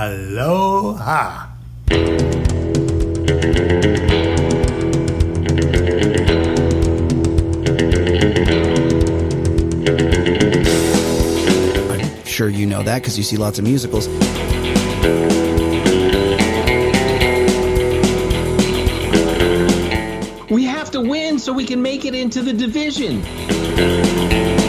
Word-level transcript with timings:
Aloha. 0.00 1.46
I'm 11.90 12.24
sure 12.24 12.48
you 12.48 12.64
know 12.64 12.82
that 12.82 13.02
because 13.02 13.18
you 13.18 13.24
see 13.24 13.36
lots 13.36 13.58
of 13.58 13.64
musicals. 13.64 14.08
We 20.50 20.64
have 20.64 20.90
to 20.92 21.02
win 21.02 21.38
so 21.38 21.52
we 21.52 21.66
can 21.66 21.82
make 21.82 22.06
it 22.06 22.14
into 22.14 22.40
the 22.40 22.54
division. 22.54 24.59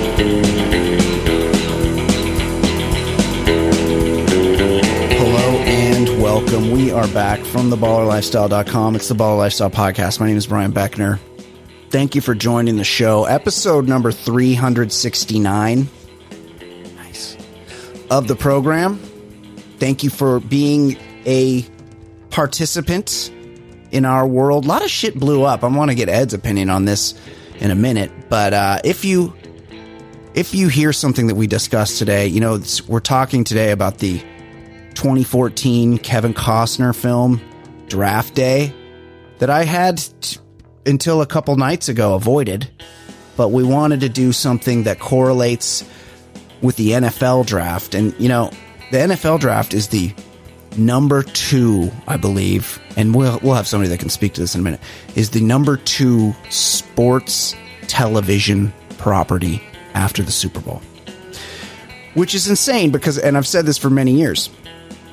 Welcome. 6.31 6.71
We 6.71 6.91
are 6.91 7.09
back 7.09 7.41
from 7.41 7.69
theballerlifestyle.com. 7.69 8.95
It's 8.95 9.09
the 9.09 9.15
Baller 9.15 9.37
Lifestyle 9.37 9.69
Podcast. 9.69 10.21
My 10.21 10.27
name 10.27 10.37
is 10.37 10.47
Brian 10.47 10.71
Beckner. 10.71 11.19
Thank 11.89 12.15
you 12.15 12.21
for 12.21 12.33
joining 12.33 12.77
the 12.77 12.85
show. 12.85 13.25
Episode 13.25 13.85
number 13.85 14.13
369. 14.13 15.89
Nice. 16.95 17.37
Of 18.09 18.29
the 18.29 18.37
program. 18.37 18.95
Thank 19.77 20.05
you 20.05 20.09
for 20.09 20.39
being 20.39 20.95
a 21.25 21.65
participant 22.29 23.29
in 23.91 24.05
our 24.05 24.25
world. 24.25 24.63
A 24.63 24.69
lot 24.69 24.85
of 24.85 24.89
shit 24.89 25.19
blew 25.19 25.43
up. 25.43 25.65
I 25.65 25.67
want 25.67 25.91
to 25.91 25.95
get 25.95 26.07
Ed's 26.07 26.33
opinion 26.33 26.69
on 26.69 26.85
this 26.85 27.13
in 27.59 27.71
a 27.71 27.75
minute, 27.75 28.09
but 28.29 28.53
uh, 28.53 28.79
if 28.85 29.03
you 29.03 29.33
if 30.33 30.55
you 30.55 30.69
hear 30.69 30.93
something 30.93 31.27
that 31.27 31.35
we 31.35 31.45
discussed 31.45 31.97
today, 31.97 32.27
you 32.27 32.39
know 32.39 32.61
we're 32.87 33.01
talking 33.01 33.43
today 33.43 33.71
about 33.71 33.97
the 33.97 34.23
2014 35.01 35.97
Kevin 35.97 36.31
Costner 36.31 36.95
film 36.95 37.41
Draft 37.87 38.35
Day 38.35 38.71
that 39.39 39.49
I 39.49 39.63
had 39.63 39.97
t- 39.97 40.37
until 40.85 41.23
a 41.23 41.25
couple 41.25 41.55
nights 41.55 41.89
ago 41.89 42.13
avoided, 42.13 42.69
but 43.35 43.47
we 43.49 43.63
wanted 43.63 44.01
to 44.01 44.09
do 44.09 44.31
something 44.31 44.83
that 44.83 44.99
correlates 44.99 45.83
with 46.61 46.75
the 46.75 46.91
NFL 46.91 47.47
draft. 47.47 47.95
And, 47.95 48.13
you 48.19 48.29
know, 48.29 48.51
the 48.91 48.99
NFL 48.99 49.39
draft 49.39 49.73
is 49.73 49.87
the 49.87 50.13
number 50.77 51.23
two, 51.23 51.89
I 52.07 52.17
believe, 52.17 52.79
and 52.95 53.15
we'll, 53.15 53.39
we'll 53.41 53.55
have 53.55 53.65
somebody 53.65 53.89
that 53.89 53.99
can 53.99 54.09
speak 54.09 54.33
to 54.33 54.41
this 54.41 54.53
in 54.53 54.61
a 54.61 54.63
minute, 54.63 54.81
is 55.15 55.31
the 55.31 55.41
number 55.41 55.77
two 55.77 56.35
sports 56.51 57.55
television 57.87 58.71
property 58.99 59.63
after 59.95 60.21
the 60.21 60.31
Super 60.31 60.59
Bowl. 60.59 60.79
Which 62.13 62.35
is 62.35 62.47
insane 62.47 62.91
because, 62.91 63.17
and 63.17 63.35
I've 63.35 63.47
said 63.47 63.65
this 63.65 63.79
for 63.79 63.89
many 63.89 64.11
years 64.11 64.51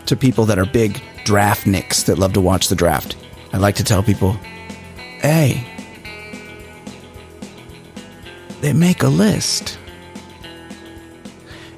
to 0.09 0.17
people 0.17 0.45
that 0.47 0.59
are 0.59 0.67
big 0.67 1.03
draft 1.25 1.67
nicks 1.67 2.03
that 2.05 2.19
love 2.19 2.33
to 2.33 2.41
watch 2.41 2.69
the 2.69 2.77
draft. 2.77 3.17
I 3.53 3.59
like 3.59 3.77
to 3.77 3.85
tell 3.85 4.03
people, 4.03 4.33
hey, 5.21 5.65
they 8.61 8.73
make 8.73 9.03
a 9.03 9.09
list. 9.09 9.79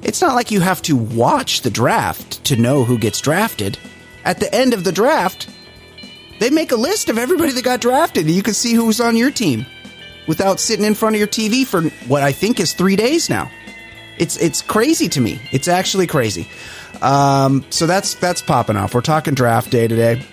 It's 0.01 0.21
not 0.21 0.35
like 0.35 0.51
you 0.51 0.61
have 0.61 0.81
to 0.83 0.95
watch 0.95 1.61
the 1.61 1.69
draft 1.69 2.43
to 2.45 2.55
know 2.55 2.83
who 2.83 2.97
gets 2.97 3.21
drafted. 3.21 3.77
At 4.25 4.39
the 4.39 4.53
end 4.53 4.73
of 4.73 4.83
the 4.83 4.91
draft, 4.91 5.49
they 6.39 6.49
make 6.49 6.71
a 6.71 6.75
list 6.75 7.09
of 7.09 7.17
everybody 7.17 7.51
that 7.51 7.63
got 7.63 7.81
drafted 7.81 8.29
you 8.29 8.43
can 8.43 8.53
see 8.53 8.73
who's 8.73 8.99
on 8.99 9.15
your 9.15 9.31
team 9.31 9.65
without 10.27 10.59
sitting 10.59 10.85
in 10.85 10.95
front 10.95 11.15
of 11.15 11.19
your 11.19 11.27
TV 11.27 11.65
for 11.65 11.83
what 12.07 12.23
I 12.23 12.31
think 12.31 12.59
is 12.59 12.73
3 12.73 12.95
days 12.95 13.29
now. 13.29 13.49
It's 14.17 14.37
it's 14.37 14.61
crazy 14.61 15.09
to 15.09 15.21
me. 15.21 15.41
It's 15.51 15.67
actually 15.67 16.07
crazy. 16.07 16.47
Um, 17.01 17.65
so 17.69 17.87
that's 17.87 18.15
that's 18.15 18.41
popping 18.41 18.77
off. 18.77 18.93
We're 18.93 19.01
talking 19.01 19.33
draft 19.33 19.71
day 19.71 19.87
today 19.87 20.25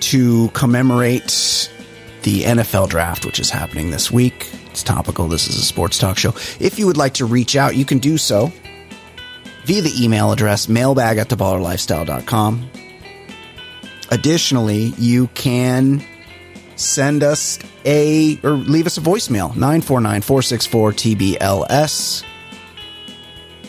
to 0.00 0.48
commemorate 0.50 1.70
the 2.22 2.42
NFL 2.42 2.88
draft, 2.88 3.24
which 3.24 3.40
is 3.40 3.50
happening 3.50 3.90
this 3.90 4.10
week. 4.10 4.50
It's 4.70 4.82
topical. 4.82 5.28
This 5.28 5.48
is 5.48 5.56
a 5.56 5.62
sports 5.62 5.98
talk 5.98 6.18
show. 6.18 6.30
If 6.60 6.78
you 6.78 6.86
would 6.86 6.96
like 6.96 7.14
to 7.14 7.24
reach 7.24 7.56
out, 7.56 7.76
you 7.76 7.84
can 7.84 7.98
do 7.98 8.18
so 8.18 8.52
via 9.64 9.82
the 9.82 10.04
email 10.04 10.32
address 10.32 10.68
mailbag 10.68 11.18
at 11.18 11.28
theballerlifestyle.com. 11.28 12.70
Additionally, 14.10 14.92
you 14.98 15.28
can 15.28 16.04
send 16.76 17.22
us 17.22 17.58
a 17.84 18.38
or 18.42 18.52
leave 18.52 18.86
us 18.86 18.98
a 18.98 19.00
voicemail 19.00 19.52
949-464-TBLS 19.52 22.24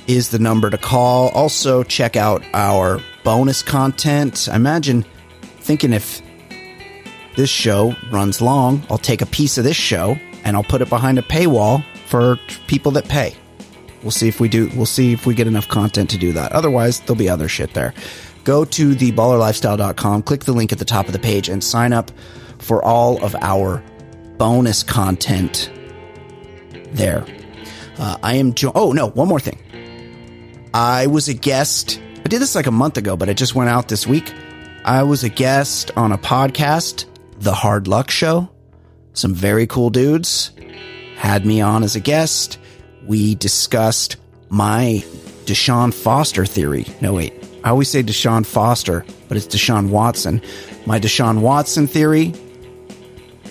is 0.08 0.30
the 0.30 0.40
number 0.40 0.70
to 0.70 0.78
call. 0.78 1.30
Also, 1.30 1.84
check 1.84 2.16
out 2.16 2.44
our 2.54 3.00
bonus 3.24 3.64
content. 3.64 4.48
I 4.52 4.56
imagine 4.56 5.06
thinking 5.60 5.94
if 5.94 6.22
this 7.36 7.50
show 7.50 7.96
runs 8.12 8.42
long, 8.42 8.86
I'll 8.90 8.98
take 8.98 9.22
a 9.22 9.26
piece 9.26 9.58
of 9.58 9.64
this 9.64 9.78
show 9.78 10.18
and 10.44 10.56
I'll 10.56 10.64
put 10.64 10.82
it 10.82 10.90
behind 10.90 11.18
a 11.20 11.22
paywall 11.22 11.84
for 12.08 12.38
people 12.68 12.92
that 12.94 13.08
pay. 13.08 13.36
We'll 14.02 14.12
see 14.12 14.28
if 14.28 14.40
we 14.40 14.50
do. 14.50 14.70
We'll 14.76 14.86
see 14.86 15.14
if 15.14 15.26
we 15.26 15.34
get 15.34 15.48
enough 15.48 15.70
content 15.70 16.10
to 16.12 16.18
do 16.18 16.34
that. 16.34 16.52
Otherwise, 16.52 17.00
there'll 17.00 17.16
be 17.16 17.30
other 17.30 17.48
shit 17.48 17.74
there. 17.74 17.94
Go 18.44 18.66
to 18.66 18.94
theballerlifestyle.com, 18.94 20.24
click 20.24 20.44
the 20.44 20.52
link 20.52 20.74
at 20.74 20.80
the 20.80 20.86
top 20.86 21.08
of 21.08 21.14
the 21.14 21.20
page, 21.20 21.48
and 21.48 21.64
sign 21.64 21.94
up 21.94 22.12
for 22.60 22.84
all 22.84 23.24
of 23.24 23.34
our 23.36 23.82
bonus 24.38 24.84
content 24.84 25.72
there. 26.92 27.26
Uh, 27.98 28.18
I 28.22 28.36
am. 28.36 28.54
Jo- 28.54 28.74
oh 28.76 28.92
no, 28.92 29.08
one 29.12 29.30
more 29.30 29.40
thing. 29.40 29.58
I 30.74 31.06
was 31.06 31.28
a 31.28 31.36
guest. 31.36 32.02
I 32.26 32.28
did 32.28 32.42
this 32.42 32.56
like 32.56 32.66
a 32.66 32.72
month 32.72 32.98
ago, 32.98 33.16
but 33.16 33.30
it 33.30 33.38
just 33.38 33.54
went 33.54 33.70
out 33.70 33.90
this 33.90 34.08
week. 34.08 34.34
I 34.84 35.04
was 35.04 35.24
a 35.24 35.30
guest 35.30 35.92
on 35.96 36.12
a 36.12 36.18
podcast, 36.18 37.06
The 37.40 37.54
Hard 37.54 37.88
Luck 37.88 38.10
Show. 38.10 38.50
Some 39.14 39.36
very 39.36 39.68
cool 39.68 39.92
dudes 39.92 40.52
had 41.16 41.46
me 41.46 41.62
on 41.62 41.84
as 41.84 41.96
a 41.96 42.00
guest. 42.00 42.58
We 43.06 43.36
discussed 43.36 44.18
my 44.50 45.04
Deshaun 45.46 45.94
Foster 45.94 46.46
theory. 46.46 46.88
No, 47.02 47.14
wait. 47.14 47.34
I 47.64 47.70
always 47.70 47.90
say 47.90 48.02
Deshaun 48.02 48.44
Foster, 48.44 49.06
but 49.28 49.38
it's 49.38 49.46
Deshaun 49.46 49.90
Watson. 49.90 50.42
My 50.88 51.00
Deshaun 51.00 51.42
Watson 51.42 51.86
theory 51.86 52.34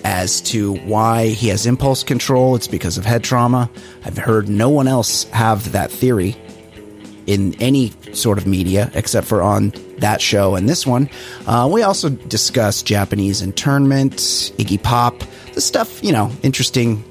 as 0.03 0.41
to 0.41 0.75
why 0.79 1.27
he 1.27 1.47
has 1.47 1.65
impulse 1.65 2.03
control. 2.03 2.55
It's 2.55 2.67
because 2.67 2.97
of 2.97 3.05
head 3.05 3.23
trauma. 3.23 3.71
I've 4.03 4.17
heard 4.17 4.49
no 4.49 4.69
one 4.69 4.89
else 4.89 5.23
have 5.29 5.71
that 5.71 5.89
theory 5.89 6.35
in 7.27 7.55
any 7.61 7.93
sort 8.11 8.37
of 8.37 8.45
media 8.45 8.91
except 8.93 9.27
for 9.27 9.41
on 9.41 9.73
that 9.97 10.21
show 10.21 10.55
and 10.55 10.67
this 10.67 10.85
one. 10.85 11.09
Uh, 11.47 11.69
we 11.71 11.81
also 11.81 12.09
discussed 12.09 12.85
Japanese 12.85 13.41
internment, 13.41 14.13
Iggy 14.13 14.81
Pop, 14.81 15.23
the 15.53 15.61
stuff, 15.61 16.03
you 16.03 16.11
know, 16.11 16.31
interesting 16.43 17.03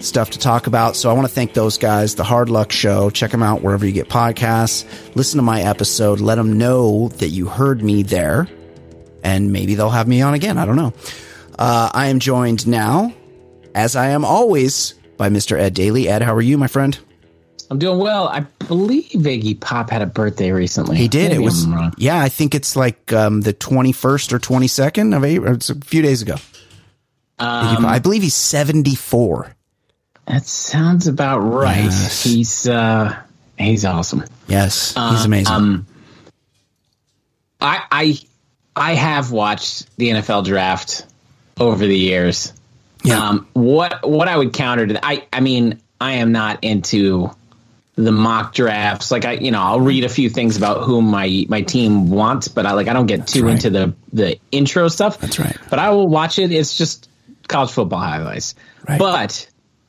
stuff 0.00 0.30
to 0.30 0.38
talk 0.38 0.66
about. 0.66 0.96
So 0.96 1.10
I 1.10 1.12
want 1.12 1.26
to 1.26 1.32
thank 1.32 1.54
those 1.54 1.78
guys, 1.78 2.14
the 2.14 2.24
Hard 2.24 2.50
Luck 2.50 2.72
Show. 2.72 3.10
Check 3.10 3.30
them 3.30 3.42
out 3.42 3.62
wherever 3.62 3.86
you 3.86 3.92
get 3.92 4.08
podcasts. 4.08 4.84
Listen 5.14 5.38
to 5.38 5.42
my 5.42 5.62
episode. 5.62 6.20
Let 6.20 6.36
them 6.36 6.58
know 6.58 7.08
that 7.18 7.28
you 7.28 7.46
heard 7.46 7.82
me 7.82 8.02
there, 8.02 8.48
and 9.22 9.52
maybe 9.52 9.74
they'll 9.74 9.90
have 9.90 10.08
me 10.08 10.22
on 10.22 10.34
again. 10.34 10.58
I 10.58 10.64
don't 10.64 10.76
know. 10.76 10.92
Uh, 11.58 11.90
I 11.92 12.06
am 12.06 12.18
joined 12.18 12.66
now, 12.66 13.12
as 13.74 13.94
I 13.94 14.08
am 14.08 14.24
always, 14.24 14.94
by 15.16 15.28
Mr. 15.28 15.58
Ed 15.58 15.74
Daly. 15.74 16.08
Ed, 16.08 16.22
how 16.22 16.34
are 16.34 16.42
you, 16.42 16.56
my 16.56 16.66
friend? 16.66 16.98
I'm 17.70 17.78
doing 17.78 17.98
well. 17.98 18.26
I 18.26 18.40
believe 18.66 19.10
Iggy 19.12 19.60
Pop 19.60 19.90
had 19.90 20.02
a 20.02 20.06
birthday 20.06 20.50
recently. 20.50 20.96
He 20.96 21.06
did. 21.06 21.30
Maybe 21.30 21.42
it 21.42 21.44
was 21.44 21.66
yeah. 21.98 22.20
I 22.20 22.28
think 22.28 22.54
it's 22.54 22.74
like 22.74 23.12
um, 23.12 23.42
the 23.42 23.52
twenty 23.52 23.92
first 23.92 24.32
or 24.32 24.38
twenty 24.40 24.66
second 24.66 25.14
of 25.14 25.24
April. 25.24 25.54
It's 25.54 25.70
a 25.70 25.76
few 25.76 26.02
days 26.02 26.20
ago. 26.22 26.34
Um, 27.38 27.86
I 27.86 28.00
believe 28.00 28.22
he's 28.22 28.34
seventy 28.34 28.96
four. 28.96 29.54
that 30.26 30.44
sounds 30.46 31.06
about 31.06 31.38
right. 31.38 31.84
Yes. 31.84 32.24
He's 32.24 32.66
uh, 32.68 33.16
he's 33.56 33.84
awesome. 33.84 34.24
Yes, 34.48 34.94
he's 34.94 35.24
amazing. 35.24 35.54
Um, 35.54 35.86
I 37.60 37.84
I 37.92 38.18
I 38.74 38.94
have 38.94 39.30
watched 39.30 39.96
the 39.96 40.08
NFL 40.10 40.44
draft 40.44 41.06
over 41.58 41.86
the 41.86 41.96
years. 41.96 42.52
yeah, 43.04 43.28
Um, 43.28 43.46
what 43.52 44.08
what 44.08 44.26
I 44.28 44.36
would 44.36 44.52
counter 44.52 44.86
to 44.88 44.92
that, 44.94 45.04
I 45.06 45.24
I 45.32 45.40
mean 45.40 45.80
I 46.00 46.12
am 46.14 46.32
not 46.32 46.64
into 46.64 47.30
the 48.04 48.12
mock 48.12 48.54
drafts. 48.54 49.10
Like 49.10 49.24
I 49.24 49.32
you 49.32 49.50
know 49.50 49.60
I'll 49.60 49.80
read 49.80 50.04
a 50.04 50.08
few 50.08 50.28
things 50.30 50.56
about 50.56 50.84
whom 50.84 51.06
my 51.06 51.44
my 51.48 51.62
team 51.62 52.10
wants, 52.10 52.48
but 52.48 52.66
I 52.66 52.72
like 52.72 52.88
I 52.88 52.92
don't 52.92 53.06
get 53.06 53.26
too 53.26 53.44
right. 53.44 53.52
into 53.52 53.70
the 53.70 53.94
the 54.12 54.38
intro 54.52 54.88
stuff. 54.88 55.18
That's 55.18 55.38
right. 55.38 55.56
But 55.68 55.78
I 55.78 55.90
will 55.90 56.08
watch 56.08 56.38
it. 56.38 56.52
It's 56.52 56.76
just 56.76 57.08
college 57.48 57.70
football 57.70 58.00
highlights. 58.00 58.54
Right. 58.88 58.98
But 58.98 59.48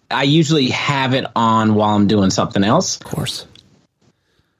I 0.09 0.23
usually 0.23 0.69
have 0.69 1.13
it 1.13 1.25
on 1.35 1.75
while 1.75 1.95
I'm 1.95 2.07
doing 2.07 2.29
something 2.31 2.63
else. 2.63 2.97
of 2.97 3.03
course. 3.05 3.45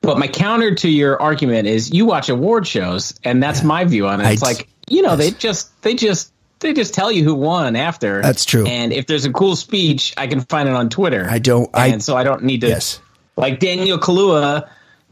But 0.02 0.18
my 0.18 0.28
counter 0.28 0.74
to 0.76 0.90
your 0.90 1.22
argument 1.22 1.68
is 1.68 1.94
you 1.94 2.06
watch 2.08 2.30
award 2.30 2.66
shows, 2.66 3.14
and 3.24 3.42
that's 3.44 3.62
my 3.64 3.86
view 3.86 4.08
on 4.08 4.20
it. 4.20 4.26
I 4.26 4.32
It's 4.32 4.42
d- 4.42 4.48
like 4.48 4.68
you 4.90 5.04
know 5.04 5.16
they 5.16 5.30
just 5.32 5.80
they 5.84 5.94
just 5.94 6.34
they 6.60 6.74
just 6.74 6.94
tell 6.96 7.12
you 7.12 7.24
who 7.24 7.36
won 7.36 7.76
after. 7.76 8.22
That's 8.22 8.46
true. 8.46 8.66
And 8.66 8.94
if 8.94 9.06
there's 9.06 9.26
a 9.26 9.32
cool 9.32 9.56
speech, 9.56 10.14
I 10.18 10.26
can 10.28 10.42
find 10.42 10.68
it 10.70 10.74
on 10.76 10.90
Twitter. 10.90 11.28
I 11.30 11.38
don't- 11.40 11.70
I- 11.74 11.88
and 11.88 12.04
so 12.04 12.16
I 12.18 12.24
don't 12.24 12.44
need 12.44 12.62
to. 12.62 12.68
Yes. 12.68 13.00
Like 13.38 13.60
Daniel 13.60 13.98
Kaluuya 13.98 14.68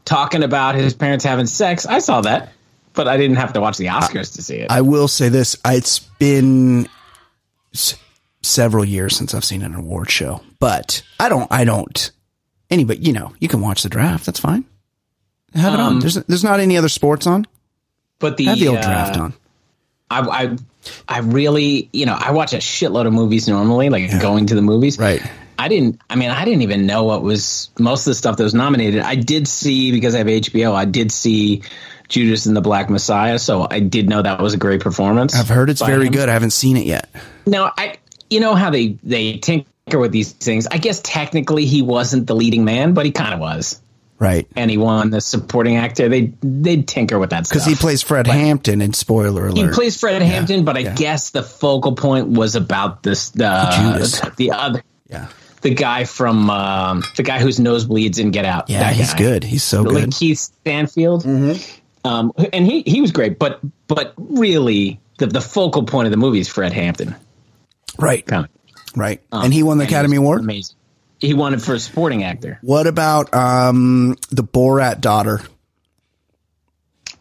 talking 0.06 0.44
about 0.44 0.76
his 0.76 0.94
parents 0.94 1.24
having 1.26 1.46
sex. 1.46 1.86
I 1.86 2.00
saw 2.00 2.22
that, 2.22 2.52
but 2.94 3.08
I 3.08 3.18
didn't 3.18 3.38
have 3.38 3.54
to 3.54 3.62
watch 3.62 3.78
the 3.78 3.86
Oscars 3.88 4.36
to 4.36 4.42
see 4.44 4.58
it. 4.58 4.70
I 4.72 4.82
will 4.82 5.08
say 5.08 5.30
this: 5.30 5.56
it's 5.66 6.00
been 6.00 6.88
s- 7.74 7.96
several 8.42 8.84
years 8.86 9.16
since 9.16 9.34
I've 9.34 9.46
seen 9.46 9.62
an 9.62 9.74
award 9.76 10.10
show, 10.12 10.42
but 10.60 11.02
I 11.20 11.30
don't. 11.30 11.48
I 11.52 11.64
don't. 11.64 12.12
Anybody, 12.70 13.00
you 13.02 13.14
know, 13.14 13.34
you 13.40 13.48
can 13.48 13.62
watch 13.62 13.82
the 13.84 13.90
draft. 13.90 14.26
That's 14.26 14.40
fine. 14.40 14.66
Have 15.56 15.74
it 15.74 15.80
on. 15.80 15.94
Um, 15.94 16.00
There's 16.00 16.16
there's 16.16 16.44
not 16.44 16.60
any 16.60 16.78
other 16.78 16.90
sports 16.90 17.26
on. 17.26 17.48
but 18.20 18.38
the, 18.38 18.46
Have 18.46 18.60
the 18.60 18.68
old 18.68 18.78
uh, 18.78 18.82
draft 18.84 19.18
on. 19.18 19.34
I, 20.12 20.20
I, 20.22 20.58
I 21.08 21.20
really, 21.20 21.90
you 21.94 22.06
know, 22.06 22.16
I 22.20 22.32
watch 22.32 22.54
a 22.54 22.58
shitload 22.58 23.08
of 23.08 23.14
movies 23.14 23.48
normally, 23.48 23.90
like 23.90 24.10
going 24.22 24.46
to 24.48 24.56
the 24.56 24.62
movies. 24.62 24.98
Right. 25.00 25.22
I 25.60 25.68
didn't. 25.68 26.02
I 26.10 26.16
mean, 26.16 26.30
I 26.30 26.46
didn't 26.46 26.62
even 26.62 26.86
know 26.86 27.04
what 27.04 27.22
was 27.22 27.70
most 27.78 28.02
of 28.08 28.12
the 28.12 28.16
stuff 28.16 28.38
that 28.38 28.44
was 28.44 28.54
nominated. 28.54 29.02
I 29.02 29.16
did 29.16 29.48
see 29.48 29.92
because 29.92 30.16
I 30.16 30.20
have 30.20 30.28
HBO. 30.28 30.74
I 30.74 30.86
did 30.86 31.12
see 31.12 31.64
Judas 32.08 32.46
and 32.46 32.56
the 32.56 32.62
Black 32.62 32.90
Messiah, 32.90 33.38
so 33.38 33.68
I 33.70 33.82
did 33.82 34.08
know 34.10 34.22
that 34.22 34.40
was 34.42 34.54
a 34.54 34.58
great 34.58 34.82
performance. 34.82 35.36
I've 35.36 35.50
heard 35.50 35.70
it's 35.70 35.82
very 35.82 36.08
him. 36.08 36.14
good. 36.14 36.30
I 36.30 36.34
haven't 36.34 36.52
seen 36.52 36.78
it 36.78 36.86
yet. 36.86 37.10
Now, 37.46 37.74
I, 37.78 37.98
you 38.30 38.40
know 38.40 38.56
how 38.56 38.70
they 38.70 38.98
they 39.04 39.38
tinker 39.38 40.00
with 40.00 40.12
these 40.14 40.32
things. 40.32 40.66
I 40.66 40.78
guess 40.78 41.02
technically 41.04 41.66
he 41.66 41.82
wasn't 41.82 42.26
the 42.28 42.36
leading 42.36 42.64
man, 42.64 42.94
but 42.94 43.06
he 43.06 43.12
kind 43.12 43.34
of 43.34 43.40
was, 43.42 43.82
Right. 44.18 44.48
and 44.56 44.72
he 44.72 44.78
won 44.78 45.10
the 45.10 45.20
supporting 45.20 45.76
actor. 45.76 46.08
They 46.10 46.32
they 46.42 46.82
tinker 46.84 47.20
with 47.20 47.32
that 47.32 47.48
stuff 47.48 47.56
Because 47.56 47.66
he 47.66 47.76
plays 47.76 48.02
Fred 48.02 48.28
Hampton 48.28 48.82
in 48.82 48.94
spoiler 48.94 49.48
alert. 49.48 49.58
He 49.70 49.74
plays 49.74 50.00
Fred 50.00 50.22
Hampton, 50.22 50.64
but 50.64 50.78
I 50.78 50.84
guess 50.84 51.32
the 51.32 51.44
focal 51.44 51.96
point 51.96 52.30
was 52.30 52.56
about 52.56 53.04
this 53.04 53.32
the 53.32 53.74
Judas. 53.76 54.22
the 54.38 54.52
other 54.52 54.82
yeah. 55.10 55.28
The 55.62 55.74
guy 55.74 56.06
from 56.06 56.50
um, 56.50 57.04
the 57.18 57.24
guy 57.24 57.40
whose 57.40 57.60
nosebleeds 57.60 58.20
in 58.20 58.32
Get 58.32 58.46
Out. 58.46 58.70
Yeah, 58.70 58.80
That 58.80 58.94
he's 58.94 59.12
guy. 59.14 59.20
good. 59.20 59.44
He's 59.44 59.64
so 59.64 59.82
like 59.84 60.06
good. 60.06 60.14
Keith 60.14 60.38
Stanfield. 60.40 61.26
Um, 62.06 62.32
and 62.54 62.66
he 62.66 62.82
he 62.84 63.02
was 63.02 63.12
great, 63.12 63.38
but 63.40 63.60
but 63.88 64.14
really 64.18 65.00
the 65.18 65.28
the 65.28 65.42
focal 65.42 65.84
point 65.84 66.06
of 66.08 66.12
the 66.12 66.18
movie 66.18 66.40
is 66.40 66.48
Fred 66.48 66.72
Hampton. 66.74 67.16
Right. 67.98 68.26
Kind 68.26 68.46
of. 68.46 68.52
Right. 68.98 69.22
and 69.32 69.54
he 69.54 69.64
won 69.64 69.78
the 69.78 69.84
Academy 69.84 70.16
Award. 70.18 70.40
Amazing. 70.40 70.76
He 71.20 71.34
won 71.34 71.54
it 71.54 71.62
for 71.62 71.74
a 71.74 71.80
supporting 71.80 72.24
actor. 72.24 72.60
What 72.62 72.88
about 72.88 73.34
um 73.34 74.16
the 74.32 74.44
Borat 74.44 75.02
daughter? 75.02 75.42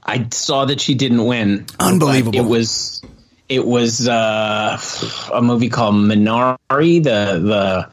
I 0.03 0.27
saw 0.31 0.65
that 0.65 0.81
she 0.81 0.95
didn't 0.95 1.25
win. 1.25 1.67
Unbelievable. 1.79 2.39
It 2.39 2.45
was 2.45 3.03
it 3.49 3.67
was 3.67 4.07
uh, 4.09 4.81
a 5.33 5.43
movie 5.43 5.69
called 5.69 5.95
Minari, 5.97 7.03
the 7.03 7.41
the 7.41 7.89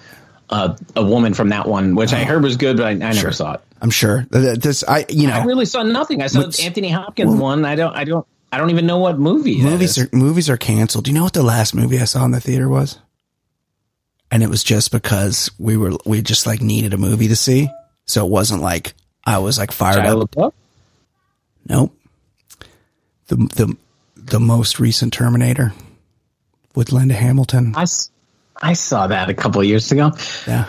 uh, 0.50 0.76
a 0.96 1.04
woman 1.04 1.34
from 1.34 1.50
that 1.50 1.68
one, 1.68 1.96
which 1.96 2.14
I 2.14 2.24
heard 2.24 2.44
was 2.44 2.58
good, 2.58 2.78
but 2.78 2.86
I, 2.86 2.92
I 2.92 2.96
never 3.14 3.32
saw 3.32 3.54
it. 3.54 3.62
I'm 3.82 3.90
sure. 3.90 4.26
Th- 4.32 4.44
th- 4.44 4.60
This 4.60 4.84
I 4.88 5.06
you 5.10 5.28
know 5.28 5.34
I 5.34 5.44
really 5.46 5.66
saw 5.66 5.84
nothing. 5.84 6.22
I 6.22 6.28
saw 6.28 6.42
What's- 6.42 6.64
Anthony 6.64 6.90
Hopkins 6.90 7.36
one. 7.36 7.66
I 7.66 7.76
don't 7.76 7.96
I 7.96 8.04
don't 8.04 8.26
I 8.52 8.58
don't 8.58 8.70
even 8.70 8.86
know 8.86 9.00
what 9.00 9.20
movie. 9.20 9.62
movies 9.62 9.98
are 9.98 10.08
movies 10.14 10.50
are 10.50 10.58
canceled. 10.58 11.06
Do 11.06 11.12
you 11.12 11.16
know 11.18 11.24
what 11.24 11.34
the 11.34 11.44
last 11.44 11.74
movie 11.76 12.00
I 12.00 12.06
saw 12.06 12.24
in 12.26 12.32
the 12.32 12.40
theater 12.40 12.70
was? 12.70 13.00
And 14.32 14.42
it 14.44 14.50
was 14.50 14.64
just 14.64 14.92
because 14.92 15.52
we 15.60 15.78
were 15.78 15.92
we 16.06 16.22
just 16.22 16.46
like 16.48 16.62
needed 16.62 16.94
a 16.94 16.98
movie 16.98 17.28
to 17.28 17.36
see, 17.36 17.70
so 18.06 18.26
it 18.26 18.30
wasn't 18.30 18.62
like 18.62 18.94
I 19.26 19.38
was 19.40 19.58
like 19.58 19.72
fired 19.72 20.04
Shia 20.04 20.22
up. 20.22 20.32
LaBeouf? 20.32 20.54
Nope. 21.68 21.98
The 23.28 23.36
the 23.36 23.78
the 24.16 24.40
most 24.40 24.80
recent 24.80 25.14
Terminator 25.14 25.74
with 26.76 26.92
Linda 26.92 27.14
Hamilton. 27.14 27.74
I, 27.76 27.86
I 28.62 28.74
saw 28.74 29.08
that 29.08 29.30
a 29.30 29.34
couple 29.34 29.62
of 29.62 29.68
years 29.68 29.92
ago. 29.92 30.12
Yeah. 30.48 30.66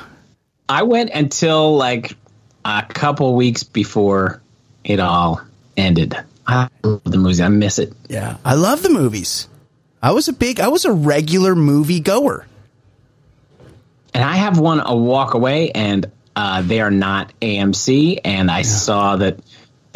I 0.68 0.82
went 0.82 1.10
until 1.10 1.76
like 1.76 2.16
a 2.64 2.84
couple 2.88 3.34
weeks 3.36 3.62
before 3.62 4.42
it 4.84 5.00
all 5.00 5.40
ended. 5.76 6.16
I 6.46 6.68
love 6.82 7.04
the 7.04 7.18
movies. 7.18 7.40
I 7.40 7.48
miss 7.48 7.78
it. 7.78 7.92
Yeah. 8.08 8.36
I 8.44 8.54
love 8.54 8.82
the 8.82 8.90
movies. 8.90 9.48
I 10.02 10.12
was 10.12 10.28
a 10.28 10.32
big 10.32 10.60
I 10.60 10.68
was 10.68 10.84
a 10.84 10.92
regular 10.92 11.54
movie 11.54 12.00
goer. 12.00 12.46
And 14.14 14.24
I 14.24 14.36
have 14.36 14.58
one 14.58 14.80
a 14.80 14.96
walk 14.96 15.34
away, 15.34 15.70
and 15.72 16.10
uh, 16.34 16.62
they 16.62 16.80
are 16.80 16.90
not 16.90 17.32
AMC. 17.42 18.20
And 18.24 18.50
I 18.50 18.62
saw 18.62 19.16
that 19.16 19.40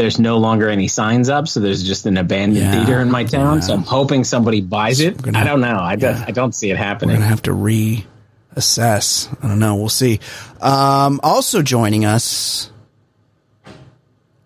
there's 0.00 0.18
no 0.18 0.38
longer 0.38 0.70
any 0.70 0.88
signs 0.88 1.28
up, 1.28 1.46
so 1.46 1.60
there's 1.60 1.82
just 1.82 2.06
an 2.06 2.16
abandoned 2.16 2.56
Yeah, 2.64 2.72
theater 2.84 3.00
in 3.00 3.10
my 3.10 3.24
town. 3.24 3.60
So. 3.60 3.74
I'm 3.74 3.82
hoping 3.82 4.24
somebody 4.24 4.62
buys 4.62 5.00
it. 5.00 5.20
gonna 5.20 5.38
I 5.38 5.44
don't 5.44 5.60
know. 5.60 5.78
I 5.78 5.96
don't. 5.96 6.16
I 6.16 6.30
don't 6.30 6.54
see 6.54 6.70
it 6.70 6.74
We're 6.74 6.78
happening. 6.78 7.16
gonna 7.16 7.26
have 7.26 7.42
to 7.42 7.50
reassess. 7.50 9.28
I 9.44 9.48
don't 9.48 9.58
know. 9.58 9.76
We'll 9.76 9.88
see. 9.90 10.20
Um, 10.60 11.20
also 11.22 11.60
joining 11.60 12.04
us 12.06 12.70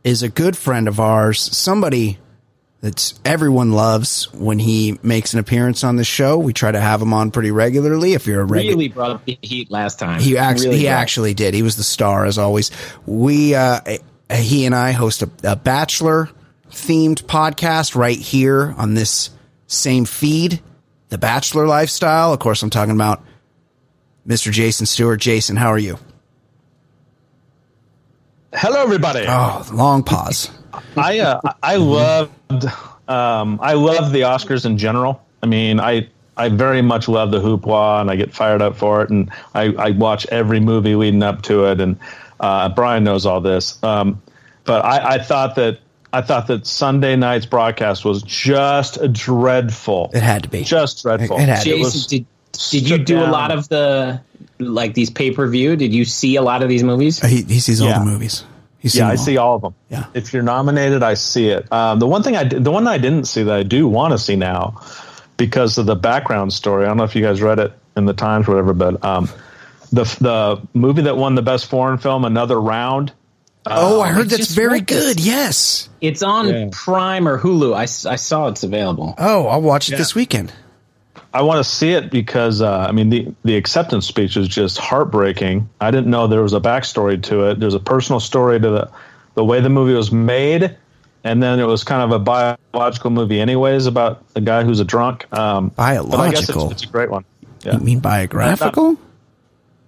is 0.02 0.22
a 0.24 0.28
good 0.28 0.56
friend 0.56 0.88
of 0.88 0.98
ours, 1.00 1.38
somebody 1.38 2.18
that 2.80 3.14
everyone 3.24 3.72
loves 3.72 4.30
when 4.34 4.58
he 4.58 4.98
makes 5.02 5.32
an 5.32 5.38
appearance 5.40 5.84
on 5.84 5.96
the 5.96 6.04
show. 6.04 6.36
We 6.36 6.52
try 6.52 6.70
to 6.72 6.80
have 6.80 7.00
him 7.00 7.14
on 7.14 7.30
pretty 7.30 7.50
regularly. 7.50 8.12
If 8.12 8.26
you're 8.26 8.42
a 8.42 8.44
regular, 8.44 8.76
Really 8.76 8.88
brought 8.88 9.10
up 9.12 9.24
the 9.24 9.38
heat 9.40 9.70
last 9.70 9.98
time. 9.98 10.20
he 10.20 10.36
actually 10.36 10.66
Really 10.68 10.78
he 10.80 10.88
actually 10.88 11.32
did. 11.32 11.54
He 11.54 11.62
was 11.62 11.76
the 11.76 11.84
star 11.84 12.26
as 12.26 12.36
always. 12.38 12.70
We 13.06 13.54
uh, 13.54 13.80
he 14.36 14.66
and 14.66 14.74
I 14.74 14.92
host 14.92 15.22
a, 15.22 15.30
a 15.42 15.56
bachelor 15.56 16.30
themed 16.70 17.24
podcast 17.24 17.94
right 17.94 18.18
here 18.18 18.74
on 18.76 18.94
this 18.94 19.30
same 19.66 20.04
feed, 20.04 20.60
the 21.08 21.18
Bachelor 21.18 21.66
Lifestyle. 21.66 22.32
Of 22.32 22.38
course, 22.38 22.62
I'm 22.62 22.70
talking 22.70 22.94
about 22.94 23.24
Mr. 24.26 24.50
Jason 24.50 24.86
Stewart. 24.86 25.20
Jason, 25.20 25.56
how 25.56 25.68
are 25.68 25.78
you? 25.78 25.98
Hello, 28.52 28.82
everybody. 28.82 29.24
Oh, 29.28 29.66
long 29.72 30.02
pause. 30.02 30.50
I 30.96 31.18
uh, 31.18 31.40
I 31.62 31.76
loved 31.76 32.32
um, 33.08 33.58
I 33.60 33.74
love 33.74 34.12
the 34.12 34.22
Oscars 34.22 34.64
in 34.64 34.78
general. 34.78 35.20
I 35.42 35.46
mean, 35.46 35.80
I 35.80 36.08
I 36.36 36.48
very 36.48 36.82
much 36.82 37.08
love 37.08 37.30
the 37.30 37.40
hoopla, 37.40 38.00
and 38.00 38.10
I 38.10 38.16
get 38.16 38.32
fired 38.32 38.62
up 38.62 38.76
for 38.76 39.02
it, 39.02 39.10
and 39.10 39.30
I, 39.54 39.72
I 39.74 39.90
watch 39.90 40.26
every 40.26 40.60
movie 40.60 40.94
leading 40.94 41.22
up 41.22 41.42
to 41.42 41.66
it. 41.66 41.80
And 41.80 41.98
uh, 42.40 42.68
Brian 42.70 43.04
knows 43.04 43.26
all 43.26 43.40
this, 43.40 43.82
um, 43.82 44.20
but 44.64 44.84
I, 44.84 45.14
I 45.14 45.18
thought 45.18 45.54
that 45.56 45.78
I 46.12 46.22
thought 46.22 46.46
that 46.46 46.66
Sunday 46.66 47.16
night's 47.16 47.46
broadcast 47.46 48.04
was 48.04 48.22
just 48.22 48.98
dreadful. 49.12 50.10
It 50.14 50.22
had 50.22 50.44
to 50.44 50.48
be. 50.48 50.62
just 50.64 51.02
dreadful. 51.02 51.38
It 51.38 51.48
had 51.48 51.62
to. 51.62 51.70
Jason, 51.70 51.80
was 51.82 52.06
did 52.06 52.26
did 52.52 52.82
you 52.82 52.86
stripped 52.88 53.06
do 53.06 53.18
a 53.20 53.26
lot 53.26 53.50
of 53.50 53.68
the 53.68 54.20
like 54.60 54.94
these 54.94 55.10
pay 55.10 55.30
per 55.32 55.46
view? 55.48 55.74
Did 55.76 55.92
you 55.92 56.04
see 56.04 56.36
a 56.36 56.42
lot 56.42 56.62
of 56.62 56.68
these 56.68 56.84
movies? 56.84 57.20
He, 57.20 57.42
he 57.42 57.58
sees 57.60 57.80
all 57.80 57.88
Yeah. 57.88 57.98
the 57.98 58.04
movies. 58.04 58.44
He's 58.78 58.94
Yeah, 58.94 59.08
I 59.08 59.12
all. 59.12 59.16
see 59.16 59.36
all 59.38 59.56
of 59.56 59.62
them. 59.62 59.74
Yeah. 59.88 60.04
If 60.14 60.32
you're 60.32 60.42
nominated, 60.42 61.02
I 61.02 61.14
see 61.14 61.48
it. 61.48 61.70
Um, 61.72 61.98
the 61.98 62.06
one 62.06 62.22
thing 62.22 62.36
I 62.36 62.44
did, 62.44 62.62
the 62.62 62.70
one 62.70 62.86
I 62.86 62.98
didn't 62.98 63.24
see 63.24 63.42
that 63.42 63.54
I 63.54 63.62
do 63.62 63.88
want 63.88 64.12
to 64.12 64.18
see 64.18 64.36
now, 64.36 64.80
because 65.36 65.78
of 65.78 65.86
the 65.86 65.96
background 65.96 66.52
story. 66.52 66.84
I 66.84 66.88
don't 66.88 66.98
know 66.98 67.04
if 67.04 67.16
you 67.16 67.22
guys 67.22 67.42
read 67.42 67.58
it 67.58 67.72
in 67.96 68.04
the 68.04 68.12
Times, 68.12 68.46
or 68.46 68.52
whatever, 68.52 68.72
but 68.74 69.02
um, 69.04 69.28
the 69.90 70.04
the 70.20 70.60
movie 70.74 71.02
that 71.02 71.16
won 71.16 71.34
the 71.34 71.42
best 71.42 71.66
foreign 71.66 71.98
film, 71.98 72.24
Another 72.24 72.60
Round. 72.60 73.12
Oh, 73.66 74.00
I 74.00 74.08
heard 74.08 74.28
that's 74.28 74.54
very 74.54 74.74
read 74.80 74.86
this. 74.86 75.14
good. 75.14 75.20
Yes. 75.20 75.88
It's 76.00 76.22
on 76.22 76.48
Yeah. 76.48 76.68
Prime 76.70 77.26
or 77.26 77.38
Hulu. 77.38 77.74
I, 77.74 77.82
I 78.10 78.16
saw 78.16 78.48
it's 78.48 78.62
available. 78.62 79.14
Oh, 79.18 79.46
I'll 79.46 79.62
watch 79.62 79.90
it 79.90 79.96
this 79.96 80.14
weekend. 80.14 80.52
I 81.32 81.42
want 81.42 81.64
to 81.64 81.68
see 81.68 81.92
it 81.92 82.10
because 82.10 82.60
uh, 82.62 82.78
I 82.88 82.92
mean 82.92 83.10
the 83.10 83.34
the 83.42 83.56
acceptance 83.56 84.06
speech 84.06 84.36
is 84.36 84.46
just 84.48 84.78
heartbreaking. 84.78 85.68
I 85.80 85.90
didn't 85.90 86.08
know 86.10 86.26
there 86.28 86.42
was 86.42 86.52
a 86.52 86.60
backstory 86.60 87.20
to 87.24 87.50
it. 87.50 87.58
There's 87.58 87.74
a 87.74 87.80
personal 87.80 88.20
story 88.20 88.60
to 88.60 88.70
the 88.70 88.90
the 89.34 89.44
way 89.44 89.60
the 89.60 89.68
movie 89.70 89.94
was 89.94 90.12
made, 90.12 90.76
and 91.24 91.42
then 91.42 91.58
it 91.58 91.64
was 91.64 91.82
kind 91.82 92.02
of 92.02 92.12
a 92.12 92.20
biological 92.20 93.10
movie, 93.10 93.40
anyways, 93.40 93.86
about 93.86 94.22
a 94.36 94.40
guy 94.40 94.62
who's 94.62 94.78
a 94.78 94.84
drunk. 94.84 95.26
Um, 95.36 95.70
But 95.74 95.82
I 96.20 96.30
guess 96.30 96.48
it's, 96.48 96.56
it's 96.70 96.82
a 96.84 96.86
great 96.86 97.10
one. 97.10 97.24
Yeah. 97.64 97.78
You 97.78 97.80
mean 97.80 97.98
biographical? 97.98 98.96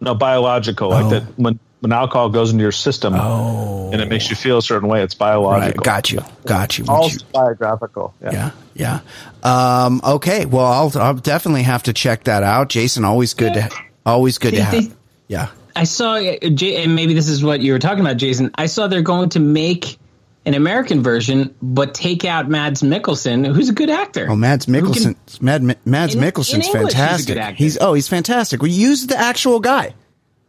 No, 0.00 0.14
biological, 0.16 0.88
like 0.90 1.11
that 1.11 1.23
when 1.38 1.61
when 1.80 1.92
alcohol 1.92 2.28
goes 2.30 2.50
into 2.52 2.62
your 2.62 2.73
system 2.73 3.14
Oh. 3.14 3.90
and 3.92 4.00
it 4.00 4.09
makes 4.09 4.30
you 4.30 4.37
feel 4.37 4.59
a 4.59 4.62
certain 4.62 4.88
way, 4.88 5.02
it's 5.02 5.14
Right. 5.14 5.18
biological. 5.35 5.83
Got 5.83 6.11
you. 6.12 6.21
Got 6.47 6.78
you. 6.78 6.85
Would 6.85 6.90
Also 6.90 7.12
you- 7.18 7.25
biographical. 7.33 8.14
Yeah. 8.23 8.50
Yeah, 8.75 9.00
yeah. 9.45 9.85
Um, 9.85 10.00
okay, 10.04 10.47
well, 10.47 10.64
I'll, 10.66 10.92
I'll 11.00 11.14
definitely 11.14 11.62
have 11.64 11.83
to 11.85 11.92
check 11.92 12.25
that 12.25 12.42
out, 12.42 12.68
Jason. 12.68 13.04
Always 13.04 13.35
good 13.35 13.54
to, 13.54 13.68
always 14.04 14.38
good 14.38 14.54
to 14.54 14.62
have. 14.64 14.73
they- 14.85 14.92
Yeah, 15.28 15.49
I 15.75 15.85
saw, 15.85 16.14
uh, 16.14 16.18
and 16.21 16.95
maybe 16.95 17.12
this 17.14 17.28
is 17.28 17.42
what 17.45 17.61
you 17.61 17.73
were 17.73 17.78
talking 17.78 18.00
about, 18.00 18.16
Jason. 18.16 18.50
I 18.54 18.66
saw 18.66 18.87
they're 18.87 19.02
going 19.02 19.28
to 19.30 19.40
make 19.40 19.99
an 20.47 20.54
American 20.54 21.02
version, 21.02 21.52
but 21.61 21.92
take 21.92 22.25
out 22.25 22.49
Mads 22.49 22.80
Mikkelsen, 22.83 23.52
who's 23.52 23.68
a 23.68 23.73
good 23.73 23.90
actor. 23.90 24.28
Oh, 24.30 24.37
Mads 24.37 24.64
Who 24.66 24.73
can- 24.73 24.85
Mikkelsen. 24.85 25.42
Mad, 25.42 25.76
Mads 25.85 26.14
In- 26.14 26.23
in 26.23 26.30
Mikkelsen's 26.30 26.54
English, 26.54 26.66
he's 26.66 26.75
a 26.75 26.78
good 26.78 26.92
fantastic. 26.92 27.37
actor. 27.38 27.54
He's 27.56 27.78
oh, 27.80 27.92
he's 27.95 28.09
fantastic. 28.09 28.62
We 28.62 28.71
use 28.71 29.06
the 29.09 29.18
actual 29.18 29.59
guy. 29.61 29.92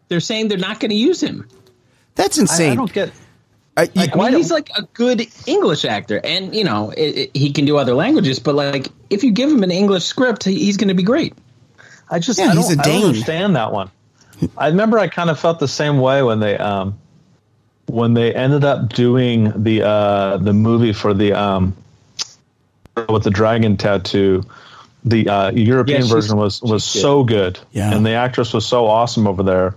They're 0.09 0.19
saying 0.19 0.47
they're 0.47 0.57
not 0.57 0.79
going 0.79 0.91
to 0.91 0.95
use 0.95 1.21
him. 1.21 1.47
That's 2.15 2.37
insane. 2.37 2.71
I 2.71 2.75
don't 2.75 2.91
get. 2.93 3.11
I- 3.75 3.83
you- 3.83 3.89
like, 3.95 4.15
Why 4.15 4.25
mean, 4.25 4.31
don't- 4.33 4.41
he's 4.41 4.51
like 4.51 4.69
a 4.75 4.81
good 4.93 5.27
English 5.45 5.85
actor, 5.85 6.19
and 6.23 6.55
you 6.55 6.63
know 6.63 6.89
it, 6.91 7.01
it- 7.17 7.31
he 7.37 7.51
can 7.51 7.65
do 7.65 7.77
other 7.77 7.93
languages. 7.93 8.39
But 8.39 8.55
like, 8.55 8.87
if 9.09 9.23
you 9.23 9.31
give 9.31 9.51
him 9.51 9.63
an 9.63 9.71
English 9.71 10.05
script, 10.05 10.43
he- 10.45 10.63
he's 10.65 10.77
going 10.77 10.87
to 10.87 10.93
be 10.95 11.03
great. 11.03 11.33
I 12.09 12.19
just 12.19 12.39
Yeah, 12.39 12.45
I, 12.51 12.55
he's 12.55 12.69
don't, 12.69 12.79
a 12.79 12.81
I 12.81 12.85
don't 12.85 12.93
Dane. 13.01 13.05
understand 13.09 13.55
that 13.55 13.71
one. 13.73 13.91
I 14.57 14.67
remember 14.67 14.97
I 14.97 15.07
kind 15.07 15.29
of 15.29 15.39
felt 15.39 15.59
the 15.59 15.67
same 15.67 15.99
way 15.99 16.23
when 16.23 16.39
they 16.39 16.57
um 16.57 16.97
when 17.87 18.13
they 18.13 18.33
ended 18.33 18.63
up 18.65 18.93
doing 18.93 19.51
the 19.63 19.81
uh, 19.83 20.37
the 20.37 20.53
movie 20.53 20.93
for 20.93 21.13
the 21.13 21.33
um, 21.33 21.75
with 23.09 23.23
the 23.23 23.29
dragon 23.29 23.77
tattoo, 23.77 24.43
the 25.05 25.27
uh, 25.29 25.51
European 25.51 26.01
Yeah, 26.03 26.07
version 26.07 26.37
was 26.37 26.61
was 26.61 26.83
so 26.83 27.23
good, 27.23 27.59
Yeah. 27.71 27.93
and 27.95 28.05
the 28.05 28.11
actress 28.11 28.53
was 28.53 28.65
so 28.65 28.87
awesome 28.87 29.27
over 29.27 29.43
there. 29.43 29.75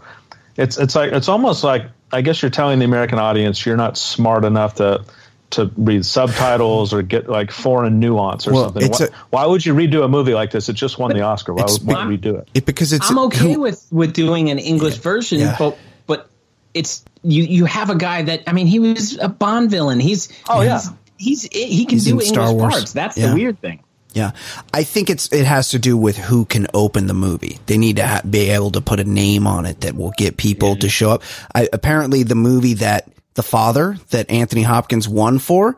It's 0.61 0.77
it's 0.79 0.95
like 0.95 1.13
it's 1.13 1.29
almost 1.29 1.65
like 1.65 1.87
I 2.13 2.21
guess 2.23 2.43
you're 2.43 2.51
telling 2.51 2.79
the 2.79 2.85
American 2.85 3.19
audience 3.19 3.65
you're 3.65 3.77
not 3.77 3.97
smart 3.97 4.45
enough 4.45 4.75
to 4.77 5.05
to 5.51 5.69
read 5.77 6.05
subtitles 6.07 6.93
or 6.93 7.03
get 7.03 7.29
like 7.29 7.51
foreign 7.51 7.99
nuance 7.99 8.47
or 8.47 8.53
Well, 8.53 8.65
something. 8.73 8.89
Why, 8.91 9.05
a- 9.07 9.09
why 9.31 9.47
would 9.47 9.67
you 9.67 9.75
redo 9.75 10.05
a 10.05 10.09
movie 10.09 10.33
like 10.35 10.53
this? 10.53 10.69
It 10.69 10.75
just 10.75 10.99
won 10.99 11.11
the 11.13 11.23
Oscar. 11.23 11.55
Why 11.55 11.65
would 11.65 11.83
why 11.85 12.05
big- 12.07 12.25
would 12.25 12.35
redo 12.35 12.39
it? 12.43 12.49
It 12.55 12.67
because 12.67 12.93
it's 12.93 13.11
I'm 13.11 13.19
okay 13.19 13.55
who- 13.55 13.61
with 13.61 13.85
with 13.91 14.13
doing 14.13 14.51
an 14.51 14.59
English 14.59 14.99
version, 14.99 15.41
Yeah. 15.41 15.57
but 15.59 15.77
but 16.07 16.29
it's 16.75 17.05
you 17.25 17.43
you 17.45 17.65
have 17.65 17.91
a 17.91 17.97
guy 17.97 18.23
that 18.23 18.43
I 18.47 18.53
mean 18.53 18.67
he 18.69 18.79
was 18.79 19.19
a 19.19 19.29
Bond 19.29 19.71
villain. 19.71 19.99
He's 19.99 20.29
Oh, 20.49 20.61
yeah. 20.61 20.81
he's, 21.19 21.43
he's 21.43 21.69
he 21.77 21.85
can 21.85 21.97
He's 21.97 22.05
do 22.05 22.11
in 22.11 22.13
English 22.15 22.29
Star 22.29 22.53
Wars. 22.53 22.75
parts. 22.75 22.93
That's 22.93 23.17
Yeah. 23.19 23.29
the 23.31 23.35
weird 23.35 23.61
thing. 23.61 23.81
Yeah, 24.13 24.33
I 24.75 24.83
think 24.83 25.09
it's 25.09 25.33
it 25.33 25.47
has 25.47 25.69
to 25.71 25.79
do 25.79 25.97
with 25.97 26.17
who 26.17 26.45
can 26.45 26.67
open 26.75 27.07
the 27.07 27.15
movie. 27.15 27.59
They 27.67 27.79
need 27.79 27.97
to 27.97 28.07
ha- 28.07 28.23
be 28.29 28.51
able 28.51 28.73
to 28.73 28.81
put 28.81 28.99
a 28.99 29.05
name 29.05 29.47
on 29.47 29.67
it 29.67 29.83
that 29.83 29.97
will 29.97 30.13
get 30.17 30.37
people 30.37 30.77
to 30.77 30.89
show 30.89 31.11
up. 31.11 31.23
I, 31.55 31.69
apparently, 31.73 32.25
the 32.25 32.35
movie 32.35 32.75
that 32.75 33.09
the 33.35 33.43
father 33.43 33.97
that 34.11 34.31
Anthony 34.31 34.63
Hopkins 34.63 35.09
won 35.09 35.39
for, 35.39 35.77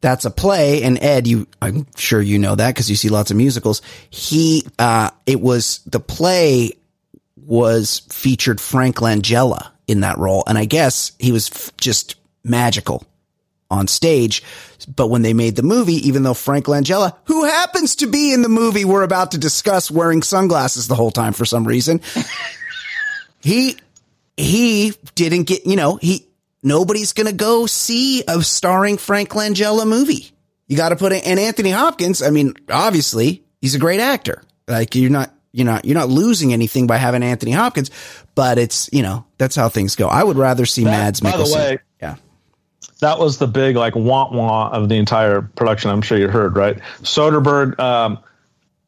that's 0.00 0.24
a 0.24 0.30
play. 0.30 0.82
And 0.82 1.00
Ed, 1.00 1.28
you, 1.28 1.46
I'm 1.60 1.86
sure 1.96 2.20
you 2.20 2.38
know 2.38 2.56
that 2.56 2.74
because 2.74 2.90
you 2.90 2.96
see 2.96 3.08
lots 3.08 3.30
of 3.30 3.36
musicals. 3.36 3.80
He, 4.10 4.66
uh, 4.78 5.10
it 5.24 5.40
was 5.40 5.80
the 5.86 6.00
play 6.00 6.72
was 7.36 8.00
featured 8.10 8.60
Frank 8.60 8.96
Langella 8.96 9.70
in 9.86 10.00
that 10.00 10.18
role, 10.18 10.42
and 10.46 10.58
I 10.58 10.64
guess 10.64 11.12
he 11.18 11.32
was 11.32 11.50
f- 11.50 11.76
just 11.76 12.16
magical 12.44 13.04
on 13.72 13.88
stage. 13.88 14.42
But 14.94 15.08
when 15.08 15.22
they 15.22 15.32
made 15.32 15.56
the 15.56 15.62
movie, 15.62 16.06
even 16.06 16.22
though 16.22 16.34
Frank 16.34 16.66
Langella, 16.66 17.16
who 17.24 17.44
happens 17.44 17.96
to 17.96 18.06
be 18.06 18.32
in 18.32 18.42
the 18.42 18.48
movie 18.48 18.84
we're 18.84 19.02
about 19.02 19.32
to 19.32 19.38
discuss 19.38 19.90
wearing 19.90 20.22
sunglasses 20.22 20.88
the 20.88 20.94
whole 20.94 21.10
time 21.10 21.32
for 21.32 21.44
some 21.44 21.66
reason, 21.66 22.00
he, 23.40 23.76
he 24.36 24.92
didn't 25.14 25.44
get, 25.44 25.66
you 25.66 25.76
know, 25.76 25.96
he, 25.96 26.26
nobody's 26.62 27.12
going 27.12 27.26
to 27.26 27.32
go 27.32 27.66
see 27.66 28.22
a 28.28 28.42
starring 28.42 28.98
Frank 28.98 29.30
Langella 29.30 29.86
movie. 29.86 30.30
You 30.66 30.76
got 30.76 30.90
to 30.90 30.96
put 30.96 31.12
in, 31.12 31.22
and 31.24 31.40
Anthony 31.40 31.70
Hopkins, 31.70 32.22
I 32.22 32.30
mean, 32.30 32.54
obviously 32.70 33.42
he's 33.60 33.74
a 33.74 33.78
great 33.78 34.00
actor. 34.00 34.42
Like 34.68 34.94
you're 34.94 35.10
not, 35.10 35.32
you're 35.52 35.66
not, 35.66 35.84
you're 35.84 35.98
not 35.98 36.08
losing 36.08 36.52
anything 36.52 36.86
by 36.86 36.96
having 36.96 37.22
Anthony 37.22 37.52
Hopkins, 37.52 37.90
but 38.34 38.58
it's, 38.58 38.88
you 38.92 39.02
know, 39.02 39.26
that's 39.38 39.54
how 39.54 39.68
things 39.68 39.96
go. 39.96 40.08
I 40.08 40.24
would 40.24 40.36
rather 40.36 40.64
see 40.66 40.84
Mads 40.84 41.20
by 41.20 41.32
the 41.32 41.44
Mikkelsen. 41.44 41.54
way-. 41.54 41.78
That 43.02 43.18
was 43.18 43.38
the 43.38 43.46
big 43.46 43.76
like 43.76 43.94
want 43.94 44.32
want 44.32 44.74
of 44.74 44.88
the 44.88 44.96
entire 44.96 45.42
production. 45.42 45.90
I'm 45.90 46.02
sure 46.02 46.16
you 46.18 46.28
heard 46.28 46.56
right. 46.56 46.78
Soderbergh 47.02 47.78
um, 47.78 48.18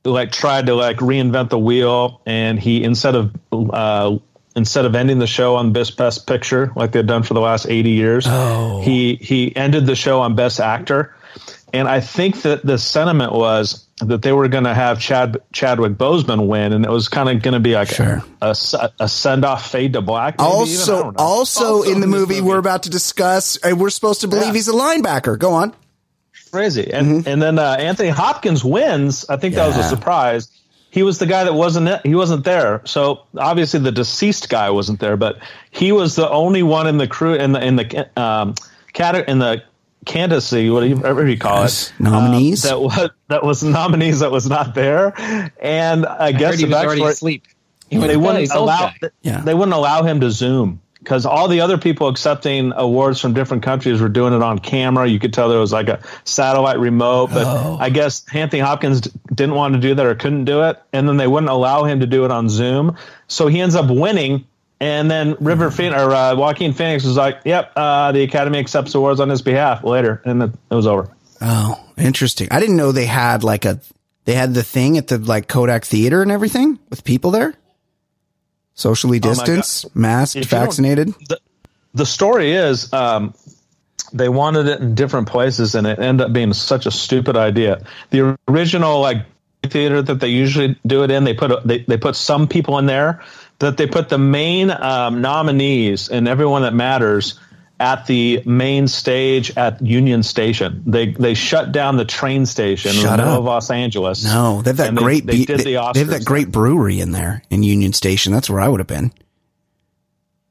like 0.04 0.32
tried 0.32 0.66
to 0.66 0.74
like 0.74 0.96
reinvent 0.98 1.50
the 1.50 1.58
wheel, 1.58 2.20
and 2.24 2.58
he 2.58 2.82
instead 2.82 3.14
of 3.14 3.34
uh, 3.52 4.16
instead 4.56 4.84
of 4.84 4.94
ending 4.94 5.18
the 5.18 5.26
show 5.26 5.56
on 5.56 5.72
best 5.72 5.96
best 5.96 6.26
picture 6.26 6.72
like 6.76 6.92
they've 6.92 7.06
done 7.06 7.22
for 7.24 7.34
the 7.34 7.40
last 7.40 7.66
80 7.68 7.90
years, 7.90 8.24
Oh. 8.28 8.80
he 8.82 9.16
he 9.16 9.54
ended 9.54 9.86
the 9.86 9.96
show 9.96 10.20
on 10.20 10.34
best 10.34 10.60
actor. 10.60 11.14
And 11.72 11.88
I 11.88 12.00
think 12.00 12.42
that 12.42 12.64
the 12.64 12.78
sentiment 12.78 13.32
was 13.32 13.83
that 14.00 14.22
they 14.22 14.32
were 14.32 14.48
going 14.48 14.64
to 14.64 14.74
have 14.74 14.98
Chad 15.00 15.36
Chadwick 15.52 15.92
Boseman 15.92 16.48
win, 16.48 16.72
and 16.72 16.84
it 16.84 16.90
was 16.90 17.08
kind 17.08 17.28
of 17.28 17.42
going 17.42 17.54
to 17.54 17.60
be 17.60 17.74
like 17.74 17.88
Sure. 17.88 18.22
a, 18.42 18.56
a, 18.98 19.08
send 19.08 19.44
off 19.44 19.70
fade 19.70 19.92
to 19.92 20.02
black. 20.02 20.38
maybe 20.38 20.50
even? 20.50 20.58
Also, 20.58 21.12
also, 21.16 21.64
Also 21.64 21.82
in 21.92 22.00
the 22.00 22.06
movie, 22.08 22.34
movie. 22.36 22.40
we're 22.40 22.58
about 22.58 22.82
to 22.84 22.90
discuss, 22.90 23.56
uh, 23.64 23.74
we're 23.76 23.90
supposed 23.90 24.20
to 24.22 24.28
believe 24.28 24.46
Yeah. 24.48 24.52
he's 24.54 24.68
a 24.68 24.72
linebacker. 24.72 25.38
Go 25.38 25.52
on. 25.52 25.72
crazy. 26.50 26.92
And 26.92 27.26
and 27.26 27.40
then 27.42 27.58
uh, 27.58 27.76
Anthony 27.78 28.08
Hopkins 28.10 28.64
wins. 28.64 29.24
I 29.28 29.36
think 29.36 29.54
that 29.56 29.66
was 29.66 29.74
Mm-hmm. 29.76 29.84
A 29.84 29.88
surprise. 29.88 30.48
He 30.90 31.02
was 31.02 31.18
the 31.18 31.26
guy 31.26 31.42
that 31.44 31.54
wasn't 31.54 32.04
he 32.06 32.14
wasn't 32.14 32.44
there. 32.44 32.80
So 32.84 33.22
obviously 33.36 33.80
the 33.80 33.90
deceased 33.92 34.48
guy 34.48 34.70
wasn't 34.70 35.00
there, 35.00 35.16
but 35.16 35.38
he 35.72 35.90
was 35.92 36.14
the 36.14 36.28
only 36.30 36.62
one 36.62 36.86
in 36.86 36.98
the 36.98 37.08
crew 37.08 37.34
in 37.34 37.50
the 37.52 37.64
in 37.64 37.74
the 37.76 38.20
um 38.20 38.54
cat 38.92 39.28
in 39.28 39.38
the 39.40 39.62
candidacy 40.04 40.70
whatever 40.70 41.26
you 41.26 41.38
call 41.38 41.62
Yes. 41.62 41.90
it 41.98 42.02
Nominees? 42.02 42.64
um, 42.64 42.70
that 42.70 42.80
was 42.80 43.10
that 43.28 43.44
was 43.44 43.62
nominees 43.62 44.20
that 44.20 44.30
was 44.30 44.48
not 44.48 44.74
there. 44.74 45.12
And 45.60 46.06
I, 46.06 46.26
I 46.26 46.32
guess 46.32 46.52
heard 46.52 46.58
he 46.60 46.64
the 46.66 46.70
was 46.74 46.84
already 46.84 47.00
backstory- 47.00 47.08
asleep. 47.10 47.44
He 47.90 47.98
was 47.98 48.06
they 48.08 48.16
wouldn't 48.16 48.50
allow. 48.52 48.92
Yeah. 49.22 49.40
they 49.40 49.54
wouldn't 49.54 49.74
allow 49.74 50.02
him 50.02 50.20
to 50.20 50.30
zoom 50.30 50.80
because 50.98 51.26
all 51.26 51.48
the 51.48 51.60
other 51.60 51.76
people 51.76 52.08
accepting 52.08 52.72
awards 52.74 53.20
from 53.20 53.34
different 53.34 53.62
countries 53.62 54.00
were 54.00 54.08
doing 54.08 54.32
it 54.32 54.42
on 54.42 54.58
camera. 54.58 55.06
You 55.06 55.18
could 55.20 55.34
tell 55.34 55.50
there 55.50 55.58
was 55.60 55.72
like 55.72 55.88
a 55.90 56.00
satellite 56.24 56.78
remote, 56.78 57.28
but 57.30 57.46
Oh. 57.46 57.76
I 57.78 57.90
guess 57.90 58.24
Anthony 58.32 58.60
Hopkins 58.60 59.02
didn't 59.02 59.54
want 59.54 59.74
to 59.74 59.80
do 59.80 59.94
that 59.94 60.06
or 60.06 60.14
couldn't 60.14 60.46
do 60.46 60.62
it, 60.62 60.80
and 60.94 61.06
then 61.06 61.18
they 61.18 61.26
wouldn't 61.26 61.50
allow 61.50 61.84
him 61.84 62.00
to 62.00 62.06
do 62.06 62.24
it 62.24 62.30
on 62.30 62.48
Zoom. 62.48 62.96
So 63.28 63.48
he 63.48 63.60
ends 63.60 63.74
up 63.74 63.90
winning. 63.90 64.46
And 64.84 65.10
then 65.10 65.34
River 65.40 65.70
Phoenix 65.70 65.98
or 65.98 66.10
uh, 66.12 66.36
Joaquin 66.36 66.74
Phoenix 66.74 67.04
was 67.04 67.16
like, 67.16 67.38
"Yep, 67.46 67.72
uh, 67.74 68.12
the 68.12 68.22
Academy 68.22 68.58
accepts 68.58 68.94
awards 68.94 69.18
on 69.18 69.30
his 69.30 69.40
behalf." 69.40 69.82
Later, 69.82 70.20
and 70.26 70.42
it, 70.42 70.50
it 70.70 70.74
was 70.74 70.86
over. 70.86 71.08
Oh, 71.40 71.82
interesting. 71.96 72.48
I 72.50 72.60
didn't 72.60 72.76
know 72.76 72.92
they 72.92 73.06
had 73.06 73.42
like 73.42 73.64
a, 73.64 73.80
they 74.26 74.34
had 74.34 74.52
the 74.52 74.62
thing 74.62 74.98
at 74.98 75.08
the 75.08 75.16
like 75.16 75.48
Kodak 75.48 75.86
Theater 75.86 76.20
and 76.20 76.30
everything 76.30 76.78
with 76.90 77.02
people 77.02 77.30
there. 77.30 77.54
Socially 78.74 79.20
Oh 79.24 79.28
distanced, 79.30 79.96
masked, 79.96 80.36
If 80.36 80.48
vaccinated. 80.50 81.14
the 81.94 82.04
story 82.04 82.52
is 82.52 82.92
um, 82.92 83.32
they 84.12 84.28
wanted 84.28 84.66
it 84.66 84.80
in 84.80 84.94
different 84.94 85.28
places 85.28 85.74
and 85.74 85.86
it 85.86 85.98
ended 85.98 86.26
up 86.26 86.32
being 86.34 86.52
such 86.52 86.84
a 86.84 86.90
stupid 86.90 87.36
idea 87.36 87.84
the 88.10 88.36
original 88.48 89.00
like 89.00 89.18
theater 89.62 90.02
that 90.02 90.20
they 90.20 90.28
usually 90.28 90.76
do 90.86 91.04
it 91.04 91.10
in 91.10 91.24
they 91.24 91.32
put 91.34 91.50
a, 91.50 91.60
they, 91.64 91.78
they 91.84 91.96
put 91.96 92.14
some 92.16 92.46
people 92.48 92.78
in 92.78 92.86
there 92.86 93.22
but 93.64 93.78
they 93.78 93.86
put 93.86 94.10
the 94.10 94.18
main 94.18 94.70
um, 94.70 95.22
nominees 95.22 96.10
and 96.10 96.28
everyone 96.28 96.62
that 96.62 96.74
matters 96.74 97.38
at 97.80 98.06
the 98.06 98.42
main 98.44 98.86
stage 98.88 99.56
at 99.56 99.80
Union 99.82 100.22
Station. 100.22 100.82
They 100.86 101.12
they 101.12 101.32
shut 101.34 101.72
down 101.72 101.96
the 101.96 102.04
train 102.04 102.44
station 102.46 102.94
in 102.94 103.02
the 103.02 103.10
middle 103.16 103.28
up. 103.32 103.38
of 103.38 103.44
Los 103.44 103.70
Angeles. 103.70 104.22
No, 104.24 104.60
they 104.62 104.70
have 104.70 104.76
that 104.76 104.88
And 104.88 104.98
they- 104.98 105.02
great. 105.02 105.26
They, 105.26 105.44
did 105.44 105.60
they, 105.60 105.64
the 105.64 105.74
Oscars. 105.74 105.94
they 105.94 106.00
have 106.00 106.08
that 106.10 106.24
great 106.24 106.50
brewery 106.52 107.00
in 107.00 107.10
there 107.12 107.42
in 107.50 107.62
Union 107.62 107.92
Station. 107.94 108.32
That's 108.32 108.50
where 108.50 108.60
I 108.60 108.68
would 108.68 108.80
have 108.80 108.86
been. 108.86 109.12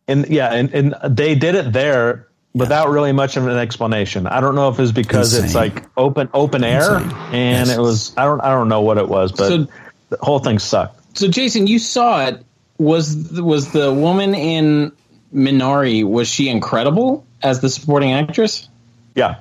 and 0.07 0.27
yeah, 0.29 0.51
and, 0.53 0.73
and 0.73 0.95
they 1.15 1.35
did 1.35 1.55
it 1.55 1.71
there 1.71 2.27
without 2.53 2.89
really 2.89 3.11
much 3.13 3.37
of 3.37 3.47
an 3.47 3.57
explanation. 3.57 4.27
I 4.27 4.41
don't 4.41 4.55
know 4.55 4.69
if 4.69 4.79
it's 4.79 4.91
because 4.91 5.33
it's 5.33 5.55
like 5.55 5.83
open 5.97 6.29
open 6.33 6.63
air, 6.63 6.95
Insane. 6.97 7.11
and 7.31 7.67
Yes. 7.67 7.77
it 7.77 7.79
was 7.81 8.17
I 8.17 8.25
don't 8.25 8.41
I 8.41 8.49
don't 8.49 8.69
know 8.69 8.81
what 8.81 8.97
it 8.97 9.07
was, 9.07 9.31
but 9.31 9.47
So- 9.49 9.67
the 10.09 10.17
whole 10.21 10.39
thing 10.39 10.59
sucked. 10.59 11.17
So 11.17 11.27
Jason, 11.27 11.67
you 11.67 11.79
saw 11.79 12.25
it. 12.27 12.43
Was 12.77 13.15
was 13.39 13.71
the 13.71 13.93
woman 13.93 14.33
in 14.35 14.91
Minari? 15.33 16.03
Was 16.03 16.27
she 16.27 16.49
incredible 16.49 17.25
as 17.41 17.61
the 17.61 17.69
supporting 17.69 18.11
actress? 18.13 18.67
Yeah, 19.15 19.35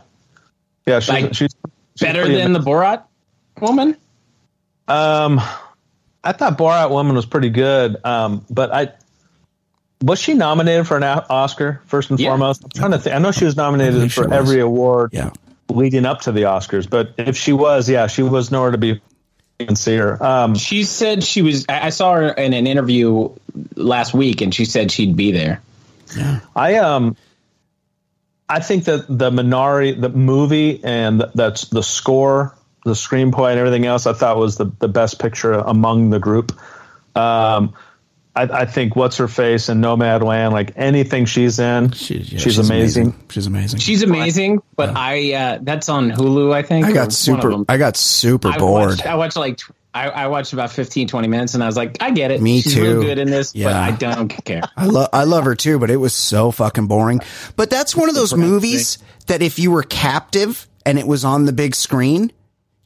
yeah, 0.87 1.01
she's, 1.01 1.09
Like, 1.09 1.25
she's, 1.35 1.37
she's 1.37 1.55
Better 2.01 2.23
pretty 2.23 2.37
than 2.37 2.53
the 2.53 2.59
Borat 2.61 3.05
woman? 3.61 3.97
Um, 4.87 5.41
I 6.23 6.33
thought 6.33 6.59
Borat 6.59 6.91
Woman 6.91 7.17
was 7.17 7.25
pretty 7.27 7.51
good. 7.51 7.97
Um, 8.05 8.45
but 8.51 8.73
I 8.73 8.93
was 10.03 10.19
she 10.19 10.35
nominated 10.35 10.87
for 10.87 10.97
an 10.97 11.05
Oscar 11.05 11.81
first 11.87 12.11
and 12.11 12.21
Yeah. 12.21 12.31
foremost. 12.31 12.65
I'm 12.65 12.71
trying 12.71 12.91
to 12.91 12.99
think. 12.99 13.17
I 13.17 13.19
know 13.19 13.31
she 13.31 13.45
was 13.45 13.57
nominated 13.57 13.95
believe 13.95 14.13
she 14.13 14.21
for 14.23 14.29
was. 14.29 14.37
every 14.39 14.61
award 14.61 15.11
Yeah. 15.13 15.31
leading 15.69 16.05
up 16.05 16.21
to 16.23 16.33
the 16.33 16.43
Oscars. 16.43 16.89
But 16.89 17.15
if 17.17 17.37
she 17.37 17.53
was, 17.53 17.89
yeah, 17.89 18.07
she 18.09 18.23
was 18.23 18.51
nowhere 18.51 18.73
to 18.73 18.79
be 18.79 19.01
and 19.69 19.79
see 19.79 19.97
her. 19.97 20.23
Um, 20.23 20.55
She 20.55 20.85
said 20.85 21.23
she 21.25 21.43
was. 21.43 21.67
I 21.69 21.91
saw 21.91 22.15
her 22.15 22.29
in 22.29 22.53
an 22.53 22.67
interview 22.67 23.31
last 23.77 24.15
week, 24.15 24.41
and 24.41 24.55
she 24.55 24.65
said 24.65 24.91
she'd 24.91 25.17
be 25.17 25.33
there. 25.33 25.63
I 26.55 26.77
um, 26.77 27.17
I 28.49 28.61
think 28.61 28.85
that 28.85 29.07
the 29.09 29.31
Minari, 29.31 29.99
the 29.99 30.11
movie, 30.11 30.83
and 30.85 31.25
that's 31.35 31.69
the 31.69 31.83
score, 31.83 32.55
the 32.85 32.93
screenplay, 32.93 33.51
and 33.51 33.59
everything 33.59 33.87
else, 33.87 34.07
I 34.07 34.13
thought 34.13 34.37
was 34.37 34.57
the 34.57 34.67
the 34.79 34.89
best 34.89 35.19
picture 35.19 35.53
among 35.53 36.11
the 36.11 36.19
group. 36.19 36.53
Um, 37.15 37.75
I, 38.35 38.43
I 38.45 38.65
think 38.65 38.97
what's 38.97 39.19
her 39.19 39.29
face 39.29 39.69
in 39.69 39.81
Nomad 39.83 40.23
Land, 40.23 40.55
like 40.55 40.73
anything 40.77 41.27
she's 41.27 41.59
in, 41.59 41.91
She's, 41.93 42.33
yeah, 42.33 42.39
she's, 42.39 42.59
amazing. 42.59 43.15
She's 43.29 43.47
amazing. 43.47 43.81
She's 43.81 44.03
amazing, 44.03 44.63
but 44.75 44.97
I 44.97 45.35
uh, 45.35 45.59
that's 45.61 45.89
on 45.91 46.11
Hulu, 46.11 46.53
I 46.55 46.63
think. 46.63 46.87
I 46.87 46.93
got 46.93 47.13
super. 47.13 47.53
I 47.69 47.77
got 47.77 47.97
super 47.97 48.49
I 48.49 48.57
bored. 48.59 48.89
Watched, 48.91 49.07
I 49.07 49.15
watched 49.17 49.37
like 49.37 49.61
I, 49.95 50.09
I 50.09 50.27
watched 50.29 50.55
about 50.55 50.71
15, 50.71 51.09
20 51.09 51.29
minutes, 51.29 51.53
and 51.53 51.63
I 51.63 51.67
was 51.67 51.77
like, 51.77 51.99
I 52.03 52.11
get 52.11 52.31
it. 52.31 52.41
Me 52.41 52.63
She's 52.63 52.73
too. 52.75 52.83
real 52.83 53.03
good 53.03 53.19
in 53.19 53.31
this, 53.31 53.53
but 53.53 53.59
Yeah. 53.59 53.79
I 53.79 53.91
don't 53.91 54.29
care. 54.29 54.63
I 54.79 54.87
love 54.87 55.11
I 55.13 55.25
love 55.25 55.45
her 55.45 55.55
too, 55.55 55.79
but 55.79 55.91
it 55.91 55.97
was 55.99 56.15
so 56.15 56.51
fucking 56.51 56.87
boring. 56.87 57.21
But 57.57 57.69
that's 57.69 57.95
one 57.95 58.09
of 58.09 58.15
those 58.15 58.35
movies 58.35 58.97
that 59.27 59.43
if 59.43 59.59
you 59.59 59.71
were 59.71 59.83
captive 59.83 60.67
and 60.87 60.99
it 60.99 61.07
was 61.07 61.27
on 61.27 61.45
the 61.45 61.53
big 61.53 61.75
screen, 61.75 62.33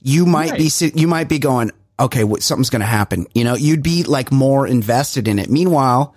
you 0.03 0.26
might 0.26 0.57
be 0.57 0.65
Right. 0.65 0.73
sit- 0.73 0.99
you 0.99 1.07
might 1.07 1.29
be 1.29 1.38
going, 1.38 1.71
okay, 1.99 2.25
what, 2.25 2.43
something's 2.43 2.71
going 2.71 2.81
to 2.81 2.87
happen. 2.87 3.26
You 3.35 3.45
know, 3.45 3.55
you'd 3.55 3.83
be 3.83 4.05
like 4.05 4.31
more 4.31 4.67
invested 4.67 5.29
in 5.29 5.38
it. 5.38 5.50
Meanwhile, 5.50 6.15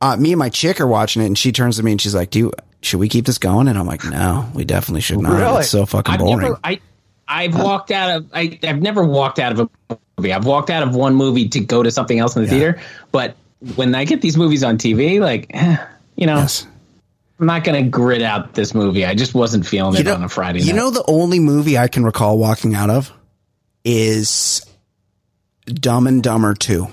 uh, 0.00 0.16
me 0.16 0.32
and 0.32 0.38
my 0.38 0.48
chick 0.48 0.80
are 0.80 0.86
watching 0.86 1.22
it, 1.22 1.26
and 1.26 1.38
she 1.38 1.52
turns 1.52 1.76
to 1.76 1.82
me 1.82 1.92
and 1.92 2.00
she's 2.00 2.14
like, 2.14 2.30
"Do 2.30 2.38
you, 2.38 2.52
should 2.82 3.00
we 3.00 3.08
keep 3.08 3.26
this 3.26 3.38
going?" 3.38 3.68
And 3.68 3.78
I'm 3.78 3.86
like, 3.86 4.04
"No, 4.04 4.48
we 4.54 4.64
definitely 4.64 5.00
should 5.00 5.18
not. 5.18 5.32
Really? 5.32 5.60
It's 5.60 5.70
so 5.70 5.86
fucking 5.86 6.14
I've 6.14 6.20
boring." 6.20 6.42
never, 6.42 6.60
I, 6.62 6.80
I've 7.26 7.54
walked 7.54 7.90
out 7.90 8.16
of, 8.16 8.30
I, 8.32 8.58
I've 8.62 8.80
never 8.80 9.04
walked 9.04 9.38
out 9.38 9.52
of 9.52 9.70
a 9.90 9.98
movie. 10.16 10.32
I've 10.32 10.46
walked 10.46 10.70
out 10.70 10.82
of 10.82 10.94
one 10.94 11.14
movie 11.14 11.48
to 11.50 11.60
go 11.60 11.82
to 11.82 11.90
something 11.90 12.18
else 12.18 12.36
in 12.36 12.42
the 12.42 12.48
theater. 12.48 12.80
But 13.12 13.36
when 13.76 13.94
I 13.94 14.04
get 14.04 14.22
these 14.22 14.36
movies 14.36 14.62
on 14.62 14.78
TV, 14.78 15.20
like, 15.20 15.46
eh, 15.50 15.76
you 16.16 16.26
know, 16.26 16.36
yes. 16.36 16.66
I'm 17.40 17.46
not 17.46 17.64
going 17.64 17.84
to 17.84 17.88
grit 17.88 18.22
out 18.22 18.54
this 18.54 18.74
movie. 18.74 19.04
I 19.04 19.14
just 19.14 19.34
wasn't 19.34 19.66
feeling 19.66 20.00
it 20.00 20.06
know, 20.06 20.14
on 20.14 20.24
a 20.24 20.28
Friday 20.28 20.60
night. 20.60 20.68
You 20.68 20.74
know, 20.74 20.90
the 20.90 21.04
only 21.06 21.38
movie 21.38 21.76
I 21.76 21.88
can 21.88 22.04
recall 22.04 22.38
walking 22.38 22.74
out 22.74 22.90
of 22.90 23.12
is 23.84 24.64
Dumb 25.74 26.06
and 26.06 26.22
Dumber 26.22 26.54
Two. 26.54 26.88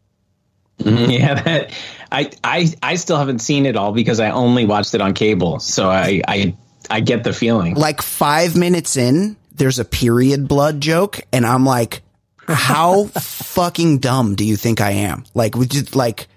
yeah, 0.78 1.34
that, 1.34 1.72
I, 2.10 2.30
I, 2.42 2.72
I 2.82 2.94
still 2.94 3.18
haven't 3.18 3.40
seen 3.40 3.66
it 3.66 3.76
all 3.76 3.92
because 3.92 4.18
I 4.18 4.30
only 4.30 4.64
watched 4.64 4.94
it 4.94 5.02
on 5.02 5.12
cable. 5.12 5.60
So 5.60 5.90
I, 5.90 6.22
I, 6.26 6.56
I 6.88 7.00
get 7.00 7.22
the 7.22 7.34
feeling. 7.34 7.74
Like 7.74 8.00
five 8.00 8.56
minutes 8.56 8.96
in, 8.96 9.36
there's 9.52 9.78
a 9.78 9.84
period 9.84 10.48
blood 10.48 10.80
joke, 10.80 11.20
and 11.32 11.44
I'm 11.44 11.66
like, 11.66 12.00
how 12.38 13.04
fucking 13.14 13.98
dumb 13.98 14.36
do 14.36 14.44
you 14.44 14.56
think 14.56 14.80
I 14.80 14.92
am? 14.92 15.24
Like, 15.34 15.54
we 15.54 15.66
just 15.66 15.94
like, 15.94 16.28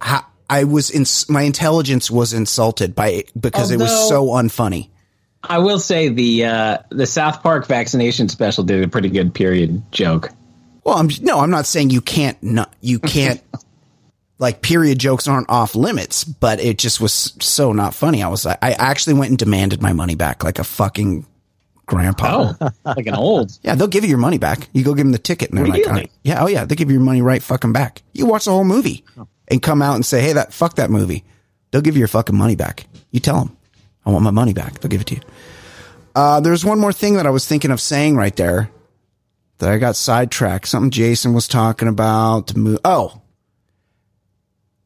how, 0.00 0.24
I 0.48 0.64
was 0.64 0.90
in 0.90 1.04
my 1.32 1.42
intelligence 1.42 2.10
was 2.10 2.32
insulted 2.32 2.94
by 2.94 3.24
because 3.38 3.70
it 3.70 3.78
was 3.78 4.08
so 4.08 4.28
unfunny. 4.28 4.88
I 5.42 5.58
will 5.58 5.78
say 5.78 6.08
the 6.08 6.44
uh, 6.46 6.78
the 6.90 7.06
South 7.06 7.42
Park 7.42 7.66
vaccination 7.66 8.28
special 8.28 8.64
did 8.64 8.82
a 8.82 8.88
pretty 8.88 9.10
good 9.10 9.34
period 9.34 9.82
joke. 9.92 10.30
Well, 10.88 10.96
I'm 10.96 11.10
no, 11.20 11.40
I'm 11.40 11.50
not 11.50 11.66
saying 11.66 11.90
you 11.90 12.00
can't 12.00 12.42
not 12.42 12.74
you 12.80 12.98
can't 13.14 13.42
like 14.38 14.62
period 14.62 14.98
jokes 14.98 15.28
aren't 15.28 15.50
off 15.50 15.74
limits, 15.74 16.24
but 16.24 16.60
it 16.60 16.78
just 16.78 16.98
was 16.98 17.12
so 17.40 17.74
not 17.74 17.94
funny. 17.94 18.22
I 18.22 18.28
was 18.28 18.46
like, 18.46 18.56
I 18.62 18.72
actually 18.72 19.12
went 19.12 19.28
and 19.28 19.38
demanded 19.38 19.82
my 19.82 19.92
money 19.92 20.14
back 20.14 20.44
like 20.44 20.58
a 20.58 20.64
fucking 20.64 21.26
grandpa. 21.84 22.54
Oh, 22.58 22.70
like 22.86 23.06
an 23.06 23.14
old. 23.14 23.58
Yeah, 23.62 23.74
they'll 23.74 23.86
give 23.86 24.02
you 24.02 24.08
your 24.08 24.16
money 24.16 24.38
back. 24.38 24.70
You 24.72 24.82
go 24.82 24.94
give 24.94 25.04
them 25.04 25.12
the 25.12 25.18
ticket, 25.18 25.50
and 25.50 25.58
they're 25.58 25.66
like, 25.66 25.84
Really? 25.84 26.04
"Uh, 26.04 26.08
"Yeah, 26.22 26.42
oh 26.42 26.46
yeah, 26.46 26.64
they 26.64 26.74
give 26.74 26.88
you 26.88 26.94
your 26.94 27.04
money 27.04 27.20
right 27.20 27.42
fucking 27.42 27.74
back." 27.74 28.00
You 28.14 28.24
watch 28.24 28.46
the 28.46 28.52
whole 28.52 28.64
movie 28.64 29.04
and 29.48 29.60
come 29.60 29.82
out 29.82 29.94
and 29.94 30.06
say, 30.06 30.22
"Hey, 30.22 30.32
that 30.32 30.54
fuck 30.54 30.76
that 30.76 30.88
movie." 30.90 31.22
They'll 31.70 31.82
give 31.82 31.96
you 31.96 31.98
your 32.00 32.08
fucking 32.08 32.34
money 32.34 32.56
back. 32.56 32.86
You 33.10 33.20
tell 33.20 33.40
them, 33.44 33.58
"I 34.06 34.10
want 34.10 34.24
my 34.24 34.30
money 34.30 34.54
back." 34.54 34.80
They'll 34.80 34.88
give 34.88 35.02
it 35.02 35.06
to 35.08 35.16
you. 35.16 35.20
Uh, 36.14 36.40
there's 36.40 36.64
one 36.64 36.78
more 36.78 36.94
thing 36.94 37.16
that 37.16 37.26
I 37.26 37.30
was 37.30 37.46
thinking 37.46 37.70
of 37.72 37.78
saying 37.78 38.16
right 38.16 38.34
there 38.34 38.70
that 39.58 39.70
I 39.70 39.78
got 39.78 39.96
sidetracked. 39.96 40.68
Something 40.68 40.90
Jason 40.90 41.32
was 41.34 41.48
talking 41.48 41.88
about. 41.88 42.52
Oh, 42.84 43.20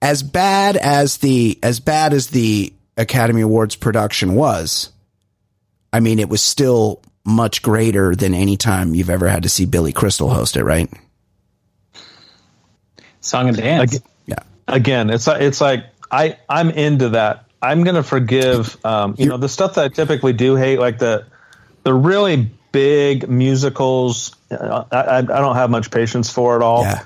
as 0.00 0.22
bad 0.22 0.76
as 0.76 1.18
the 1.18 1.58
as 1.62 1.80
bad 1.80 2.12
as 2.12 2.28
the 2.28 2.72
Academy 2.96 3.40
Awards 3.42 3.76
production 3.76 4.34
was, 4.34 4.90
I 5.92 6.00
mean, 6.00 6.18
it 6.18 6.28
was 6.28 6.42
still 6.42 7.00
much 7.24 7.62
greater 7.62 8.14
than 8.16 8.34
any 8.34 8.56
time 8.56 8.94
you've 8.94 9.10
ever 9.10 9.28
had 9.28 9.44
to 9.44 9.48
see 9.48 9.64
Billy 9.64 9.92
Crystal 9.92 10.28
host 10.28 10.56
it, 10.56 10.64
right? 10.64 10.90
Song 13.20 13.48
and 13.48 13.56
dance. 13.56 13.94
Ag- 13.96 14.02
Yeah. 14.26 14.34
again, 14.68 15.10
it's 15.10 15.28
it's 15.28 15.60
like 15.60 15.84
I 16.10 16.36
I'm 16.48 16.70
into 16.70 17.10
that. 17.10 17.44
I'm 17.60 17.84
gonna 17.84 18.02
forgive. 18.02 18.76
Um, 18.84 19.14
you 19.18 19.26
know 19.26 19.36
the 19.36 19.48
stuff 19.48 19.74
that 19.74 19.84
I 19.84 19.88
typically 19.88 20.32
do 20.32 20.56
hate, 20.56 20.78
like 20.80 20.98
the 20.98 21.26
the 21.84 21.94
really 21.94 22.50
big 22.72 23.28
musicals. 23.28 24.34
uh, 24.50 24.84
I, 24.90 24.96
I, 24.96 25.18
I 25.18 25.22
don't 25.22 25.56
have 25.56 25.70
much 25.70 25.90
patience 25.90 26.30
for 26.30 26.56
it 26.56 26.62
all. 26.62 26.82
Yeah. 26.82 27.04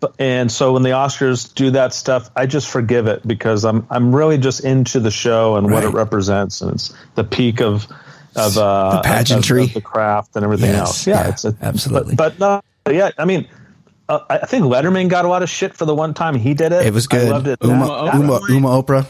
But, 0.00 0.14
and 0.18 0.50
so 0.50 0.72
when 0.72 0.82
the 0.82 0.90
Oscars 0.90 1.52
do 1.54 1.72
that 1.72 1.92
stuff, 1.92 2.30
I 2.34 2.46
just 2.46 2.68
forgive 2.68 3.06
it 3.06 3.26
because 3.26 3.66
I'm 3.66 3.86
I'm 3.90 4.14
really 4.14 4.38
just 4.38 4.64
into 4.64 4.98
the 4.98 5.10
show 5.10 5.56
and 5.56 5.70
what 5.70 5.84
it 5.84 5.90
represents, 5.90 6.62
and 6.62 6.72
it's 6.72 6.94
the 7.16 7.24
peak 7.24 7.60
of 7.60 7.86
of 8.34 8.56
uh, 8.56 8.96
The 8.96 9.02
pageantry. 9.02 9.64
of, 9.64 9.68
of 9.68 9.74
the 9.74 9.80
craft 9.82 10.36
and 10.36 10.44
everything 10.44 10.70
Yes, 10.70 10.78
else. 10.78 11.06
Yeah, 11.06 11.22
yeah, 11.24 11.28
it's 11.28 11.44
a, 11.44 11.54
absolutely. 11.60 12.14
But, 12.14 12.38
but 12.38 12.62
no, 12.86 12.92
yeah, 12.94 13.10
I 13.18 13.26
mean, 13.26 13.46
uh, 14.08 14.20
I 14.30 14.46
think 14.46 14.64
Letterman 14.64 15.10
got 15.10 15.26
a 15.26 15.28
lot 15.28 15.42
of 15.42 15.50
shit 15.50 15.74
for 15.76 15.84
the 15.84 15.94
one 15.94 16.14
time 16.14 16.34
he 16.34 16.54
did 16.54 16.72
it. 16.72 16.86
It 16.86 16.94
was 16.94 17.06
good. 17.06 17.26
I 17.28 17.30
loved 17.32 17.48
it. 17.48 17.58
Uma, 17.62 17.86
That- 18.06 18.14
Uma, 18.14 18.40
that- 18.40 18.48
Uma 18.48 18.68
Oprah. 18.82 19.06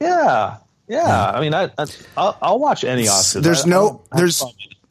yeah, 0.00 0.58
yeah. 0.88 1.30
I 1.30 1.40
mean, 1.40 1.54
I, 1.54 1.64
I 1.76 1.86
I'll, 2.16 2.38
I'll 2.40 2.58
watch 2.60 2.84
any 2.84 3.04
Oscars. 3.04 3.42
There's 3.42 3.62
I- 3.64 3.66
I 3.66 3.70
no 3.70 3.88
don't 3.88 4.10
there's. 4.12 4.44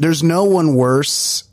There's 0.04 0.22
no 0.22 0.44
one 0.44 0.76
worse 0.76 1.46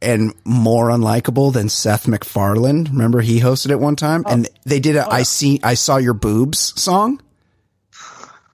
and 0.00 0.32
more 0.44 0.88
unlikable 0.88 1.52
than 1.52 1.68
Seth 1.68 2.06
MacFarlane. 2.06 2.84
Remember 2.84 3.20
he 3.20 3.40
hosted 3.40 3.70
it 3.70 3.80
one 3.80 3.96
time 3.96 4.22
and 4.28 4.46
oh. 4.46 4.54
they 4.64 4.78
did 4.78 4.94
a 4.94 5.04
oh, 5.04 5.10
I 5.10 5.24
see 5.24 5.58
I 5.64 5.74
saw 5.74 5.96
your 5.96 6.14
boobs 6.14 6.80
song. 6.80 7.20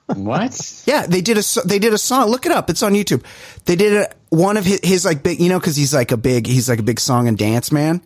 what? 0.06 0.82
Yeah, 0.86 1.06
they 1.06 1.20
did 1.20 1.36
a 1.36 1.42
they 1.66 1.78
did 1.78 1.92
a 1.92 1.98
song. 1.98 2.28
Look 2.30 2.46
it 2.46 2.52
up. 2.52 2.70
It's 2.70 2.82
on 2.82 2.94
YouTube. 2.94 3.22
They 3.66 3.76
did 3.76 3.92
a 3.92 4.14
one 4.30 4.56
of 4.56 4.64
his, 4.64 4.80
his 4.82 5.04
like 5.04 5.22
big, 5.22 5.40
you 5.40 5.50
know, 5.50 5.60
because 5.60 5.76
he's 5.76 5.92
like 5.92 6.10
a 6.10 6.16
big 6.16 6.46
he's 6.46 6.70
like 6.70 6.78
a 6.78 6.82
big 6.82 6.98
song 6.98 7.28
and 7.28 7.36
dance 7.36 7.70
man. 7.70 8.00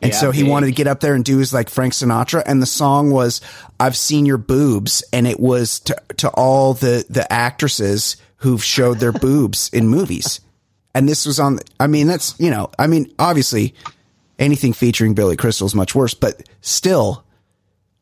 And 0.00 0.12
Yeah, 0.12 0.18
so 0.18 0.30
he 0.30 0.42
big. 0.44 0.50
wanted 0.50 0.66
to 0.66 0.72
get 0.72 0.86
up 0.86 1.00
there 1.00 1.14
and 1.14 1.24
do 1.24 1.36
his 1.38 1.52
like 1.52 1.68
Frank 1.68 1.92
Sinatra, 1.92 2.42
and 2.46 2.62
the 2.62 2.66
song 2.66 3.10
was 3.10 3.42
"I've 3.78 3.96
Seen 3.96 4.24
Your 4.24 4.38
Boobs," 4.38 5.04
and 5.12 5.26
it 5.26 5.38
was 5.38 5.80
to 5.80 5.96
to 6.16 6.30
all 6.30 6.72
the 6.72 7.04
the 7.10 7.30
actresses 7.30 8.16
who've 8.38 8.64
showed 8.64 8.98
their 8.98 9.12
boobs 9.28 9.68
in 9.72 9.88
movies. 9.88 10.40
And 10.94 11.08
this 11.08 11.26
was 11.26 11.40
on. 11.40 11.58
I 11.80 11.86
mean, 11.86 12.06
that's 12.06 12.38
you 12.38 12.50
know, 12.50 12.70
I 12.78 12.86
mean, 12.86 13.12
obviously, 13.18 13.74
anything 14.38 14.72
featuring 14.72 15.14
Billy 15.14 15.36
Crystal 15.36 15.66
is 15.66 15.74
much 15.74 15.94
worse, 15.94 16.14
but 16.14 16.48
still, 16.60 17.24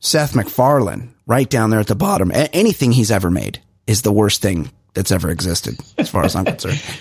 Seth 0.01 0.35
MacFarlane, 0.35 1.15
right 1.27 1.49
down 1.49 1.71
there 1.71 1.81
at 1.81 1.87
the 1.87 1.95
bottom. 1.95 2.31
A- 2.31 2.55
anything 2.55 2.93
he's 2.93 3.11
ever 3.11 3.31
made 3.31 3.61
is 3.87 4.03
the 4.03 4.13
worst 4.13 4.43
thing 4.43 4.71
that's 4.95 5.11
ever 5.11 5.31
existed, 5.31 5.79
as 5.97 6.11
far 6.11 6.25
as 6.25 6.37
I'm 6.37 6.45
concerned. 6.45 6.83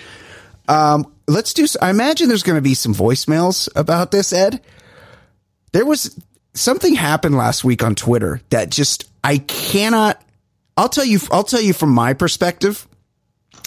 Um, 0.68 1.12
let's 1.28 1.54
do. 1.54 1.66
I 1.82 1.90
imagine 1.90 2.30
there's 2.30 2.44
going 2.44 2.56
to 2.58 2.62
be 2.62 2.76
some 2.76 2.94
voicemails 2.94 3.68
about 3.76 4.12
this, 4.12 4.32
Ed. 4.32 4.62
There 5.74 5.86
was 5.86 6.18
something 6.54 6.96
happened 6.96 7.36
last 7.36 7.64
week 7.66 7.84
on 7.84 7.96
Twitter 7.96 8.42
that 8.52 8.70
just 8.70 9.10
I 9.24 9.40
cannot. 9.40 10.24
I'll 10.78 10.88
tell 10.88 11.04
you. 11.04 11.20
I'll 11.32 11.44
tell 11.44 11.60
you 11.60 11.74
from 11.74 11.90
my 11.90 12.14
perspective 12.14 12.88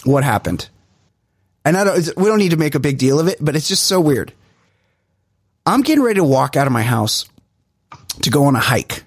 what 0.03 0.23
happened, 0.23 0.67
and 1.65 1.75
I 1.75 1.83
don't. 1.83 2.15
We 2.15 2.25
don't 2.25 2.39
need 2.39 2.51
to 2.51 2.57
make 2.57 2.75
a 2.75 2.79
big 2.79 2.97
deal 2.97 3.19
of 3.19 3.27
it, 3.27 3.37
but 3.41 3.55
it's 3.55 3.67
just 3.67 3.83
so 3.83 3.99
weird. 3.99 4.31
I'm 5.65 5.81
getting 5.81 6.03
ready 6.03 6.19
to 6.19 6.23
walk 6.23 6.55
out 6.55 6.67
of 6.67 6.73
my 6.73 6.83
house 6.83 7.25
to 8.21 8.29
go 8.29 8.45
on 8.45 8.55
a 8.55 8.59
hike. 8.59 9.03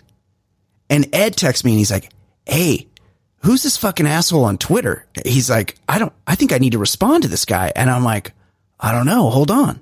And 0.91 1.15
Ed 1.15 1.37
texts 1.37 1.65
me 1.65 1.73
and 1.73 1.79
he's 1.79 1.93
like, 1.93 2.11
Hey, 2.47 2.89
who's 3.43 3.63
this 3.63 3.77
fucking 3.77 4.07
asshole 4.07 4.45
on 4.45 4.59
Twitter? 4.59 5.07
He's 5.25 5.49
like, 5.49 5.77
I 5.89 5.99
don't, 5.99 6.13
I 6.27 6.35
think 6.35 6.53
I 6.53 6.59
need 6.59 6.73
to 6.73 6.79
respond 6.79 7.23
to 7.23 7.29
this 7.29 7.45
guy. 7.45 7.73
And 7.77 7.91
I'm 7.91 8.05
like, 8.05 8.33
I 8.81 8.93
don't 8.93 9.07
know. 9.07 9.31
Hold 9.31 9.51
on. 9.51 9.81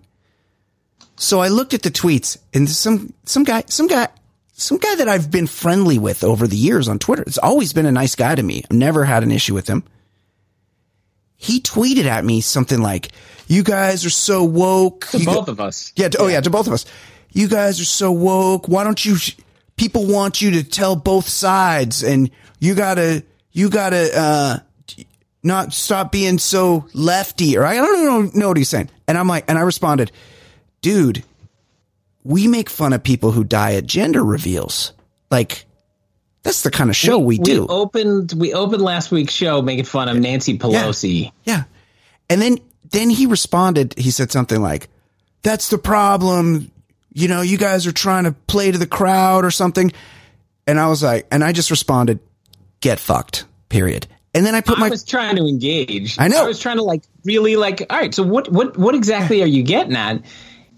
So 1.16 1.40
I 1.40 1.48
looked 1.48 1.72
at 1.72 1.82
the 1.82 1.90
tweets 1.90 2.36
and 2.52 2.68
some, 2.68 3.14
some 3.24 3.44
guy, 3.44 3.64
some 3.68 3.86
guy, 3.86 4.08
some 4.52 4.78
guy 4.78 4.96
that 4.96 5.08
I've 5.08 5.30
been 5.30 5.46
friendly 5.46 5.98
with 5.98 6.24
over 6.24 6.46
the 6.46 6.56
years 6.56 6.88
on 6.88 6.98
Twitter. 6.98 7.22
It's 7.26 7.38
always 7.38 7.72
been 7.72 7.86
a 7.86 7.92
nice 7.92 8.14
guy 8.14 8.34
to 8.34 8.42
me. 8.42 8.64
I've 8.70 8.76
never 8.76 9.04
had 9.04 9.22
an 9.22 9.32
issue 9.32 9.54
with 9.54 9.68
him. 9.68 9.84
He 11.36 11.60
tweeted 11.60 12.04
at 12.06 12.24
me 12.24 12.40
something 12.40 12.80
like, 12.80 13.10
you 13.46 13.62
guys 13.62 14.04
are 14.04 14.10
so 14.10 14.42
woke. 14.44 15.06
To 15.08 15.18
You 15.18 15.26
both 15.26 15.46
go- 15.46 15.52
of 15.52 15.60
us. 15.60 15.92
yeah. 15.96 16.08
To, 16.08 16.18
Oh, 16.18 16.26
yeah. 16.26 16.40
To 16.40 16.50
both 16.50 16.66
of 16.66 16.72
us. 16.72 16.84
You 17.32 17.48
guys 17.48 17.80
are 17.80 17.84
so 17.84 18.10
woke. 18.10 18.66
Why 18.68 18.82
don't 18.84 19.04
you? 19.04 19.16
People 19.76 20.06
want 20.06 20.40
you 20.40 20.52
to 20.52 20.62
tell 20.64 20.96
both 20.96 21.28
sides, 21.28 22.02
and 22.02 22.30
you 22.60 22.74
gotta, 22.74 23.22
you 23.52 23.68
gotta, 23.68 24.18
uh, 24.18 24.58
not 25.42 25.72
stop 25.74 26.10
being 26.10 26.38
so 26.38 26.88
lefty. 26.94 27.56
Or 27.58 27.64
I 27.64 27.74
don't 27.74 28.04
know, 28.04 28.30
know 28.40 28.48
what 28.48 28.56
he's 28.56 28.70
saying. 28.70 28.88
And 29.06 29.18
I'm 29.18 29.28
like, 29.28 29.44
and 29.48 29.58
I 29.58 29.60
responded, 29.60 30.10
dude, 30.80 31.22
we 32.24 32.48
make 32.48 32.70
fun 32.70 32.92
of 32.94 33.02
people 33.02 33.32
who 33.32 33.44
die 33.44 33.74
at 33.74 33.86
gender 33.86 34.24
reveals. 34.24 34.92
Like, 35.30 35.66
that's 36.46 36.62
the 36.62 36.70
kind 36.70 36.90
of 36.90 36.94
show 36.94 37.18
we, 37.18 37.38
do. 37.38 37.62
We 37.62 37.68
opened 37.68 38.32
we 38.34 38.54
opened 38.54 38.80
last 38.80 39.10
week's 39.10 39.34
show 39.34 39.62
making 39.62 39.84
fun 39.84 40.08
of 40.08 40.16
Nancy 40.16 40.56
Pelosi. 40.56 41.32
Yeah. 41.42 41.64
And 42.30 42.40
then 42.40 42.58
then 42.84 43.10
he 43.10 43.26
responded, 43.26 43.94
he 43.98 44.12
said 44.12 44.30
something 44.30 44.62
like, 44.62 44.88
That's 45.42 45.70
the 45.70 45.78
problem. 45.78 46.70
You 47.12 47.26
know, 47.26 47.40
you 47.40 47.58
guys 47.58 47.88
are 47.88 47.92
trying 47.92 48.24
to 48.24 48.32
play 48.32 48.70
to 48.70 48.78
the 48.78 48.86
crowd 48.86 49.44
or 49.44 49.50
something. 49.50 49.90
And 50.68 50.78
I 50.78 50.86
was 50.86 51.02
like, 51.02 51.26
and 51.32 51.42
I 51.42 51.50
just 51.50 51.72
responded, 51.72 52.20
Get 52.80 53.00
fucked. 53.00 53.44
Period. 53.68 54.06
And 54.32 54.46
then 54.46 54.54
I 54.54 54.60
put 54.60 54.76
I 54.76 54.82
my 54.82 54.86
I 54.86 54.90
was 54.90 55.02
trying 55.02 55.34
to 55.34 55.46
engage. 55.46 56.16
I 56.16 56.28
know. 56.28 56.44
I 56.44 56.46
was 56.46 56.60
trying 56.60 56.76
to 56.76 56.84
like 56.84 57.02
really 57.24 57.56
like. 57.56 57.84
All 57.90 57.98
right, 57.98 58.14
so 58.14 58.22
what 58.22 58.52
what 58.52 58.76
what 58.76 58.94
exactly 58.94 59.42
are 59.42 59.46
you 59.46 59.64
getting 59.64 59.96
at? 59.96 60.22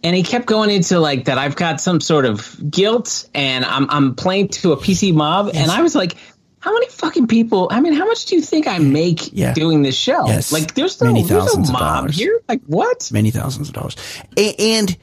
And 0.05 0.15
he 0.15 0.23
kept 0.23 0.47
going 0.47 0.71
into 0.71 1.01
like 1.01 1.25
that. 1.25 1.39
I've 1.39 1.57
got 1.57 1.81
some 1.81 2.01
sort 2.01 2.25
of 2.25 2.57
guilt, 2.71 3.29
and 3.35 3.65
I'm 3.65 3.91
I'm 3.91 4.15
playing 4.15 4.49
to 4.49 4.73
a 4.73 4.77
PC 4.77 5.13
mob, 5.15 5.51
and 5.55 5.71
I 5.71 5.83
was 5.83 5.95
like. 5.95 6.17
How 6.61 6.73
many 6.73 6.89
fucking 6.89 7.29
people? 7.29 7.69
I 7.71 7.81
mean, 7.81 7.93
how 7.93 8.05
much 8.05 8.27
do 8.27 8.35
you 8.35 8.43
think 8.43 8.67
I 8.67 8.79
make 8.79 9.33
Yeah. 9.33 9.55
doing 9.55 9.83
this 9.83 9.95
show? 9.95 10.27
Yes. 10.27 10.51
Like, 10.51 10.75
there's 10.75 11.01
no, 11.01 11.07
Many 11.07 11.21
there's 11.23 11.31
no 11.31 11.41
thousands 11.47 11.71
mob 11.73 12.11
here. 12.11 12.41
Like, 12.49 12.63
what? 12.67 13.09
many 13.13 13.31
thousands 13.31 13.69
of 13.69 13.75
dollars. 13.77 13.95
A- 14.37 14.55
And 14.77 14.97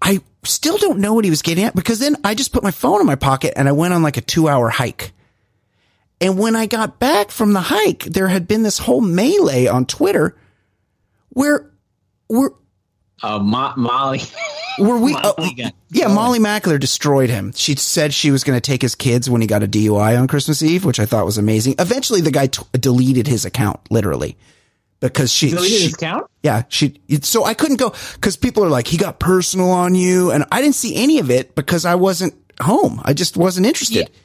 I 0.00 0.22
still 0.44 0.78
don't 0.78 0.98
know 1.00 1.12
what 1.12 1.24
he 1.24 1.30
was 1.30 1.42
getting 1.42 1.62
at 1.64 1.74
because 1.74 1.98
then 1.98 2.16
I 2.24 2.34
just 2.34 2.52
put 2.54 2.62
my 2.62 2.70
phone 2.70 3.02
in 3.02 3.06
my 3.06 3.16
pocket 3.16 3.52
and 3.54 3.68
I 3.68 3.72
went 3.72 3.92
on 3.92 4.02
like 4.02 4.16
a 4.16 4.22
two 4.22 4.48
hour 4.48 4.70
hike. 4.70 5.12
And 6.22 6.38
when 6.38 6.56
I 6.56 6.64
got 6.64 6.98
back 6.98 7.30
from 7.32 7.52
the 7.52 7.60
hike, 7.60 8.04
there 8.04 8.28
had 8.28 8.48
been 8.48 8.62
this 8.62 8.78
whole 8.78 9.02
melee 9.02 9.66
on 9.66 9.84
Twitter 9.84 10.38
where 11.28 11.70
we're 12.30 12.52
uh, 13.22 13.38
Mo- 13.38 13.74
Molly. 13.76 14.20
Were 14.78 14.98
we? 14.98 15.16
Uh, 15.28 15.70
yeah, 15.90 16.06
Molly 16.06 16.38
Mackler 16.38 16.78
destroyed 16.78 17.30
him. 17.30 17.52
She 17.52 17.74
said 17.74 18.14
she 18.14 18.30
was 18.30 18.44
going 18.44 18.56
to 18.56 18.60
take 18.60 18.80
his 18.82 18.94
kids 18.94 19.28
when 19.28 19.40
he 19.40 19.46
got 19.46 19.62
a 19.62 19.66
DUI 19.66 20.18
on 20.18 20.28
Christmas 20.28 20.62
Eve, 20.62 20.84
which 20.84 21.00
I 21.00 21.06
thought 21.06 21.24
was 21.24 21.38
amazing. 21.38 21.74
Eventually, 21.78 22.20
the 22.20 22.30
guy 22.30 22.46
t- 22.46 22.62
deleted 22.72 23.26
his 23.26 23.44
account, 23.44 23.80
literally, 23.90 24.36
because 25.00 25.32
she 25.32 25.50
deleted 25.50 25.78
she, 25.78 25.84
his 25.84 25.94
account. 25.94 26.30
Yeah, 26.42 26.62
she. 26.68 27.00
So 27.22 27.44
I 27.44 27.54
couldn't 27.54 27.78
go 27.78 27.94
because 28.14 28.36
people 28.36 28.64
are 28.64 28.68
like, 28.68 28.86
he 28.86 28.96
got 28.96 29.18
personal 29.18 29.70
on 29.70 29.94
you, 29.94 30.30
and 30.30 30.44
I 30.52 30.60
didn't 30.62 30.76
see 30.76 30.94
any 30.94 31.18
of 31.18 31.30
it 31.30 31.54
because 31.54 31.84
I 31.84 31.96
wasn't 31.96 32.34
home. 32.60 33.00
I 33.04 33.12
just 33.14 33.36
wasn't 33.36 33.66
interested. 33.66 34.10
Yeah. 34.10 34.18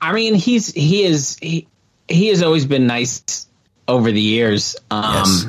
I 0.00 0.12
mean, 0.12 0.34
he's 0.34 0.72
he 0.72 1.04
is 1.04 1.36
he 1.40 1.68
he 2.08 2.28
has 2.28 2.42
always 2.42 2.64
been 2.66 2.86
nice 2.86 3.46
over 3.86 4.10
the 4.10 4.20
years. 4.20 4.76
Um, 4.90 5.14
yes. 5.14 5.46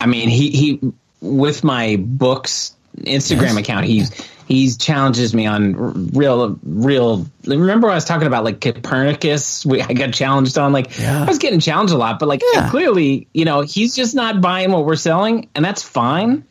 I 0.00 0.06
mean, 0.06 0.28
he 0.28 0.50
he 0.50 0.92
with 1.22 1.64
my 1.64 1.96
books 1.96 2.74
Instagram 2.98 3.40
yes. 3.40 3.56
account, 3.56 3.86
he's 3.86 4.10
he's 4.46 4.76
challenges 4.76 5.34
me 5.34 5.46
on 5.46 6.10
real 6.10 6.58
real. 6.62 7.26
Remember, 7.46 7.90
I 7.90 7.94
was 7.94 8.04
talking 8.04 8.26
about 8.26 8.44
like 8.44 8.60
Copernicus. 8.60 9.64
We, 9.64 9.80
I 9.80 9.94
got 9.94 10.12
challenged 10.12 10.58
on 10.58 10.72
like 10.72 10.98
yeah. 10.98 11.22
I 11.22 11.26
was 11.26 11.38
getting 11.38 11.60
challenged 11.60 11.94
a 11.94 11.96
lot, 11.96 12.18
but 12.18 12.28
like 12.28 12.42
yeah. 12.52 12.68
clearly, 12.68 13.28
you 13.32 13.44
know, 13.44 13.62
he's 13.62 13.96
just 13.96 14.14
not 14.14 14.40
buying 14.40 14.70
what 14.72 14.84
we're 14.84 14.96
selling, 14.96 15.48
and 15.54 15.64
that's 15.64 15.82
fine. 15.82 16.44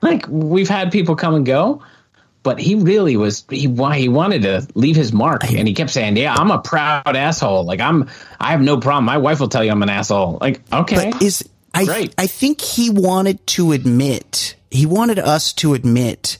Like 0.00 0.26
we've 0.28 0.68
had 0.68 0.92
people 0.92 1.16
come 1.16 1.34
and 1.34 1.46
go, 1.46 1.82
but 2.42 2.58
he 2.58 2.74
really 2.76 3.16
was 3.16 3.44
he 3.50 3.66
why 3.66 3.98
he 3.98 4.08
wanted 4.08 4.42
to 4.42 4.66
leave 4.74 4.96
his 4.96 5.12
mark, 5.12 5.44
and 5.50 5.66
he 5.66 5.74
kept 5.74 5.90
saying, 5.90 6.16
"Yeah, 6.16 6.34
I'm 6.34 6.50
a 6.50 6.58
proud 6.58 7.16
asshole. 7.16 7.64
Like 7.64 7.80
I'm 7.80 8.08
I 8.40 8.52
have 8.52 8.60
no 8.60 8.78
problem. 8.78 9.04
My 9.04 9.18
wife 9.18 9.40
will 9.40 9.48
tell 9.48 9.64
you 9.64 9.70
I'm 9.70 9.82
an 9.82 9.90
asshole. 9.90 10.38
Like 10.40 10.60
okay, 10.72 11.10
but 11.10 11.22
is 11.22 11.48
I. 11.74 12.08
I 12.16 12.26
think 12.26 12.60
he 12.60 12.90
wanted 12.90 13.46
to 13.48 13.72
admit 13.72 14.56
he 14.70 14.86
wanted 14.86 15.18
us 15.18 15.52
to 15.54 15.74
admit 15.74 16.38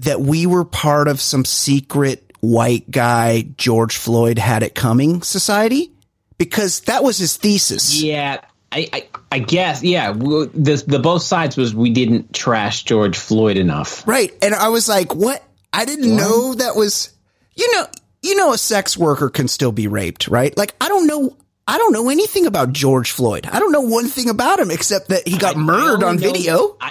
that 0.00 0.20
we 0.20 0.46
were 0.46 0.64
part 0.64 1.08
of 1.08 1.20
some 1.20 1.44
secret 1.44 2.32
white 2.40 2.90
guy 2.90 3.42
George 3.56 3.96
Floyd 3.96 4.38
had 4.38 4.62
it 4.62 4.74
coming 4.74 5.22
society 5.22 5.92
because 6.38 6.80
that 6.82 7.04
was 7.04 7.18
his 7.18 7.36
thesis. 7.36 8.02
Yeah, 8.02 8.40
I, 8.72 8.88
I, 8.92 9.08
I, 9.30 9.38
guess, 9.40 9.82
yeah. 9.82 10.12
The 10.12 10.82
the 10.86 10.98
both 10.98 11.22
sides 11.22 11.56
was 11.56 11.74
we 11.74 11.90
didn't 11.90 12.32
trash 12.32 12.84
George 12.84 13.18
Floyd 13.18 13.58
enough, 13.58 14.06
right? 14.08 14.32
And 14.40 14.54
I 14.54 14.68
was 14.70 14.88
like, 14.88 15.14
what? 15.14 15.44
I 15.72 15.84
didn't 15.84 16.12
what? 16.12 16.20
know 16.20 16.54
that 16.54 16.76
was, 16.76 17.12
you 17.54 17.70
know, 17.74 17.86
you 18.22 18.36
know, 18.36 18.52
a 18.52 18.58
sex 18.58 18.96
worker 18.96 19.28
can 19.28 19.48
still 19.48 19.72
be 19.72 19.86
raped, 19.86 20.28
right? 20.28 20.56
Like, 20.56 20.74
I 20.80 20.88
don't 20.88 21.06
know. 21.06 21.36
I 21.70 21.78
don't 21.78 21.92
know 21.92 22.08
anything 22.08 22.46
about 22.46 22.72
George 22.72 23.12
Floyd. 23.12 23.46
I 23.46 23.60
don't 23.60 23.70
know 23.70 23.82
one 23.82 24.06
thing 24.06 24.28
about 24.28 24.58
him 24.58 24.72
except 24.72 25.10
that 25.10 25.28
he 25.28 25.38
got 25.38 25.54
I, 25.54 25.58
murdered 25.60 26.02
on 26.02 26.16
know, 26.16 26.20
video. 26.20 26.76
I, 26.80 26.90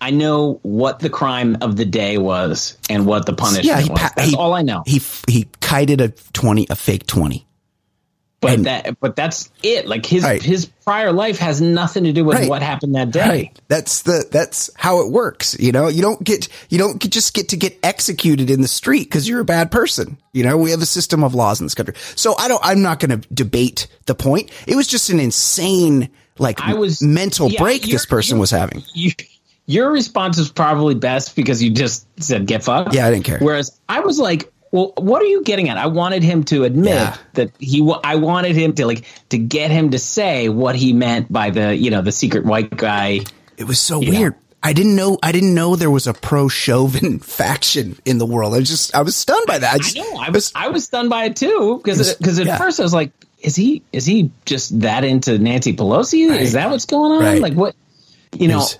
I, 0.00 0.12
know 0.12 0.60
what 0.62 1.00
the 1.00 1.10
crime 1.10 1.58
of 1.60 1.76
the 1.76 1.84
day 1.84 2.16
was 2.16 2.78
and 2.88 3.04
what 3.04 3.26
the 3.26 3.34
punishment 3.34 3.66
yeah, 3.66 3.80
he, 3.82 3.90
was. 3.90 4.00
That's 4.00 4.30
he, 4.30 4.34
all 4.34 4.54
I 4.54 4.62
know. 4.62 4.82
He 4.86 5.02
he 5.28 5.46
kited 5.60 6.00
a 6.00 6.08
twenty, 6.32 6.66
a 6.70 6.74
fake 6.74 7.06
twenty. 7.06 7.43
But 8.44 8.54
and, 8.54 8.66
that, 8.66 9.00
but 9.00 9.16
that's 9.16 9.50
it. 9.62 9.86
Like 9.86 10.06
his 10.06 10.22
right. 10.24 10.42
his 10.42 10.66
prior 10.66 11.12
life 11.12 11.38
has 11.38 11.60
nothing 11.60 12.04
to 12.04 12.12
do 12.12 12.24
with 12.24 12.38
right. 12.38 12.48
what 12.48 12.62
happened 12.62 12.94
that 12.94 13.10
day. 13.10 13.28
Right. 13.28 13.60
That's 13.68 14.02
the 14.02 14.26
that's 14.30 14.70
how 14.76 15.00
it 15.00 15.10
works. 15.10 15.56
You 15.58 15.72
know, 15.72 15.88
you 15.88 16.02
don't 16.02 16.22
get 16.22 16.48
you 16.68 16.78
don't 16.78 17.00
just 17.10 17.34
get 17.34 17.50
to 17.50 17.56
get 17.56 17.78
executed 17.82 18.50
in 18.50 18.60
the 18.60 18.68
street 18.68 19.04
because 19.04 19.28
you're 19.28 19.40
a 19.40 19.44
bad 19.44 19.70
person. 19.70 20.18
You 20.32 20.44
know, 20.44 20.56
we 20.56 20.70
have 20.70 20.82
a 20.82 20.86
system 20.86 21.24
of 21.24 21.34
laws 21.34 21.60
in 21.60 21.66
this 21.66 21.74
country. 21.74 21.94
So 22.16 22.34
I 22.38 22.48
don't. 22.48 22.60
I'm 22.64 22.82
not 22.82 23.00
going 23.00 23.20
to 23.20 23.28
debate 23.34 23.86
the 24.06 24.14
point. 24.14 24.50
It 24.66 24.76
was 24.76 24.86
just 24.86 25.10
an 25.10 25.20
insane 25.20 26.10
like 26.38 26.60
I 26.60 26.74
was 26.74 27.00
mental 27.02 27.48
yeah, 27.48 27.60
break 27.60 27.82
this 27.82 28.06
person 28.06 28.38
was 28.38 28.50
having. 28.50 28.82
You, 28.92 29.12
your 29.66 29.90
response 29.90 30.38
was 30.38 30.50
probably 30.50 30.94
best 30.94 31.36
because 31.36 31.62
you 31.62 31.70
just 31.70 32.06
said 32.22 32.46
get 32.46 32.62
fucked. 32.64 32.94
Yeah, 32.94 33.06
I 33.06 33.10
didn't 33.10 33.24
care. 33.24 33.38
Whereas 33.38 33.78
I 33.88 34.00
was 34.00 34.18
like, 34.18 34.52
well, 34.74 34.92
what 34.96 35.22
are 35.22 35.26
you 35.26 35.44
getting 35.44 35.68
at? 35.68 35.78
I 35.78 35.86
wanted 35.86 36.24
him 36.24 36.42
to 36.46 36.64
admit 36.64 36.94
yeah. 36.94 37.16
that 37.34 37.52
he. 37.60 37.88
I 38.02 38.16
wanted 38.16 38.56
him 38.56 38.72
to 38.74 38.86
like 38.86 39.04
to 39.28 39.38
get 39.38 39.70
him 39.70 39.92
to 39.92 40.00
say 40.00 40.48
what 40.48 40.74
he 40.74 40.92
meant 40.92 41.32
by 41.32 41.50
the 41.50 41.76
you 41.76 41.92
know 41.92 42.02
the 42.02 42.10
secret 42.10 42.44
white 42.44 42.76
guy. 42.76 43.20
It 43.56 43.68
was 43.68 43.78
so 43.78 44.00
weird. 44.00 44.32
Know. 44.32 44.38
I 44.64 44.72
didn't 44.72 44.96
know. 44.96 45.16
I 45.22 45.30
didn't 45.30 45.54
know 45.54 45.76
there 45.76 45.92
was 45.92 46.08
a 46.08 46.12
pro 46.12 46.48
Chauvin 46.48 47.18
faction 47.20 48.00
in 48.04 48.18
the 48.18 48.26
world. 48.26 48.52
I 48.52 48.62
just. 48.62 48.92
I 48.96 49.02
was 49.02 49.14
stunned 49.14 49.46
by 49.46 49.58
that. 49.58 49.74
I, 49.74 49.78
just, 49.78 49.96
I 49.96 50.00
know. 50.00 50.16
I 50.16 50.30
was. 50.30 50.50
I 50.56 50.68
was 50.70 50.84
stunned 50.86 51.08
by 51.08 51.26
it 51.26 51.36
too 51.36 51.76
because 51.76 52.12
because 52.16 52.40
at 52.40 52.46
yeah. 52.46 52.58
first 52.58 52.80
I 52.80 52.82
was 52.82 52.92
like, 52.92 53.12
is 53.38 53.54
he 53.54 53.84
is 53.92 54.04
he 54.04 54.32
just 54.44 54.80
that 54.80 55.04
into 55.04 55.38
Nancy 55.38 55.76
Pelosi? 55.76 56.28
Right. 56.28 56.40
Is 56.40 56.54
that 56.54 56.68
what's 56.68 56.86
going 56.86 57.12
on? 57.12 57.22
Right. 57.22 57.40
Like 57.40 57.54
what? 57.54 57.76
You 58.36 58.48
know. 58.48 58.58
Was, 58.58 58.78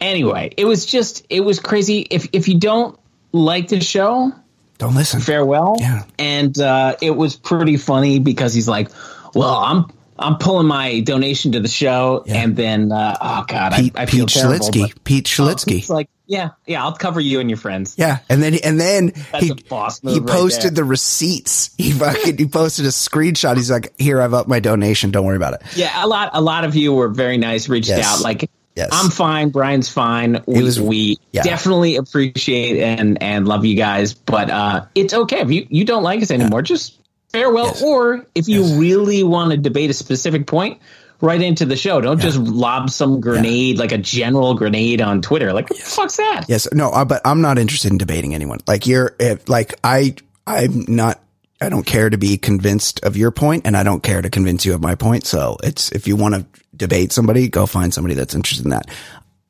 anyway, 0.00 0.54
it 0.56 0.64
was 0.64 0.86
just 0.86 1.26
it 1.28 1.40
was 1.40 1.58
crazy. 1.58 2.06
If 2.08 2.28
if 2.32 2.46
you 2.46 2.60
don't 2.60 2.96
like 3.32 3.66
the 3.66 3.80
show, 3.80 4.32
don't 4.78 4.94
listen. 4.94 5.20
Farewell. 5.20 5.76
Yeah. 5.78 6.04
And 6.18 6.58
uh, 6.58 6.96
it 7.00 7.12
was 7.12 7.36
pretty 7.36 7.76
funny 7.76 8.18
because 8.18 8.54
he's 8.54 8.68
like, 8.68 8.90
"Well, 9.34 9.54
I'm 9.54 9.86
I'm 10.18 10.38
pulling 10.38 10.66
my 10.66 11.00
donation 11.00 11.52
to 11.52 11.60
the 11.60 11.68
show," 11.68 12.24
yeah. 12.26 12.36
and 12.36 12.56
then 12.56 12.92
uh, 12.92 13.16
oh 13.20 13.44
god, 13.46 13.72
Pete, 13.74 13.92
I, 13.96 14.02
I 14.02 14.06
feel 14.06 14.26
Pete 14.26 14.34
terrible. 14.34 14.66
Schlitzky. 14.66 15.04
Pete 15.04 15.26
Schlitzky. 15.26 15.78
It's 15.78 15.90
like, 15.90 16.08
yeah, 16.26 16.50
yeah, 16.66 16.82
I'll 16.82 16.94
cover 16.94 17.20
you 17.20 17.40
and 17.40 17.48
your 17.48 17.56
friends. 17.56 17.94
Yeah, 17.96 18.18
and 18.28 18.42
then 18.42 18.54
and 18.56 18.78
then 18.78 19.12
That's 19.32 19.44
he 19.44 19.48
he 19.48 20.20
posted 20.20 20.64
right 20.64 20.74
the 20.74 20.84
receipts. 20.84 21.70
He 21.78 21.92
fucking 21.92 22.38
he 22.38 22.46
posted 22.46 22.84
a 22.86 22.88
screenshot. 22.88 23.56
He's 23.56 23.70
like, 23.70 23.98
"Here, 23.98 24.20
I've 24.20 24.34
upped 24.34 24.48
my 24.48 24.60
donation. 24.60 25.10
Don't 25.10 25.24
worry 25.24 25.36
about 25.36 25.54
it." 25.54 25.62
Yeah, 25.76 26.04
a 26.04 26.06
lot 26.06 26.30
a 26.32 26.40
lot 26.40 26.64
of 26.64 26.74
you 26.74 26.92
were 26.92 27.08
very 27.08 27.38
nice. 27.38 27.68
Reached 27.68 27.88
yes. 27.88 28.04
out 28.04 28.22
like 28.22 28.50
Yes. 28.76 28.90
I'm 28.92 29.10
fine. 29.10 29.48
Brian's 29.48 29.88
fine. 29.88 30.42
We, 30.46 30.62
was, 30.62 30.78
we 30.78 31.18
yeah. 31.32 31.42
definitely 31.42 31.96
appreciate 31.96 32.82
and 32.82 33.22
and 33.22 33.48
love 33.48 33.64
you 33.64 33.74
guys, 33.74 34.12
but 34.12 34.50
uh, 34.50 34.84
it's 34.94 35.14
okay 35.14 35.40
if 35.40 35.50
you, 35.50 35.66
you 35.70 35.84
don't 35.86 36.02
like 36.02 36.20
us 36.22 36.30
anymore. 36.30 36.60
Yeah. 36.60 36.64
Just 36.64 37.00
farewell. 37.30 37.66
Yes. 37.66 37.82
Or 37.82 38.26
if 38.34 38.48
you 38.48 38.62
yes. 38.62 38.76
really 38.76 39.22
want 39.22 39.52
to 39.52 39.56
debate 39.56 39.88
a 39.88 39.94
specific 39.94 40.46
point, 40.46 40.82
right 41.20 41.40
into 41.40 41.64
the 41.64 41.76
show. 41.76 42.00
Don't 42.00 42.18
yeah. 42.18 42.24
just 42.24 42.38
lob 42.38 42.90
some 42.90 43.20
grenade, 43.20 43.78
like 43.78 43.92
a 43.92 43.98
general 43.98 44.54
grenade 44.54 45.00
on 45.00 45.22
Twitter. 45.22 45.52
Like, 45.52 45.70
what 45.70 45.78
the 45.78 45.84
fuck's 45.84 46.16
that? 46.18 46.44
Yes. 46.48 46.68
No, 46.72 46.90
uh, 46.90 47.04
but 47.04 47.22
I'm 47.24 47.40
not 47.40 47.58
interested 47.58 47.90
in 47.90 47.98
debating 47.98 48.34
anyone. 48.34 48.58
Like 48.66 48.86
you're, 48.86 49.16
if, 49.18 49.48
like 49.48 49.74
I, 49.82 50.16
I'm 50.46 50.84
not 50.88 51.20
I 51.60 51.70
don't 51.70 51.86
care 51.86 52.10
to 52.10 52.18
be 52.18 52.36
convinced 52.36 53.02
of 53.02 53.16
your 53.16 53.30
point 53.30 53.66
and 53.66 53.76
I 53.76 53.82
don't 53.82 54.02
care 54.02 54.20
to 54.20 54.28
convince 54.28 54.66
you 54.66 54.74
of 54.74 54.82
my 54.82 54.94
point. 54.94 55.24
So 55.26 55.56
it's, 55.62 55.90
if 55.92 56.06
you 56.06 56.14
want 56.14 56.34
to 56.34 56.46
debate 56.76 57.12
somebody, 57.12 57.48
go 57.48 57.66
find 57.66 57.92
somebody 57.92 58.14
that's 58.14 58.34
interested 58.34 58.64
in 58.64 58.70
that. 58.70 58.90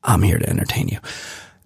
I'm 0.03 0.21
here 0.21 0.39
to 0.39 0.49
entertain 0.49 0.87
you. 0.87 0.99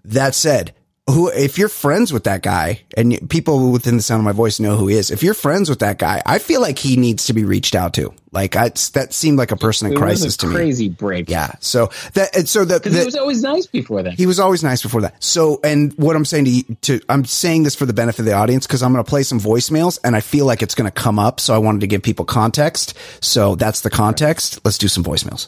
That 0.04 0.34
said, 0.36 0.74
who, 1.10 1.30
if 1.30 1.58
you're 1.58 1.70
friends 1.70 2.14
with 2.14 2.26
that 2.26 2.44
guy 2.44 2.82
and 2.96 3.30
people 3.30 3.72
within 3.72 3.98
the 3.98 4.04
sound 4.04 4.20
of 4.20 4.26
my 4.26 4.32
voice 4.32 4.60
know 4.60 4.76
who 4.76 4.88
he 4.88 4.96
is, 4.96 5.10
if 5.10 5.24
you're 5.24 5.34
friends 5.34 5.70
with 5.70 5.80
that 5.80 5.98
guy, 5.98 6.22
I 6.26 6.38
feel 6.38 6.62
like 6.62 6.78
he 6.78 6.96
needs 6.96 7.26
to 7.26 7.34
be 7.34 7.44
reached 7.44 7.74
out 7.74 7.96
to. 7.96 8.14
Like 8.32 8.56
I, 8.56 8.70
that 8.94 9.08
seemed 9.12 9.38
like 9.38 9.52
a 9.52 9.58
person 9.58 9.88
in 9.88 9.94
it 9.94 9.98
crisis 9.98 10.38
to 10.38 10.48
me. 10.48 10.54
Crazy 10.54 10.90
break. 10.90 11.30
Yeah. 11.30 11.54
So 11.60 11.90
that, 12.14 12.36
and 12.36 12.48
so 12.48 12.66
that, 12.66 12.86
he 12.86 13.04
was 13.04 13.16
always 13.16 13.42
nice 13.42 13.66
before 13.66 14.04
that. 14.04 14.14
He 14.14 14.26
was 14.26 14.40
always 14.40 14.64
nice 14.64 14.84
before 14.84 15.02
that. 15.02 15.22
So, 15.22 15.60
and 15.64 15.92
what 15.98 16.16
I'm 16.16 16.24
saying 16.24 16.46
to 16.46 16.52
you, 16.52 16.64
to, 16.82 17.02
I'm 17.10 17.26
saying 17.26 17.64
this 17.64 17.76
for 17.76 17.86
the 17.86 17.94
benefit 17.94 18.20
of 18.20 18.26
the 18.26 18.34
audience 18.34 18.68
because 18.68 18.84
I'm 18.84 18.94
going 18.94 19.04
to 19.04 19.10
play 19.10 19.24
some 19.24 19.40
voicemails 19.40 20.00
and 20.04 20.16
I 20.16 20.22
feel 20.22 20.46
like 20.46 20.62
it's 20.62 20.76
going 20.76 20.90
to 20.90 20.92
come 20.92 21.20
up. 21.20 21.40
So 21.40 21.54
I 21.54 21.58
wanted 21.58 21.82
to 21.82 21.88
give 21.88 22.04
people 22.04 22.26
context. 22.26 22.96
So 23.22 23.56
that's 23.56 23.82
the 23.82 23.90
context. 23.90 24.60
Let's 24.64 24.78
do 24.78 24.88
some 24.88 25.04
voicemails. 25.04 25.48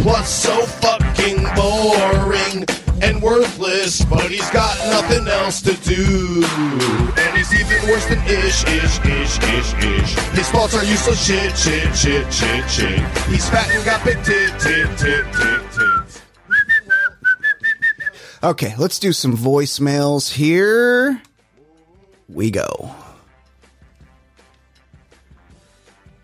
Plus, 0.00 0.28
so 0.28 0.62
fucking 0.66 1.42
boring 1.54 2.64
and 3.02 3.22
worthless. 3.22 4.04
But 4.04 4.30
he's 4.30 4.48
got 4.50 4.76
nothing 4.90 5.06
nothing 5.16 5.28
else 5.28 5.60
to 5.62 5.74
do. 5.82 6.44
And 7.16 7.36
he's 7.36 7.52
even 7.54 7.88
worse 7.88 8.06
than 8.06 8.18
ish, 8.26 8.64
ish, 8.64 8.98
ish, 9.04 9.38
ish, 9.42 9.74
ish. 9.84 10.14
His 10.30 10.50
faults 10.50 10.74
are 10.74 10.84
useless 10.84 11.24
shit, 11.24 11.56
shit, 11.56 11.94
shit, 11.94 12.32
shit, 12.32 12.70
shit. 12.70 12.98
He's 13.28 13.48
fat 13.48 13.68
and 13.70 13.84
got 13.84 14.04
big 14.04 14.22
tit, 14.24 14.50
tit, 14.60 14.86
tit, 14.98 15.24
tit, 15.32 15.62
tits. 15.72 16.22
Okay, 18.42 18.74
let's 18.78 18.98
do 18.98 19.12
some 19.12 19.36
voicemails 19.36 20.32
here. 20.32 21.20
We 22.28 22.50
go. 22.50 22.94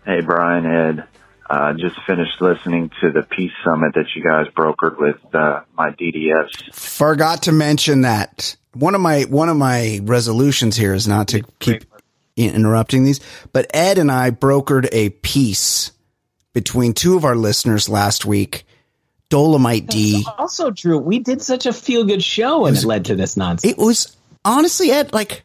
Hey, 0.05 0.21
Brian, 0.21 0.65
Ed. 0.65 1.05
Uh, 1.53 1.71
just 1.73 1.95
finished 2.07 2.41
listening 2.41 2.89
to 2.99 3.11
the 3.11 3.21
Peace 3.21 3.51
Summit 3.63 3.93
that 3.93 4.07
you 4.15 4.23
guys 4.23 4.47
brokered 4.47 4.97
with 4.97 5.17
uh, 5.35 5.61
my 5.77 5.91
DDS. 5.91 6.73
Forgot 6.73 7.43
to 7.43 7.51
mention 7.51 8.01
that 8.01 8.55
one 8.73 8.95
of 8.95 9.01
my 9.01 9.21
one 9.25 9.49
of 9.49 9.55
my 9.55 9.99
resolutions 10.01 10.75
here 10.75 10.95
is 10.95 11.07
not 11.07 11.27
to 11.27 11.43
keep 11.59 11.85
interrupting 12.35 13.03
these, 13.03 13.19
but 13.51 13.67
Ed 13.71 13.99
and 13.99 14.11
I 14.11 14.31
brokered 14.31 14.89
a 14.91 15.09
peace 15.09 15.91
between 16.53 16.93
two 16.93 17.15
of 17.17 17.23
our 17.23 17.35
listeners 17.35 17.87
last 17.87 18.25
week. 18.25 18.65
Dolomite 19.29 19.85
D. 19.85 20.25
Also, 20.39 20.71
Drew, 20.71 20.97
we 20.97 21.19
did 21.19 21.43
such 21.43 21.67
a 21.67 21.73
feel 21.73 22.03
good 22.03 22.23
show 22.23 22.65
and 22.65 22.75
it 22.75 22.83
led 22.83 23.05
to 23.05 23.15
this 23.15 23.37
nonsense. 23.37 23.71
It 23.71 23.77
was 23.77 24.17
honestly, 24.43 24.89
Ed, 24.89 25.13
like 25.13 25.43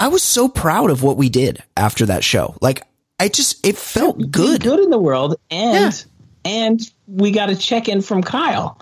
I 0.00 0.08
was 0.08 0.24
so 0.24 0.48
proud 0.48 0.90
of 0.90 1.04
what 1.04 1.16
we 1.16 1.28
did 1.28 1.62
after 1.76 2.06
that 2.06 2.24
show. 2.24 2.56
Like 2.60 2.82
I 3.22 3.28
just 3.28 3.64
it 3.66 3.76
felt 3.76 4.18
good. 4.30 4.62
good 4.62 4.80
in 4.80 4.90
the 4.90 4.98
world, 4.98 5.36
and 5.50 5.94
Yeah. 5.94 6.50
and 6.50 6.80
we 7.06 7.30
got 7.30 7.50
a 7.50 7.56
check 7.56 7.88
in 7.88 8.00
from 8.02 8.22
Kyle. 8.22 8.78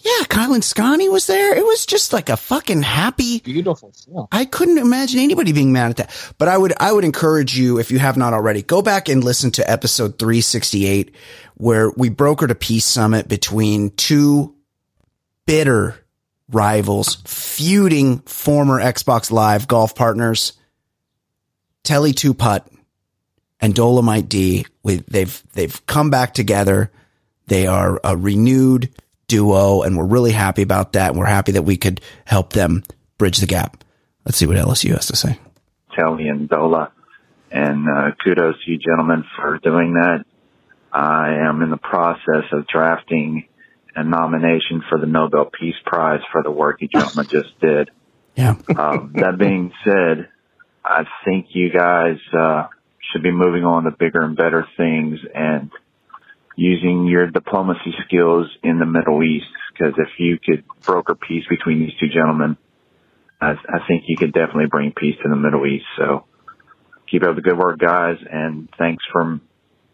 Yeah, 0.00 0.24
Kyle 0.28 0.52
and 0.52 0.62
Scotty 0.62 1.08
was 1.08 1.26
there. 1.26 1.56
It 1.56 1.64
was 1.64 1.84
just 1.86 2.12
like 2.12 2.28
a 2.28 2.36
fucking 2.36 2.82
happy 2.82 3.40
Beautiful. 3.40 3.92
I 4.30 4.44
couldn't 4.44 4.78
imagine 4.78 5.18
anybody 5.20 5.52
being 5.52 5.72
mad 5.72 5.90
at 5.90 5.96
that. 5.96 6.32
But 6.38 6.48
I 6.48 6.56
would 6.58 6.72
I 6.78 6.92
would 6.92 7.04
encourage 7.04 7.58
you 7.58 7.78
if 7.78 7.90
you 7.90 7.98
have 7.98 8.16
not 8.16 8.32
already, 8.32 8.62
go 8.62 8.80
back 8.82 9.08
and 9.08 9.24
listen 9.24 9.50
to 9.52 9.68
episode 9.70 10.18
368 10.18 11.14
where 11.56 11.90
we 11.96 12.10
brokered 12.10 12.50
a 12.50 12.54
peace 12.54 12.84
summit 12.84 13.26
between 13.26 13.90
two 13.90 14.54
bitter 15.46 15.96
rivals, 16.50 17.16
feuding 17.26 18.20
former 18.20 18.78
Xbox 18.80 19.30
Live 19.32 19.66
golf 19.66 19.94
partners, 19.94 20.52
Telly 21.84 22.12
Two 22.12 22.34
Putt 22.34 22.66
and 23.60 23.74
Dolomite 23.74 24.28
D. 24.28 24.66
We, 24.82 24.96
they've 25.08 25.42
they've 25.52 25.86
come 25.86 26.10
back 26.10 26.34
together. 26.34 26.90
They 27.46 27.66
are 27.66 28.00
a 28.04 28.16
renewed 28.16 28.90
duo, 29.26 29.82
and 29.82 29.96
we're 29.96 30.06
really 30.06 30.32
happy 30.32 30.62
about 30.62 30.92
that. 30.92 31.10
And 31.10 31.18
we're 31.18 31.26
happy 31.26 31.52
that 31.52 31.62
we 31.62 31.76
could 31.76 32.00
help 32.24 32.52
them 32.52 32.82
bridge 33.16 33.38
the 33.38 33.46
gap. 33.46 33.84
Let's 34.24 34.38
see 34.38 34.46
what 34.46 34.56
LSU 34.56 34.90
has 34.90 35.06
to 35.06 35.16
say. 35.16 35.38
Telly 35.94 36.28
and 36.28 36.48
Dola. 36.48 36.90
And 37.50 37.88
uh, 37.88 38.10
kudos 38.22 38.62
to 38.64 38.70
you 38.70 38.78
gentlemen 38.78 39.24
for 39.36 39.58
doing 39.58 39.94
that. 39.94 40.24
I 40.92 41.34
am 41.48 41.62
in 41.62 41.70
the 41.70 41.78
process 41.78 42.44
of 42.52 42.66
drafting 42.66 43.48
a 43.94 44.04
nomination 44.04 44.82
for 44.88 44.98
the 44.98 45.06
Nobel 45.06 45.46
Peace 45.46 45.76
Prize 45.84 46.20
for 46.30 46.42
the 46.42 46.50
work 46.50 46.80
you 46.80 46.88
gentlemen 46.88 47.26
just 47.30 47.58
did. 47.60 47.90
Yeah. 48.36 48.54
Um, 48.76 49.12
that 49.16 49.38
being 49.38 49.72
said, 49.84 50.28
I 50.84 51.04
think 51.24 51.46
you 51.50 51.70
guys 51.70 52.18
uh, 52.32 52.68
should 53.12 53.22
be 53.22 53.30
moving 53.30 53.64
on 53.64 53.84
to 53.84 53.90
bigger 53.90 54.22
and 54.22 54.36
better 54.36 54.66
things 54.76 55.18
and 55.34 55.70
using 56.56 57.06
your 57.06 57.28
diplomacy 57.28 57.94
skills 58.04 58.48
in 58.62 58.78
the 58.78 58.86
Middle 58.86 59.22
East. 59.22 59.46
Because 59.72 59.94
if 59.96 60.08
you 60.18 60.38
could 60.44 60.64
broker 60.82 61.14
peace 61.14 61.44
between 61.48 61.78
these 61.78 61.94
two 62.00 62.08
gentlemen, 62.08 62.56
I, 63.40 63.52
I 63.52 63.86
think 63.86 64.04
you 64.06 64.16
could 64.16 64.32
definitely 64.32 64.66
bring 64.66 64.92
peace 64.92 65.16
to 65.22 65.28
the 65.28 65.36
Middle 65.36 65.66
East. 65.66 65.86
So 65.96 66.24
keep 67.08 67.22
up 67.22 67.36
the 67.36 67.42
good 67.42 67.56
work, 67.56 67.78
guys, 67.78 68.16
and 68.30 68.68
thanks 68.76 69.04
for 69.12 69.40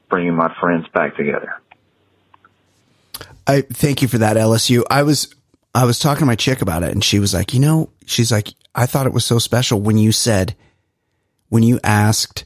bringing 0.09 0.35
my 0.35 0.55
friends 0.61 0.87
back 0.93 1.17
together. 1.17 1.55
I 3.47 3.61
thank 3.61 4.01
you 4.01 4.09
for 4.09 4.19
that, 4.19 4.37
LSU. 4.37 4.83
I 4.91 5.03
was 5.03 5.35
I 5.75 5.85
was 5.85 5.99
talking 5.99 6.21
to 6.21 6.27
my 6.27 6.37
chick 6.37 6.63
about 6.63 6.83
it, 6.83 6.93
and 6.93 7.05
she 7.05 7.19
was 7.19 7.35
like, 7.35 7.53
you 7.53 7.61
know, 7.61 7.91
she's 8.07 8.33
like, 8.33 8.49
I 8.75 8.87
thought 8.87 9.07
it 9.07 9.13
was 9.13 9.25
so 9.25 9.39
special 9.39 9.81
when 9.81 9.99
you 9.99 10.13
said, 10.13 10.57
when 11.49 11.63
you 11.63 11.79
asked, 11.85 12.45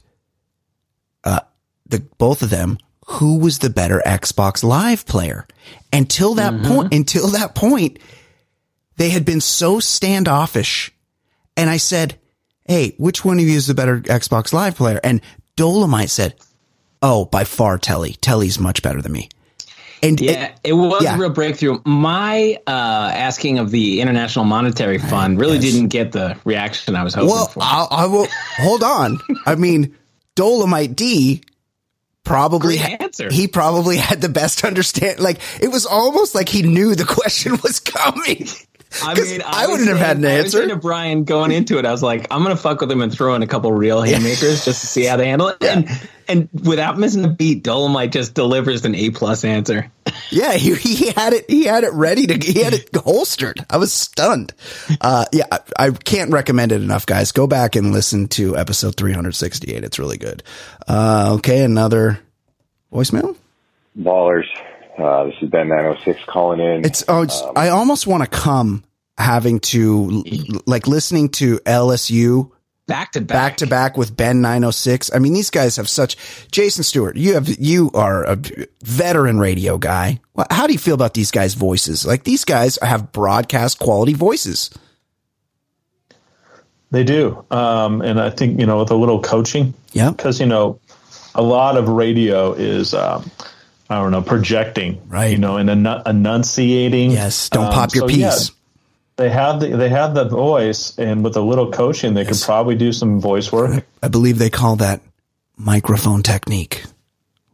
uh, 1.23 1.41
the 1.87 1.99
both 2.17 2.41
of 2.41 2.49
them 2.49 2.77
who 3.07 3.39
was 3.39 3.59
the 3.59 3.69
better 3.69 4.01
Xbox 4.05 4.63
Live 4.63 5.05
player. 5.05 5.47
Until 5.91 6.35
that 6.35 6.61
point, 6.63 6.93
until 6.93 7.29
that 7.29 7.55
point, 7.55 7.97
they 8.97 9.09
had 9.09 9.25
been 9.25 9.41
so 9.41 9.79
standoffish, 9.79 10.91
and 11.57 11.69
I 11.69 11.77
said, 11.77 12.19
"Hey, 12.65 12.93
which 12.97 13.25
one 13.25 13.39
of 13.39 13.45
you 13.45 13.55
is 13.57 13.67
the 13.67 13.73
better 13.73 13.99
Xbox 14.01 14.53
Live 14.53 14.75
player?" 14.75 14.99
And 15.03 15.21
Dolomite 15.55 16.09
said, 16.11 16.35
"Oh, 17.01 17.25
by 17.25 17.43
far, 17.43 17.77
Telly. 17.77 18.13
Telly's 18.21 18.59
much 18.59 18.81
better 18.83 19.01
than 19.01 19.11
me." 19.11 19.29
And 20.01 20.21
Yeah, 20.21 20.51
it 20.63 20.71
was 20.73 21.03
yeah. 21.03 21.15
a 21.15 21.17
real 21.17 21.29
breakthrough. 21.29 21.79
My 21.83 22.57
uh, 22.65 23.11
asking 23.13 23.59
of 23.59 23.69
the 23.71 23.99
International 23.99 24.45
Monetary 24.45 24.97
Fund 24.97 25.39
really 25.41 25.57
Yes. 25.57 25.73
didn't 25.73 25.89
get 25.89 26.13
the 26.13 26.37
reaction 26.45 26.95
I 26.95 27.03
was 27.03 27.13
hoping 27.15 27.29
Well, 27.31 27.47
for. 27.47 27.59
I'll, 27.61 27.87
I 27.91 28.05
will 28.05 28.27
hold 28.59 28.81
on. 28.81 29.19
I 29.45 29.55
mean, 29.55 29.93
Dolomite 30.39 30.95
D 30.95 31.41
probably 32.23 32.77
Great 32.77 33.01
answer. 33.01 33.29
he 33.29 33.49
probably 33.49 33.97
had 33.97 34.21
the 34.21 34.29
best 34.29 34.63
understand. 34.63 35.19
Like 35.19 35.39
it 35.61 35.67
was 35.67 35.85
almost 35.85 36.33
like 36.33 36.47
he 36.47 36.61
knew 36.61 36.95
the 36.95 37.03
question 37.03 37.57
was 37.61 37.81
coming. 37.81 38.47
I 39.05 39.13
'Cause 39.13 39.31
mean, 39.31 39.41
I 39.45 39.67
was 39.67 39.79
wouldn't 39.79 39.89
have 39.89 39.99
had 39.99 40.17
an 40.17 40.23
saying- 40.23 40.39
I 40.39 40.41
was 40.43 40.55
answer. 40.55 40.67
to 40.69 40.75
Brian 40.77 41.23
going 41.23 41.51
into 41.51 41.77
it, 41.77 41.85
I 41.85 41.91
was 41.91 42.01
like, 42.03 42.27
I'm 42.31 42.41
gonna 42.43 42.55
fuck 42.55 42.81
with 42.81 42.91
him 42.91 43.01
and 43.01 43.13
throw 43.13 43.35
in 43.35 43.43
a 43.43 43.47
couple 43.47 43.71
real 43.71 44.01
haymakers 44.01 44.65
just 44.65 44.81
to 44.81 44.87
see 44.87 45.03
how 45.05 45.17
they 45.17 45.27
handle 45.27 45.49
it. 45.49 45.57
And 45.63 45.87
and 46.27 46.49
without 46.53 46.97
missing 46.97 47.23
a 47.25 47.27
beat, 47.27 47.63
Dolomite 47.63 48.11
just 48.11 48.33
delivers 48.33 48.85
an 48.85 48.95
A 48.95 49.09
plus 49.11 49.43
answer. 49.43 49.91
Yeah, 50.31 50.53
he, 50.53 50.75
he 50.75 51.07
had 51.11 51.33
it. 51.33 51.49
He 51.49 51.63
had 51.63 51.83
it 51.83 51.91
ready 51.93 52.27
to. 52.27 52.33
He 52.35 52.61
had 52.61 52.73
it 52.73 52.89
holstered. 52.95 53.65
I 53.67 53.77
was 53.77 53.91
stunned. 53.91 54.53
Uh, 55.01 55.25
yeah, 55.31 55.45
I, 55.51 55.59
I 55.79 55.89
can't 55.91 56.31
recommend 56.31 56.71
it 56.71 56.83
enough, 56.83 57.07
guys. 57.07 57.31
Go 57.31 57.47
back 57.47 57.75
and 57.75 57.91
listen 57.91 58.27
to 58.29 58.55
episode 58.55 58.95
368. 58.95 59.83
It's 59.83 59.97
really 59.97 60.17
good. 60.17 60.43
Uh, 60.87 61.31
okay, 61.37 61.63
another 61.63 62.19
voicemail. 62.93 63.35
Ballers. 63.99 64.45
Uh, 64.99 65.25
this 65.25 65.35
is 65.41 65.49
Ben 65.49 65.67
906 65.69 66.19
calling 66.27 66.59
in. 66.59 66.85
It's 66.85 67.03
oh, 67.07 67.21
it's, 67.23 67.41
I 67.55 67.69
almost 67.69 68.05
want 68.07 68.23
to 68.23 68.29
come 68.29 68.83
having 69.17 69.59
to 69.59 70.23
like 70.65 70.87
listening 70.87 71.29
to 71.29 71.57
LSU 71.59 72.51
Back 72.87 73.11
to 73.11 73.21
back. 73.21 73.27
back 73.51 73.57
to 73.57 73.67
back 73.67 73.97
with 73.97 74.17
Ben 74.17 74.41
906. 74.41 75.11
I 75.13 75.19
mean, 75.19 75.33
these 75.33 75.51
guys 75.51 75.75
have 75.75 75.87
such 75.87 76.17
Jason 76.51 76.83
Stewart. 76.83 77.17
You 77.17 77.35
have 77.35 77.47
you 77.59 77.91
are 77.93 78.23
a 78.25 78.37
veteran 78.83 79.37
radio 79.39 79.77
guy. 79.77 80.19
How 80.49 80.65
do 80.65 80.73
you 80.73 80.79
feel 80.79 80.95
about 80.95 81.13
these 81.13 81.29
guys' 81.29 81.53
voices? 81.53 82.03
Like 82.05 82.23
these 82.23 82.43
guys 82.45 82.79
have 82.81 83.11
broadcast 83.11 83.77
quality 83.79 84.13
voices. 84.15 84.71
They 86.91 87.03
do, 87.03 87.45
um, 87.51 88.01
and 88.01 88.19
I 88.19 88.31
think 88.31 88.59
you 88.59 88.65
know 88.65 88.79
with 88.79 88.89
a 88.89 88.95
little 88.95 89.21
coaching, 89.21 89.75
Yeah. 89.91 90.09
because 90.09 90.39
you 90.39 90.47
know 90.47 90.79
a 91.35 91.43
lot 91.43 91.77
of 91.77 91.87
radio 91.87 92.53
is 92.53 92.95
um, 92.95 93.29
I 93.89 93.95
don't 94.01 94.11
know 94.11 94.21
projecting, 94.21 95.01
Right. 95.07 95.31
You 95.31 95.37
know, 95.39 95.57
and 95.57 95.69
enu- 95.69 96.01
enunciating. 96.05 97.11
Yes. 97.11 97.49
Don't 97.49 97.65
Um, 97.65 97.73
pop 97.73 97.95
your 97.95 98.07
so, 98.09 98.15
yeah, 98.15 98.29
piece. 98.29 98.51
they 99.17 99.29
have 99.29 99.59
the 99.59 99.69
they 99.75 99.89
have 99.89 100.13
the 100.13 100.25
voice, 100.25 100.97
and 100.99 101.23
with 101.23 101.35
a 101.37 101.41
little 101.41 101.71
coaching, 101.71 102.13
they 102.13 102.23
could 102.25 102.39
probably 102.39 102.75
do 102.75 102.93
some 102.93 103.19
voice 103.19 103.51
work. 103.51 103.83
I 104.03 104.07
believe 104.07 104.37
they 104.37 104.51
call 104.51 104.75
that 104.77 105.01
microphone 105.57 106.21
technique, 106.23 106.83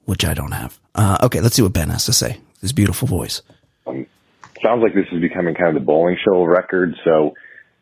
which 0.06 0.26
I 0.26 0.34
don't 0.34 0.52
have. 0.52 0.78
Uh, 0.94 1.18
okay, 1.24 1.40
let's 1.42 1.56
see 1.56 1.62
what 1.62 1.74
Ben 1.74 1.90
has 1.90 2.06
to 2.06 2.14
say. 2.14 2.38
His 2.62 2.74
beautiful 2.74 3.08
voice. 3.08 3.42
Sounds 3.86 4.82
like 4.82 4.94
this 4.94 5.06
is 5.12 5.22
becoming 5.22 5.54
kind 5.56 5.70
of 5.70 5.74
the 5.76 5.86
bowling 5.86 6.18
show 6.24 6.44
record, 6.44 6.96
so 7.04 7.36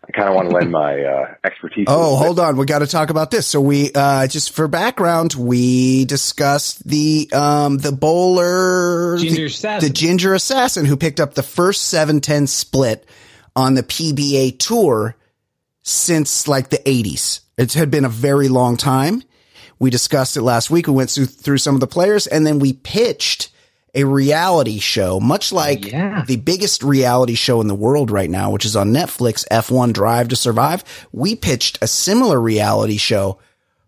I 0.06 0.12
kind 0.12 0.28
of 0.28 0.36
want 0.36 0.50
to 0.50 0.56
lend 0.56 0.70
my 0.70 1.02
uh, 1.02 1.34
expertise. 1.46 1.86
Oh, 1.88 2.18
hold 2.18 2.40
on. 2.40 2.58
We 2.58 2.66
got 2.66 2.80
to 2.80 2.88
talk 2.88 3.10
about 3.10 3.32
this. 3.32 3.48
So 3.48 3.62
we, 3.62 3.92
uh, 3.96 4.28
just 4.28 4.52
for 4.52 4.68
background, 4.68 5.34
we 5.34 6.04
discussed 6.06 6.86
the, 6.86 7.30
um, 7.32 7.78
the 7.78 7.94
bowler, 7.94 9.18
Ginger 9.18 9.36
the, 9.36 9.46
Assassin. 9.46 9.88
the 9.88 9.94
ginger 9.94 10.34
assassin 10.34 10.86
who 10.86 10.98
picked 10.98 11.22
up 11.22 11.36
the 11.36 11.44
first 11.44 11.84
710 11.84 12.48
split 12.48 13.08
on 13.56 13.76
the 13.76 13.84
PBA 13.84 14.60
tour 14.60 15.16
since 15.84 16.50
like 16.50 16.70
the 16.70 16.80
80s. 16.80 17.40
It 17.58 17.72
had 17.74 17.90
been 17.90 18.06
a 18.06 18.10
very 18.10 18.50
long 18.50 18.76
time. 18.76 19.24
We 19.80 19.90
discussed 19.90 20.36
it 20.36 20.42
last 20.42 20.70
week. 20.70 20.88
We 20.88 20.94
went 20.94 21.12
through, 21.12 21.28
through 21.28 21.60
some 21.60 21.76
of 21.76 21.82
the 21.82 21.88
players 21.88 22.28
and 22.28 22.46
then 22.46 22.60
we 22.60 22.74
pitched 22.74 23.53
a 23.96 24.04
reality 24.04 24.80
show, 24.80 25.20
much 25.20 25.52
like 25.52 25.92
Yeah. 25.92 26.24
the 26.28 26.38
biggest 26.38 26.82
reality 26.84 27.36
show 27.36 27.62
in 27.62 27.68
the 27.68 27.76
world 27.76 28.10
right 28.10 28.30
now, 28.30 28.50
which 28.52 28.66
is 28.66 28.76
on 28.76 28.92
Netflix, 28.92 29.46
F1 29.52 29.94
Drive 29.94 30.30
to 30.30 30.36
Survive. 30.36 30.84
We 31.12 31.36
pitched 31.36 31.78
a 31.82 31.88
similar 31.88 32.40
reality 32.40 32.98
show 32.98 33.38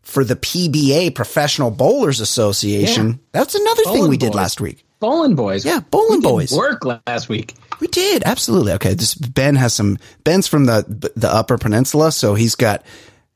for 0.03 0.23
the 0.23 0.35
PBA 0.35 1.09
Professional 1.15 1.71
Bowlers 1.71 2.19
Association. 2.19 3.07
Yeah. 3.07 3.15
That's 3.31 3.55
another 3.55 3.83
thing 3.83 3.93
Bowling 3.95 4.09
we 4.11 4.17
did 4.17 4.35
last 4.35 4.61
week. 4.61 4.85
Bowling 4.99 5.35
Boys. 5.35 5.65
Yeah, 5.65 5.79
Bowling 5.91 6.19
We 6.19 6.21
did 6.21 6.23
Boys. 6.29 6.51
Work 6.53 6.85
last 6.85 7.27
week. 7.27 7.55
We 7.79 7.87
did 7.87 8.23
absolutely. 8.25 8.71
Okay, 8.73 8.93
this 8.93 9.13
Ben 9.15 9.55
has 9.55 9.73
some. 9.73 9.97
Ben's 10.23 10.47
from 10.47 10.65
the 10.65 11.11
the 11.15 11.27
Upper 11.31 11.57
Peninsula, 11.57 12.11
so 12.11 12.33
he's 12.35 12.55
got 12.55 12.85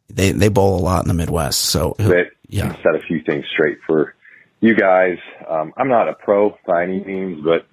they 0.10 0.32
they 0.32 0.48
bowl 0.48 0.80
a 0.80 0.82
lot 0.82 1.04
in 1.04 1.08
the 1.10 1.14
Midwest. 1.14 1.60
So 1.62 1.96
That 1.98 2.28
yeah, 2.48 2.76
set 2.82 2.96
a 2.96 3.00
few 3.08 3.22
things 3.24 3.46
straight 3.52 3.78
for 3.86 4.16
you 4.62 4.76
guys. 4.76 5.17
Um, 5.48 5.74
I'm 5.78 5.88
not 5.89 6.08
a 6.10 6.13
pro 6.13 6.58
by 6.65 6.84
any 6.84 7.04
means, 7.04 7.43
but 7.43 7.65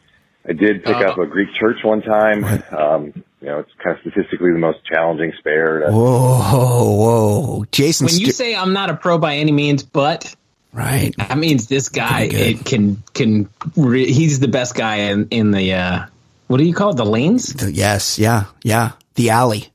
I 0.48 0.52
did 0.52 0.84
pick 0.84 0.96
Uh, 0.96 1.10
up 1.10 1.18
a 1.18 1.26
Greek 1.26 1.52
church 1.54 1.78
one 1.82 2.02
time. 2.02 2.44
Um, 2.76 3.12
you 3.40 3.48
know, 3.48 3.58
it's 3.60 3.70
kind 3.82 3.96
of 3.96 4.00
statistically 4.12 4.52
the 4.52 4.58
most 4.58 4.84
challenging 4.84 5.32
spare. 5.38 5.80
To, 5.80 5.92
whoa, 5.92 6.94
whoa, 6.96 7.64
Jason. 7.72 8.06
When 8.06 8.14
you 8.18 8.26
Stu- 8.26 8.32
say 8.32 8.56
I'm 8.56 8.72
not 8.72 8.90
a 8.90 8.94
pro 8.96 9.18
by 9.18 9.36
any 9.36 9.52
means, 9.52 9.82
but 9.82 10.34
right, 10.72 11.12
that 11.18 11.36
means 11.38 11.66
this 11.66 11.88
guy 11.88 12.22
it 12.30 12.64
can 12.64 13.02
can 13.14 13.48
re- 13.76 14.10
he's 14.10 14.40
the 14.40 14.48
best 14.48 14.74
guy 14.74 14.96
in 15.10 15.28
in 15.30 15.50
the 15.50 15.74
uh 15.74 16.06
what 16.48 16.58
do 16.58 16.64
you 16.64 16.74
call 16.74 16.90
it 16.90 16.96
the 16.96 17.04
lanes 17.04 17.52
The- 17.52 17.72
yes, 17.72 18.18
yeah, 18.18 18.44
yeah, 18.62 18.92
the 19.16 19.30
alley. 19.30 19.68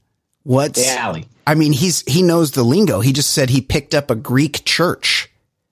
What's 0.43 0.81
the 0.83 0.99
alley. 0.99 1.25
I 1.45 1.55
mean, 1.55 1.71
he's 1.73 2.01
he 2.07 2.23
knows 2.23 2.51
the 2.51 2.63
lingo. 2.63 2.99
He 3.01 3.13
just 3.13 3.31
said 3.31 3.49
he 3.49 3.61
picked 3.61 3.93
up 3.93 4.09
a 4.09 4.15
Greek 4.15 4.63
church. 4.65 5.29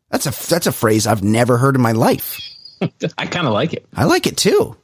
That's 0.10 0.26
a 0.26 0.50
that's 0.50 0.68
a 0.68 0.72
phrase 0.72 1.06
I've 1.08 1.24
never 1.24 1.58
heard 1.58 1.76
in 1.76 1.82
my 1.82 1.92
life. 1.92 2.40
I 3.18 3.26
kind 3.28 3.46
of 3.48 3.54
like 3.54 3.74
it. 3.74 3.86
I 3.96 4.06
like 4.06 4.26
it 4.28 4.38
too. 4.38 4.76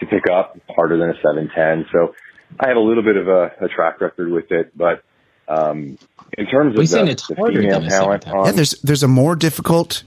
to 0.00 0.06
pick 0.06 0.24
up 0.30 0.56
harder 0.70 0.96
than 0.98 1.10
a 1.10 1.14
710. 1.22 1.86
So 1.92 2.14
I 2.60 2.68
have 2.68 2.76
a 2.76 2.80
little 2.80 3.02
bit 3.02 3.16
of 3.16 3.28
a, 3.28 3.52
a 3.60 3.68
track 3.68 4.00
record 4.00 4.30
with 4.30 4.50
it, 4.52 4.76
but 4.76 5.02
um, 5.48 5.98
in 6.38 6.46
terms 6.46 6.76
We 6.76 6.84
of 6.84 6.90
the, 6.90 7.06
it's 7.06 7.26
the 7.26 7.34
harder 7.34 7.60
female 7.60 7.80
than 7.80 7.88
a 7.88 7.90
talent, 7.90 8.28
on, 8.28 8.46
Yeah, 8.46 8.52
there's 8.52 8.70
there's 8.82 9.02
a 9.02 9.08
more 9.08 9.36
difficult. 9.36 10.04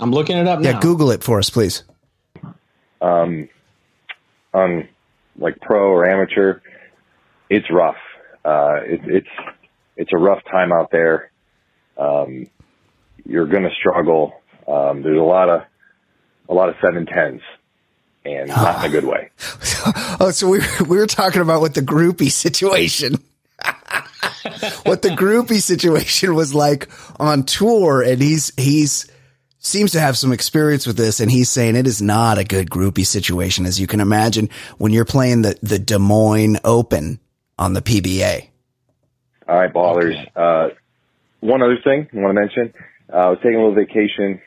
I'm 0.00 0.10
looking 0.10 0.36
it 0.36 0.48
up 0.48 0.62
Yeah, 0.62 0.72
now. 0.72 0.80
Google 0.80 1.10
it 1.12 1.22
for 1.22 1.38
us, 1.38 1.50
please. 1.50 1.84
um, 3.00 3.48
on 4.54 4.88
like 5.38 5.60
pro 5.60 5.90
or 5.90 6.06
amateur, 6.06 6.60
it's 7.48 7.70
rough. 7.70 7.96
Uh, 8.44 8.80
it, 8.84 9.00
it's 9.04 9.28
it's 9.96 10.10
a 10.12 10.18
rough 10.18 10.42
time 10.50 10.72
out 10.72 10.90
there. 10.90 11.30
Um, 11.96 12.48
you're 13.26 13.46
going 13.46 13.64
to 13.64 13.74
struggle. 13.78 14.34
Um, 14.66 15.02
there's 15.02 15.18
a 15.18 15.22
lot 15.22 15.48
of 15.48 15.62
a 16.48 16.54
lot 16.54 16.68
of 16.68 16.76
seven 16.82 17.06
tens, 17.06 17.40
and 18.24 18.48
not 18.48 18.84
in 18.84 18.90
a 18.90 18.92
good 18.92 19.04
way. 19.04 19.30
Oh, 20.20 20.30
so 20.30 20.48
we 20.48 20.60
we 20.88 20.98
were 20.98 21.08
talking 21.08 21.42
about 21.42 21.60
what 21.60 21.74
the 21.74 21.80
groupie 21.80 22.30
situation. 22.30 23.14
what 24.84 25.02
the 25.02 25.08
groupie 25.08 25.60
situation 25.60 26.36
was 26.36 26.54
like 26.54 26.88
on 27.18 27.42
tour, 27.42 28.02
and 28.02 28.22
he's 28.22 28.52
he's 28.56 29.10
seems 29.58 29.92
to 29.92 30.00
have 30.00 30.16
some 30.16 30.32
experience 30.32 30.86
with 30.86 30.96
this, 30.96 31.18
and 31.18 31.30
he's 31.30 31.48
saying 31.48 31.74
it 31.74 31.88
is 31.88 32.00
not 32.00 32.38
a 32.38 32.44
good 32.44 32.70
groupie 32.70 33.06
situation, 33.06 33.66
as 33.66 33.80
you 33.80 33.88
can 33.88 34.00
imagine 34.00 34.50
when 34.78 34.92
you're 34.92 35.04
playing 35.04 35.42
the 35.42 35.58
the 35.62 35.78
Des 35.80 35.98
Moines 35.98 36.58
Open 36.62 37.18
on 37.58 37.72
the 37.72 37.82
PBA. 37.82 38.48
All 39.48 39.56
right, 39.56 39.72
ballers. 39.72 40.26
Uh, 40.36 40.74
one 41.40 41.62
other 41.62 41.78
thing 41.82 42.08
I 42.12 42.16
want 42.16 42.36
to 42.36 42.40
mention. 42.40 42.74
Uh, 43.12 43.16
I 43.16 43.28
was 43.28 43.38
taking 43.42 43.56
a 43.56 43.58
little 43.58 43.74
vacation, 43.74 44.40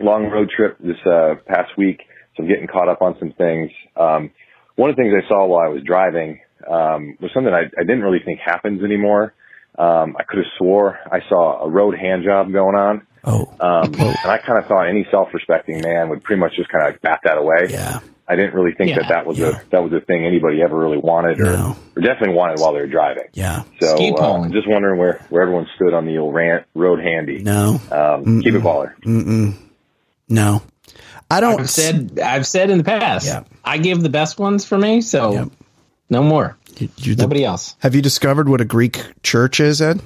long 0.00 0.26
road 0.26 0.50
trip 0.54 0.78
this 0.78 0.96
uh, 1.06 1.34
past 1.46 1.76
week, 1.78 2.00
so 2.36 2.42
I'm 2.42 2.48
getting 2.48 2.66
caught 2.66 2.88
up 2.88 3.02
on 3.02 3.16
some 3.18 3.32
things. 3.32 3.70
Um, 3.96 4.30
one 4.76 4.90
of 4.90 4.96
the 4.96 5.02
things 5.02 5.14
I 5.14 5.28
saw 5.28 5.46
while 5.46 5.64
I 5.64 5.68
was 5.68 5.82
driving 5.84 6.40
um, 6.68 7.16
was 7.20 7.30
something 7.32 7.52
I, 7.52 7.62
I 7.78 7.82
didn't 7.82 8.02
really 8.02 8.20
think 8.24 8.40
happens 8.44 8.82
anymore. 8.82 9.34
Um, 9.78 10.16
I 10.18 10.22
could 10.24 10.38
have 10.38 10.52
swore 10.58 10.98
I 11.10 11.20
saw 11.28 11.64
a 11.64 11.70
road 11.70 11.96
hand 11.98 12.24
job 12.24 12.52
going 12.52 12.76
on. 12.76 13.06
Oh, 13.24 13.46
Um, 13.58 13.94
and 13.94 14.30
I 14.30 14.38
kind 14.46 14.58
of 14.62 14.68
thought 14.68 14.88
any 14.88 15.06
self-respecting 15.10 15.80
man 15.80 16.10
would 16.10 16.22
pretty 16.22 16.40
much 16.40 16.52
just 16.56 16.70
kind 16.70 16.94
of 16.94 17.00
bat 17.00 17.20
that 17.24 17.38
away. 17.38 17.68
yeah. 17.70 18.00
I 18.26 18.36
didn't 18.36 18.54
really 18.54 18.72
think 18.72 18.90
Yeah, 18.90 19.00
that 19.00 19.08
that 19.08 19.26
was 19.26 19.38
yeah. 19.38 19.48
a 19.60 19.70
that 19.70 19.82
was 19.82 19.92
a 19.92 20.00
thing 20.00 20.24
anybody 20.24 20.62
ever 20.62 20.76
really 20.78 20.96
wanted 20.98 21.40
or, 21.40 21.44
No. 21.44 21.76
or 21.96 22.02
definitely 22.02 22.34
wanted 22.34 22.58
while 22.58 22.72
they 22.72 22.80
were 22.80 22.86
driving. 22.86 23.24
Yeah. 23.34 23.64
So 23.80 23.96
Ski 23.96 24.12
uh, 24.12 24.16
pole. 24.16 24.48
just 24.48 24.66
wondering 24.68 24.98
where, 24.98 25.20
where 25.28 25.42
everyone 25.42 25.66
stood 25.76 25.92
on 25.92 26.06
the 26.06 26.16
old 26.18 26.34
rant, 26.34 26.64
road 26.74 27.00
handy. 27.00 27.42
No. 27.42 27.80
Um, 27.90 28.40
keep 28.42 28.54
it 28.54 28.62
baller. 28.62 28.94
No. 30.28 30.62
I 31.30 31.40
don't 31.40 31.60
I've 31.60 31.70
said 31.70 32.18
I've 32.22 32.46
said 32.46 32.70
in 32.70 32.78
the 32.78 32.84
past. 32.84 33.26
Yeah. 33.26 33.44
I 33.64 33.78
give 33.78 34.02
the 34.02 34.08
best 34.08 34.38
ones 34.38 34.64
for 34.64 34.78
me, 34.78 35.00
so 35.00 35.32
Yep. 35.32 35.48
no 36.10 36.22
more. 36.22 36.56
you're 36.78 37.14
the- 37.14 37.22
Nobody 37.22 37.44
else. 37.44 37.76
Have 37.80 37.94
you 37.94 38.02
discovered 38.02 38.48
what 38.48 38.60
a 38.60 38.64
Greek 38.64 39.04
church 39.22 39.60
is, 39.60 39.80
Ed? 39.82 40.00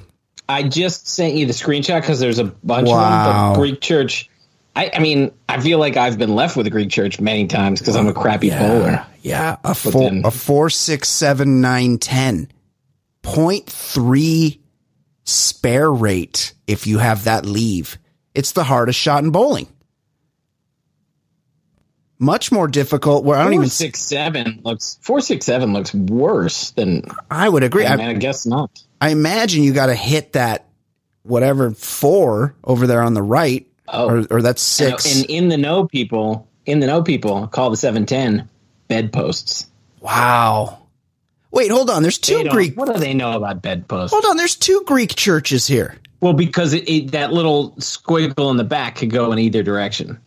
I 0.47 0.63
just 0.63 1.07
sent 1.07 1.35
you 1.35 1.45
the 1.45 1.53
screenshot 1.53 2.01
because 2.01 2.19
there's 2.19 2.39
a 2.39 2.43
bunch 2.45 2.87
Wow. 2.89 2.95
of 2.95 3.25
them. 3.35 3.53
But 3.53 3.59
Greek 3.59 3.81
church. 3.81 4.28
I, 4.75 4.91
I 4.93 4.99
mean, 4.99 5.31
I 5.47 5.59
feel 5.59 5.79
like 5.79 5.97
I've 5.97 6.17
been 6.17 6.35
left 6.35 6.55
with 6.55 6.67
a 6.67 6.69
Greek 6.69 6.89
church 6.89 7.19
many 7.19 7.47
times 7.47 7.79
because 7.79 7.95
I'm 7.95 8.07
a 8.07 8.13
crappy 8.13 8.49
bowler. 8.49 9.05
Yeah, 9.21 9.57
a 9.63 9.75
four, 9.75 9.91
then- 10.09 10.21
a 10.25 10.31
four, 10.31 10.69
six, 10.69 11.09
seven, 11.09 11.59
nine, 11.61 11.97
ten, 11.97 12.49
point 13.21 13.65
three 13.67 14.61
spare 15.25 15.91
rate. 15.91 16.53
If 16.67 16.87
you 16.87 16.99
have 16.99 17.25
that 17.25 17.45
leave, 17.45 17.97
it's 18.33 18.51
the 18.53 18.63
hardest 18.63 18.99
shot 18.99 19.23
in 19.23 19.31
bowling. 19.31 19.67
Much 22.21 22.51
more 22.51 22.67
difficult. 22.67 23.23
Where 23.23 23.37
I 23.37 23.43
don't 23.43 23.53
Four 23.53 23.61
even. 23.61 23.69
six 23.69 24.01
seven 24.01 24.59
looks 24.63 24.99
four 25.01 25.21
six 25.21 25.45
seven 25.45 25.71
looks 25.71 25.93
worse 25.93 26.71
than. 26.71 27.03
I 27.31 27.47
would 27.47 27.63
agree. 27.63 27.85
I, 27.85 27.93
I, 27.93 27.95
mean, 27.95 28.07
I 28.07 28.13
guess 28.13 28.45
not. 28.45 28.83
I 28.99 29.09
imagine 29.11 29.63
you 29.63 29.71
got 29.73 29.85
to 29.85 29.95
hit 29.95 30.33
that 30.33 30.67
whatever 31.23 31.71
four 31.71 32.55
over 32.61 32.87
there 32.87 33.01
on 33.01 33.13
the 33.13 33.21
right, 33.21 33.65
Oh. 33.91 34.09
or, 34.09 34.27
or 34.29 34.41
that's 34.41 34.61
six. 34.61 35.15
And 35.17 35.25
in 35.29 35.47
the 35.49 35.57
know 35.57 35.85
people, 35.87 36.47
in 36.65 36.79
the 36.79 36.87
know 36.87 37.01
people, 37.03 37.47
call 37.47 37.69
the 37.69 37.77
seven 37.77 38.05
ten 38.05 38.47
bedposts. 38.87 39.67
wow. 39.99 40.77
Wait, 41.51 41.71
hold 41.71 41.89
on. 41.89 42.03
There's 42.03 42.19
two 42.19 42.43
Greek. 42.49 42.77
What 42.77 42.93
do 42.93 42.99
they 42.99 43.15
know 43.15 43.31
about 43.35 43.63
bedposts? 43.63 44.13
Hold 44.13 44.23
on. 44.25 44.37
There's 44.37 44.55
two 44.55 44.83
Greek 44.85 45.15
churches 45.15 45.65
here. 45.65 45.95
Well, 46.21 46.33
because 46.33 46.73
it, 46.73 46.87
it, 46.87 47.11
that 47.13 47.33
little 47.33 47.71
squiggle 47.77 48.51
in 48.51 48.57
the 48.57 48.63
back 48.63 48.97
could 48.97 49.09
go 49.09 49.31
in 49.31 49.39
either 49.39 49.63
direction. 49.63 50.19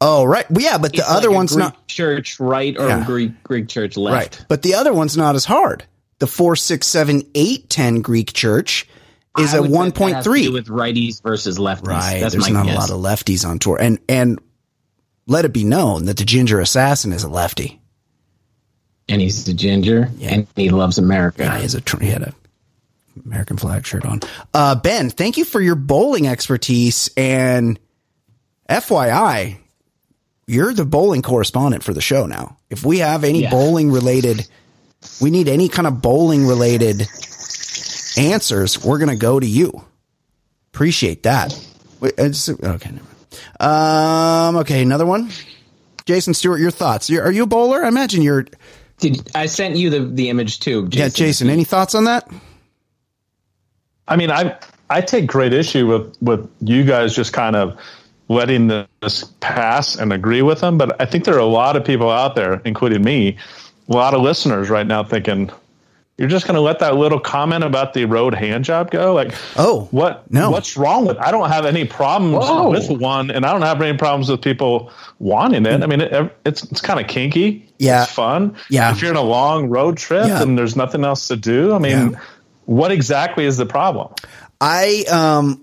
Oh, 0.00 0.24
right. 0.24 0.50
Well, 0.50 0.64
yeah, 0.64 0.78
but 0.78 0.90
the 0.92 0.98
It's 0.98 1.08
other 1.08 1.28
like 1.28 1.36
one's 1.36 1.52
Greek 1.52 1.64
not. 1.64 1.86
church 1.86 2.40
right 2.40 2.76
or 2.76 2.88
Yeah. 2.88 3.04
Greek 3.06 3.40
Greek 3.44 3.68
church 3.68 3.96
left. 3.96 4.14
Right. 4.40 4.46
But 4.48 4.62
the 4.62 4.74
other 4.74 4.92
one's 4.92 5.16
not 5.16 5.36
as 5.36 5.44
hard. 5.44 5.84
The 6.18 6.26
four, 6.26 6.56
six, 6.56 6.88
seven, 6.88 7.22
eight, 7.36 7.70
ten 7.70 8.00
Greek 8.02 8.32
church 8.32 8.88
is 9.38 9.54
I 9.54 9.58
a 9.58 9.62
bet 9.62 9.70
one 9.70 9.92
point 9.92 10.14
has 10.16 10.24
to 10.24 10.30
do 10.30 10.34
three. 10.34 10.48
with 10.48 10.66
righties 10.68 11.22
versus 11.22 11.58
lefties. 11.58 11.86
Right. 11.88 12.20
That's 12.20 12.34
There's 12.34 12.48
not 12.50 12.66
guess. 12.66 12.76
a 12.76 12.78
lot 12.78 12.90
of 12.90 13.00
lefties 13.00 13.46
on 13.48 13.58
tour. 13.58 13.78
And 13.80 13.98
and 14.08 14.38
let 15.26 15.44
it 15.44 15.52
be 15.52 15.64
known 15.64 16.04
that 16.06 16.16
the 16.18 16.24
ginger 16.24 16.60
assassin 16.60 17.12
is 17.12 17.22
a 17.24 17.28
lefty. 17.28 17.80
and 19.08 19.20
he's 19.20 19.46
a 19.48 19.54
ginger, 19.54 20.10
Yeah. 20.16 20.30
and 20.34 20.46
he 20.56 20.70
loves 20.70 20.96
America. 20.98 21.42
He 21.44 21.62
has 21.62 21.74
a 21.74 21.82
he 22.00 22.08
had 22.08 22.22
a 22.22 22.34
American 23.26 23.56
flag 23.58 23.86
shirt 23.86 24.04
on. 24.06 24.20
Uh, 24.54 24.74
Ben, 24.76 25.10
thank 25.10 25.36
you 25.36 25.44
for 25.44 25.60
your 25.60 25.74
bowling 25.76 26.26
expertise 26.26 27.10
and 27.16 27.78
FYI, 28.68 29.58
you're 30.46 30.72
the 30.72 30.84
bowling 30.84 31.22
correspondent 31.22 31.82
for 31.82 31.92
the 31.92 32.00
show 32.00 32.26
now. 32.26 32.56
If 32.70 32.84
we 32.84 32.98
have 32.98 33.24
any 33.24 33.42
Yeah. 33.42 33.50
bowling 33.50 33.90
related, 33.92 34.46
we 35.20 35.30
need 35.30 35.48
any 35.48 35.68
kind 35.68 35.86
of 35.86 36.00
bowling 36.02 36.46
related 36.46 37.06
answers, 38.16 38.84
we're 38.84 38.98
going 38.98 39.10
to 39.10 39.16
go 39.16 39.38
to 39.40 39.46
you. 39.46 39.84
Appreciate 40.72 41.22
that. 41.24 41.58
Wait, 42.00 42.14
it's, 42.18 42.48
okay. 42.48 42.60
Never 42.62 42.90
mind. 42.90 43.06
Um, 43.60 44.56
okay. 44.56 44.82
Another 44.82 45.06
one. 45.06 45.30
Jason 46.04 46.34
Stewart, 46.34 46.60
your 46.60 46.70
thoughts. 46.70 47.08
You're, 47.08 47.22
are 47.22 47.32
you 47.32 47.44
a 47.44 47.46
bowler? 47.46 47.84
I 47.84 47.88
imagine 47.88 48.22
you're. 48.22 48.46
Did 48.98 49.30
I 49.34 49.46
sent 49.46 49.76
you 49.76 49.90
the 49.90 50.00
the 50.00 50.28
image 50.28 50.60
too? 50.60 50.88
Jason. 50.88 50.98
Yeah, 50.98 51.08
Jason. 51.08 51.50
Any 51.50 51.64
thoughts 51.64 51.94
on 51.94 52.04
that? 52.04 52.30
I 54.06 54.16
mean, 54.16 54.30
I 54.30 54.56
I 54.90 55.00
take 55.00 55.26
great 55.26 55.52
issue 55.52 55.86
with 55.86 56.14
with 56.20 56.50
you 56.60 56.84
guys 56.84 57.14
just 57.16 57.32
kind 57.32 57.56
of 57.56 57.78
letting 58.28 58.68
this 59.00 59.24
pass 59.40 59.96
and 59.96 60.12
agree 60.12 60.42
with 60.42 60.60
them. 60.60 60.78
But 60.78 61.00
I 61.00 61.06
think 61.06 61.24
there 61.24 61.34
are 61.34 61.38
a 61.38 61.46
lot 61.46 61.76
of 61.76 61.84
people 61.84 62.10
out 62.10 62.34
there, 62.34 62.60
including 62.64 63.02
me, 63.02 63.38
a 63.88 63.92
lot 63.92 64.14
of 64.14 64.22
listeners 64.22 64.70
right 64.70 64.86
now 64.86 65.04
thinking 65.04 65.50
you're 66.16 66.28
just 66.28 66.46
going 66.46 66.54
to 66.54 66.60
let 66.60 66.78
that 66.78 66.94
little 66.94 67.18
comment 67.18 67.64
about 67.64 67.92
the 67.94 68.04
road 68.04 68.34
hand 68.34 68.64
job 68.64 68.90
go. 68.90 69.14
Like, 69.14 69.34
Oh, 69.56 69.88
what? 69.90 70.30
no. 70.30 70.50
what's 70.50 70.76
wrong 70.76 71.06
with? 71.06 71.16
I 71.18 71.30
don't 71.32 71.48
have 71.50 71.66
any 71.66 71.84
problems 71.84 72.36
Whoa. 72.46 72.70
with 72.70 72.88
one, 72.88 73.30
and 73.32 73.44
I 73.44 73.52
don't 73.52 73.62
have 73.62 73.82
any 73.82 73.98
problems 73.98 74.28
with 74.30 74.40
people 74.42 74.92
wanting 75.18 75.66
it. 75.66 75.82
I 75.82 75.86
mean, 75.86 76.00
it, 76.00 76.36
it's 76.46 76.62
it's 76.64 76.80
kind 76.80 77.00
of 77.00 77.06
kinky. 77.08 77.68
Yeah. 77.78 78.04
it's 78.04 78.12
fun. 78.12 78.56
Yeah. 78.70 78.92
if 78.92 79.02
you're 79.02 79.10
in 79.10 79.16
a 79.16 79.22
long 79.22 79.68
road 79.68 79.96
trip 79.96 80.26
Yeah. 80.28 80.42
and 80.42 80.56
there's 80.56 80.76
nothing 80.76 81.04
else 81.04 81.28
to 81.28 81.36
do, 81.36 81.74
I 81.74 81.78
mean. 81.78 82.12
Yeah. 82.12 82.20
What 82.66 82.92
exactly 82.92 83.44
is 83.44 83.56
the 83.56 83.66
problem? 83.66 84.14
I 84.60 85.04
um 85.10 85.62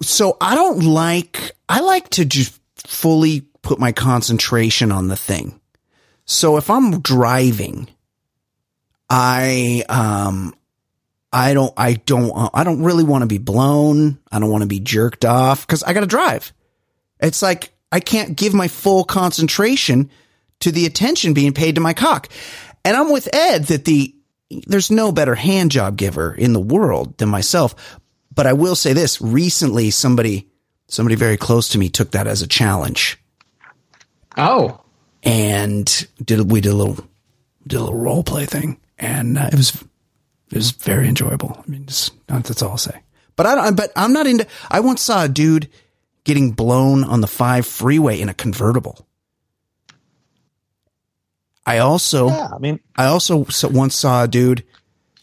so 0.00 0.36
I 0.40 0.54
don't 0.54 0.84
like 0.84 1.50
I 1.68 1.80
like 1.80 2.08
to 2.10 2.24
just 2.24 2.58
fully 2.86 3.42
put 3.62 3.78
my 3.78 3.92
concentration 3.92 4.90
on 4.92 5.08
the 5.08 5.16
thing. 5.16 5.60
So 6.24 6.56
if 6.56 6.70
I'm 6.70 7.00
driving, 7.00 7.88
I 9.10 9.84
um 9.88 10.54
I 11.32 11.54
don't 11.54 11.72
I 11.76 11.94
don't 11.94 12.50
I 12.54 12.64
don't 12.64 12.82
really 12.82 13.04
want 13.04 13.22
to 13.22 13.26
be 13.26 13.38
blown. 13.38 14.18
I 14.30 14.38
don't 14.38 14.50
want 14.50 14.62
to 14.62 14.68
be 14.68 14.80
jerked 14.80 15.24
off 15.24 15.66
cuz 15.66 15.82
I 15.82 15.92
got 15.92 16.00
to 16.00 16.06
drive. 16.06 16.52
It's 17.20 17.42
like 17.42 17.72
I 17.90 18.00
can't 18.00 18.36
give 18.36 18.54
my 18.54 18.68
full 18.68 19.04
concentration 19.04 20.10
to 20.60 20.70
the 20.70 20.86
attention 20.86 21.34
being 21.34 21.52
paid 21.52 21.76
to 21.76 21.80
my 21.80 21.92
cock. 21.94 22.28
And 22.84 22.96
I'm 22.96 23.10
with 23.10 23.28
Ed 23.34 23.64
that 23.66 23.84
the 23.84 24.14
there's 24.66 24.90
no 24.90 25.12
better 25.12 25.34
hand 25.34 25.70
job 25.70 25.96
giver 25.96 26.34
in 26.34 26.52
the 26.52 26.60
world 26.60 27.18
than 27.18 27.28
myself. 27.28 27.74
But 28.34 28.46
I 28.46 28.52
will 28.52 28.76
say 28.76 28.92
this: 28.92 29.20
recently, 29.20 29.90
somebody 29.90 30.48
somebody 30.88 31.16
very 31.16 31.36
close 31.36 31.68
to 31.70 31.78
me 31.78 31.88
took 31.88 32.12
that 32.12 32.26
as 32.26 32.40
a 32.40 32.46
challenge, 32.46 33.18
Oh, 34.36 34.80
and 35.22 36.06
did 36.24 36.50
we 36.50 36.60
did 36.60 36.72
a 36.72 36.76
little 36.76 37.04
did 37.66 37.76
a 37.76 37.80
little 37.80 37.98
role 37.98 38.22
play 38.22 38.46
thing, 38.46 38.78
and 38.98 39.38
uh, 39.38 39.48
it 39.52 39.56
was 39.56 39.82
it 40.50 40.56
was 40.56 40.70
very 40.72 41.08
enjoyable. 41.08 41.62
I 41.64 41.70
mean, 41.70 41.86
just, 41.86 42.12
that's 42.26 42.62
all 42.62 42.72
I'll 42.72 42.78
say. 42.78 43.00
But 43.36 43.46
I 43.46 43.54
don't. 43.54 43.76
But 43.76 43.92
I'm 43.96 44.12
not 44.12 44.26
into. 44.26 44.46
I 44.70 44.80
once 44.80 45.02
saw 45.02 45.24
a 45.24 45.28
dude 45.28 45.68
getting 46.24 46.52
blown 46.52 47.04
on 47.04 47.20
the 47.20 47.26
five 47.26 47.66
freeway 47.66 48.20
in 48.20 48.28
a 48.28 48.34
convertible. 48.34 49.06
I 51.64 51.78
also, 51.78 52.28
Yeah, 52.28 52.48
I 52.54 52.58
mean, 52.58 52.80
I 52.96 53.06
also 53.06 53.46
once 53.64 53.94
saw 53.94 54.24
a 54.24 54.28
dude 54.28 54.64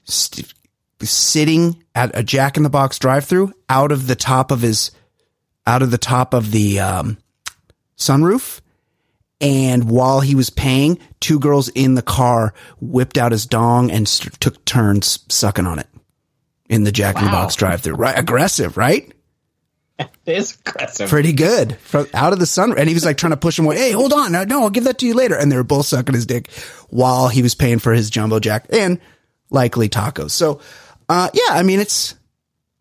st- 0.03 0.53
sitting 1.01 1.83
at 1.95 2.15
a 2.17 2.21
Jack 2.21 2.55
in 2.55 2.61
the 2.61 2.69
Box 2.69 2.99
drive-through 2.99 3.51
out 3.67 3.91
of 3.91 4.05
the 4.05 4.15
top 4.15 4.51
of 4.51 4.61
his, 4.61 4.91
out 5.65 5.81
of 5.81 5.89
the 5.89 5.97
top 5.97 6.35
of 6.35 6.51
the 6.51 6.79
um, 6.79 7.17
sunroof, 7.97 8.61
and 9.41 9.89
while 9.89 10.21
he 10.21 10.35
was 10.35 10.49
paying, 10.49 10.99
two 11.19 11.39
girls 11.39 11.69
in 11.69 11.95
the 11.95 12.01
car 12.01 12.53
whipped 12.79 13.17
out 13.17 13.31
his 13.31 13.45
dong 13.45 13.91
and 13.91 14.07
st- 14.07 14.39
took 14.39 14.63
turns 14.65 15.25
sucking 15.29 15.65
on 15.65 15.79
it 15.79 15.87
in 16.69 16.83
the 16.83 16.91
Jack 16.91 17.17
in 17.17 17.25
the. 17.25 17.31
Box 17.31 17.55
drive-through. 17.55 17.95
Right, 17.95 18.17
aggressive, 18.17 18.77
right? 18.77 19.11
it's 20.25 20.57
aggressive. 20.59 21.09
pretty 21.09 21.33
good 21.33 21.77
from 21.77 22.07
out 22.13 22.33
of 22.33 22.39
the 22.39 22.45
sun. 22.45 22.77
And 22.77 22.87
he 22.87 22.93
was 22.93 23.05
like 23.05 23.17
trying 23.17 23.31
to 23.31 23.37
push 23.37 23.59
him 23.59 23.65
away. 23.65 23.77
Hey, 23.77 23.91
hold 23.91 24.13
on. 24.13 24.31
No, 24.31 24.43
no, 24.43 24.63
I'll 24.63 24.69
give 24.69 24.85
that 24.85 24.99
to 24.99 25.05
you 25.05 25.13
later. 25.13 25.35
And 25.35 25.51
they 25.51 25.55
were 25.55 25.63
both 25.63 25.85
sucking 25.85 26.15
his 26.15 26.25
dick 26.25 26.51
while 26.89 27.27
he 27.27 27.41
was 27.41 27.55
paying 27.55 27.79
for 27.79 27.93
his 27.93 28.09
jumbo 28.09 28.39
jack 28.39 28.65
and 28.69 28.99
likely 29.49 29.89
tacos. 29.89 30.31
So, 30.31 30.59
uh, 31.07 31.29
yeah, 31.33 31.53
I 31.53 31.63
mean, 31.63 31.79
it's, 31.79 32.15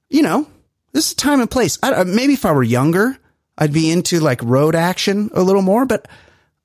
you 0.08 0.22
know, 0.22 0.46
this 0.92 1.08
is 1.08 1.14
time 1.14 1.40
and 1.40 1.50
place. 1.50 1.78
I, 1.82 1.92
uh, 1.92 2.04
maybe 2.04 2.32
if 2.32 2.44
I 2.44 2.52
were 2.52 2.62
younger, 2.62 3.18
I'd 3.58 3.72
be 3.72 3.90
into 3.90 4.20
like 4.20 4.42
road 4.42 4.74
action 4.74 5.30
a 5.34 5.42
little 5.42 5.62
more, 5.62 5.84
but 5.84 6.08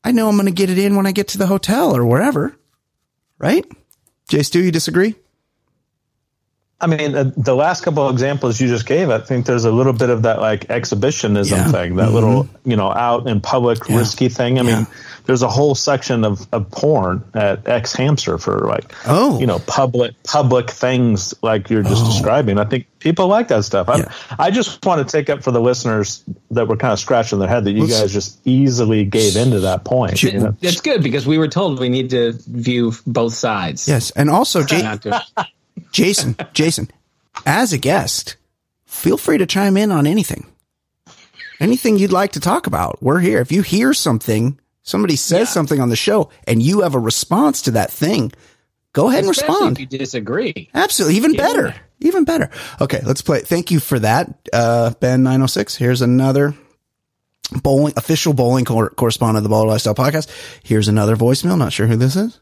I 0.04 0.12
know 0.12 0.30
I'm 0.30 0.36
going 0.36 0.46
to 0.46 0.52
get 0.52 0.70
it 0.70 0.78
in 0.78 0.96
when 0.96 1.06
I 1.06 1.12
get 1.12 1.28
to 1.30 1.38
the 1.38 1.48
hotel 1.48 1.96
or 1.96 2.06
wherever. 2.06 2.56
Right? 3.38 3.66
Jay 4.28 4.44
Stu, 4.44 4.64
you 4.64 4.72
disagree? 4.72 5.16
I 6.82 6.88
mean, 6.88 7.14
uh, 7.14 7.32
the 7.36 7.56
last 7.56 7.84
couple 7.84 8.08
of 8.08 8.14
examples 8.14 8.62
you 8.62 8.68
just 8.70 8.86
gave, 8.86 9.10
I 9.10 9.20
think 9.20 9.46
there's 9.46 9.66
a 9.66 9.72
little 9.72 9.92
bit 9.92 10.10
of 10.10 10.22
that 10.22 10.40
like 10.40 10.70
exhibitionism 10.70 11.58
Yeah. 11.58 11.72
thing, 11.72 11.96
that 11.98 12.12
little, 12.14 12.48
you 12.64 12.78
know, 12.78 12.90
out 12.92 13.28
in 13.28 13.42
public 13.42 13.80
Yeah. 13.90 13.98
risky 13.98 14.30
thing. 14.30 14.58
I 14.60 14.64
Yeah. 14.64 14.76
mean, 14.78 14.88
there's 15.26 15.42
a 15.42 15.50
whole 15.50 15.76
section 15.76 16.24
of, 16.24 16.48
of 16.54 16.72
porn 16.72 17.22
at 17.34 17.68
X 17.68 17.94
Hamster 17.94 18.38
for 18.38 18.60
like, 18.66 18.94
Oh. 19.06 19.38
you 19.42 19.46
know, 19.46 19.60
public 19.68 20.14
public 20.24 20.72
things 20.72 21.34
like 21.42 21.70
you're 21.70 21.84
just 21.84 22.06
describing. 22.06 22.58
I 22.58 22.64
think 22.64 22.86
people 23.00 23.28
like 23.28 23.50
that 23.50 23.66
stuff. 23.66 23.90
I, 23.90 23.98
Yeah. 23.98 24.06
I 24.40 24.50
just 24.50 24.84
want 24.86 25.06
to 25.06 25.12
take 25.12 25.30
up 25.30 25.44
for 25.44 25.52
the 25.52 25.60
listeners 25.62 26.24
that 26.52 26.70
were 26.70 26.78
kind 26.78 26.94
of 26.94 27.00
scratching 27.00 27.40
their 27.40 27.50
head 27.50 27.66
that 27.66 27.74
you 27.74 27.82
Let's- 27.88 28.00
guys 28.00 28.14
just 28.14 28.40
easily 28.46 29.04
gave 29.04 29.36
into 29.36 29.60
that 29.62 29.84
point. 29.84 30.24
you 30.24 30.40
know? 30.40 30.56
That's 30.62 30.80
good 30.80 31.04
because 31.04 31.28
we 31.28 31.38
were 31.38 31.50
told 31.50 31.78
we 31.82 31.90
need 31.90 32.10
to 32.12 32.34
view 32.48 32.94
both 33.06 33.34
sides. 33.34 33.86
Yes. 33.86 34.12
And 34.12 34.30
also, 34.30 34.64
Jay, 34.64 34.82
Not 34.82 35.02
to- 35.02 35.22
Jason, 35.92 36.36
Jason, 36.54 36.90
as 37.46 37.74
a 37.74 37.78
guest, 37.78 38.36
feel 38.86 39.18
free 39.18 39.38
to 39.38 39.46
chime 39.46 39.78
in 39.78 39.92
on 39.92 40.08
anything. 40.08 40.46
Anything 41.60 41.98
you'd 41.98 42.12
like 42.14 42.34
to 42.34 42.40
talk 42.40 42.68
about. 42.68 43.02
We're 43.04 43.20
here. 43.20 43.42
If 43.42 43.52
you 43.52 43.62
hear 43.62 43.94
something, 43.94 44.60
somebody 44.84 45.16
says 45.18 45.52
something 45.52 45.82
on 45.82 45.90
the 45.90 45.96
show 45.96 46.30
and 46.48 46.62
you 46.62 46.82
have 46.82 46.96
a 46.96 47.00
response 47.00 47.64
to 47.64 47.72
that 47.72 47.92
thing, 47.92 48.32
go 48.94 49.10
ahead 49.10 49.20
and 49.20 49.30
respond. 49.30 49.74
if 49.74 49.80
you 49.82 49.86
disagree. 50.00 50.70
Absolutely. 50.74 51.18
Even 51.18 51.34
better. 51.34 51.76
Even 52.00 52.24
better. 52.24 52.50
Okay, 52.80 53.02
let's 53.06 53.22
play. 53.22 53.42
Thank 53.42 53.72
you 53.72 53.82
for 53.82 54.00
that, 54.00 54.48
uh, 54.54 54.92
Ben 55.02 55.22
906. 55.24 55.76
Here's 55.76 56.02
another 56.02 56.56
bowling, 57.62 57.94
official 57.98 58.32
bowling 58.34 58.64
cor- 58.64 58.92
correspondent 58.92 59.46
of 59.46 59.50
the 59.50 59.54
Baller 59.54 59.68
Lifestyle 59.68 59.96
podcast. 59.96 60.30
Here's 60.64 60.88
another 60.88 61.18
voicemail. 61.18 61.58
Not 61.58 61.74
sure 61.74 61.88
who 61.88 61.98
this 61.98 62.16
is. 62.16 62.40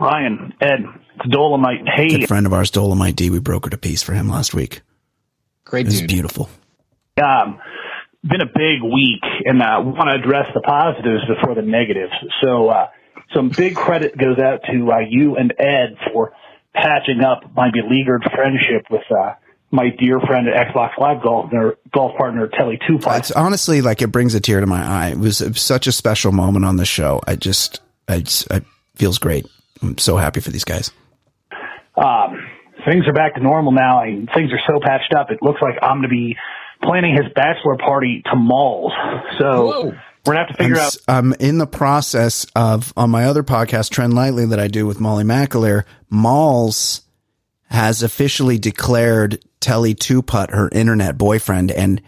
Ryan, 0.00 0.52
Ed, 0.60 0.84
it's 0.84 1.05
Dolomite. 1.30 1.82
Hey, 1.86 2.20
Good 2.20 2.28
friend 2.28 2.46
of 2.46 2.52
ours, 2.52 2.70
Dolomite 2.70 3.16
D. 3.16 3.30
We 3.30 3.40
brokered 3.40 3.74
a 3.74 3.78
piece 3.78 4.02
for 4.02 4.12
him 4.12 4.28
last 4.28 4.54
week. 4.54 4.82
Great 5.64 5.86
It 5.86 5.90
was 5.90 6.02
beautiful. 6.02 6.48
um, 7.22 7.58
been 8.22 8.40
a 8.40 8.46
big 8.46 8.82
week, 8.82 9.22
and 9.44 9.62
I 9.62 9.76
uh, 9.76 9.82
want 9.82 10.08
to 10.10 10.14
address 10.14 10.46
the 10.54 10.60
positives 10.60 11.24
before 11.26 11.54
the 11.54 11.62
negatives. 11.62 12.12
So, 12.42 12.68
uh, 12.68 12.88
some 13.34 13.50
big 13.50 13.74
credit 13.74 14.16
goes 14.16 14.38
out 14.38 14.60
to 14.70 14.92
uh, 14.92 14.98
you 15.08 15.36
and 15.36 15.52
Ed 15.58 15.96
for 16.12 16.32
patching 16.74 17.22
up 17.22 17.42
my 17.54 17.70
beleaguered 17.70 18.22
friendship 18.34 18.86
with 18.90 19.02
uh, 19.10 19.34
my 19.70 19.90
dear 19.90 20.20
friend 20.20 20.46
at 20.48 20.68
Xbox 20.68 20.96
Live 20.98 21.22
golf, 21.22 21.50
golf 21.92 22.16
partner 22.16 22.48
Telly 22.48 22.78
Two 22.86 22.98
Putts. 22.98 23.30
It's 23.30 23.36
honestly 23.36 23.80
like 23.80 24.02
it 24.02 24.08
brings 24.08 24.34
a 24.34 24.40
tear 24.40 24.60
to 24.60 24.66
my 24.66 24.84
eye. 24.84 25.10
It 25.10 25.18
was, 25.18 25.40
it 25.40 25.48
was 25.48 25.62
such 25.62 25.86
a 25.86 25.92
special 25.92 26.32
moment 26.32 26.64
on 26.64 26.76
the 26.76 26.84
show. 26.84 27.20
I 27.26 27.36
just, 27.36 27.80
I 28.08 28.20
just, 28.20 28.50
it 28.50 28.64
feels 28.94 29.18
great. 29.18 29.46
I'm 29.82 29.98
so 29.98 30.16
happy 30.16 30.40
for 30.40 30.50
these 30.50 30.64
guys. 30.64 30.90
Um, 31.96 32.46
things 32.84 33.06
are 33.06 33.12
back 33.12 33.34
to 33.34 33.40
normal 33.42 33.72
now, 33.72 34.02
and 34.02 34.28
things 34.34 34.50
are 34.52 34.60
so 34.66 34.80
patched 34.80 35.14
up. 35.14 35.30
It 35.30 35.38
looks 35.42 35.60
like 35.62 35.78
I'm 35.82 35.98
going 35.98 36.02
to 36.02 36.08
be 36.08 36.36
planning 36.82 37.14
his 37.14 37.32
bachelor 37.34 37.76
party 37.76 38.22
to 38.26 38.36
Malls. 38.36 38.92
So 39.38 39.66
Whoa. 39.66 39.82
we're 40.24 40.34
gonna 40.34 40.38
have 40.38 40.56
to 40.56 40.62
I'm, 40.62 40.68
figure 40.68 40.78
out. 40.78 40.96
I'm 41.08 41.32
in 41.34 41.58
the 41.58 41.66
process 41.66 42.46
of 42.54 42.92
on 42.96 43.10
my 43.10 43.24
other 43.24 43.42
podcast, 43.42 43.90
Trend 43.90 44.14
Lightly, 44.14 44.46
that 44.46 44.60
I 44.60 44.68
do 44.68 44.86
with 44.86 45.00
Molly 45.00 45.24
McAleer. 45.24 45.84
Malls 46.10 47.02
has 47.70 48.02
officially 48.02 48.58
declared 48.58 49.42
Telly 49.60 49.94
Two 49.94 50.22
Putts 50.22 50.52
her 50.52 50.68
internet 50.70 51.18
boyfriend, 51.18 51.70
and 51.70 52.02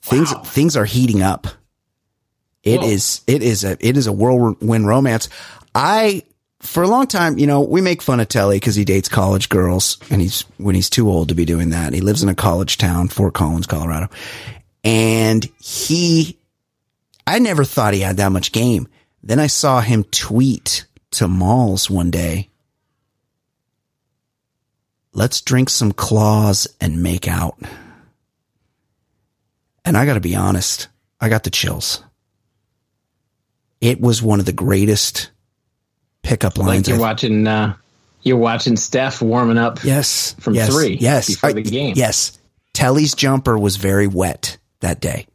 things 0.00 0.32
things 0.44 0.76
are 0.76 0.84
heating 0.84 1.22
up. 1.22 1.46
It 2.62 2.80
Whoa. 2.80 2.88
is 2.88 3.20
it 3.26 3.42
is 3.42 3.64
a 3.64 3.76
it 3.80 3.96
is 3.96 4.06
a 4.06 4.12
whirlwind 4.12 4.86
romance. 4.86 5.28
I 5.74 6.22
for 6.60 6.82
a 6.82 6.88
long 6.88 7.06
time, 7.06 7.38
you 7.38 7.46
know, 7.46 7.60
we 7.60 7.80
make 7.80 8.02
fun 8.02 8.20
of 8.20 8.28
Telly 8.28 8.56
because 8.56 8.74
he 8.74 8.84
dates 8.84 9.08
college 9.08 9.48
girls, 9.48 9.96
and 10.10 10.20
he's 10.20 10.42
when 10.58 10.74
he's 10.74 10.90
too 10.90 11.08
old 11.08 11.28
to 11.28 11.34
be 11.34 11.44
doing 11.44 11.70
that. 11.70 11.92
He 11.92 12.00
lives 12.00 12.22
in 12.22 12.28
a 12.28 12.34
college 12.34 12.78
town, 12.78 13.08
Fort 13.08 13.34
Collins, 13.34 13.66
Colorado, 13.66 14.08
and 14.82 15.48
he 15.60 16.38
I 17.26 17.38
never 17.38 17.64
thought 17.64 17.94
he 17.94 18.00
had 18.00 18.16
that 18.16 18.32
much 18.32 18.52
game. 18.52 18.88
Then 19.22 19.38
I 19.38 19.48
saw 19.48 19.80
him 19.80 20.04
tweet 20.04 20.86
to 21.12 21.28
Malls 21.28 21.90
one 21.90 22.10
day. 22.10 22.48
Let's 25.12 25.42
drink 25.42 25.68
some 25.68 25.92
claws 25.92 26.66
and 26.80 27.02
make 27.02 27.28
out. 27.28 27.58
And 29.84 29.96
I 29.96 30.06
got 30.06 30.14
to 30.14 30.20
be 30.20 30.36
honest, 30.36 30.88
I 31.20 31.28
got 31.28 31.44
the 31.44 31.50
chills. 31.50 32.02
It 33.80 34.00
was 34.00 34.22
one 34.22 34.40
of 34.40 34.46
the 34.46 34.52
greatest 34.52 35.30
pickup 36.22 36.58
Like 36.58 36.66
lines. 36.66 36.88
you're 36.88 36.96
I've- 36.96 37.02
watching, 37.02 37.46
uh, 37.46 37.74
you're 38.22 38.36
watching 38.36 38.76
Steph 38.76 39.22
warming 39.22 39.58
up. 39.58 39.82
yes, 39.84 40.34
from 40.40 40.54
yes, 40.54 40.68
three 40.72 40.96
Yes, 41.00 41.26
before 41.28 41.52
the 41.52 41.62
game. 41.62 41.94
Yes, 41.96 42.38
Telly's 42.74 43.14
jumper 43.14 43.58
was 43.58 43.76
very 43.76 44.06
wet 44.06 44.58
that 44.80 45.00
day. 45.00 45.26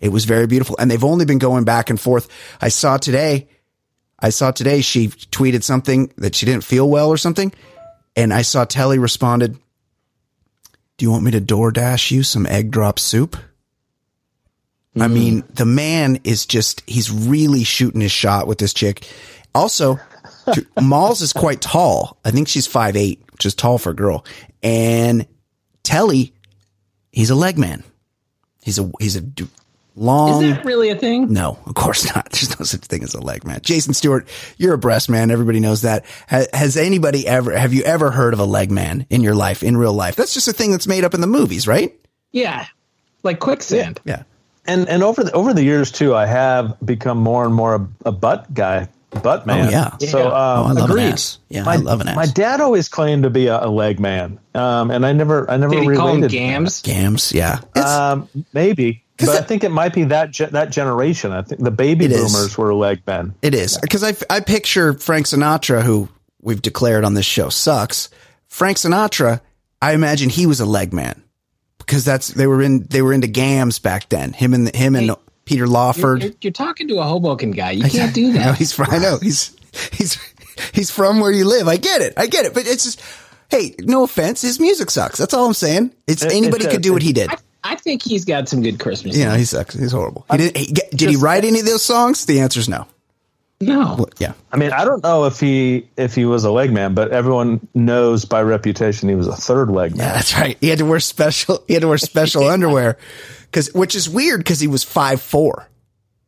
It 0.00 0.10
was 0.10 0.24
very 0.26 0.46
beautiful, 0.46 0.76
and 0.78 0.90
they've 0.90 1.02
only 1.04 1.24
been 1.24 1.38
going 1.38 1.64
back 1.64 1.88
and 1.90 1.98
forth. 2.00 2.28
I 2.60 2.68
saw 2.68 2.96
today. 2.98 3.48
I 4.18 4.30
saw 4.30 4.50
today 4.50 4.80
she 4.82 5.08
tweeted 5.08 5.62
something 5.62 6.12
that 6.18 6.34
she 6.34 6.46
didn't 6.46 6.64
feel 6.64 6.88
well 6.88 7.08
or 7.08 7.16
something, 7.16 7.52
and 8.14 8.32
I 8.32 8.42
saw 8.42 8.64
Telly 8.64 8.98
responded, 8.98 9.56
"Do 10.98 11.04
you 11.04 11.10
want 11.10 11.24
me 11.24 11.30
to 11.32 11.40
DoorDash 11.40 12.10
you 12.10 12.22
some 12.22 12.46
egg 12.46 12.70
drop 12.70 12.98
soup?" 12.98 13.36
I 14.98 15.08
mean, 15.08 15.44
the 15.52 15.66
man 15.66 16.20
is 16.24 16.46
just, 16.46 16.82
he's 16.86 17.10
really 17.10 17.64
shooting 17.64 18.00
his 18.00 18.12
shot 18.12 18.46
with 18.46 18.56
this 18.56 18.72
chick. 18.72 19.06
Also, 19.54 20.00
Malls 20.80 21.20
is 21.22 21.32
quite 21.32 21.60
tall. 21.60 22.18
I 22.24 22.30
think 22.30 22.48
she's 22.48 22.66
five 22.66 22.96
eight, 22.96 23.22
which 23.32 23.46
is 23.46 23.54
tall 23.54 23.78
for 23.78 23.90
a 23.90 23.94
girl. 23.94 24.24
And 24.62 25.26
Telly, 25.82 26.32
he's 27.12 27.30
a 27.30 27.34
leg 27.34 27.58
man. 27.58 27.82
He's 28.62 28.78
a, 28.78 28.90
he's 29.00 29.16
a 29.16 29.22
long 29.94 30.42
Is 30.44 30.54
that 30.56 30.64
really 30.64 30.90
a 30.90 30.96
thing? 30.96 31.32
No, 31.32 31.58
of 31.66 31.74
course 31.74 32.04
not. 32.14 32.28
There's 32.32 32.58
no 32.58 32.64
such 32.64 32.80
thing 32.82 33.02
as 33.04 33.14
a 33.14 33.20
leg 33.20 33.44
man. 33.46 33.60
Jason 33.62 33.94
Stewart, 33.94 34.26
you're 34.58 34.74
a 34.74 34.78
breast 34.78 35.08
man. 35.08 35.30
Everybody 35.30 35.60
knows 35.60 35.82
that. 35.82 36.04
Ha- 36.28 36.46
Has 36.52 36.76
anybody 36.76 37.26
ever, 37.26 37.56
have 37.56 37.72
you 37.72 37.82
ever 37.84 38.10
heard 38.10 38.34
of 38.34 38.40
a 38.40 38.44
leg 38.44 38.70
man 38.70 39.06
in 39.08 39.22
your 39.22 39.34
life, 39.34 39.62
in 39.62 39.76
real 39.76 39.92
life? 39.92 40.16
That's 40.16 40.34
just 40.34 40.48
a 40.48 40.52
thing 40.52 40.72
that's 40.72 40.86
made 40.88 41.04
up 41.04 41.14
in 41.14 41.20
the 41.20 41.26
movies, 41.28 41.66
right? 41.68 41.94
Yeah. 42.32 42.66
Like 43.22 43.38
quicksand. 43.38 44.00
Yeah. 44.04 44.24
and 44.66 44.88
and 44.88 45.02
over 45.02 45.22
the 45.24 45.32
over 45.32 45.54
the 45.54 45.62
years 45.64 45.90
too, 45.92 46.14
I 46.14 46.26
have 46.26 46.76
become 46.84 47.18
more 47.18 47.44
and 47.44 47.54
more 47.54 47.74
a, 47.76 47.88
a 48.08 48.12
butt 48.12 48.52
guy, 48.52 48.88
butt 49.16 49.46
man. 49.46 49.68
Oh, 49.68 49.70
yeah. 49.70 49.96
So 49.98 50.18
Yeah. 50.18 50.24
um, 50.26 50.32
Oh, 50.32 50.64
I 50.68 50.72
love 50.72 50.90
agreed. 50.90 51.02
an 51.06 51.12
ass. 51.12 51.38
Yeah, 51.48 51.62
my, 51.64 51.72
I 51.74 51.76
love 51.76 52.00
an 52.00 52.08
ass. 52.08 52.16
My 52.16 52.26
dad 52.26 52.60
always 52.60 52.88
claimed 52.88 53.22
to 53.24 53.30
be 53.30 53.46
a, 53.48 53.64
a 53.64 53.68
leg 53.68 53.98
man, 54.00 54.38
um, 54.54 54.90
and 54.90 55.04
I 55.06 55.12
never 55.12 55.50
I 55.50 55.56
never 55.56 55.74
Did 55.74 55.82
he 55.82 55.88
related. 55.88 56.00
call 56.00 56.14
him 56.16 56.28
Gams? 56.28 56.82
Gams, 56.82 57.32
yeah. 57.32 57.60
Um, 57.74 58.28
maybe 58.52 59.02
but 59.18 59.30
I 59.30 59.40
think 59.40 59.64
it 59.64 59.70
might 59.70 59.94
be 59.94 60.04
that 60.04 60.30
ge- 60.30 60.50
that 60.50 60.70
generation. 60.70 61.32
I 61.32 61.40
think 61.42 61.62
the 61.64 61.70
baby 61.70 62.04
It 62.04 62.12
is. 62.12 62.32
boomers 62.32 62.58
were 62.58 62.74
leg 62.74 63.00
men. 63.06 63.34
It 63.42 63.54
is 63.54 63.78
because 63.78 64.04
I, 64.04 64.14
I 64.28 64.40
picture 64.40 64.92
Frank 64.92 65.26
Sinatra, 65.26 65.82
who 65.82 66.08
we've 66.42 66.60
declared 66.60 67.02
on 67.04 67.14
this 67.14 67.24
show 67.26 67.48
sucks. 67.48 68.10
Frank 68.48 68.76
Sinatra, 68.76 69.40
I 69.80 69.94
imagine 69.94 70.28
he 70.28 70.46
was 70.46 70.60
a 70.60 70.66
leg 70.66 70.92
man 70.92 71.22
because 71.78 72.04
that's 72.04 72.28
they 72.28 72.46
were 72.46 72.60
in 72.60 72.82
they 72.90 73.00
were 73.00 73.12
into 73.14 73.26
gams 73.26 73.78
back 73.78 74.08
then. 74.10 74.32
Him 74.34 74.52
and 74.52 74.74
him 74.76 74.94
and 74.94 75.06
Hey, 75.10 75.16
Peter 75.46 75.60
You're, 75.60 75.68
Lawford. 75.68 76.22
you're, 76.22 76.32
you're 76.42 76.52
talking 76.52 76.88
to 76.88 76.98
a 76.98 77.04
Hoboken 77.04 77.52
guy. 77.52 77.70
You 77.70 77.88
can't 77.88 78.14
do 78.14 78.32
that. 78.32 78.38
No, 78.44 78.44
that. 78.50 78.58
he's 78.58 78.72
fr- 78.72 78.84
I 78.86 78.98
know 78.98 79.18
he's 79.22 79.56
he's 79.92 80.18
he's 80.74 80.90
from 80.90 81.20
where 81.20 81.32
you 81.32 81.46
live. 81.46 81.66
I 81.68 81.78
get 81.78 82.02
it. 82.02 82.12
I 82.18 82.26
get 82.26 82.44
it. 82.44 82.52
But 82.52 82.66
it's 82.66 82.84
just 82.84 83.00
hey, 83.50 83.74
no 83.80 84.02
offense, 84.04 84.42
his 84.42 84.60
music 84.60 84.90
sucks. 84.90 85.18
That's 85.18 85.32
all 85.32 85.46
I'm 85.46 85.54
saying. 85.54 85.92
It's 86.06 86.22
It- 86.22 86.32
anybody 86.32 86.64
it's 86.66 86.74
could 86.74 86.82
do 86.82 86.92
what 86.92 87.02
he 87.02 87.12
did. 87.14 87.30
I, 87.30 87.36
I 87.64 87.74
think 87.76 88.02
he's 88.02 88.24
got 88.24 88.48
some 88.48 88.62
good 88.62 88.78
Christmas. 88.78 89.16
Yeah, 89.16 89.28
songs. 89.30 89.38
he 89.38 89.44
sucks. 89.44 89.74
He's 89.74 89.92
horrible. 89.92 90.24
He 90.30 90.36
did. 90.36 90.56
He, 90.56 90.66
did 90.66 91.08
he 91.10 91.16
write 91.16 91.44
any 91.44 91.60
of 91.60 91.66
those 91.66 91.82
songs? 91.82 92.26
The 92.26 92.38
answer 92.40 92.60
is 92.60 92.68
no. 92.68 92.86
no. 93.60 93.96
Well, 93.98 94.08
yeah. 94.18 94.34
I 94.52 94.56
mean, 94.56 94.72
I 94.72 94.84
don't 94.84 95.02
know 95.02 95.24
if 95.24 95.40
he 95.40 95.88
if 95.96 96.14
he 96.14 96.24
was 96.26 96.44
a 96.44 96.50
leg 96.52 96.72
man, 96.72 96.94
but 96.94 97.10
everyone 97.12 97.66
knows 97.74 98.24
by 98.24 98.42
reputation 98.42 99.08
he 99.08 99.14
was 99.14 99.26
a 99.28 99.34
third 99.36 99.70
leg 99.70 99.96
man. 99.96 100.06
Yeah, 100.06 100.12
that's 100.12 100.34
right. 100.36 100.56
He 100.60 100.68
had 100.68 100.78
to 100.78 100.84
wear 100.86 101.00
special. 101.00 101.62
He 101.66 101.74
had 101.74 101.82
to 101.82 101.88
wear 101.88 101.98
special 101.98 102.44
underwear, 102.48 102.98
because 103.56 103.72
which 103.72 103.94
is 103.94 104.06
weird 104.06 104.40
because 104.40 104.60
he 104.60 104.66
was 104.66 104.84
five 104.84 105.18
four, 105.18 105.66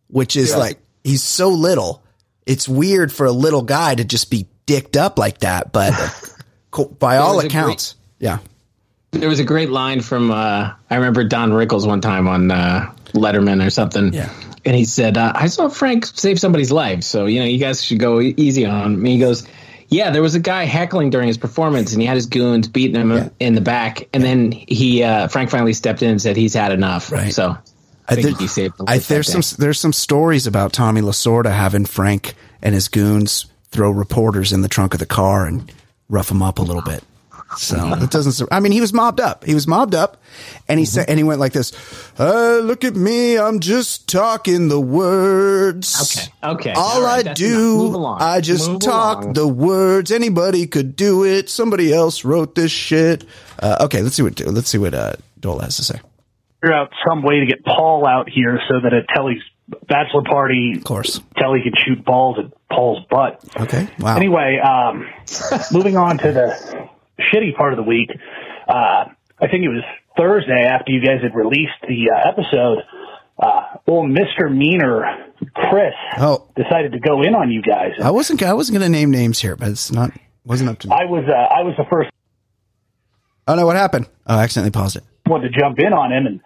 which 0.06 0.34
is 0.34 0.56
like 0.56 0.78
he's 1.04 1.22
so 1.22 1.50
little. 1.50 2.02
It's 2.46 2.66
weird 2.66 3.12
for 3.12 3.26
a 3.26 3.32
little 3.32 3.60
guy 3.60 3.94
to 3.94 4.02
just 4.02 4.30
be 4.30 4.46
dicked 4.64 4.96
up 4.96 5.18
like 5.18 5.40
that. 5.40 5.70
But 5.70 5.92
by 6.98 7.18
all 7.18 7.38
accounts, 7.40 7.96
yeah, 8.18 8.38
There 9.10 9.28
was 9.28 9.40
a 9.40 9.44
great 9.44 9.68
line 9.68 10.00
from 10.00 10.30
uh, 10.30 10.72
I 10.88 10.94
remember 10.94 11.22
Don 11.24 11.50
Rickles 11.50 11.86
one 11.86 12.00
time 12.00 12.28
on 12.28 12.50
uh, 12.50 12.90
Letterman 13.12 13.64
or 13.64 13.68
something. 13.68 14.14
Yeah. 14.14 14.32
And 14.64 14.74
he 14.74 14.86
said, 14.86 15.18
uh, 15.18 15.32
"I 15.34 15.48
saw 15.48 15.68
Frank 15.68 16.06
save 16.06 16.40
somebody's 16.40 16.72
life, 16.72 17.02
so 17.02 17.26
you 17.26 17.40
know 17.40 17.46
you 17.46 17.58
guys 17.58 17.84
should 17.84 17.98
go 17.98 18.22
easy 18.22 18.64
on 18.64 18.94
him." 18.94 18.94
And 19.00 19.06
he 19.06 19.18
goes, 19.18 19.46
"Yeah, 19.88 20.10
there 20.10 20.22
was 20.22 20.34
a 20.34 20.40
guy 20.40 20.64
heckling 20.64 21.10
during 21.10 21.28
his 21.28 21.38
performance, 21.38 21.92
and 21.92 22.00
he 22.00 22.06
had 22.06 22.16
his 22.16 22.26
goons 22.26 22.68
beating 22.68 22.96
him 22.96 23.30
in 23.40 23.54
the 23.54 23.60
back, 23.60 24.08
and 24.12 24.22
then 24.22 24.52
he 24.52 25.02
uh, 25.02 25.28
Frank 25.28 25.50
finally 25.50 25.72
stepped 25.72 26.02
in 26.02 26.10
and 26.10 26.22
said 26.22 26.36
he's 26.36 26.54
had 26.54 26.72
enough. 26.72 27.10
Right. 27.10 27.32
So 27.32 27.56
I, 28.08 28.14
think 28.16 28.38
he 28.38 28.46
saved. 28.46 28.78
the 28.78 28.84
I, 28.86 28.98
there's 28.98 29.30
some 29.30 29.40
day. 29.40 29.56
there's 29.58 29.78
some 29.78 29.92
stories 29.92 30.46
about 30.46 30.72
Tommy 30.72 31.00
Lasorda 31.00 31.52
having 31.52 31.84
Frank 31.84 32.34
and 32.62 32.74
his 32.74 32.88
goons 32.88 33.46
throw 33.70 33.90
reporters 33.90 34.52
in 34.52 34.62
the 34.62 34.68
trunk 34.68 34.94
of 34.94 35.00
the 35.00 35.06
car 35.06 35.46
and 35.46 35.70
rough 36.08 36.30
him 36.30 36.42
up 36.42 36.58
a 36.58 36.62
little 36.62 36.82
bit. 36.82 37.04
So 37.56 37.76
it 37.94 38.10
doesn't. 38.10 38.32
sur- 38.32 38.48
I 38.50 38.60
mean, 38.60 38.72
he 38.72 38.80
was 38.80 38.92
mobbed 38.92 39.20
up. 39.20 39.42
He 39.44 39.54
was 39.54 39.66
mobbed 39.66 39.94
up, 39.94 40.18
and 40.68 40.78
he 40.78 40.84
said, 40.84 41.06
and 41.08 41.18
he 41.18 41.24
went 41.24 41.40
like 41.40 41.52
this. 41.52 41.72
Uh, 42.20 42.58
look 42.62 42.84
at 42.84 42.94
me, 42.94 43.38
I'm 43.38 43.60
just 43.60 44.06
talking 44.08 44.68
the 44.68 44.80
words. 44.80 46.30
Okay, 46.44 46.52
okay, 46.54 46.72
All 46.72 46.96
all 46.96 47.02
right, 47.02 47.20
I 47.20 47.22
that's 47.22 47.40
enough. 47.40 47.58
Move 47.58 47.90
do, 47.92 47.96
along. 47.96 48.18
I 48.20 48.40
just 48.40 48.68
Move 48.70 48.80
talk 48.80 49.22
along. 49.22 49.32
the 49.32 49.48
words. 49.48 50.12
Anybody 50.12 50.66
could 50.66 50.94
do 50.96 51.24
it. 51.24 51.48
Somebody 51.48 51.92
else 51.92 52.24
wrote 52.24 52.54
this 52.54 52.70
shit. 52.70 53.24
Uh, 53.58 53.78
okay, 53.82 54.02
let's 54.02 54.16
see 54.16 54.22
what 54.22 54.38
let's 54.40 54.68
see 54.68 54.78
what 54.78 54.92
uh, 54.94 55.14
Dole 55.40 55.60
has 55.60 55.76
to 55.76 55.84
say. 55.84 56.00
Figure 56.60 56.74
out 56.74 56.90
some 57.06 57.22
way 57.22 57.40
to 57.40 57.46
get 57.46 57.64
Paul 57.64 58.06
out 58.06 58.28
here 58.28 58.60
so 58.68 58.80
that 58.82 58.92
at 58.92 59.08
Telly's 59.14 59.40
bachelor 59.86 60.22
party, 60.22 60.74
Of 60.76 60.84
course. 60.84 61.20
Telly 61.36 61.60
could 61.62 61.74
shoot 61.78 62.04
balls 62.04 62.36
at 62.38 62.52
Paul's 62.68 63.04
butt. 63.08 63.42
Okay. 63.58 63.88
Wow. 63.98 64.16
Anyway, 64.16 64.58
um, 64.58 65.06
moving 65.72 65.96
on 65.96 66.18
to 66.18 66.32
the 66.32 66.88
shitty 67.20 67.54
part 67.56 67.72
of 67.72 67.76
the 67.76 67.82
week. 67.82 68.10
Uh, 68.68 69.04
I 69.40 69.46
think 69.50 69.64
it 69.64 69.68
was 69.68 69.82
Thursday 70.16 70.64
after 70.66 70.92
you 70.92 71.00
guys 71.04 71.22
had 71.22 71.34
released 71.34 71.78
the 71.86 72.10
uh, 72.10 72.28
episode. 72.28 72.78
Uh, 73.40 73.76
old 73.86 74.10
Mr. 74.10 74.52
Meaner, 74.54 75.04
Chris, 75.54 75.94
Oh. 76.18 76.48
decided 76.56 76.92
to 76.92 76.98
go 76.98 77.22
in 77.22 77.34
on 77.36 77.50
you 77.52 77.62
guys. 77.62 77.92
I 78.02 78.10
wasn't. 78.10 78.42
I 78.42 78.52
wasn't 78.54 78.78
going 78.78 78.90
to 78.92 78.98
name 78.98 79.10
names 79.12 79.38
here, 79.38 79.54
but 79.56 79.68
it's 79.68 79.92
not. 79.92 80.10
Wasn't 80.44 80.68
up 80.68 80.78
to 80.80 80.88
me. 80.88 80.94
I 80.98 81.04
was, 81.04 81.24
uh, 81.28 81.32
I 81.32 81.62
was 81.62 81.74
the 81.76 81.84
first 81.90 82.10
Oh 83.46 83.54
no! 83.54 83.64
What 83.64 83.76
happened? 83.76 84.06
Oh, 84.26 84.36
I 84.36 84.42
accidentally 84.42 84.72
paused 84.72 84.96
it. 84.96 85.04
Wanted 85.26 85.52
to 85.52 85.58
jump 85.60 85.78
in 85.78 85.92
on 85.94 86.12
him 86.12 86.26
and 86.26 86.40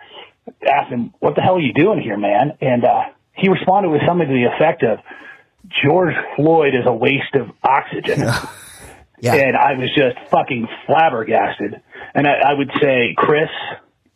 ask 0.70 0.88
him, 0.88 1.12
"What 1.18 1.34
the 1.34 1.40
hell 1.40 1.56
are 1.56 1.60
you 1.60 1.72
doing 1.72 2.00
here, 2.00 2.16
man?" 2.16 2.52
And 2.60 2.84
uh, 2.84 3.04
he 3.34 3.48
responded 3.48 3.88
with 3.90 4.02
something 4.06 4.28
to 4.28 4.32
the 4.34 4.44
effect 4.54 4.82
of, 4.84 4.98
"George 5.84 6.14
Floyd 6.36 6.74
is 6.74 6.84
a 6.86 6.92
waste 6.92 7.34
of 7.34 7.48
oxygen." 7.64 8.20
Yeah. 9.22 9.34
and 9.34 9.56
I 9.56 9.74
was 9.74 9.88
just 9.96 10.18
fucking 10.30 10.66
flabbergasted. 10.86 11.80
And 12.14 12.26
I, 12.26 12.50
I 12.50 12.54
would 12.54 12.70
say, 12.80 13.14
Chris, 13.16 13.48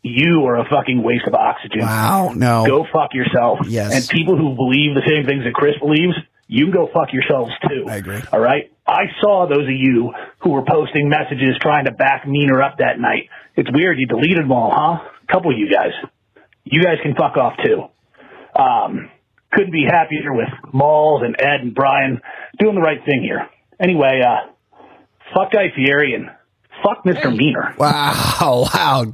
you 0.03 0.45
are 0.47 0.57
a 0.59 0.65
fucking 0.69 1.03
waste 1.03 1.27
of 1.27 1.35
oxygen. 1.35 1.81
Wow. 1.81 2.33
No. 2.35 2.67
Go 2.67 2.87
fuck 2.93 3.15
yourself. 3.15 3.61
Yes. 3.67 3.95
And 3.95 4.09
people 4.09 4.37
who 4.37 4.55
believe 4.57 4.95
the 4.95 5.07
same 5.07 5.25
things 5.27 5.45
that 5.45 5.55
Chris 5.55 5.75
believes, 5.81 6.15
you 6.49 6.67
can 6.67 6.75
go 6.75 6.89
fuck 6.93 7.13
yourselves 7.13 7.53
too. 7.69 7.87
I 7.89 7.97
agree. 7.97 8.21
All 8.33 8.41
right. 8.41 8.73
I 8.87 9.05
saw 9.21 9.47
those 9.49 9.65
of 9.65 9.75
you 9.75 10.13
who 10.41 10.51
were 10.51 10.63
posting 10.63 11.09
messages 11.09 11.57
trying 11.61 11.87
to 11.87 11.93
back 11.93 12.27
Meaner 12.27 12.63
up 12.63 12.79
that 12.79 12.99
night. 12.99 13.29
It's 13.57 13.71
weird 13.73 13.99
you 13.99 14.07
deleted 14.07 14.45
them 14.45 14.53
all, 14.53 14.71
huh? 14.75 15.09
A 15.29 15.33
couple 15.33 15.51
of 15.53 15.59
you 15.59 15.71
guys. 15.71 15.93
You 16.65 16.83
guys 16.83 16.99
can 17.03 17.15
fuck 17.15 17.37
off 17.37 17.55
too. 17.65 17.85
Um, 18.61 19.11
couldn't 19.53 19.73
be 19.73 19.85
happier 19.89 20.33
with 20.35 20.49
Malls 20.73 21.23
and 21.25 21.37
Ed 21.39 21.63
and 21.63 21.75
Brian 21.75 22.21
doing 22.59 22.75
the 22.75 22.81
right 22.81 23.05
thing 23.05 23.23
here. 23.23 23.49
Anyway, 23.81 24.21
uh, 24.25 24.51
fuck 25.35 25.53
Guy 25.53 25.71
Fieri 25.75 26.15
and 26.15 26.31
fuck 26.83 27.05
Mr. 27.05 27.35
Meaner. 27.35 27.75
Wow. 27.79 28.23
Wow. 28.75 29.05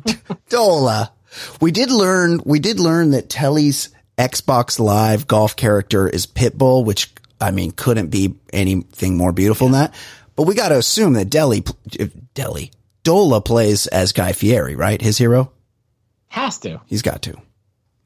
Dola. 0.50 1.10
We 1.60 1.70
did 1.70 1.90
learn. 1.90 2.40
We 2.44 2.58
did 2.58 2.78
learn 2.80 3.12
that 3.12 3.28
Telly's 3.30 3.88
Xbox 4.18 4.78
Live 4.78 5.26
golf 5.26 5.56
character 5.56 6.08
is 6.08 6.26
Pitbull, 6.26 6.84
which 6.84 7.10
I 7.40 7.50
mean 7.50 7.70
couldn't 7.72 8.08
be 8.08 8.34
anything 8.52 9.16
more 9.16 9.32
beautiful 9.32 9.68
than 9.68 9.72
that. 9.80 9.94
But 10.36 10.44
we 10.44 10.54
got 10.54 10.68
to 10.68 10.78
assume 10.78 11.14
that 11.14 11.30
Deli, 11.30 11.64
Deli, 12.34 12.72
Dola 13.04 13.44
plays 13.44 13.86
as 13.86 14.12
Guy 14.12 14.32
Fieri, 14.32 14.76
right? 14.76 15.00
His 15.00 15.18
hero. 15.18 15.52
Has 16.28 16.58
to. 16.58 16.80
He's 16.86 17.02
got 17.02 17.22
to. 17.22 17.36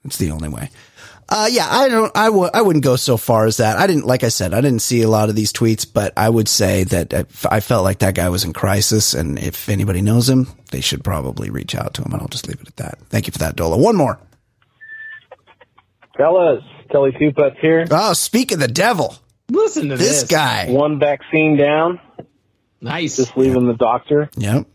It's 0.04 0.18
the 0.18 0.30
only 0.30 0.48
way. 0.48 0.70
Uh, 1.28 1.48
yeah, 1.50 1.66
I 1.68 1.88
don't, 1.88 2.16
I 2.16 2.26
w- 2.26 2.48
I 2.54 2.62
wouldn't 2.62 2.84
go 2.84 2.94
so 2.94 3.16
far 3.16 3.46
as 3.46 3.56
that. 3.56 3.78
I 3.78 3.88
didn't, 3.88 4.06
like 4.06 4.22
I 4.22 4.28
said, 4.28 4.54
I 4.54 4.60
didn't 4.60 4.80
see 4.82 5.02
a 5.02 5.08
lot 5.08 5.28
of 5.28 5.34
these 5.34 5.52
tweets, 5.52 5.84
but 5.92 6.12
I 6.16 6.28
would 6.30 6.46
say 6.46 6.84
that 6.84 7.12
I 7.12 7.18
f- 7.18 7.46
I 7.50 7.58
felt 7.58 7.82
like 7.82 7.98
that 7.98 8.14
guy 8.14 8.28
was 8.28 8.44
in 8.44 8.52
crisis. 8.52 9.12
And 9.12 9.36
if 9.36 9.68
anybody 9.68 10.02
knows 10.02 10.28
him, 10.28 10.46
they 10.70 10.80
should 10.80 11.02
probably 11.02 11.50
reach 11.50 11.74
out 11.74 11.94
to 11.94 12.02
him. 12.02 12.12
And 12.12 12.22
I'll 12.22 12.28
just 12.28 12.46
leave 12.46 12.60
it 12.60 12.68
at 12.68 12.76
that. 12.76 12.98
Thank 13.10 13.26
you 13.26 13.32
for 13.32 13.38
that, 13.40 13.56
Dola. 13.56 13.76
One 13.76 13.96
more. 13.96 14.20
Fellas, 16.16 16.62
Telly 16.90 17.12
Two 17.18 17.32
Putts 17.32 17.56
here. 17.60 17.86
Oh, 17.90 18.12
speak 18.12 18.52
of 18.52 18.58
the 18.60 18.68
devil. 18.68 19.16
Listen 19.50 19.88
to 19.90 19.96
This 19.96 20.22
this, 20.22 20.30
guy. 20.30 20.70
One 20.70 20.98
vaccine 20.98 21.56
down, 21.56 22.00
Nice. 22.80 23.16
just 23.16 23.36
leaving 23.36 23.66
the 23.66 23.74
doctor. 23.74 24.30
Yep. 24.36 24.66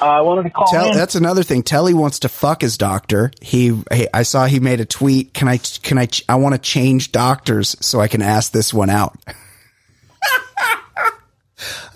Uh, 0.00 0.04
I 0.04 0.20
wanted 0.22 0.44
to 0.44 0.50
call 0.50 0.66
Tell, 0.66 0.94
that's 0.94 1.14
another 1.14 1.42
thing. 1.42 1.62
Telly 1.62 1.94
wants 1.94 2.20
to 2.20 2.28
fuck 2.28 2.62
his 2.62 2.78
doctor. 2.78 3.30
He, 3.42 3.82
he, 3.92 4.08
I 4.14 4.22
saw 4.22 4.46
he 4.46 4.60
made 4.60 4.80
a 4.80 4.84
tweet. 4.84 5.34
Can 5.34 5.48
I, 5.48 5.58
can 5.58 5.98
I, 5.98 6.08
I 6.28 6.36
want 6.36 6.54
to 6.54 6.60
change 6.60 7.12
doctors 7.12 7.76
so 7.80 8.00
I 8.00 8.08
can 8.08 8.22
ask 8.22 8.52
this 8.52 8.72
one 8.72 8.90
out. 8.90 9.18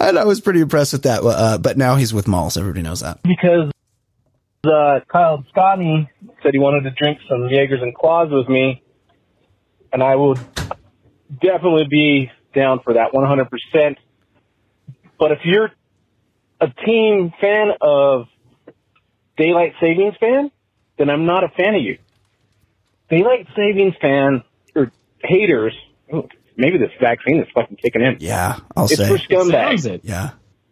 and 0.01 0.19
I 0.19 0.25
was 0.25 0.41
pretty 0.41 0.61
impressed 0.61 0.93
with 0.93 1.05
that. 1.05 1.23
Uh, 1.23 1.59
but 1.59 1.79
now 1.79 1.97
he's 1.97 2.13
with 2.13 2.29
Malls. 2.29 2.57
Everybody 2.57 2.83
knows 2.83 3.01
that. 3.01 3.23
because 3.23 3.71
uh, 4.65 5.01
Kyle 5.11 5.45
Scotty 5.51 6.09
said 6.43 6.53
he 6.53 6.59
wanted 6.59 6.83
to 6.83 6.91
drink 6.91 7.19
some 7.29 7.49
Jaegers 7.49 7.83
and 7.83 7.95
Claws 7.95 8.29
with 8.31 8.49
me, 8.49 8.83
and 9.93 10.03
I 10.03 10.15
would 10.15 10.39
definitely 11.41 11.87
be 11.91 12.31
down 12.55 12.81
for 12.85 12.95
that 12.95 13.13
100%. 13.13 13.97
But 15.19 15.33
if 15.33 15.39
you're 15.45 15.71
a 16.63 16.69
team 16.85 17.33
fan 17.41 17.73
of 17.81 18.27
Daylight 19.37 19.75
Savings 19.81 20.15
fan, 20.21 20.51
then 20.99 21.11
I'm 21.11 21.27
not 21.27 21.45
a 21.45 21.49
fan 21.49 21.75
of 21.75 21.83
you. 21.83 21.99
Daylight 23.11 23.47
Savings 23.57 23.95
fan 24.01 24.43
or 24.75 24.91
haters, 25.23 25.75
ooh, 26.15 26.29
maybe 26.57 26.79
this 26.79 26.91
vaccine 27.01 27.41
is 27.41 27.49
fucking 27.55 27.77
kicking 27.77 28.03
in. 28.03 28.17
Yeah, 28.21 28.59
I'll 28.77 28.85
It's 28.85 28.97
say. 28.97 29.09
for 29.09 29.19
scumbags. 29.19 29.87
it. 29.87 30.03
Yeah. 30.05 30.31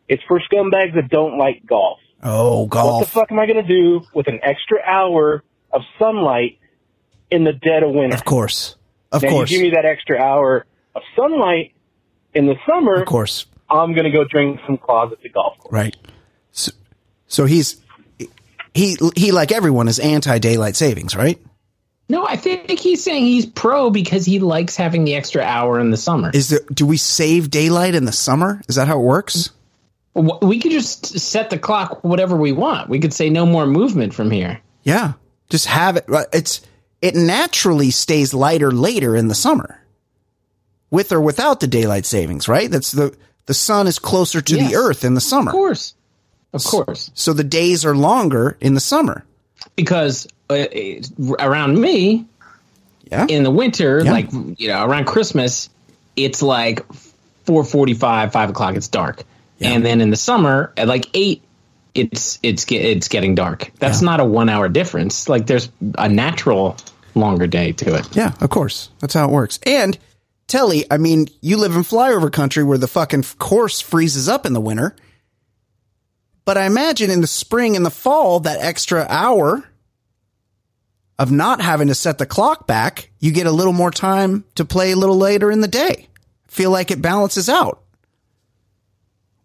It's 0.08 0.22
for 0.26 0.40
scumbags 0.40 0.94
that 0.94 1.08
don't 1.10 1.38
like 1.38 1.64
golf. 1.66 1.98
Oh, 2.22 2.66
golf. 2.66 2.92
What 3.00 3.04
the 3.06 3.10
fuck 3.10 3.32
am 3.32 3.38
I 3.38 3.46
going 3.46 3.64
to 3.64 3.68
do 3.68 4.02
with 4.14 4.28
an 4.28 4.40
extra 4.42 4.78
hour 4.86 5.42
of 5.72 5.82
sunlight 5.98 6.58
in 7.30 7.44
the 7.44 7.52
dead 7.52 7.82
of 7.82 7.92
winter? 7.94 8.14
Of 8.16 8.24
course. 8.24 8.76
Of 9.12 9.22
now 9.22 9.30
course. 9.30 9.50
you 9.50 9.58
give 9.58 9.64
me 9.68 9.70
that 9.74 9.84
extra 9.84 10.18
hour 10.20 10.66
of 10.94 11.02
sunlight 11.16 11.72
in 12.34 12.46
the 12.46 12.56
summer. 12.68 13.00
Of 13.00 13.06
course. 13.06 13.46
I'm 13.70 13.92
going 13.92 14.04
to 14.04 14.10
go 14.10 14.24
drink 14.24 14.60
some 14.66 14.78
claws 14.78 15.12
at 15.12 15.20
the 15.22 15.28
golf 15.28 15.58
course. 15.58 15.72
Right. 15.72 15.96
So, 16.52 16.72
so 17.26 17.44
he's, 17.44 17.80
he, 18.74 18.96
he, 19.16 19.32
like 19.32 19.52
everyone, 19.52 19.88
is 19.88 19.98
anti 19.98 20.38
daylight 20.38 20.76
savings, 20.76 21.14
right? 21.16 21.38
No, 22.08 22.26
I 22.26 22.34
think 22.34 22.68
he's 22.70 23.04
saying 23.04 23.24
he's 23.24 23.46
pro 23.46 23.88
because 23.88 24.24
he 24.24 24.40
likes 24.40 24.74
having 24.74 25.04
the 25.04 25.14
extra 25.14 25.42
hour 25.42 25.78
in 25.78 25.90
the 25.90 25.96
summer. 25.96 26.32
Is 26.34 26.48
there, 26.48 26.60
do 26.72 26.84
we 26.84 26.96
save 26.96 27.50
daylight 27.50 27.94
in 27.94 28.04
the 28.04 28.12
summer? 28.12 28.60
Is 28.68 28.74
that 28.74 28.88
how 28.88 28.98
it 28.98 29.04
works? 29.04 29.50
We 30.14 30.58
could 30.58 30.72
just 30.72 31.20
set 31.20 31.50
the 31.50 31.58
clock 31.58 32.02
whatever 32.02 32.36
we 32.36 32.50
want. 32.50 32.88
We 32.88 32.98
could 32.98 33.14
say 33.14 33.30
no 33.30 33.46
more 33.46 33.64
movement 33.64 34.12
from 34.12 34.32
here. 34.32 34.60
Yeah. 34.82 35.12
Just 35.50 35.66
have 35.66 35.96
it. 35.96 36.04
It's, 36.32 36.62
it 37.00 37.14
naturally 37.14 37.92
stays 37.92 38.34
lighter 38.34 38.72
later 38.72 39.14
in 39.14 39.28
the 39.28 39.34
summer, 39.36 39.80
with 40.90 41.12
or 41.12 41.20
without 41.20 41.60
the 41.60 41.68
daylight 41.68 42.06
savings. 42.06 42.48
Right? 42.48 42.68
That's 42.68 42.90
the 42.90 43.16
the 43.50 43.54
sun 43.54 43.88
is 43.88 43.98
closer 43.98 44.40
to 44.40 44.54
Yes. 44.56 44.70
the 44.70 44.76
Earth 44.76 45.04
in 45.04 45.14
the 45.14 45.20
summer, 45.20 45.50
Of 45.50 45.54
course. 45.56 45.94
Of 46.52 46.62
course. 46.62 47.10
so 47.14 47.32
the 47.32 47.42
days 47.42 47.84
are 47.84 47.96
longer 47.96 48.56
in 48.60 48.74
the 48.74 48.80
summer. 48.80 49.24
Because 49.74 50.28
uh, 50.48 50.66
around 51.40 51.80
me, 51.80 52.26
Yeah. 53.10 53.26
in 53.28 53.42
the 53.42 53.50
winter, 53.50 54.02
Yeah. 54.04 54.12
like 54.12 54.28
you 54.56 54.68
know, 54.68 54.84
around 54.84 55.06
Christmas, 55.06 55.68
it's 56.14 56.42
like 56.42 56.84
four 57.44 57.64
forty-five, 57.64 58.30
five 58.32 58.50
o'clock. 58.50 58.76
It's 58.76 58.86
dark, 58.88 59.24
and 59.60 59.84
then 59.84 60.00
in 60.00 60.10
the 60.10 60.16
summer 60.16 60.72
at 60.76 60.86
like 60.86 61.06
eight, 61.14 61.42
it's 61.94 62.38
it's 62.44 62.64
it's 62.70 63.08
getting 63.08 63.34
dark. 63.34 63.72
That's 63.80 64.00
not 64.00 64.20
a 64.20 64.24
one-hour 64.24 64.68
difference. 64.68 65.28
Like 65.28 65.46
there's 65.48 65.68
a 65.98 66.08
natural 66.08 66.76
longer 67.16 67.48
day 67.48 67.72
to 67.72 67.96
it. 67.96 68.14
Yeah, 68.16 68.32
of 68.40 68.50
course. 68.50 68.90
That's 69.00 69.14
how 69.14 69.24
it 69.26 69.32
works. 69.32 69.58
And 69.66 69.98
Telly, 70.50 70.84
I 70.90 70.98
mean, 70.98 71.28
you 71.40 71.56
live 71.56 71.74
in 71.76 71.82
flyover 71.82 72.30
country 72.30 72.64
where 72.64 72.76
the 72.76 72.88
fucking 72.88 73.24
course 73.38 73.80
freezes 73.80 74.28
up 74.28 74.44
in 74.44 74.52
the 74.52 74.60
winter. 74.60 74.96
But 76.44 76.58
I 76.58 76.66
imagine 76.66 77.10
in 77.10 77.20
the 77.20 77.26
spring 77.26 77.76
and 77.76 77.86
the 77.86 77.90
fall, 77.90 78.40
that 78.40 78.60
extra 78.60 79.06
hour 79.08 79.62
of 81.18 81.30
not 81.30 81.60
having 81.60 81.88
to 81.88 81.94
set 81.94 82.18
the 82.18 82.26
clock 82.26 82.66
back, 82.66 83.10
you 83.20 83.30
get 83.30 83.46
a 83.46 83.52
little 83.52 83.72
more 83.72 83.90
time 83.90 84.44
to 84.56 84.64
play 84.64 84.90
a 84.90 84.96
little 84.96 85.16
later 85.16 85.50
in 85.50 85.60
the 85.60 85.68
day. 85.68 86.08
Feel 86.48 86.70
like 86.72 86.90
it 86.90 87.00
balances 87.00 87.48
out. 87.48 87.82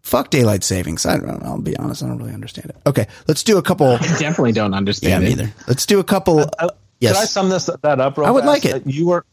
Fuck 0.02 0.30
daylight 0.30 0.64
savings. 0.64 1.06
I 1.06 1.18
don't 1.18 1.26
know. 1.26 1.38
I'll 1.44 1.60
be 1.60 1.76
honest. 1.76 2.02
I 2.02 2.06
don't 2.08 2.18
really 2.18 2.32
understand 2.34 2.70
it. 2.70 2.76
Okay. 2.86 3.06
Let's 3.28 3.44
do 3.44 3.58
a 3.58 3.62
couple. 3.62 3.96
Definitely 3.98 4.52
don't 4.52 4.72
yeah, 4.72 4.76
understand 4.78 5.24
it. 5.24 5.28
neither. 5.28 5.52
Let's 5.68 5.86
do 5.86 6.00
a 6.00 6.04
couple. 6.04 6.40
Uh, 6.58 6.68
yes. 6.98 7.14
Could 7.16 7.22
I 7.22 7.26
sum 7.26 7.48
this 7.48 7.70
that 7.82 8.00
up? 8.00 8.16
Real 8.18 8.26
I 8.26 8.30
would 8.30 8.44
fast? 8.44 8.64
like 8.64 8.64
it. 8.64 8.74
Uh, 8.86 8.90
You 8.90 9.06
were. 9.06 9.24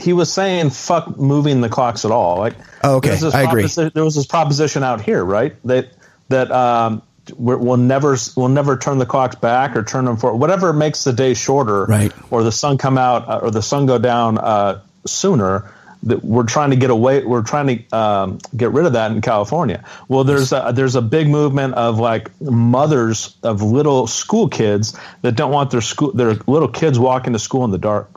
He 0.00 0.12
was 0.12 0.32
saying 0.32 0.70
"fuck 0.70 1.16
moving 1.16 1.60
the 1.60 1.68
clocks 1.68 2.04
at 2.04 2.10
all." 2.10 2.38
Like, 2.38 2.54
Oh, 2.82 2.96
okay. 2.96 3.16
I 3.32 3.42
agree. 3.42 3.66
There 3.66 4.04
was 4.04 4.14
this 4.14 4.26
proposition 4.26 4.82
out 4.82 5.00
here, 5.00 5.24
right? 5.24 5.54
That 5.64 5.88
that 6.28 6.50
um, 6.50 7.02
we're, 7.36 7.56
we'll 7.56 7.76
never 7.76 8.16
we'll 8.36 8.48
never 8.48 8.76
turn 8.76 8.98
the 8.98 9.06
clocks 9.06 9.36
back 9.36 9.76
or 9.76 9.82
turn 9.82 10.04
them 10.04 10.16
for 10.16 10.34
whatever 10.34 10.72
makes 10.72 11.04
the 11.04 11.12
day 11.12 11.34
shorter, 11.34 11.84
Right. 11.84 12.12
Or 12.30 12.42
the 12.42 12.52
sun 12.52 12.76
come 12.76 12.98
out 12.98 13.28
uh, 13.28 13.38
or 13.42 13.50
the 13.50 13.62
sun 13.62 13.86
go 13.86 13.98
down 13.98 14.38
uh, 14.38 14.80
sooner. 15.06 15.70
That 16.02 16.22
we're 16.22 16.44
trying 16.44 16.68
to 16.68 16.76
get 16.76 16.90
away. 16.90 17.24
We're 17.24 17.42
trying 17.42 17.66
to 17.78 17.96
um, 17.96 18.38
get 18.54 18.72
rid 18.72 18.84
of 18.84 18.92
that 18.92 19.10
in 19.10 19.22
California. 19.22 19.82
Well, 20.06 20.22
there's 20.22 20.52
a, 20.52 20.70
there's 20.74 20.96
a 20.96 21.00
big 21.00 21.28
movement 21.28 21.72
of 21.76 21.98
like 21.98 22.30
mothers 22.42 23.34
of 23.42 23.62
little 23.62 24.06
school 24.06 24.48
kids 24.50 24.98
that 25.22 25.32
don't 25.34 25.50
want 25.50 25.70
their 25.70 25.80
school 25.80 26.12
their 26.12 26.34
little 26.46 26.68
kids 26.68 26.98
walking 26.98 27.32
to 27.32 27.38
school 27.38 27.64
in 27.64 27.70
the 27.70 27.78
dark. 27.78 28.10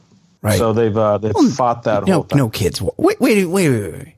Right. 0.47 0.57
So 0.57 0.73
they've 0.73 0.95
uh, 0.97 1.17
they've 1.17 1.33
fought 1.55 1.83
that. 1.83 2.03
whole 2.03 2.07
No, 2.07 2.23
thing. 2.23 2.37
no 2.37 2.49
kids. 2.49 2.81
Wait, 2.81 2.93
wait, 2.97 3.19
wait, 3.19 3.45
wait, 3.45 3.69
wait. 3.69 4.15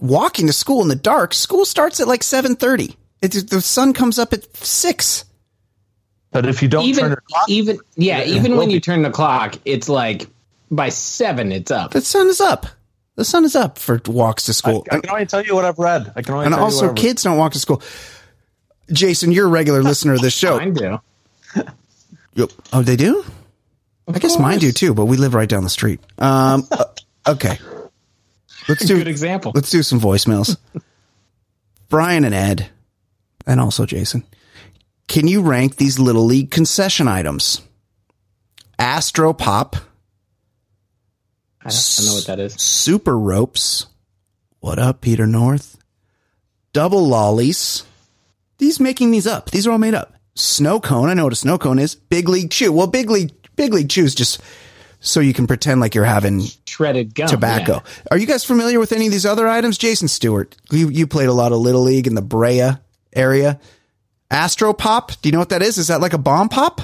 Walking 0.00 0.46
to 0.46 0.52
school 0.52 0.82
in 0.82 0.88
the 0.88 0.94
dark. 0.96 1.34
School 1.34 1.64
starts 1.64 2.00
at 2.00 2.08
like 2.08 2.22
seven 2.22 2.56
thirty. 2.56 2.96
The 3.20 3.60
sun 3.62 3.92
comes 3.94 4.18
up 4.18 4.32
at 4.32 4.54
six. 4.56 5.24
But 6.30 6.46
if 6.46 6.62
you 6.62 6.68
don't 6.68 6.82
turn 6.84 6.90
Even 7.12 7.16
clock, 7.28 7.48
even 7.48 7.78
yeah, 7.96 8.24
even 8.24 8.52
will 8.52 8.58
when 8.58 8.70
you 8.70 8.80
turn 8.80 9.02
the 9.02 9.10
clock, 9.10 9.54
it's 9.64 9.88
like 9.88 10.26
by 10.70 10.88
seven, 10.88 11.52
it's 11.52 11.70
up. 11.70 11.92
The 11.92 12.00
sun 12.00 12.28
is 12.28 12.40
up. 12.40 12.66
The 13.16 13.24
sun 13.24 13.44
is 13.44 13.54
up 13.54 13.78
for 13.78 14.00
walks 14.06 14.44
to 14.46 14.52
school. 14.52 14.84
I 14.90 14.98
can 14.98 15.10
only 15.10 15.26
tell 15.26 15.42
you 15.44 15.54
what 15.54 15.64
I've 15.64 15.78
read. 15.78 16.12
I 16.16 16.22
can 16.22 16.34
only 16.34 16.46
and 16.46 16.54
tell 16.54 16.64
also, 16.64 16.88
what 16.88 16.96
kids 16.96 17.22
don't 17.22 17.38
walk 17.38 17.52
to 17.52 17.60
school. 17.60 17.80
Jason, 18.92 19.30
you're 19.32 19.46
a 19.46 19.50
regular 19.50 19.82
listener 19.82 20.14
of 20.14 20.20
this 20.20 20.34
show. 20.36 20.58
I 20.58 20.70
do. 20.70 21.00
Yep. 22.34 22.50
Oh, 22.72 22.82
they 22.82 22.96
do? 22.96 23.24
I 24.06 24.18
guess 24.18 24.38
mine 24.38 24.58
do 24.58 24.72
too, 24.72 24.94
but 24.94 25.06
we 25.06 25.16
live 25.16 25.34
right 25.34 25.48
down 25.48 25.64
the 25.64 25.70
street. 25.70 26.00
Um, 26.18 26.66
uh, 26.70 26.84
okay. 27.26 27.58
Let's 28.68 28.84
do 28.84 28.98
Good 28.98 29.08
example. 29.08 29.52
Let's 29.54 29.70
do 29.70 29.82
some 29.82 30.00
voicemails. 30.00 30.56
Brian 31.88 32.24
and 32.24 32.34
Ed, 32.34 32.68
and 33.46 33.60
also 33.60 33.86
Jason. 33.86 34.24
Can 35.06 35.28
you 35.28 35.42
rank 35.42 35.76
these 35.76 35.98
little 35.98 36.24
league 36.24 36.50
concession 36.50 37.08
items? 37.08 37.60
Astro 38.78 39.32
Pop, 39.32 39.76
I 41.64 41.70
don't, 41.70 42.06
know 42.06 42.14
what 42.14 42.26
that 42.26 42.40
is. 42.40 42.54
Super 42.54 43.18
Ropes. 43.18 43.86
What 44.60 44.78
up, 44.78 45.00
Peter 45.00 45.26
North? 45.26 45.78
Double 46.72 47.06
Lollies. 47.06 47.84
These 48.58 48.80
making 48.80 49.12
these 49.12 49.26
up. 49.26 49.50
These 49.50 49.66
are 49.66 49.72
all 49.72 49.78
made 49.78 49.94
up. 49.94 50.14
Snow 50.34 50.80
Cone. 50.80 51.08
I 51.08 51.14
know 51.14 51.24
what 51.24 51.32
a 51.32 51.36
snow 51.36 51.58
cone 51.58 51.78
is. 51.78 51.94
Big 51.94 52.28
League 52.28 52.50
Chew. 52.50 52.72
Well, 52.72 52.86
Big 52.86 53.08
League 53.08 53.32
Big 53.56 53.72
League 53.72 53.88
Chew 53.88 54.04
is 54.04 54.14
just 54.14 54.40
so 55.00 55.20
you 55.20 55.34
can 55.34 55.46
pretend 55.46 55.80
like 55.80 55.94
you're 55.94 56.04
having 56.04 56.42
Shredded 56.66 57.14
gum. 57.14 57.28
tobacco. 57.28 57.74
yeah. 57.84 58.02
Are 58.10 58.16
you 58.18 58.26
guys 58.26 58.44
familiar 58.44 58.80
with 58.80 58.92
any 58.92 59.06
of 59.06 59.12
these 59.12 59.26
other 59.26 59.46
items? 59.46 59.76
Jason 59.78 60.08
Stewart, 60.08 60.56
you, 60.70 60.88
you 60.88 61.06
played 61.06 61.28
a 61.28 61.32
lot 61.32 61.52
of 61.52 61.58
Little 61.58 61.82
League 61.82 62.06
in 62.06 62.14
the 62.14 62.22
Brea 62.22 62.70
area. 63.12 63.60
Astro 64.30 64.72
Pop, 64.72 65.12
do 65.20 65.28
you 65.28 65.32
know 65.32 65.38
what 65.38 65.50
that 65.50 65.62
is? 65.62 65.78
Is 65.78 65.88
that 65.88 66.00
like 66.00 66.14
a 66.14 66.18
bomb 66.18 66.48
pop? 66.48 66.80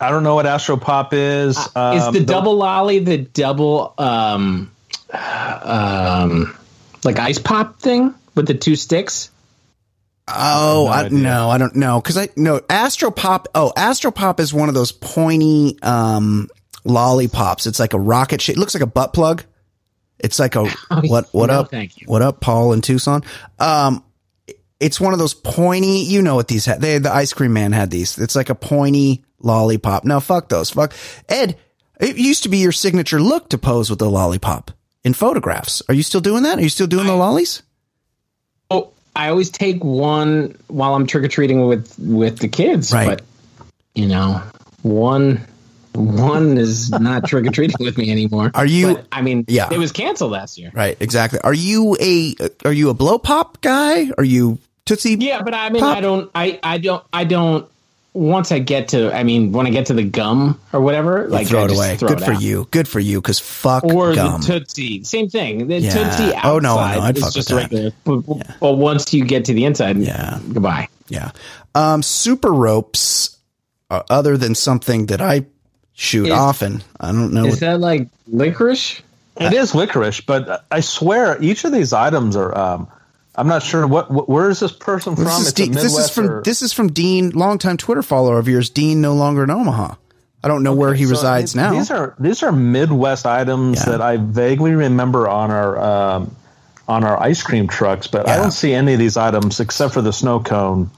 I 0.00 0.10
don't 0.10 0.22
know 0.22 0.36
what 0.36 0.46
Astro 0.46 0.76
Pop 0.76 1.12
is. 1.12 1.58
is 1.58 1.68
Um, 1.76 2.14
the 2.14 2.24
double 2.24 2.54
lolly 2.54 3.00
the 3.00 3.18
double 3.18 3.94
um 3.98 4.70
um 5.12 6.56
like 7.04 7.18
ice 7.18 7.38
pop 7.38 7.80
thing 7.80 8.14
with 8.34 8.46
the 8.46 8.54
two 8.54 8.76
sticks? 8.76 9.30
Oh, 10.30 10.88
I, 10.88 11.08
no, 11.08 11.48
I 11.50 11.58
don't 11.58 11.76
know. 11.76 12.00
Cause 12.00 12.16
I 12.16 12.28
no 12.36 12.60
Astro 12.68 13.10
Pop. 13.10 13.48
Oh, 13.54 13.72
Astro 13.76 14.10
Pop 14.10 14.40
is 14.40 14.52
one 14.52 14.68
of 14.68 14.74
those 14.74 14.92
pointy, 14.92 15.78
um, 15.82 16.48
lollipops. 16.84 17.66
It's 17.66 17.80
like 17.80 17.94
a 17.94 17.98
rocket 17.98 18.40
shape. 18.40 18.56
It 18.56 18.60
looks 18.60 18.74
like 18.74 18.82
a 18.82 18.86
butt 18.86 19.12
plug. 19.12 19.44
It's 20.18 20.38
like 20.38 20.56
a, 20.56 20.64
what, 21.04 21.28
what 21.32 21.46
no, 21.46 21.60
up? 21.60 21.70
thank 21.70 22.00
you. 22.00 22.06
What 22.06 22.22
up, 22.22 22.40
Paul 22.40 22.72
in 22.72 22.80
Tucson? 22.80 23.22
Um, 23.58 24.04
it's 24.80 25.00
one 25.00 25.12
of 25.12 25.18
those 25.18 25.34
pointy, 25.34 26.00
you 26.00 26.22
know 26.22 26.34
what 26.34 26.48
these 26.48 26.66
had. 26.66 26.80
They, 26.80 26.98
the 26.98 27.12
ice 27.12 27.32
cream 27.32 27.52
man 27.52 27.72
had 27.72 27.90
these. 27.90 28.18
It's 28.18 28.36
like 28.36 28.50
a 28.50 28.54
pointy 28.54 29.24
lollipop. 29.40 30.04
Now 30.04 30.20
fuck 30.20 30.48
those. 30.48 30.70
Fuck 30.70 30.94
Ed. 31.28 31.58
It 32.00 32.16
used 32.16 32.44
to 32.44 32.48
be 32.48 32.58
your 32.58 32.72
signature 32.72 33.20
look 33.20 33.48
to 33.50 33.58
pose 33.58 33.90
with 33.90 33.98
the 33.98 34.08
lollipop 34.08 34.70
in 35.02 35.14
photographs. 35.14 35.82
Are 35.88 35.94
you 35.94 36.04
still 36.04 36.20
doing 36.20 36.44
that? 36.44 36.58
Are 36.58 36.62
you 36.62 36.68
still 36.68 36.86
doing 36.86 37.06
the 37.06 37.16
lollies? 37.16 37.62
I 39.18 39.28
always 39.28 39.50
take 39.50 39.82
one 39.84 40.56
while 40.68 40.94
I'm 40.94 41.06
trick 41.06 41.24
or 41.24 41.28
treating 41.28 41.66
with 41.66 41.94
with 41.98 42.38
the 42.38 42.48
kids. 42.48 42.92
Right. 42.92 43.08
But 43.08 43.22
you 43.94 44.06
know, 44.06 44.40
one 44.82 45.44
one 45.94 46.56
is 46.58 46.90
not 46.90 47.26
trick 47.26 47.46
or 47.46 47.50
treating 47.50 47.76
with 47.80 47.98
me 47.98 48.10
anymore. 48.12 48.52
Are 48.54 48.64
you- 48.64 48.94
But, 48.94 49.06
I 49.10 49.20
mean, 49.22 49.44
Yeah. 49.48 49.68
it 49.72 49.78
was 49.78 49.90
canceled 49.90 50.30
last 50.30 50.56
year. 50.56 50.70
Right, 50.72 50.96
exactly. 51.00 51.40
Are 51.42 51.52
you 51.54 51.96
a 52.00 52.36
are 52.64 52.72
you 52.72 52.90
a 52.90 52.94
blow 52.94 53.18
pop 53.18 53.60
guy? 53.60 54.10
Are 54.16 54.24
you 54.24 54.58
Tootsie? 54.86 55.16
Yeah, 55.18 55.42
but 55.42 55.54
I 55.54 55.70
mean, 55.70 55.82
Pop? 55.82 55.96
I 55.96 56.00
don't, 56.00 56.30
I, 56.34 56.58
I 56.62 56.78
don't, 56.78 57.04
I 57.12 57.24
don't. 57.24 57.66
Once 58.18 58.50
I 58.52 58.58
get 58.58 58.88
to, 58.88 59.14
I 59.14 59.22
mean, 59.22 59.52
when 59.52 59.66
I 59.66 59.70
get 59.70 59.86
to 59.86 59.94
the 59.94 60.02
gum 60.02 60.60
or 60.72 60.80
whatever, 60.80 61.22
You 61.22 61.28
like 61.28 61.46
throw 61.46 61.60
I 61.62 61.64
it 61.64 61.68
just 61.68 61.78
away. 61.78 61.96
throw 61.96 62.08
Good 62.08 62.20
it 62.22 62.24
for 62.24 62.32
out. 62.32 62.42
you. 62.42 62.68
Good 62.72 62.88
for 62.88 62.98
you. 63.00 63.20
Because 63.20 63.38
fuck 63.38 63.84
Or 63.84 64.14
gum. 64.14 64.40
the 64.40 64.46
Tootsie, 64.46 65.04
same 65.04 65.28
thing. 65.28 65.68
The 65.68 65.78
Yeah. 65.80 65.92
Tootsie 65.92 66.34
outside 66.34 66.44
Oh, 66.44 66.58
no, 66.58 66.74
no, 66.74 66.80
I'd 66.80 67.18
fuck 67.18 67.32
just 67.32 67.50
with 67.50 67.56
regular. 67.62 67.92
But, 68.04 68.20
but 68.60 68.72
once 68.74 69.14
you 69.14 69.24
get 69.24 69.44
to 69.46 69.52
the 69.54 69.64
inside, 69.64 69.98
Yeah. 69.98 70.38
goodbye. 70.52 70.88
yeah. 71.08 71.30
Um, 71.74 72.02
super 72.02 72.52
ropes. 72.52 73.36
Uh, 73.90 74.02
other 74.10 74.36
than 74.36 74.54
something 74.54 75.06
that 75.06 75.22
I 75.22 75.46
shoot 75.94 76.26
Is- 76.26 76.32
often, 76.32 76.82
I 77.00 77.12
don't 77.12 77.32
know. 77.32 77.46
Is 77.46 77.52
What, 77.52 77.60
that 77.60 77.80
like 77.80 78.08
licorice? 78.30 79.00
It 79.40 79.52
is 79.54 79.74
licorice, 79.74 80.20
but 80.20 80.64
I 80.70 80.80
swear 80.80 81.38
each 81.40 81.64
of 81.64 81.72
these 81.72 81.92
items 81.92 82.34
are. 82.36 82.56
Um, 82.58 82.88
I'm 83.38 83.46
not 83.48 83.62
sure 83.62 83.86
what, 83.86 84.10
what. 84.10 84.28
Where 84.28 84.50
is 84.50 84.60
this 84.60 84.72
person 84.72 85.14
from? 85.16 85.24
this, 85.24 85.38
is 85.40 85.48
It's 85.48 85.60
a 85.60 85.64
Dean, 85.64 85.72
this 85.72 85.96
is 85.96 86.10
from 86.10 86.30
or- 86.30 86.42
this 86.42 86.60
is 86.62 86.72
from 86.72 86.88
Dean, 86.92 87.30
longtime 87.30 87.76
Twitter 87.76 88.02
follower 88.02 88.38
of 88.38 88.48
yours, 88.48 88.68
Dean, 88.70 89.00
no 89.00 89.14
longer 89.14 89.44
in 89.44 89.50
Omaha. 89.50 89.94
I 90.42 90.48
don't 90.48 90.62
know 90.62 90.74
where 90.74 90.94
he 90.94 91.04
So 91.04 91.10
resides 91.10 91.52
these- 91.52 91.56
now. 91.56 91.70
These 91.72 91.90
are 91.90 92.14
these 92.18 92.42
are 92.42 92.52
Midwest 92.52 93.26
items 93.26 93.78
Yeah. 93.80 93.92
that 93.92 94.02
I 94.02 94.16
vaguely 94.18 94.72
remember 94.74 95.28
on 95.28 95.50
our 95.50 95.78
um, 95.80 96.36
on 96.88 97.04
our 97.04 97.20
ice 97.22 97.42
cream 97.42 97.68
trucks, 97.68 98.06
but 98.06 98.28
I 98.28 98.36
don't 98.36 98.50
see 98.52 98.72
any 98.74 98.92
of 98.94 98.98
these 98.98 99.16
items 99.16 99.60
except 99.60 99.94
for 99.94 100.02
the 100.02 100.12
snow 100.12 100.40
cone 100.40 100.90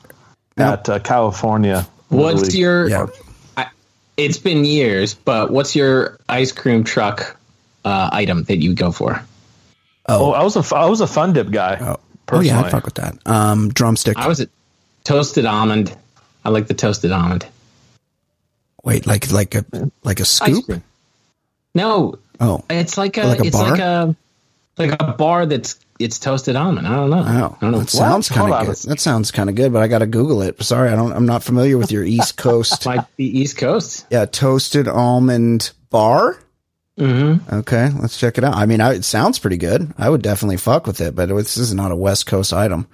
at 0.56 0.88
uh, 0.88 0.98
California. 1.00 1.86
What's 2.08 2.42
Really. 2.42 2.58
your? 2.58 2.88
Yeah. 2.88 3.06
I, 3.56 3.66
it's 4.16 4.38
been 4.38 4.64
years, 4.64 5.14
but 5.14 5.50
what's 5.50 5.74
your 5.76 6.18
ice 6.28 6.52
cream 6.52 6.84
truck 6.84 7.36
uh, 7.84 8.10
item 8.12 8.44
that 8.44 8.58
you 8.58 8.74
go 8.74 8.92
for? 8.92 9.22
Oh, 10.06 10.32
I 10.32 10.42
was 10.42 10.56
a 10.56 10.74
I 10.76 10.86
was 10.86 11.00
a 11.00 11.06
fun 11.06 11.32
dip 11.32 11.50
guy. 11.50 11.78
oh, 11.80 12.00
oh 12.32 12.40
yeah, 12.40 12.60
I'd 12.60 12.70
fuck 12.70 12.84
with 12.84 12.94
that. 12.94 13.16
Um, 13.26 13.68
drumstick. 13.70 14.16
I 14.16 14.26
was 14.28 14.40
a 14.40 14.48
toasted 15.04 15.46
almond. 15.46 15.94
I 16.44 16.48
like 16.50 16.66
the 16.66 16.74
toasted 16.74 17.12
almond. 17.12 17.46
Wait, 18.84 19.06
like 19.06 19.30
like 19.30 19.54
a 19.54 19.64
like 20.04 20.20
a 20.20 20.24
scoop? 20.24 20.82
No, 21.74 22.18
Oh, 22.40 22.64
it's 22.70 22.96
like 22.96 23.18
a, 23.18 23.24
Like 23.24 23.40
a 23.40 23.44
it's 23.44 23.56
bar? 23.56 23.70
like 23.70 23.80
a 23.80 24.16
Like 24.78 24.96
a 25.02 25.12
bar 25.12 25.44
that's 25.46 25.78
it's 25.98 26.18
toasted 26.18 26.56
almond. 26.56 26.86
I 26.86 26.96
don't 26.96 27.10
know. 27.10 27.18
Oh, 27.26 27.56
I 27.56 27.60
don't 27.60 27.72
know. 27.72 27.78
that 27.80 27.90
sounds 27.90 28.30
kind 28.30 28.50
of 28.52 28.66
good. 28.66 28.76
That 28.90 28.98
sounds 29.00 29.30
kind 29.30 29.50
of 29.50 29.54
good, 29.56 29.70
but 29.72 29.82
I 29.82 29.88
got 29.88 29.98
to 29.98 30.06
Google 30.06 30.40
it. 30.40 30.62
Sorry, 30.62 30.88
I 30.88 30.96
don't. 30.96 31.12
I'm 31.12 31.26
not 31.26 31.42
familiar 31.42 31.76
with 31.76 31.92
your 31.92 32.04
East 32.04 32.36
Coast. 32.38 32.86
Might 32.86 33.04
be 33.18 33.24
East 33.40 33.58
Coast. 33.58 34.06
yeah, 34.10 34.24
toasted 34.24 34.88
almond 34.88 35.72
bar. 35.90 36.38
Mm-hmm. 37.00 37.54
Okay, 37.54 37.90
let's 37.98 38.18
check 38.18 38.36
it 38.38 38.44
out. 38.44 38.54
I 38.54 38.66
mean, 38.66 38.80
I, 38.80 38.94
it 38.94 39.04
sounds 39.04 39.38
pretty 39.38 39.56
good. 39.56 39.92
I 39.96 40.08
would 40.10 40.22
definitely 40.22 40.58
fuck 40.58 40.86
with 40.86 41.00
it, 41.00 41.14
but 41.14 41.28
this 41.30 41.56
is 41.56 41.72
not 41.72 41.90
a 41.92 41.96
West 41.96 42.26
Coast 42.26 42.52
item. 42.52 42.86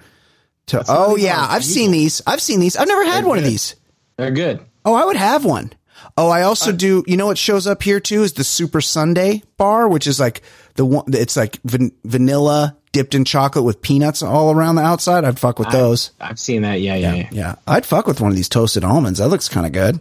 To, 0.67 0.85
oh 0.89 1.17
yeah, 1.17 1.45
I've 1.49 1.65
seen 1.65 1.91
these. 1.91 2.23
I've 2.27 2.41
seen 2.41 2.61
these. 2.61 2.77
I've 2.77 2.89
never 2.89 3.05
had 3.05 3.25
one 3.25 3.39
of 3.39 3.45
these. 3.45 3.75
They're 4.17 4.31
good. 4.31 4.61
Oh, 4.85 4.95
I 4.95 5.05
would 5.05 5.17
have 5.17 5.45
one. 5.45 5.73
Oh, 6.17 6.29
I 6.29 6.43
also 6.43 6.73
do. 6.73 7.05
You 7.07 7.17
know 7.17 7.27
what 7.27 7.39
shows 7.39 7.67
up 7.67 7.83
here 7.83 8.01
too 8.01 8.23
is 8.23 8.33
the 8.35 8.45
Super 8.45 8.81
Sunday 8.81 9.43
bar, 9.57 9.89
which 9.89 10.07
is 10.07 10.19
like 10.19 10.43
the 10.75 10.85
one. 10.85 11.05
It's 11.09 11.37
like 11.37 11.59
van- 11.65 11.93
vanilla 12.05 12.77
dipped 12.93 13.15
in 13.15 13.25
chocolate 13.25 13.65
with 13.65 13.83
peanuts 13.83 14.23
all 14.23 14.53
around 14.53 14.77
the 14.77 14.83
outside. 14.83 15.25
I'd 15.25 15.39
fuck 15.39 15.59
with 15.59 15.71
those. 15.71 16.13
I've 16.21 16.39
seen 16.39 16.63
that. 16.63 16.81
Yeah, 16.81 16.95
yeah, 16.97 17.15
yeah. 17.15 17.29
Yeah, 17.31 17.55
I'd 17.67 17.85
fuck 17.87 18.07
with 18.07 18.21
one 18.21 18.31
of 18.31 18.37
these 18.37 18.49
toasted 18.49 18.85
almonds. 18.85 19.19
That 19.19 19.29
looks 19.29 19.49
kind 19.49 19.67
of 19.67 19.73
good. 19.73 20.01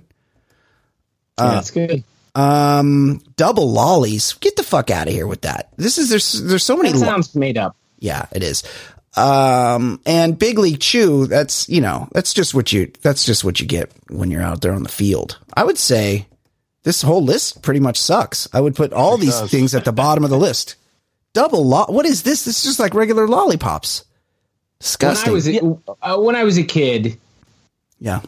Yeah, 1.38 1.50
that's 1.52 1.72
good. 1.72 2.04
Um, 2.36 3.22
double 3.38 3.72
lollies. 3.72 4.34
Get 4.34 4.56
the 4.58 4.64
fuck 4.64 4.92
out 4.92 5.08
of 5.08 5.14
here 5.14 5.28
with 5.28 5.42
that. 5.42 5.70
This 5.78 5.98
is 5.98 6.10
there's 6.10 6.44
there's 6.44 6.64
so 6.64 6.76
many. 6.76 6.92
That 6.92 7.00
lo- 7.00 7.06
sounds 7.06 7.34
made 7.36 7.58
up. 7.58 7.76
yeah, 8.00 8.26
it 8.34 8.44
is. 8.44 8.64
Um, 9.16 10.02
and 10.06 10.38
Big 10.38 10.60
League 10.60 10.82
Chew. 10.82 11.26
That's 11.28 11.70
you 11.70 11.80
know 11.80 12.10
that's 12.12 12.34
just 12.34 12.54
what 12.54 12.74
you 12.74 12.92
that's 13.02 13.26
just 13.26 13.44
what 13.46 13.62
you 13.62 13.66
get 13.66 13.90
when 14.10 14.30
you're 14.32 14.42
out 14.44 14.62
there 14.62 14.74
on 14.74 14.84
the 14.84 14.90
field. 14.90 15.40
I 15.54 15.64
would 15.64 15.78
say 15.78 16.28
this 16.84 17.02
whole 17.02 17.24
list 17.24 17.62
pretty 17.62 17.80
much 17.80 17.98
sucks. 17.98 18.50
I 18.54 18.60
would 18.60 18.76
put 18.76 18.92
all 18.92 19.18
these 19.18 19.40
does. 19.40 19.50
things 19.50 19.74
at 19.74 19.86
the 19.86 19.94
bottom 19.94 20.24
of 20.26 20.30
the 20.30 20.38
list. 20.38 20.76
Double 21.34 21.66
lo- 21.66 21.86
What 21.88 22.06
is 22.06 22.24
this? 22.24 22.44
This 22.44 22.58
is 22.58 22.64
just 22.64 22.80
like 22.80 22.94
regular 22.94 23.28
lollipops. 23.28 24.04
When 24.04 24.12
Disgusting. 24.82 25.30
I 25.30 25.34
was 25.34 25.48
a, 25.48 25.78
uh, 26.02 26.20
when 26.20 26.36
I 26.36 26.44
was 26.44 26.58
a 26.58 26.64
kid, 26.64 27.18
yeah. 28.00 28.22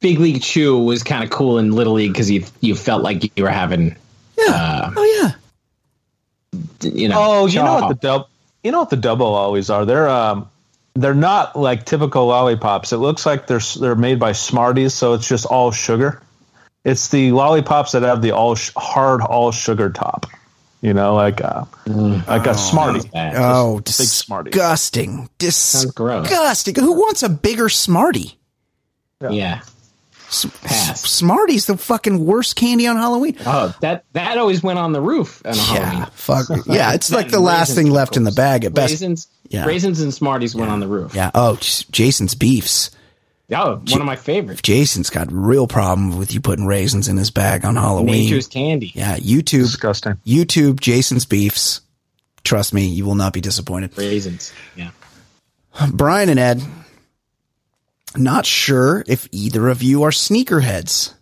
Big 0.00 0.18
League 0.18 0.42
Chew 0.42 0.78
was 0.78 1.02
kind 1.02 1.22
of 1.22 1.30
cool 1.30 1.58
in 1.58 1.72
Little 1.72 1.94
League 1.94 2.12
because 2.12 2.30
you 2.30 2.44
you 2.60 2.74
felt 2.74 3.02
like 3.02 3.36
you 3.36 3.44
were 3.44 3.50
having 3.50 3.94
Yeah. 4.38 4.90
oh 4.96 5.04
yeah. 6.52 6.58
you 6.82 7.08
know. 7.08 7.16
Oh, 7.18 7.46
you 7.46 7.62
know 7.62 7.74
what 7.74 7.88
the 7.88 7.94
dub, 7.94 8.28
you 8.64 8.72
know 8.72 8.80
what 8.80 8.90
the 8.90 8.96
double 8.96 9.26
always 9.34 9.68
are? 9.70 9.84
They're 9.84 10.08
um, 10.08 10.48
they're 10.94 11.14
not 11.14 11.54
like 11.56 11.84
typical 11.84 12.26
lollipops. 12.26 12.92
It 12.92 12.96
looks 12.98 13.24
like 13.26 13.46
they're 13.46 13.60
they're 13.78 13.94
made 13.94 14.18
by 14.18 14.32
Smarties, 14.32 14.94
so 14.94 15.12
it's 15.14 15.28
just 15.28 15.46
all 15.46 15.70
sugar. 15.70 16.20
It's 16.84 17.08
the 17.08 17.32
lollipops 17.32 17.92
that 17.92 18.02
have 18.02 18.22
the 18.22 18.32
all 18.32 18.54
sh- 18.54 18.72
hard 18.76 19.20
all 19.20 19.52
sugar 19.52 19.90
top. 19.90 20.26
You 20.82 20.94
know, 20.94 21.14
like 21.14 21.42
uh, 21.44 21.66
like 21.86 22.46
a 22.46 22.54
Smartie. 22.54 23.06
bad. 23.12 23.34
Oh, 23.36 23.76
big 23.80 23.88
Smartie. 23.92 24.50
disgusting. 24.50 25.28
Disgusting. 25.36 26.74
Who 26.76 26.92
wants 26.94 27.22
a 27.22 27.28
bigger 27.28 27.68
Smartie? 27.68 28.38
yeah. 29.20 29.56
S- 29.58 29.74
Pass. 30.62 31.02
Smartie's 31.02 31.66
the 31.66 31.76
fucking 31.76 32.24
worst 32.24 32.54
candy 32.56 32.86
on 32.86 32.96
Halloween. 32.96 33.36
Oh, 33.44 33.74
that 33.80 34.04
that 34.12 34.38
always 34.38 34.62
went 34.62 34.78
on 34.78 34.92
the 34.92 35.00
roof 35.00 35.42
on 35.44 35.54
Yeah, 35.54 35.60
Halloween. 35.62 36.06
fuck. 36.12 36.46
Yeah, 36.66 36.92
it's 36.94 37.10
like 37.10 37.30
the 37.30 37.40
last 37.40 37.74
thing 37.74 37.90
left 37.90 38.16
in 38.16 38.24
the 38.24 38.30
bag 38.32 38.64
at 38.64 38.72
best. 38.72 38.92
Raisins, 38.92 39.28
Yeah. 39.48 39.64
raisins 39.66 40.00
and 40.00 40.14
Smarties 40.14 40.54
went 40.54 40.70
on 40.70 40.78
the 40.80 40.86
roof. 40.88 41.14
Yeah. 41.14 41.30
Oh, 41.34 41.56
Jason's 41.56 42.34
beefs. 42.34 42.90
Oh, 43.52 43.82
one 43.88 44.00
of 44.00 44.06
my 44.06 44.14
favorites. 44.14 44.62
Jason's 44.62 45.10
got 45.10 45.26
real 45.32 45.66
problem 45.66 46.16
with 46.16 46.32
you 46.32 46.40
putting 46.40 46.66
raisins 46.66 47.08
in 47.08 47.16
his 47.16 47.32
bag 47.32 47.64
on 47.64 47.74
Halloween. 47.74 48.22
Nature's 48.26 48.46
candy. 48.46 48.92
Yeah, 48.94 49.16
YouTube, 49.16 49.62
Disgusting. 49.62 50.14
YouTube, 50.24 50.78
Jason's 50.78 51.24
beefs. 51.24 51.80
Trust 52.44 52.72
me, 52.72 52.86
you 52.86 53.04
will 53.04 53.16
not 53.16 53.32
be 53.32 53.40
disappointed. 53.40 53.98
Raisins. 53.98 54.52
Yeah. 54.76 54.90
Brian 55.92 56.28
and 56.28 56.38
Ed, 56.38 56.62
not 58.16 58.46
sure 58.46 59.04
if 59.06 59.28
either 59.32 59.68
of 59.68 59.82
you 59.82 60.02
are 60.02 60.10
sneakerheads, 60.10 61.14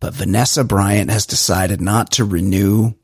but 0.00 0.14
Vanessa 0.14 0.64
Bryant 0.64 1.10
has 1.10 1.26
decided 1.26 1.80
not 1.80 2.12
to 2.12 2.24
renew 2.24 2.94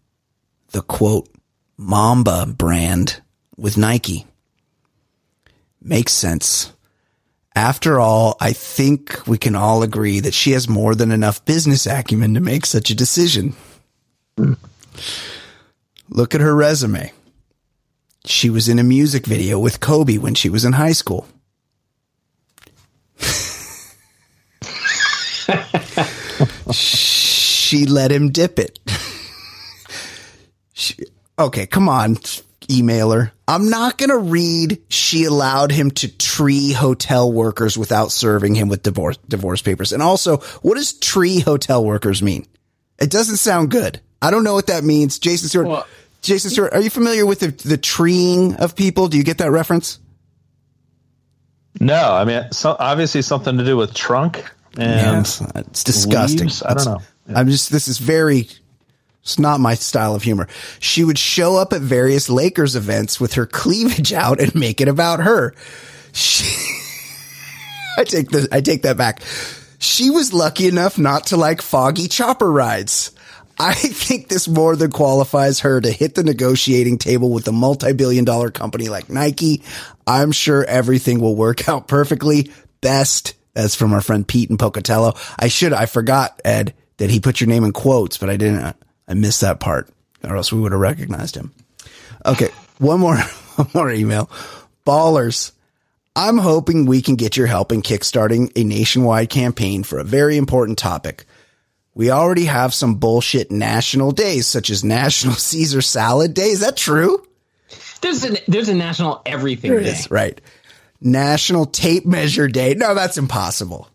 the 0.70 0.82
quote 0.82 1.28
Mamba 1.76 2.46
brand 2.46 3.20
with 3.56 3.76
Nike. 3.76 4.26
Makes 5.80 6.12
sense. 6.12 6.72
After 7.56 8.00
all, 8.00 8.36
I 8.40 8.52
think 8.52 9.26
we 9.26 9.38
can 9.38 9.54
all 9.54 9.82
agree 9.82 10.20
that 10.20 10.34
she 10.34 10.52
has 10.52 10.68
more 10.68 10.94
than 10.94 11.12
enough 11.12 11.44
business 11.44 11.86
acumen 11.86 12.34
to 12.34 12.40
make 12.40 12.66
such 12.66 12.90
a 12.90 12.96
decision. 12.96 13.54
Look 16.08 16.34
at 16.34 16.40
her 16.40 16.54
resume. 16.54 17.12
She 18.24 18.50
was 18.50 18.68
in 18.68 18.78
a 18.78 18.84
music 18.84 19.26
video 19.26 19.58
with 19.58 19.80
Kobe 19.80 20.18
when 20.18 20.34
she 20.34 20.48
was 20.48 20.64
in 20.64 20.72
high 20.72 20.92
school. 20.92 21.28
She 26.72 27.86
let 27.86 28.10
him 28.10 28.30
dip 28.30 28.58
it. 28.58 28.78
She, 30.72 30.96
okay, 31.38 31.66
come 31.66 31.88
on, 31.88 32.16
emailer. 32.62 33.30
I'm 33.46 33.68
not 33.70 33.98
going 33.98 34.10
to 34.10 34.18
read 34.18 34.82
she 34.88 35.24
allowed 35.24 35.70
him 35.70 35.90
to 35.92 36.08
tree 36.16 36.72
hotel 36.72 37.30
workers 37.30 37.76
without 37.76 38.10
serving 38.10 38.54
him 38.54 38.68
with 38.68 38.82
divorce 38.82 39.18
divorce 39.28 39.62
papers. 39.62 39.92
And 39.92 40.02
also, 40.02 40.38
what 40.62 40.76
does 40.76 40.92
tree 40.94 41.40
hotel 41.40 41.84
workers 41.84 42.22
mean? 42.22 42.46
It 42.98 43.10
doesn't 43.10 43.36
sound 43.36 43.70
good. 43.70 44.00
I 44.22 44.30
don't 44.30 44.44
know 44.44 44.54
what 44.54 44.68
that 44.68 44.84
means. 44.84 45.18
Jason 45.18 45.48
Stewart. 45.48 45.66
Well- 45.66 45.86
Jason 46.22 46.50
Stewart, 46.50 46.72
are 46.72 46.80
you 46.80 46.88
familiar 46.88 47.26
with 47.26 47.40
the, 47.40 47.48
the 47.68 47.76
treeing 47.76 48.54
of 48.54 48.74
people? 48.74 49.08
Do 49.08 49.18
you 49.18 49.24
get 49.24 49.36
that 49.38 49.50
reference? 49.50 49.98
No, 51.80 52.12
I 52.12 52.24
mean, 52.24 52.52
so 52.52 52.76
obviously 52.78 53.22
something 53.22 53.58
to 53.58 53.64
do 53.64 53.76
with 53.76 53.94
trunk 53.94 54.44
and 54.76 55.26
Yes, 55.26 55.40
it's 55.54 55.84
disgusting. 55.84 56.46
leaves? 56.46 56.62
I 56.62 56.74
don't 56.74 56.84
know. 56.84 57.00
I'm 57.34 57.48
just, 57.48 57.70
this 57.70 57.88
is 57.88 57.98
very, 57.98 58.48
it's 59.22 59.38
not 59.38 59.58
my 59.60 59.74
style 59.74 60.14
of 60.14 60.22
humor. 60.22 60.46
She 60.78 61.02
would 61.04 61.18
show 61.18 61.56
up 61.56 61.72
at 61.72 61.80
various 61.80 62.28
Lakers 62.28 62.76
events 62.76 63.20
with 63.20 63.34
her 63.34 63.46
cleavage 63.46 64.12
out 64.24 64.40
and 64.40 64.54
make 64.54 64.80
it 64.80 64.88
about 64.88 65.20
her. 65.20 65.54
She, 66.12 66.44
I 67.98 68.04
take 68.04 68.30
the, 68.30 68.48
I 68.52 68.60
take 68.60 68.82
that 68.82 68.96
back. 68.96 69.22
She 69.78 70.10
was 70.10 70.32
lucky 70.32 70.66
enough 70.68 70.98
not 70.98 71.26
to 71.26 71.36
like 71.36 71.60
foggy 71.60 72.08
chopper 72.08 72.50
rides. 72.50 73.10
I 73.58 73.74
think 73.74 74.28
this 74.28 74.48
more 74.48 74.76
than 74.76 74.90
qualifies 74.90 75.60
her 75.60 75.80
to 75.80 75.90
hit 75.90 76.14
the 76.14 76.24
negotiating 76.24 76.98
table 76.98 77.30
with 77.30 77.46
a 77.48 77.52
multi-billion 77.52 78.24
dollar 78.24 78.50
company 78.50 78.88
like 78.88 79.08
Nike. 79.08 79.62
I'm 80.06 80.32
sure 80.32 80.64
everything 80.64 81.20
will 81.20 81.36
work 81.36 81.68
out 81.68 81.88
perfectly. 81.88 82.50
Best. 82.80 83.34
That's 83.54 83.76
from 83.76 83.92
our 83.92 84.00
friend 84.00 84.26
Pete 84.26 84.50
and 84.50 84.58
Pocatello. 84.58 85.14
I 85.38 85.46
should, 85.46 85.72
I 85.72 85.86
forgot, 85.86 86.40
Ed, 86.44 86.74
that 86.96 87.10
he 87.10 87.20
put 87.20 87.40
your 87.40 87.48
name 87.48 87.62
in 87.62 87.72
quotes, 87.72 88.18
but 88.18 88.28
I 88.28 88.36
didn't, 88.36 88.76
I 89.06 89.14
missed 89.14 89.42
that 89.42 89.60
part 89.60 89.88
or 90.28 90.36
else 90.36 90.52
we 90.52 90.60
would 90.60 90.72
have 90.72 90.80
recognized 90.80 91.36
him. 91.36 91.52
Okay. 92.24 92.48
One 92.78 93.00
more, 93.00 93.16
one 93.56 93.68
more 93.74 93.90
email. 93.90 94.30
Ballers. 94.86 95.52
I'm 96.16 96.38
hoping 96.38 96.86
we 96.86 97.02
can 97.02 97.16
get 97.16 97.36
your 97.36 97.48
help 97.48 97.72
in 97.72 97.82
kickstarting 97.82 98.52
a 98.54 98.62
nationwide 98.62 99.30
campaign 99.30 99.82
for 99.82 99.98
a 99.98 100.04
very 100.04 100.36
important 100.36 100.78
topic. 100.78 101.26
We 101.94 102.10
already 102.10 102.46
have 102.46 102.74
some 102.74 102.96
bullshit 102.96 103.50
national 103.50 104.10
days, 104.12 104.46
such 104.46 104.68
as 104.70 104.82
National 104.84 105.34
Caesar 105.36 105.80
Salad 105.80 106.34
Day. 106.34 106.48
Is 106.50 106.60
that 106.60 106.76
true? 106.76 107.24
There's 108.00 108.24
a 108.24 108.36
there's 108.48 108.68
a 108.68 108.74
national 108.74 109.22
everything 109.24 109.70
There 109.70 109.80
day. 109.80 109.90
is. 109.90 110.10
Right. 110.10 110.40
National 111.00 111.66
Tape 111.66 112.04
Measure 112.06 112.48
Day. 112.48 112.74
No, 112.74 112.94
that's 112.94 113.16
impossible. 113.18 113.88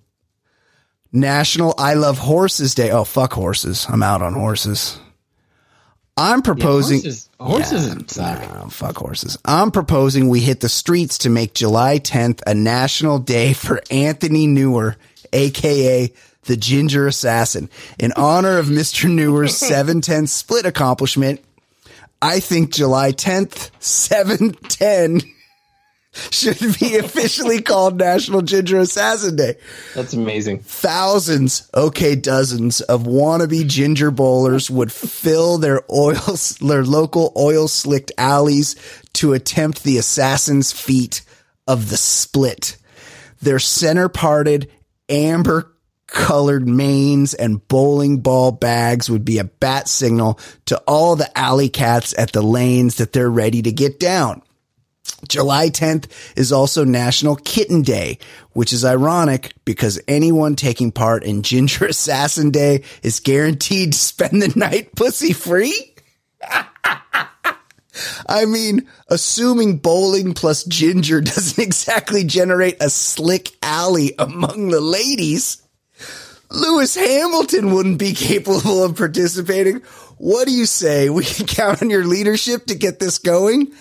National 1.12 1.74
I 1.78 1.96
Love 1.96 2.18
Horses 2.20 2.76
Day. 2.76 2.92
Oh, 2.92 3.04
fuck 3.04 3.34
horses. 3.34 3.86
I'm 3.90 4.04
out 4.04 4.22
on 4.22 4.34
horses. 4.34 5.00
I'm 6.16 6.42
proposing. 6.42 7.02
Horses, 7.02 7.30
horses 7.40 8.04
suck. 8.08 8.42
Oh, 8.56 8.70
fuck 8.70 8.98
horses. 8.98 9.38
I'm 9.46 9.72
proposing 9.72 10.28
we 10.30 10.42
hit 10.42 10.60
the 10.60 10.70
streets 10.70 11.20
to 11.20 11.30
make 11.30 11.54
July 11.54 11.98
10th 12.00 12.42
a 12.46 12.54
national 12.54 13.20
day 13.20 13.54
for 13.54 13.82
Anthony 13.90 14.46
Neuer, 14.46 14.98
aka 15.34 16.12
the 16.50 16.58
Ginger 16.58 17.08
Assassin. 17.08 17.70
In 18.00 18.12
honor 18.18 18.58
of 18.58 18.66
Mr. 18.66 19.10
Neuer's 19.10 19.56
710 19.70 20.28
split 20.28 20.66
accomplishment, 20.66 21.40
I 22.22 22.42
think 22.42 22.74
July 22.74 23.12
10th, 23.12 23.70
710 23.80 25.22
should 26.32 26.58
be 26.80 26.96
officially 26.98 27.62
called 27.62 28.00
National 28.00 28.42
Ginger 28.42 28.80
Assassin 28.80 29.36
Day 29.36 29.58
That's 29.94 30.14
amazing. 30.14 30.60
thousands, 30.60 31.70
okay, 31.76 32.16
dozens 32.16 32.82
of 32.82 33.04
wannabe 33.04 33.68
ginger 33.68 34.10
bowlers 34.10 34.72
would 34.72 34.92
fill 34.92 35.60
their 35.60 35.84
oil, 35.92 36.36
their 36.62 36.84
local 36.84 37.32
oil 37.38 37.68
slicked 37.68 38.12
alleys 38.18 38.76
to 39.14 39.34
attempt 39.34 39.84
the 39.84 40.00
assassin's 40.00 40.72
feat 40.72 41.22
of 41.68 41.92
the 41.92 41.98
split. 41.98 42.76
Their 43.40 43.60
center 43.60 44.10
parted 44.10 44.72
amber 45.08 45.72
colored 46.10 46.68
manes 46.68 47.34
and 47.34 47.66
bowling 47.68 48.20
ball 48.20 48.52
bags 48.52 49.10
would 49.10 49.26
be 49.26 49.38
a 49.38 49.44
bat 49.44 49.88
signal 49.88 50.40
to 50.66 50.78
all 50.88 51.16
the 51.16 51.38
alley 51.38 51.70
cats 51.70 52.14
at 52.18 52.32
the 52.32 52.42
lanes 52.42 52.96
that 52.96 53.14
they're 53.14 53.30
ready 53.30 53.62
to 53.62 53.72
get 53.72 54.00
down. 54.00 54.42
July 55.28 55.70
10th 55.70 56.10
is 56.38 56.52
also 56.52 56.84
National 56.84 57.36
Kitten 57.36 57.82
Day, 57.82 58.20
which 58.52 58.72
is 58.72 58.86
ironic 58.86 59.54
because 59.66 60.00
anyone 60.08 60.56
taking 60.56 60.92
part 60.92 61.24
in 61.24 61.44
Ginger 61.44 61.86
Assassin 61.86 62.52
Day 62.52 62.84
is 63.04 63.20
guaranteed 63.20 63.94
to 63.94 64.00
spend 64.00 64.42
the 64.42 64.54
night 64.58 64.96
pussy 64.96 65.34
free. 65.34 65.96
I 68.28 68.46
mean, 68.46 68.88
assuming 69.10 69.78
bowling 69.78 70.34
plus 70.34 70.64
ginger 70.64 71.22
doesn't 71.22 71.62
exactly 71.62 72.24
generate 72.24 72.78
a 72.82 72.90
slick 72.90 73.52
alley 73.62 74.14
among 74.18 74.70
the 74.70 74.82
ladies, 74.82 75.62
Lewis 76.52 76.96
Hamilton 76.96 77.74
wouldn't 77.74 78.00
be 78.00 78.14
capable 78.16 78.84
of 78.84 78.96
participating. 78.98 79.82
What 80.18 80.48
do 80.48 80.54
you 80.54 80.66
say? 80.66 81.10
We 81.10 81.24
can 81.24 81.46
count 81.46 81.82
on 81.82 81.90
your 81.90 82.06
leadership 82.06 82.66
to 82.66 82.76
get 82.76 83.00
this 83.00 83.18
going? 83.20 83.72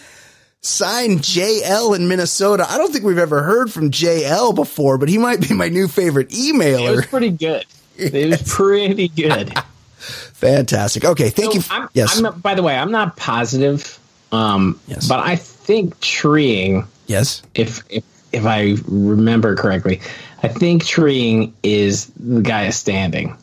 Signed 0.61 1.21
JL 1.21 1.95
in 1.97 2.09
Minnesota. 2.09 2.67
I 2.69 2.79
don't 2.79 2.93
think 2.93 3.05
we've 3.05 3.17
ever 3.19 3.43
heard 3.43 3.73
from 3.73 3.91
JL 3.91 4.55
before, 4.55 4.99
but 4.99 5.09
he 5.09 5.17
might 5.19 5.41
be 5.47 5.55
my 5.55 5.69
new 5.69 5.89
favorite 5.89 6.29
emailer. 6.31 6.89
It 6.93 6.97
was 6.97 7.07
pretty 7.07 7.31
good. 7.31 7.65
It 8.01 8.31
was 8.31 8.43
pretty 8.55 9.09
good. 9.09 9.53
Fantastic. 9.99 11.05
Okay, 11.05 11.31
thank 11.31 11.53
So 11.53 11.59
you. 11.59 11.65
I'm, 11.69 11.89
yes. 11.95 12.23
I'm 12.23 12.39
by 12.41 12.55
the 12.55 12.63
way, 12.63 12.77
I'm 12.79 12.93
not 12.93 13.17
positive, 13.17 13.99
um, 14.31 14.79
Yes. 14.87 15.09
but 15.09 15.19
I 15.19 15.35
think 15.35 15.99
treeing, 16.01 16.87
yes. 17.09 17.43
if, 17.57 17.83
if 17.91 18.05
if 18.31 18.45
I 18.47 18.77
remember 18.87 19.57
correctly, 19.57 20.01
I 20.43 20.49
think 20.49 20.85
treeing 20.85 21.55
is 21.63 22.07
the 22.17 22.43
guy 22.43 22.67
is 22.67 22.77
standing. 22.77 23.37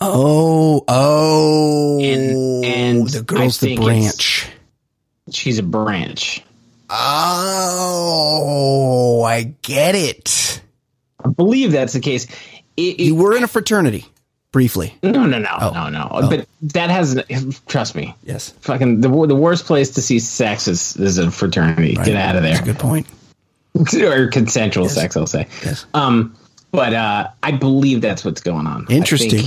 Oh, 0.00 0.82
oh. 0.88 2.00
And- 2.02 2.64
and 2.64 3.08
the 3.08 3.22
girl's 3.22 3.60
the 3.60 3.76
branch. 3.76 4.46
She's 5.30 5.58
a 5.58 5.62
branch. 5.62 6.42
Oh, 7.76 9.22
I 9.22 9.54
get 9.62 9.94
it. 9.94 10.60
I 11.24 11.28
believe 11.28 11.72
that's 11.72 11.92
the 11.94 12.00
case. 12.00 12.26
It, 12.76 13.00
it- 13.00 13.00
You 13.00 13.14
were 13.14 13.36
in 13.36 13.42
a 13.44 13.48
fraternity 13.48 14.06
briefly. 14.52 14.94
no, 15.02 15.10
no, 15.26 15.38
no, 15.38 15.48
Oh. 15.60 15.70
no, 15.70 15.88
no. 15.88 16.08
Oh. 16.10 16.28
But 16.30 16.46
that 16.74 16.90
has 16.90 17.20
trust 17.66 17.94
me. 17.94 18.14
Yes. 18.24 18.50
Fucking 18.60 19.00
the 19.00 19.08
the 19.26 19.34
worst 19.36 19.64
place 19.66 19.90
to 19.90 20.02
see 20.02 20.18
sex 20.18 20.66
is 20.68 20.96
is 20.96 21.18
a 21.18 21.30
fraternity. 21.30 21.94
Get 21.94 22.16
out 22.16 22.36
of 22.36 22.42
there. 22.42 22.52
That's 22.54 22.62
a 22.68 22.72
good 22.72 22.78
point. 22.78 23.06
or 24.00 24.28
consensual 24.28 24.88
sex, 24.88 25.16
I'll 25.16 25.26
say. 25.26 25.48
Yes. 25.64 25.86
Um, 25.94 26.36
but 26.70 26.92
uh, 26.92 27.28
I 27.42 27.52
believe 27.52 28.00
that's 28.00 28.24
what's 28.24 28.40
going 28.40 28.66
on. 28.66 28.86
Interesting. 28.90 29.46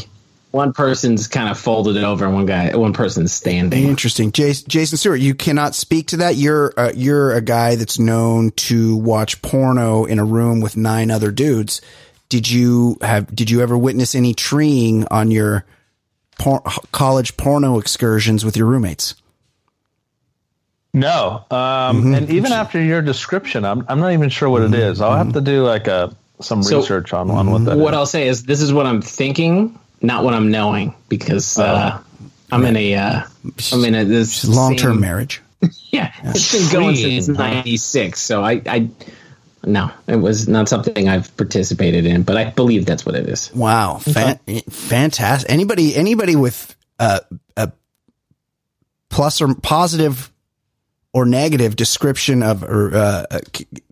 One 0.52 0.72
person's 0.72 1.28
kind 1.28 1.50
of 1.50 1.60
folded 1.60 2.02
over, 2.02 2.26
and 2.26 2.34
one 2.34 2.46
guy, 2.46 2.76
one 2.76 2.94
person's 2.94 3.34
standing. 3.34 3.84
Interesting. 3.84 4.32
Jason, 4.32 4.70
Jason 4.70 4.98
Stewart, 4.98 5.20
you 5.20 5.36
cannot 5.36 5.76
speak 5.76 6.08
to 6.08 6.18
that. 6.18 6.36
You're 6.36 6.74
uh, 6.78 6.94
you're 6.96 7.34
a 7.34 7.42
guy 7.42 7.76
that's 7.76 8.00
known 8.00 8.52
to 8.52 8.96
watch 8.96 9.42
porno 9.42 10.06
in 10.06 10.20
a 10.20 10.26
room 10.26 10.62
with 10.62 10.78
nine 10.78 11.12
other 11.12 11.32
dudes. 11.32 11.82
Did 12.30 12.50
you 12.50 12.98
have 13.02 13.34
did 13.36 13.50
you 13.50 13.62
ever 13.62 13.78
witness 13.78 14.16
any 14.16 14.34
treeing 14.34 15.06
on 15.08 15.32
your 15.32 15.66
por- 16.40 16.64
college 16.94 17.36
porno 17.36 17.78
excursions 17.78 18.46
with 18.46 18.56
your 18.56 18.68
roommates? 18.68 19.16
No, 21.00 21.46
um, 21.52 22.14
and 22.14 22.30
even 22.30 22.52
after 22.52 22.82
your 22.82 23.02
description, 23.02 23.66
I'm 23.66 23.86
I'm 23.88 24.00
not 24.00 24.14
even 24.14 24.30
sure 24.30 24.50
what 24.50 24.64
it 24.64 24.74
is. 24.74 25.00
I'll 25.02 25.16
have 25.18 25.34
to 25.34 25.42
do 25.42 25.64
like 25.64 25.88
a 25.88 26.16
some 26.40 26.64
So- 26.64 26.78
research 26.80 27.14
on 27.14 27.30
on 27.30 27.52
what 27.52 27.66
that 27.66 27.78
What 27.78 27.94
is. 27.94 27.98
I'll 27.98 28.06
say 28.06 28.28
is, 28.28 28.44
this 28.44 28.62
is 28.62 28.74
what 28.74 28.86
I'm 28.86 29.02
thinking, 29.02 29.78
not 30.02 30.24
what 30.24 30.34
I'm 30.34 30.50
knowing, 30.52 30.94
because 31.10 31.58
uh, 31.60 32.00
I'm 32.52 32.66
in 32.66 32.76
a, 32.78 32.96
uh, 32.96 33.22
I'm 33.72 33.84
in 33.86 33.96
a 33.96 34.04
this 34.06 34.44
Long 34.46 34.76
term 34.76 35.00
marriage. 35.00 35.42
Yeah, 35.90 36.12
it's 36.24 36.52
been 36.52 36.72
going 36.72 36.96
since 36.96 37.28
'96. 37.28 38.22
So 38.22 38.44
I, 38.44 38.62
I, 38.68 38.90
no, 39.64 39.90
it 40.06 40.18
was 40.18 40.48
not 40.48 40.70
something 40.70 41.08
I've 41.10 41.36
participated 41.38 42.06
in, 42.06 42.22
but 42.24 42.38
I 42.38 42.52
believe 42.52 42.86
that's 42.86 43.06
what 43.06 43.16
it 43.16 43.28
is. 43.28 43.52
Wow, 43.56 43.98
Fan- 43.98 44.40
fantastic! 44.70 45.50
Anybody, 45.50 45.96
anybody 45.96 46.36
with 46.36 46.76
uh, 47.00 47.22
a 47.56 47.72
plus 49.10 49.42
or 49.42 49.56
positive 49.56 50.32
or 51.14 51.26
negative 51.26 51.76
description 51.76 52.44
of, 52.44 52.64
or 52.64 52.94
uh, 52.96 53.26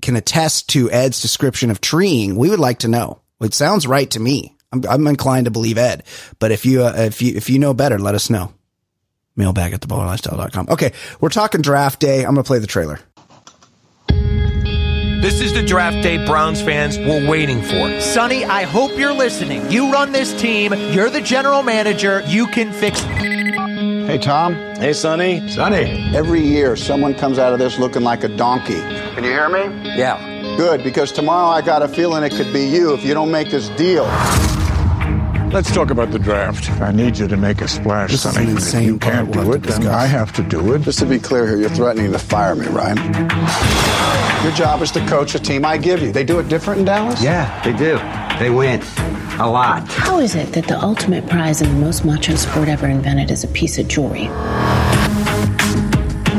can 0.01 0.16
attest 0.16 0.70
to 0.70 0.91
Ed's 0.91 1.22
description 1.22 1.72
of 1.72 1.82
treeing, 1.82 2.36
we 2.36 2.49
would 2.49 2.59
like 2.59 2.80
to 2.80 2.88
know. 2.88 3.22
It 3.41 3.53
sounds 3.53 3.88
right 3.88 4.09
to 4.11 4.20
me. 4.20 4.55
I'm, 4.72 4.84
I'm 4.88 5.07
inclined 5.07 5.45
to 5.45 5.51
believe 5.51 5.78
Ed, 5.78 6.03
but 6.39 6.51
if 6.51 6.66
you 6.66 6.84
uh, 6.84 6.93
if 6.97 7.22
you 7.22 7.36
if 7.36 7.49
you 7.49 7.59
know 7.59 7.74
better, 7.74 7.97
let 7.97 8.16
us 8.16 8.30
know. 8.30 8.53
Mailbag 9.36 9.74
at 9.74 9.82
theballerlifestyle.com. 9.82 10.68
Okay, 10.70 10.93
we're 11.20 11.30
talking 11.30 11.61
draft 11.61 11.99
day. 11.99 12.20
I'm 12.20 12.34
gonna 12.34 12.43
play 12.43 12.59
the 12.59 12.68
trailer. 12.68 12.99
This 15.22 15.41
is 15.41 15.53
the 15.53 15.63
draft 15.63 16.03
day 16.03 16.24
Browns 16.26 16.61
fans 16.61 16.99
were 16.99 17.28
waiting 17.28 17.61
for. 17.63 17.99
Sonny, 17.99 18.45
I 18.45 18.63
hope 18.63 18.91
you're 18.97 19.13
listening. 19.13 19.72
You 19.72 19.91
run 19.91 20.11
this 20.11 20.39
team. 20.39 20.74
You're 20.74 21.09
the 21.09 21.22
general 21.22 21.63
manager. 21.63 22.22
You 22.28 22.45
can 22.47 22.72
fix 22.72 23.01
Hey, 24.06 24.18
Tom. 24.20 24.53
Hey, 24.78 24.93
Sonny. 24.93 25.47
Sonny. 25.49 26.12
Every 26.16 26.39
year, 26.41 26.76
someone 26.76 27.16
comes 27.16 27.39
out 27.39 27.53
of 27.53 27.60
this 27.60 27.80
looking 27.80 28.03
like 28.03 28.24
a 28.24 28.28
donkey. 28.28 28.80
Can 29.16 29.24
you 29.24 29.32
hear 29.32 29.49
me? 29.49 29.64
Yeah. 29.97 30.56
Good, 30.58 30.84
because 30.84 31.12
tomorrow 31.12 31.47
I 31.47 31.62
got 31.62 31.82
a 31.82 31.88
feeling 31.88 32.24
it 32.24 32.32
could 32.32 32.53
be 32.53 32.66
you 32.68 32.93
if 32.93 33.03
you 33.03 33.14
don't 33.14 33.32
make 33.32 33.49
this 33.49 33.70
deal. 33.70 34.03
Let's 35.51 35.72
talk 35.74 35.89
about 35.89 36.12
the 36.12 36.20
draft. 36.20 36.70
I 36.82 36.91
need 36.91 37.18
you 37.18 37.28
to 37.28 37.36
make 37.38 37.62
a 37.62 37.68
splash, 37.68 38.12
This 38.12 38.26
is 38.26 38.34
Sonny. 38.34 38.45
an 38.45 38.51
If 38.51 38.58
insane 38.58 38.84
you 38.86 38.99
can't 38.99 39.32
do 39.32 39.53
it, 39.53 39.64
then. 39.64 39.88
I 39.88 40.06
have 40.06 40.32
to 40.34 40.43
do 40.43 40.74
it. 40.74 40.82
Just 40.84 40.99
to 40.99 41.06
be 41.06 41.18
clear 41.20 41.47
here, 41.47 41.58
you're 41.58 41.70
threatening 41.70 42.12
to 42.12 42.20
fire 42.20 42.56
me, 42.56 42.68
right? 42.68 42.97
Your 44.43 44.53
job 44.53 44.82
is 44.82 44.91
to 44.91 45.06
coach 45.08 45.34
a 45.36 45.39
team 45.39 45.66
I 45.66 45.78
give 45.78 46.01
you. 46.01 46.12
They 46.12 46.24
do 46.24 46.39
it 46.39 46.47
different 46.47 46.80
in 46.80 46.86
Dallas? 46.86 47.22
Yeah, 47.24 47.62
they 47.64 47.74
do. 47.74 47.97
They 48.39 48.49
win. 48.49 48.82
A 49.38 49.50
lot. 49.50 49.86
How 49.90 50.20
is 50.20 50.34
it 50.36 50.54
that 50.54 50.66
the 50.68 50.80
ultimate 50.82 51.28
prize 51.28 51.62
in 51.62 51.68
the 51.68 51.76
most 51.76 52.06
macho 52.06 52.36
sport 52.36 52.70
ever 52.70 52.88
invented 52.88 53.32
is 53.32 53.44
a 53.44 53.50
piece 53.50 53.78
of 53.78 53.88
jewelry? 53.88 54.30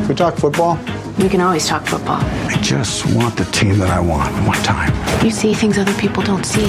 We 0.09 0.15
talk 0.15 0.37
football? 0.37 0.79
We 1.19 1.29
can 1.29 1.43
always 1.43 1.67
talk 1.67 1.85
football. 1.85 2.21
I 2.21 2.59
just 2.63 3.05
want 3.15 3.37
the 3.37 3.45
team 3.47 3.79
that 3.81 3.91
I 3.91 4.01
want 4.01 4.33
one 4.47 4.57
time. 4.63 4.95
You 5.23 5.31
see 5.31 5.53
things 5.53 5.77
other 5.77 5.93
people 5.95 6.23
don't 6.23 6.45
see. 6.45 6.67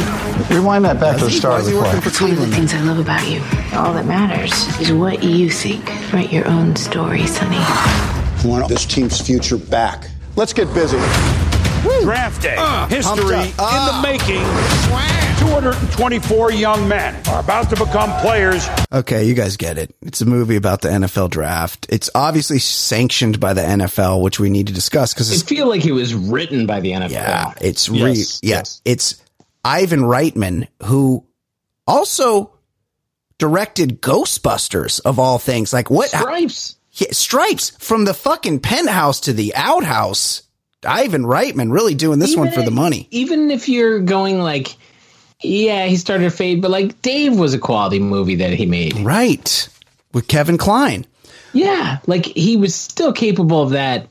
Rewind 0.53 0.83
that 0.83 0.99
back 0.99 1.17
to 1.19 1.25
the 1.25 1.31
start 1.31 1.61
of 1.61 1.65
the 1.67 1.71
play. 1.71 1.97
It's 2.03 2.19
one 2.21 2.31
of 2.31 2.39
the 2.39 2.47
things 2.47 2.73
I 2.73 2.81
love 2.81 2.99
about 2.99 3.25
you. 3.29 3.41
All 3.77 3.93
that 3.93 4.05
matters 4.05 4.51
is 4.81 4.91
what 4.91 5.23
you 5.23 5.49
think. 5.49 5.85
Write 6.11 6.33
your 6.33 6.47
own 6.49 6.75
story, 6.75 7.25
Sonny. 7.25 7.55
I 7.59 8.41
want 8.43 8.67
this 8.67 8.85
team's 8.85 9.21
future 9.21 9.57
back. 9.57 10.09
Let's 10.35 10.51
get 10.51 10.73
busy. 10.73 10.97
Draft 12.03 12.41
day. 12.41 12.55
Uh, 12.57 12.85
History 12.87 13.23
pumped 13.23 13.59
up. 13.59 13.71
in 13.71 13.85
the 13.85 13.93
uh. 13.93 14.01
making. 14.01 15.26
224 15.47 16.51
young 16.51 16.89
men 16.89 17.15
are 17.29 17.39
about 17.39 17.69
to 17.69 17.75
become 17.77 18.11
players. 18.19 18.67
Okay, 18.91 19.23
you 19.23 19.33
guys 19.33 19.55
get 19.55 19.77
it. 19.77 19.95
It's 20.01 20.19
a 20.19 20.25
movie 20.25 20.57
about 20.57 20.81
the 20.81 20.89
NFL 20.89 21.29
draft. 21.29 21.85
It's 21.89 22.09
obviously 22.13 22.59
sanctioned 22.59 23.39
by 23.39 23.53
the 23.53 23.61
NFL, 23.61 24.21
which 24.21 24.41
we 24.41 24.49
need 24.49 24.67
to 24.67 24.73
discuss 24.73 25.13
because 25.13 25.31
I 25.31 25.45
feel 25.45 25.67
like 25.67 25.85
it 25.85 25.93
was 25.93 26.13
written 26.13 26.65
by 26.65 26.81
the 26.81 26.91
NFL. 26.91 27.11
yeah, 27.11 27.53
it's 27.61 27.87
Yes, 27.87 28.41
yeah, 28.43 28.57
yes. 28.57 28.81
it's 28.83 29.23
Ivan 29.63 30.01
Reitman 30.01 30.67
who 30.83 31.25
also 31.87 32.51
directed 33.37 34.01
Ghostbusters 34.01 34.99
of 35.05 35.17
all 35.17 35.39
things. 35.39 35.71
Like 35.71 35.89
what 35.89 36.09
Stripes. 36.09 36.75
Yeah, 36.91 37.11
Stripes 37.11 37.69
from 37.79 38.03
the 38.03 38.13
fucking 38.13 38.59
penthouse 38.59 39.21
to 39.21 39.33
the 39.33 39.55
outhouse. 39.55 40.43
Ivan 40.85 41.23
Reitman 41.23 41.71
really 41.71 41.95
doing 41.95 42.19
this 42.19 42.35
one 42.35 42.47
Even 42.47 42.59
for 42.59 42.65
the 42.65 42.71
money. 42.71 43.07
Even 43.11 43.49
if 43.49 43.69
you're 43.69 43.99
going 43.99 44.39
like, 44.39 44.75
yeah, 45.41 45.85
he 45.85 45.97
started 45.97 46.23
to 46.25 46.29
fade, 46.31 46.61
but 46.61 46.71
like 46.71 47.01
Dave 47.01 47.37
was 47.37 47.53
a 47.53 47.59
quality 47.59 47.99
movie 47.99 48.35
that 48.35 48.53
he 48.53 48.65
made. 48.65 48.97
Right. 48.99 49.69
With 50.13 50.27
Kevin 50.27 50.57
Kline. 50.57 51.05
Yeah, 51.53 51.99
like 52.07 52.25
he 52.25 52.57
was 52.57 52.75
still 52.75 53.13
capable 53.13 53.61
of 53.61 53.71
that. 53.71 54.07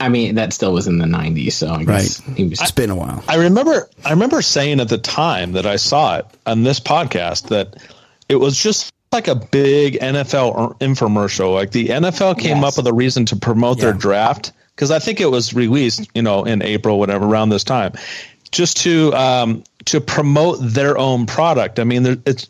I 0.00 0.08
mean, 0.08 0.34
that 0.34 0.52
still 0.52 0.72
was 0.72 0.86
in 0.88 0.98
the 0.98 1.04
'90s, 1.06 1.52
so 1.52 1.68
I 1.70 1.84
guess 1.84 2.20
Right. 2.26 2.36
he 2.36 2.44
was. 2.44 2.60
It's 2.60 2.70
been 2.72 2.90
a 2.90 2.96
while. 2.96 3.22
I 3.28 3.36
remember 3.36 3.88
I 4.04 4.10
remember 4.10 4.42
saying 4.42 4.80
at 4.80 4.88
the 4.88 4.98
time 4.98 5.52
that 5.52 5.66
I 5.66 5.76
saw 5.76 6.18
it 6.18 6.26
on 6.46 6.64
this 6.64 6.80
podcast 6.80 7.48
that 7.48 7.76
it 8.28 8.36
was 8.36 8.60
just 8.60 8.92
like 9.12 9.28
a 9.28 9.34
big 9.36 9.98
NFL 10.00 10.78
infomercial. 10.80 11.54
Like 11.54 11.70
the 11.70 11.88
NFL 11.88 12.38
came 12.38 12.58
Yes. 12.58 12.64
up 12.72 12.84
with 12.84 12.86
a 12.92 12.94
reason 12.94 13.24
to 13.26 13.36
promote 13.36 13.78
their 13.80 13.92
draft 13.92 14.52
because 14.74 14.90
I 14.90 14.98
think 14.98 15.20
it 15.20 15.30
was 15.30 15.54
released, 15.54 16.08
you 16.14 16.22
know, 16.22 16.44
in 16.44 16.60
April, 16.62 16.98
whatever, 16.98 17.24
around 17.24 17.48
this 17.50 17.64
time, 17.64 17.92
just 18.50 18.76
to 18.82 19.14
um, 19.14 19.62
to 19.88 20.00
promote 20.00 20.58
their 20.60 20.96
own 20.98 21.26
product. 21.26 21.78
I 21.78 21.84
mean, 21.84 22.02
there, 22.02 22.16
it's 22.26 22.48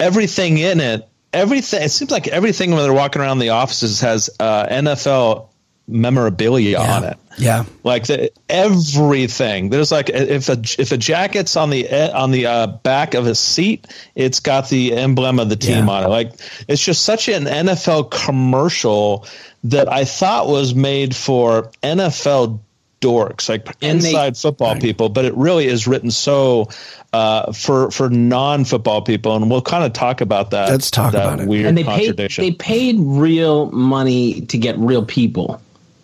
everything 0.00 0.58
in 0.58 0.80
it. 0.80 1.08
Everything. 1.32 1.82
It 1.82 1.90
seems 1.90 2.10
like 2.10 2.26
everything 2.28 2.70
when 2.70 2.82
they're 2.82 2.92
walking 2.92 3.20
around 3.20 3.38
the 3.38 3.50
offices 3.50 4.00
has 4.00 4.30
uh, 4.40 4.66
NFL 4.66 5.48
memorabilia 5.86 6.78
on 6.78 7.04
it. 7.04 7.16
Yeah. 7.38 7.64
Like 7.84 8.06
the, 8.06 8.30
everything. 8.48 9.70
There's 9.70 9.92
like 9.92 10.10
if 10.10 10.48
a 10.48 10.58
if 10.78 10.92
a 10.92 10.96
jacket's 10.96 11.56
on 11.56 11.70
the 11.70 11.84
e- 11.86 12.10
on 12.12 12.30
the 12.30 12.46
uh, 12.46 12.66
back 12.66 13.14
of 13.14 13.26
a 13.26 13.34
seat, 13.34 13.86
it's 14.14 14.40
got 14.40 14.68
the 14.68 14.94
emblem 14.94 15.38
of 15.38 15.48
the 15.48 15.56
team 15.56 15.86
Yeah. 15.86 15.92
on 15.92 16.04
it. 16.04 16.08
Like 16.08 16.32
it's 16.66 16.82
just 16.84 17.04
such 17.04 17.28
an 17.28 17.44
NFL 17.44 18.10
commercial 18.10 19.26
that 19.64 19.90
I 19.92 20.04
thought 20.04 20.46
was 20.48 20.74
made 20.74 21.14
for 21.14 21.70
NFL 21.82 22.60
dorks, 23.00 23.48
like 23.48 23.66
And 23.82 24.00
they- 24.00 24.08
inside 24.10 24.36
football 24.36 24.76
people, 24.76 25.08
but 25.08 25.24
it 25.24 25.34
really 25.36 25.66
is 25.66 25.86
written 25.86 26.10
so 26.10 26.68
uh, 27.12 27.52
for 27.52 27.90
for 27.90 28.10
non 28.10 28.64
football 28.64 29.02
people, 29.02 29.34
and 29.36 29.50
we'll 29.50 29.62
kind 29.62 29.84
of 29.84 29.92
talk 29.92 30.20
about 30.20 30.50
that. 30.50 30.68
Let's 30.68 30.90
talk 30.90 31.12
that 31.12 31.24
about 31.24 31.40
it. 31.40 31.48
Weird 31.48 31.66
and 31.66 31.76
they 31.78 31.84
paid 31.84 32.16
they 32.16 32.50
paid 32.50 32.96
real 32.98 33.70
money 33.70 34.42
to 34.42 34.58
get 34.58 34.76
real 34.78 35.04
people. 35.04 35.60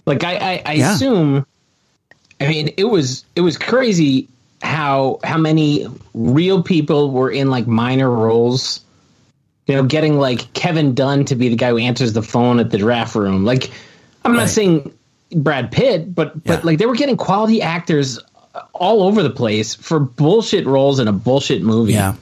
Like 0.07 0.25
I, 0.25 0.37
I, 0.37 0.63
I 0.67 0.73
Yeah. 0.75 0.95
assume. 0.95 1.47
I 2.41 2.49
mean, 2.49 2.71
it 2.77 2.85
was 2.85 3.25
it 3.37 3.41
was 3.43 3.57
crazy 3.59 4.29
how 4.63 5.21
how 5.23 5.37
many 5.39 5.87
real 6.15 6.63
people 6.63 7.11
were 7.11 7.31
in 7.31 7.51
like 7.51 7.67
minor 7.67 8.11
roles. 8.11 8.81
You 9.67 9.77
know, 9.77 9.83
getting 9.85 10.19
like 10.19 10.53
Kevin 10.53 10.95
Dunn 10.95 11.25
to 11.27 11.35
be 11.37 11.49
the 11.49 11.57
guy 11.57 11.71
who 11.71 11.79
answers 11.79 12.13
the 12.13 12.23
phone 12.23 12.61
at 12.61 12.71
the 12.71 12.77
draft 12.79 13.15
room. 13.15 13.45
Like, 13.47 13.71
I'm 14.25 14.33
Right. 14.33 14.39
not 14.41 14.49
saying 14.51 14.93
Brad 15.31 15.73
Pitt, 15.73 16.15
but 16.15 16.43
but 16.45 16.65
like 16.65 16.79
they 16.79 16.87
were 16.87 16.95
getting 16.95 17.17
quality 17.17 17.63
actors 17.63 18.19
all 18.73 19.03
over 19.03 19.23
the 19.23 19.31
place 19.31 19.75
for 19.75 19.99
bullshit 19.99 20.67
roles 20.67 21.01
in 21.01 21.09
a 21.09 21.13
bullshit 21.13 21.63
movie. 21.63 21.95
Yeah. 21.95 22.15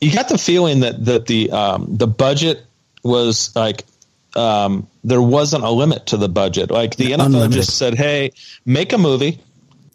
you 0.00 0.12
got 0.12 0.28
the 0.28 0.38
feeling 0.38 0.80
that 0.80 1.04
that 1.04 1.26
the 1.26 1.50
um, 1.50 1.86
the 1.96 2.06
budget 2.06 2.64
was 3.02 3.54
like 3.54 3.84
um, 4.36 4.86
there 5.04 5.22
wasn't 5.22 5.64
a 5.64 5.70
limit 5.70 6.06
to 6.06 6.16
the 6.16 6.28
budget. 6.28 6.70
Like 6.70 6.96
the 6.96 7.12
NFL 7.12 7.26
Unlimited. 7.26 7.52
just 7.52 7.76
said, 7.76 7.94
"Hey, 7.94 8.32
make 8.64 8.92
a 8.92 8.98
movie. 8.98 9.40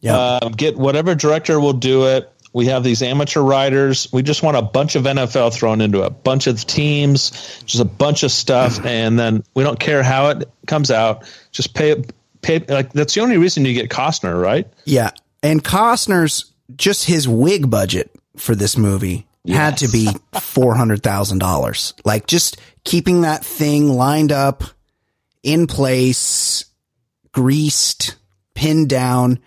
Yeah. 0.02 0.18
Uh, 0.18 0.50
get 0.50 0.78
whatever 0.78 1.16
director 1.16 1.60
will 1.60 1.74
do 1.74 2.08
it. 2.08 2.30
We 2.52 2.68
have 2.68 2.84
these 2.84 3.02
amateur 3.02 3.42
writers. 3.42 4.08
We 4.14 4.22
just 4.22 4.44
want 4.44 4.58
a 4.58 4.62
bunch 4.62 4.96
of 4.96 5.06
NFL 5.06 5.56
thrown 5.56 5.82
into 5.82 6.04
a 6.04 6.12
bunch 6.12 6.46
of 6.46 6.64
teams, 6.68 7.32
just 7.66 7.82
a 7.82 7.86
bunch 7.86 8.22
of 8.22 8.32
stuff, 8.32 8.86
and 8.86 9.18
then 9.18 9.44
we 9.56 9.64
don't 9.64 9.80
care 9.80 10.04
how 10.04 10.30
it 10.30 10.48
comes 10.68 10.92
out. 10.92 11.24
Just 11.52 11.74
pay 11.74 12.04
pay. 12.44 12.60
Like 12.60 12.94
that's 12.94 13.14
the 13.14 13.22
only 13.22 13.38
reason 13.38 13.66
you 13.66 13.74
get 13.74 13.90
Costner, 13.90 14.40
right? 14.42 14.68
Yeah. 14.86 15.12
And 15.42 15.64
Costner's 15.64 16.52
just 16.76 17.06
his 17.06 17.28
wig 17.28 17.70
budget 17.70 18.12
for 18.38 18.56
this 18.56 18.78
movie 18.78 19.28
had 19.48 19.78
to 19.78 19.88
be 19.88 20.06
$400,000. 20.34 21.94
Like 22.06 22.28
just 22.28 22.58
keeping 22.84 23.22
that 23.22 23.44
thing 23.44 23.90
lined 23.90 24.32
up 24.32 24.64
in 25.42 25.68
place, 25.68 26.66
greased, 27.34 28.16
pinned 28.54 28.90
down 28.90 29.40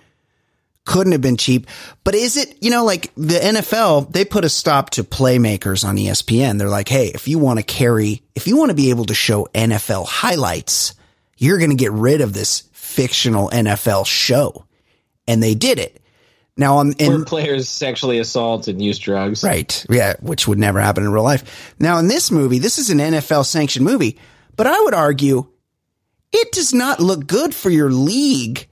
couldn't 0.86 1.12
have 1.12 1.20
been 1.20 1.36
cheap. 1.36 1.66
But 2.04 2.14
is 2.14 2.38
it, 2.38 2.56
you 2.62 2.70
know, 2.70 2.84
like 2.84 3.12
the 3.16 3.38
NFL, 3.38 4.12
they 4.12 4.24
put 4.24 4.44
a 4.44 4.48
stop 4.48 4.90
to 4.90 5.04
playmakers 5.04 5.84
on 5.84 5.96
ESPN. 5.96 6.58
They're 6.58 6.68
like, 6.68 6.88
Hey, 6.88 7.08
if 7.08 7.28
you 7.28 7.38
want 7.38 7.58
to 7.58 7.64
carry, 7.64 8.22
if 8.34 8.46
you 8.46 8.56
want 8.56 8.70
to 8.70 8.74
be 8.74 8.90
able 8.90 9.04
to 9.06 9.14
show 9.14 9.48
NFL 9.52 10.06
highlights, 10.06 10.94
you're 11.36 11.58
going 11.58 11.70
to 11.70 11.76
get 11.76 11.92
rid 11.92 12.22
of 12.22 12.32
this 12.32 12.62
fictional 12.86 13.50
NFL 13.50 14.06
show. 14.06 14.64
And 15.28 15.42
they 15.42 15.54
did 15.54 15.78
it. 15.78 16.00
Now 16.56 16.78
on 16.78 16.92
Where 16.92 17.14
in 17.16 17.24
players 17.24 17.68
sexually 17.68 18.18
assault 18.18 18.68
and 18.68 18.80
use 18.80 18.98
drugs. 18.98 19.44
Right. 19.44 19.84
Yeah, 19.90 20.14
which 20.20 20.48
would 20.48 20.58
never 20.58 20.80
happen 20.80 21.04
in 21.04 21.12
real 21.12 21.22
life. 21.22 21.74
Now 21.78 21.98
in 21.98 22.08
this 22.08 22.30
movie, 22.30 22.58
this 22.58 22.78
is 22.78 22.88
an 22.88 22.98
NFL 22.98 23.44
sanctioned 23.44 23.84
movie, 23.84 24.18
but 24.56 24.66
I 24.66 24.80
would 24.80 24.94
argue 24.94 25.46
it 26.32 26.52
does 26.52 26.72
not 26.72 27.00
look 27.00 27.26
good 27.26 27.54
for 27.54 27.68
your 27.68 27.90
league 27.90 28.68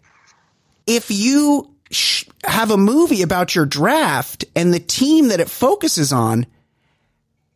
if 0.86 1.10
you 1.10 1.74
sh- 1.90 2.24
have 2.44 2.70
a 2.70 2.76
movie 2.76 3.22
about 3.22 3.54
your 3.54 3.66
draft 3.66 4.44
and 4.56 4.72
the 4.72 4.80
team 4.80 5.28
that 5.28 5.40
it 5.40 5.50
focuses 5.50 6.12
on 6.12 6.46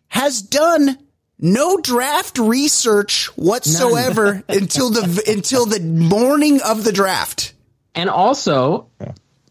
has 0.09 0.43
done 0.43 0.99
no 1.39 1.79
draft 1.79 2.39
research 2.39 3.27
whatsoever 3.37 4.43
until 4.49 4.91
the 4.91 5.25
until 5.29 5.67
the 5.67 5.81
morning 5.81 6.61
of 6.63 6.85
the 6.85 6.93
draft. 6.93 7.55
And 7.95 8.09
also, 8.09 8.89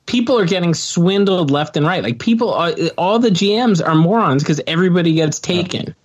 people 0.05 0.39
are 0.39 0.45
getting 0.45 0.73
swindled 0.73 1.51
left 1.51 1.77
and 1.77 1.85
right. 1.85 2.01
Like 2.01 2.19
people, 2.19 2.53
are, 2.53 2.73
all 2.97 3.19
the 3.19 3.29
GMs 3.29 3.85
are 3.85 3.95
morons 3.95 4.41
because 4.41 4.61
everybody 4.65 5.13
gets 5.13 5.39
taken. 5.39 5.95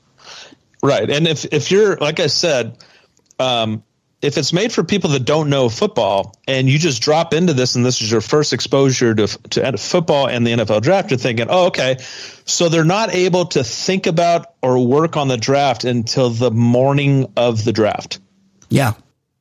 Right. 0.83 1.09
And 1.09 1.27
if 1.29 1.47
if 1.53 1.71
you're 1.71 1.97
like 1.97 2.21
I 2.21 2.27
said, 2.27 2.77
um, 3.39 3.85
if 4.23 4.39
it's 4.39 4.53
made 4.53 4.73
for 4.73 4.85
people 4.85 5.11
that 5.11 5.25
don't 5.25 5.51
know 5.51 5.69
football 5.69 6.35
and 6.47 6.69
you 6.71 6.79
just 6.79 7.03
drop 7.03 7.35
into 7.35 7.53
this 7.53 7.75
and 7.75 7.85
this 7.85 8.01
is 8.01 8.11
your 8.11 8.21
first 8.21 8.53
exposure 8.53 9.15
to 9.15 9.27
to 9.27 9.77
football 9.77 10.29
and 10.29 10.47
the 10.47 10.53
NFL 10.53 10.81
draft, 10.83 11.11
you're 11.11 11.19
thinking, 11.19 11.47
oh, 11.51 11.67
okay, 11.67 11.99
so 12.45 12.69
they're 12.69 12.85
not 12.85 13.13
able 13.13 13.47
to 13.47 13.65
think 13.65 14.07
about 14.07 14.55
or 14.63 14.79
work 14.87 15.17
on 15.17 15.27
the 15.29 15.37
draft 15.37 15.85
until 15.85 16.31
the 16.31 16.51
morning 16.53 17.33
of 17.37 17.65
the 17.65 17.73
draft. 17.73 18.21
Yeah. 18.69 18.95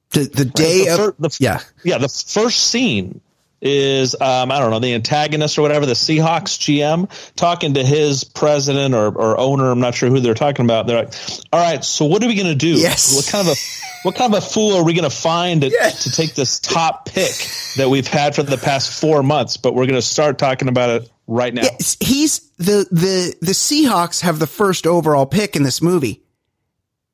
The 0.10 0.24
the 0.24 0.46
day 0.46 0.86
The 0.86 0.90
of 0.92 0.98
fir- 0.98 1.16
the- 1.20 1.38
yeah. 1.40 1.60
Yeah, 1.84 2.00
the 2.00 2.10
first 2.10 2.68
scene 2.68 3.22
is 3.62 4.16
um, 4.20 4.52
I 4.52 4.60
don't 4.60 4.72
know 4.72 4.80
the 4.80 4.94
antagonist 4.94 5.58
or 5.58 5.62
whatever 5.62 5.86
the 5.86 5.94
Seahawks 5.94 6.58
GM 6.58 7.10
talking 7.36 7.76
to 7.76 7.84
his 7.84 8.24
president 8.24 8.96
or, 8.96 9.08
or 9.08 9.40
owner. 9.40 9.70
I'm 9.70 9.80
not 9.80 9.94
sure 9.94 10.10
who 10.10 10.20
they're 10.20 10.34
talking 10.34 10.66
about. 10.66 10.88
They're 10.88 11.04
like, 11.04 11.14
"All 11.54 11.60
right, 11.60 11.84
so 11.84 12.06
what 12.06 12.24
are 12.24 12.28
we 12.28 12.36
going 12.36 12.48
to 12.48 12.56
do? 12.56 12.80
Yes. 12.80 13.16
What 13.16 13.28
kind 13.28 13.48
of 13.48 13.54
a 13.54 13.58
what 14.04 14.16
kind 14.16 14.34
of 14.34 14.44
a 14.44 14.46
fool 14.46 14.76
are 14.76 14.84
we 14.84 14.94
going 14.94 15.10
to 15.10 15.16
find 15.16 15.62
to, 15.62 15.70
to 15.70 16.12
take 16.12 16.34
this 16.34 16.60
top 16.60 17.06
pick 17.06 17.34
that 17.78 17.88
we've 17.90 18.08
had 18.08 18.36
for 18.36 18.42
the 18.44 18.58
past 18.58 19.00
four 19.00 19.22
months? 19.22 19.58
But 19.58 19.76
we're 19.76 19.86
going 19.86 19.94
to 19.94 20.02
start 20.02 20.40
talking 20.40 20.68
about 20.68 20.90
it 20.90 21.12
right 21.28 21.54
now. 21.54 21.62
Yes, 21.64 21.98
he's 22.00 22.40
the 22.58 22.88
the 22.92 23.36
the 23.42 23.52
Seahawks 23.52 24.22
have 24.22 24.40
the 24.40 24.48
first 24.48 24.88
overall 24.88 25.28
pick 25.28 25.56
in 25.56 25.62
this 25.62 25.84
movie, 25.84 26.24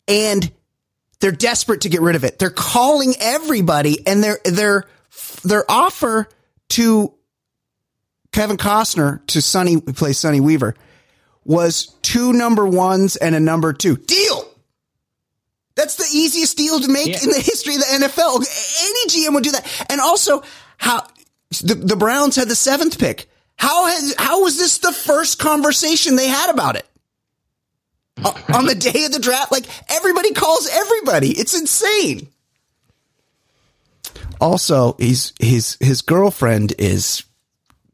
and 0.08 0.50
they're 1.20 1.32
desperate 1.32 1.82
to 1.82 1.90
get 1.90 2.02
rid 2.02 2.16
of 2.16 2.24
it. 2.24 2.40
They're 2.40 2.50
calling 2.50 3.16
everybody, 3.20 4.08
and 4.08 4.24
their 4.24 4.40
their 4.46 4.86
their 5.44 5.70
offer 5.70 6.30
to 6.70 7.14
Kevin 8.32 8.58
Costner 8.58 9.26
to 9.28 9.42
Sonny 9.42 9.74
who 9.74 9.94
plays 9.94 10.18
Sonny 10.20 10.40
Weaver 10.40 10.76
was 11.46 11.96
two 12.02 12.34
number 12.34 12.66
ones 12.68 13.16
and 13.16 13.34
a 13.36 13.40
number 13.40 13.74
two 13.74 13.98
deal. 13.98 14.46
That's 15.76 15.96
the 15.96 16.08
easiest 16.12 16.58
deal 16.58 16.80
to 16.80 16.88
make 16.88 17.08
in 17.24 17.30
the 17.30 17.40
history 17.40 17.76
of 17.76 17.82
the 17.82 18.08
NFL. 18.08 18.38
Any 18.84 19.08
GM 19.10 19.34
would 19.36 19.44
do 19.44 19.52
that. 19.52 19.86
And 19.92 20.02
also, 20.02 20.42
how 20.78 21.06
the, 21.64 21.76
the 21.76 21.96
Browns 21.96 22.36
had 22.36 22.48
the 22.50 22.56
seventh 22.56 22.98
pick. 23.00 23.30
How 23.58 23.86
has 23.86 24.14
how 24.18 24.42
was 24.42 24.58
this 24.58 24.80
the 24.80 24.92
first 24.92 25.40
conversation 25.40 26.16
they 26.16 26.28
had 26.28 26.50
about 26.50 26.76
it? 26.76 26.88
O- 28.26 28.36
On 28.56 28.66
the 28.66 28.76
day 28.92 29.06
of 29.06 29.12
the 29.12 29.20
draft, 29.20 29.52
like 29.52 29.66
everybody 29.90 30.34
calls 30.34 30.68
everybody. 30.72 31.30
It's 31.30 31.58
insane. 31.58 32.28
Also, 34.40 34.96
he's 35.00 35.34
his 35.40 35.78
his 35.80 36.02
girlfriend 36.02 36.74
is 36.78 37.24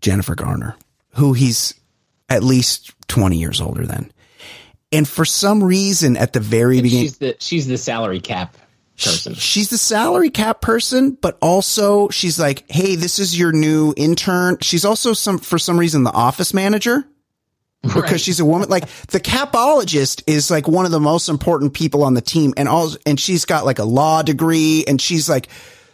Jennifer 0.01 0.35
Garner, 0.35 0.75
who 1.15 1.33
he's 1.33 1.73
at 2.29 2.43
least 2.43 2.91
twenty 3.07 3.37
years 3.37 3.61
older 3.61 3.85
than. 3.85 4.11
And 4.91 5.07
for 5.07 5.25
some 5.25 5.63
reason, 5.63 6.17
at 6.17 6.33
the 6.33 6.39
very 6.39 6.81
beginning, 6.81 7.05
She's 7.05 7.17
the 7.17 7.35
she's 7.39 7.67
the 7.67 7.77
salary 7.77 8.19
cap 8.19 8.55
person. 9.01 9.33
she's 9.33 9.69
the 9.69 9.77
salary 9.77 10.29
cap 10.29 10.61
person, 10.61 11.17
but 11.19 11.37
also 11.41 12.09
she's 12.09 12.39
like, 12.39 12.63
"Hey, 12.69 12.95
this 12.95 13.17
is 13.19 13.37
your 13.37 13.51
new 13.51 13.93
intern." 13.97 14.57
She's 14.61 14.85
also 14.85 15.13
some 15.13 15.39
for 15.39 15.57
some 15.57 15.79
reason 15.79 16.03
the 16.03 16.11
office 16.11 16.53
manager 16.53 17.05
because 17.81 18.21
she's 18.21 18.39
a 18.39 18.45
woman. 18.45 18.69
Like 18.69 18.87
the 19.07 19.19
capologist 19.19 20.23
is 20.27 20.51
like 20.51 20.67
one 20.67 20.85
of 20.85 20.91
the 20.91 20.99
most 20.99 21.27
important 21.27 21.73
people 21.73 22.03
on 22.03 22.13
the 22.13 22.21
team, 22.21 22.53
and 22.55 22.69
all 22.69 22.91
and 23.05 23.19
she's 23.19 23.45
got 23.45 23.65
like 23.65 23.79
a 23.79 23.83
law 23.85 24.21
degree, 24.21 24.83
and 24.87 25.01
she's 25.01 25.27
like 25.27 25.47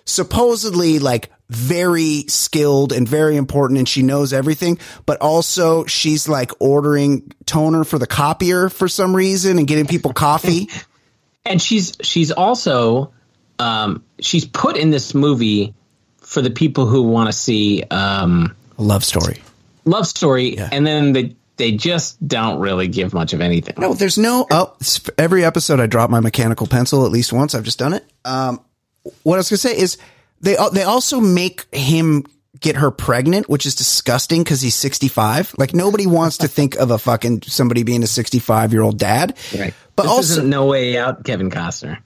supposedly 0.10 1.00
like 1.00 1.30
very 1.50 2.26
skilled 2.28 2.94
and 2.94 3.08
very 3.08 3.36
important 3.36 3.80
and 3.80 3.90
she 3.90 4.04
knows 4.04 4.34
everything 4.34 4.78
but 5.06 5.20
also 5.20 5.86
she's 5.86 6.28
like 6.28 6.52
ordering 6.60 7.32
toner 7.46 7.84
for 7.84 7.98
the 7.98 8.06
copier 8.06 8.70
for 8.70 8.88
some 8.88 9.16
reason 9.16 9.58
and 9.58 9.68
getting 9.68 9.88
people 9.88 10.14
coffee 10.14 10.70
and 11.46 11.62
she's 11.62 11.98
she's 12.02 12.32
also 12.32 13.12
um, 13.58 14.04
she's 14.20 14.46
put 14.46 14.78
in 14.78 14.90
this 14.90 15.14
movie 15.14 15.74
for 16.18 16.42
the 16.42 16.52
people 16.52 16.86
who 16.86 17.02
want 17.04 17.28
to 17.28 17.34
see 17.34 17.84
um, 17.92 18.56
a 18.78 18.84
love 18.84 19.04
story 19.04 19.42
love 19.86 20.08
story 20.08 20.58
and 20.58 20.86
then 20.86 21.14
they 21.14 21.36
they 21.58 21.74
just 21.74 22.26
don't 22.26 22.60
really 22.60 22.88
give 22.88 23.14
much 23.14 23.34
of 23.34 23.42
anything 23.42 23.76
No, 23.78 23.94
there's 23.94 24.18
no. 24.18 24.48
Oh, 24.50 24.76
every 25.18 25.44
episode 25.44 25.80
I 25.82 25.88
drop 25.88 26.10
my 26.10 26.22
mechanical 26.22 26.68
pencil 26.68 27.06
at 27.06 27.12
least 27.12 27.34
once. 27.34 27.54
I've 27.54 27.66
just 27.66 27.78
done 27.78 27.94
it. 27.94 28.06
Um, 28.24 28.62
what 29.24 29.36
I 29.36 29.38
was 29.38 29.50
gonna 29.50 29.58
say 29.58 29.78
is 29.78 29.98
they 30.42 30.56
they 30.74 30.84
also 30.84 31.20
make 31.20 31.66
him 31.74 32.26
get 32.60 32.76
her 32.78 32.92
pregnant, 32.92 33.50
which 33.50 33.66
is 33.66 33.76
disgusting 33.76 34.44
because 34.44 34.62
he's 34.62 34.76
65. 34.76 35.56
Like 35.58 35.74
nobody 35.74 36.08
wants 36.08 36.38
to 36.40 36.48
think 36.48 36.76
of 36.76 36.92
a 36.92 36.98
fucking 36.98 37.44
somebody 37.44 37.84
being 37.84 38.04
a 38.04 38.08
65 38.08 38.74
year 38.74 38.82
old 38.82 38.98
dad. 38.98 39.38
right 39.58 39.74
But 39.96 40.04
this 40.04 40.12
also, 40.12 40.44
no 40.44 40.66
way 40.66 40.98
out 40.98 41.24
kevin 41.24 41.50
costner 41.50 42.00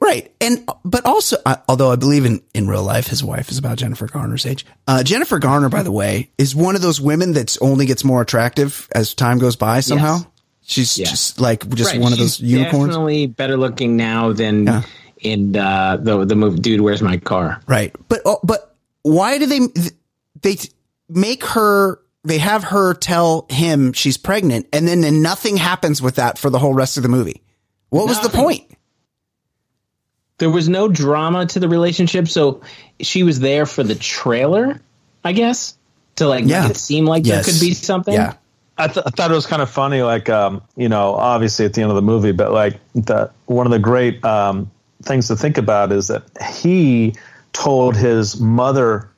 right. 0.00 0.32
And 0.40 0.68
but 0.84 1.04
also, 1.06 1.36
uh, 1.46 1.56
although 1.68 1.90
I 1.90 1.96
believe 1.96 2.24
in 2.24 2.42
in 2.54 2.68
real 2.68 2.82
life, 2.82 3.06
his 3.06 3.22
wife 3.22 3.50
is 3.50 3.58
about 3.58 3.78
Jennifer 3.78 4.06
Garner's 4.06 4.46
age. 4.46 4.66
Uh, 4.86 5.02
Jennifer 5.02 5.38
Garner, 5.38 5.68
by 5.68 5.82
the 5.82 5.92
way, 5.92 6.30
is 6.38 6.54
one 6.54 6.74
of 6.76 6.82
those 6.82 7.00
women 7.00 7.32
that's 7.32 7.56
only 7.58 7.86
gets 7.86 8.04
more 8.04 8.20
attractive 8.22 8.88
as 8.94 9.14
time 9.14 9.38
goes 9.38 9.56
by. 9.56 9.80
Somehow, 9.80 10.16
Yes. 10.18 10.26
she's 10.62 10.98
Yeah. 10.98 11.06
just 11.06 11.40
like 11.40 11.68
just 11.74 11.92
Right, 11.92 12.00
one 12.00 12.12
of 12.12 12.18
those 12.18 12.40
unicorns. 12.40 12.88
Definitely 12.88 13.26
better 13.26 13.56
looking 13.56 13.96
now 13.96 14.32
than 14.32 14.66
Yeah. 14.66 14.82
In 15.20 15.56
uh, 15.56 15.96
the 15.96 16.24
the 16.24 16.34
movie 16.34 16.58
Dude, 16.60 16.80
Where's 16.80 17.02
My 17.02 17.16
Car? 17.18 17.60
Right. 17.66 17.94
But 18.08 18.20
oh, 18.24 18.38
but 18.42 18.74
why 19.02 19.38
do 19.38 19.46
they 19.46 19.60
they 20.42 20.56
make 21.08 21.44
her 21.44 22.00
they 22.24 22.38
have 22.38 22.64
her 22.64 22.92
tell 22.94 23.46
him 23.48 23.92
she's 23.92 24.16
pregnant 24.16 24.66
and 24.72 24.86
then, 24.88 25.00
then 25.00 25.22
nothing 25.22 25.56
happens 25.56 26.02
with 26.02 26.16
that 26.16 26.38
for 26.38 26.50
the 26.50 26.58
whole 26.58 26.74
rest 26.74 26.96
of 26.96 27.02
the 27.02 27.08
movie? 27.08 27.42
What 27.90 28.08
was 28.08 28.20
the 28.20 28.28
point? 28.28 28.64
There 30.38 30.50
was 30.50 30.68
no 30.68 30.88
drama 30.88 31.46
to 31.46 31.60
the 31.60 31.68
relationship, 31.68 32.28
so 32.28 32.60
she 33.00 33.22
was 33.22 33.40
there 33.40 33.64
for 33.64 33.82
the 33.82 33.94
trailer, 33.94 34.80
I 35.24 35.32
guess, 35.32 35.78
to 36.16 36.26
like 36.28 36.44
Yeah. 36.44 36.62
make 36.62 36.72
it 36.72 36.76
seem 36.76 37.06
like 37.06 37.24
Yes. 37.24 37.46
there 37.46 37.54
could 37.54 37.60
be 37.60 37.72
something. 37.72 38.12
Yeah. 38.12 38.34
I, 38.76 38.88
th- 38.88 39.06
I 39.06 39.10
thought 39.10 39.30
it 39.30 39.34
was 39.34 39.46
kind 39.46 39.62
of 39.62 39.70
funny, 39.70 40.02
like 40.02 40.28
um, 40.28 40.60
you 40.76 40.90
know, 40.90 41.14
obviously 41.14 41.64
at 41.64 41.72
the 41.72 41.80
end 41.80 41.90
of 41.90 41.96
the 41.96 42.02
movie, 42.02 42.32
but 42.32 42.52
like 42.52 42.78
the 42.94 43.30
one 43.46 43.64
of 43.66 43.72
the 43.72 43.78
great 43.78 44.22
um, 44.22 44.70
things 45.06 45.28
to 45.28 45.36
think 45.36 45.58
about 45.58 45.92
is 45.92 46.08
that 46.08 46.24
he 46.54 47.14
told 47.52 47.96
his 47.96 48.38
mother 48.40 49.08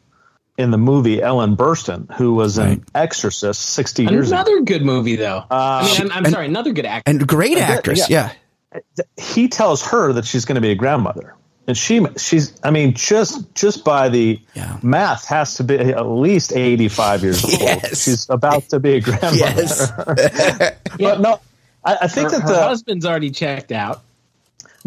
in 0.57 0.71
the 0.71 0.79
movie 0.79 1.23
Ellen 1.23 1.57
Burstyn, 1.57 2.13
who 2.17 2.35
was 2.35 2.59
an 2.59 2.85
Exorcist 2.95 3.61
sixty 3.61 4.05
years 4.05 4.29
ago. 4.29 4.37
Another 4.37 4.61
good 4.63 4.85
movie, 4.85 5.17
though. 5.17 5.39
Uh, 5.39 5.45
I 5.51 5.85
mean, 5.87 6.11
I'm, 6.11 6.19
I'm 6.19 6.25
and- 6.25 6.33
sorry, 6.35 6.47
another 6.47 6.73
good 6.73 6.85
actor 6.87 7.09
And 7.11 7.27
great 7.27 7.59
actress, 7.59 8.09
yeah. 8.11 8.33
yeah. 8.75 9.05
He 9.17 9.49
tells 9.49 9.83
her 9.87 10.13
that 10.15 10.25
she's 10.25 10.45
going 10.45 10.57
to 10.57 10.61
be 10.61 10.71
a 10.71 10.75
grandmother, 10.75 11.35
and 11.67 11.77
she 11.77 12.05
she's 12.17 12.59
I 12.63 12.71
mean 12.71 12.95
just 12.95 13.55
just 13.55 13.85
by 13.85 14.09
the 14.09 14.41
math 14.83 15.27
has 15.29 15.55
to 15.55 15.65
be 15.65 15.79
at 15.79 16.07
least 16.07 16.53
eighty 16.53 16.89
five 16.89 17.23
years 17.23 17.43
old. 17.45 17.87
She's 17.97 18.29
about 18.29 18.69
to 18.71 18.79
be 18.81 18.95
a 18.95 19.01
grandmother. 19.03 19.37
Yes. 19.37 19.91
but 20.99 21.21
no, 21.21 21.41
I, 21.85 21.99
I 22.03 22.09
think 22.09 22.33
Her, 22.33 22.39
that 22.39 22.43
her 22.43 22.55
the 22.55 22.63
husband's 22.63 23.07
already 23.07 23.31
checked 23.31 23.73
out. 23.73 24.03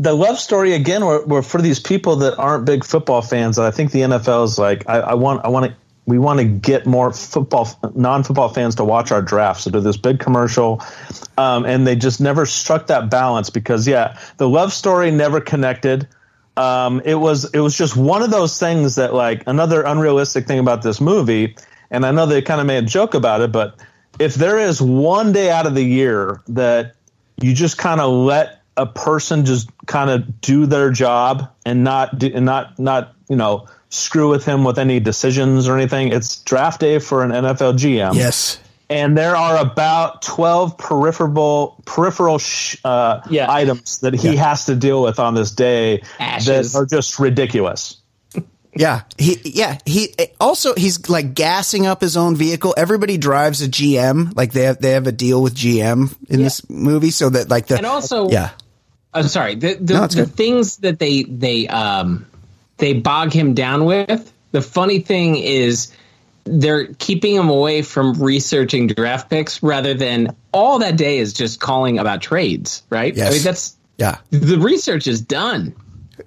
The 0.02 0.14
love 0.14 0.40
story 0.40 0.74
again 0.74 1.06
were, 1.06 1.24
were 1.26 1.44
for 1.44 1.62
these 1.62 1.80
people 1.80 2.16
that 2.18 2.36
aren't 2.40 2.66
big 2.66 2.84
football 2.84 3.22
fans. 3.22 3.60
I 3.60 3.70
think 3.70 3.92
the 3.92 4.02
NFL 4.02 4.46
is 4.46 4.58
like 4.58 4.90
I, 4.90 5.00
I 5.00 5.14
want 5.14 5.46
I 5.46 5.50
want 5.50 5.68
to 5.68 5.78
we 6.08 6.18
want 6.18 6.40
to 6.40 6.46
get 6.46 6.88
more 6.88 7.14
football 7.14 7.70
non 7.94 8.24
football 8.24 8.50
fans 8.50 8.76
to 8.76 8.84
watch 8.84 9.12
our 9.12 9.22
draft. 9.22 9.62
So 9.62 9.70
do 9.70 9.80
this 9.80 9.98
big 9.98 10.20
commercial, 10.20 10.82
um, 11.38 11.66
and 11.66 11.86
they 11.86 11.96
just 11.96 12.20
never 12.20 12.48
struck 12.48 12.88
that 12.88 13.12
balance 13.12 13.52
because 13.52 13.88
yeah, 13.88 14.20
the 14.38 14.50
love 14.50 14.74
story 14.74 15.12
never 15.12 15.40
connected. 15.40 16.08
Um, 16.58 17.04
it 17.06 17.16
was 17.16 17.54
it 17.54 17.60
was 17.60 17.78
just 17.78 17.96
one 17.96 18.24
of 18.24 18.32
those 18.32 18.58
things 18.60 18.96
that 18.96 19.14
like 19.14 19.44
another 19.46 19.84
unrealistic 19.84 20.48
thing 20.48 20.58
about 20.58 20.82
this 20.82 21.00
movie, 21.00 21.56
and 21.92 22.08
I 22.08 22.12
know 22.12 22.26
they 22.26 22.42
kind 22.42 22.60
of 22.60 22.66
made 22.66 22.84
a 22.84 22.88
joke 22.88 23.14
about 23.14 23.42
it, 23.42 23.52
but 23.52 23.80
if 24.20 24.34
there 24.34 24.58
is 24.58 24.82
one 24.82 25.32
day 25.32 25.52
out 25.52 25.68
of 25.68 25.76
the 25.76 25.84
year 25.84 26.42
that 26.48 26.96
you 27.40 27.54
just 27.54 27.78
kind 27.78 28.02
of 28.02 28.12
let 28.12 28.61
a 28.82 28.86
person 28.86 29.46
just 29.46 29.70
kind 29.86 30.10
of 30.10 30.42
do 30.42 30.66
their 30.66 30.90
job 30.92 31.50
and 31.66 31.84
not 31.84 32.18
do, 32.18 32.32
and 32.34 32.46
not 32.46 32.78
not 32.80 33.14
you 33.30 33.36
know 33.36 33.68
screw 33.90 34.30
with 34.30 34.46
him 34.46 34.64
with 34.64 34.80
any 34.80 35.00
decisions 35.00 35.68
or 35.68 35.78
anything. 35.78 36.12
It's 36.12 36.40
draft 36.42 36.80
day 36.82 37.00
for 37.00 37.24
an 37.24 37.32
NFL 37.32 37.74
GM. 37.78 38.16
Yes. 38.16 38.60
And 38.90 39.18
there 39.18 39.36
are 39.38 39.58
about 39.58 40.22
twelve 40.22 40.78
peripheral 40.78 41.82
peripheral 41.86 42.40
sh- 42.40 42.76
uh, 42.84 43.22
items 43.48 44.00
that 44.00 44.14
he 44.14 44.34
Yeah. 44.34 44.50
has 44.50 44.66
to 44.66 44.76
deal 44.76 45.02
with 45.02 45.18
on 45.20 45.34
this 45.34 45.52
day 45.52 46.02
Ashes. 46.20 46.74
that 46.74 46.80
are 46.80 46.86
just 46.86 47.20
ridiculous. 47.20 47.98
Yeah, 48.74 49.02
he 49.18 49.38
yeah 49.44 49.80
he 49.86 50.16
also 50.40 50.74
he's 50.76 51.10
like 51.10 51.34
gassing 51.34 51.86
up 51.86 52.00
his 52.00 52.16
own 52.16 52.38
vehicle. 52.38 52.74
Everybody 52.78 53.18
drives 53.18 53.62
a 53.62 53.68
GM, 53.68 54.34
like 54.38 54.54
they 54.54 54.64
have 54.64 54.80
they 54.80 54.92
have 54.92 55.08
a 55.08 55.12
deal 55.12 55.44
with 55.44 55.54
GM 55.56 56.16
in 56.30 56.42
this 56.42 56.70
movie, 56.70 57.12
so 57.12 57.30
that 57.32 57.50
like 57.50 57.68
the 57.68 57.76
and 57.76 57.86
also 57.86 58.30
yeah 58.30 58.52
I'm 59.14 59.28
sorry. 59.28 59.56
The 59.56 59.76
the, 59.76 59.94
No, 59.94 60.08
the 60.08 60.26
things 60.26 60.78
that 60.78 61.00
they 61.00 61.24
they 61.24 61.68
um 61.68 62.26
they 62.78 62.94
bog 62.94 63.34
him 63.34 63.54
down 63.54 63.86
with. 63.86 64.32
The 64.52 64.62
funny 64.62 65.00
thing 65.00 65.38
is 65.38 65.94
they're 66.44 66.88
keeping 66.96 67.36
him 67.36 67.50
away 67.50 67.82
from 67.84 68.14
researching 68.14 68.88
draft 68.88 69.30
picks 69.30 69.62
rather 69.62 69.94
than 69.94 70.36
all 70.52 70.80
that 70.80 70.98
day 70.98 71.20
is 71.20 71.34
just 71.34 71.60
calling 71.60 72.00
about 72.00 72.22
trades, 72.22 72.84
right? 72.90 73.18
I 73.20 73.30
mean 73.30 73.44
that's 73.44 73.76
yeah 73.98 74.18
the 74.32 74.58
research 74.58 75.08
is 75.08 75.22
done. 75.22 75.76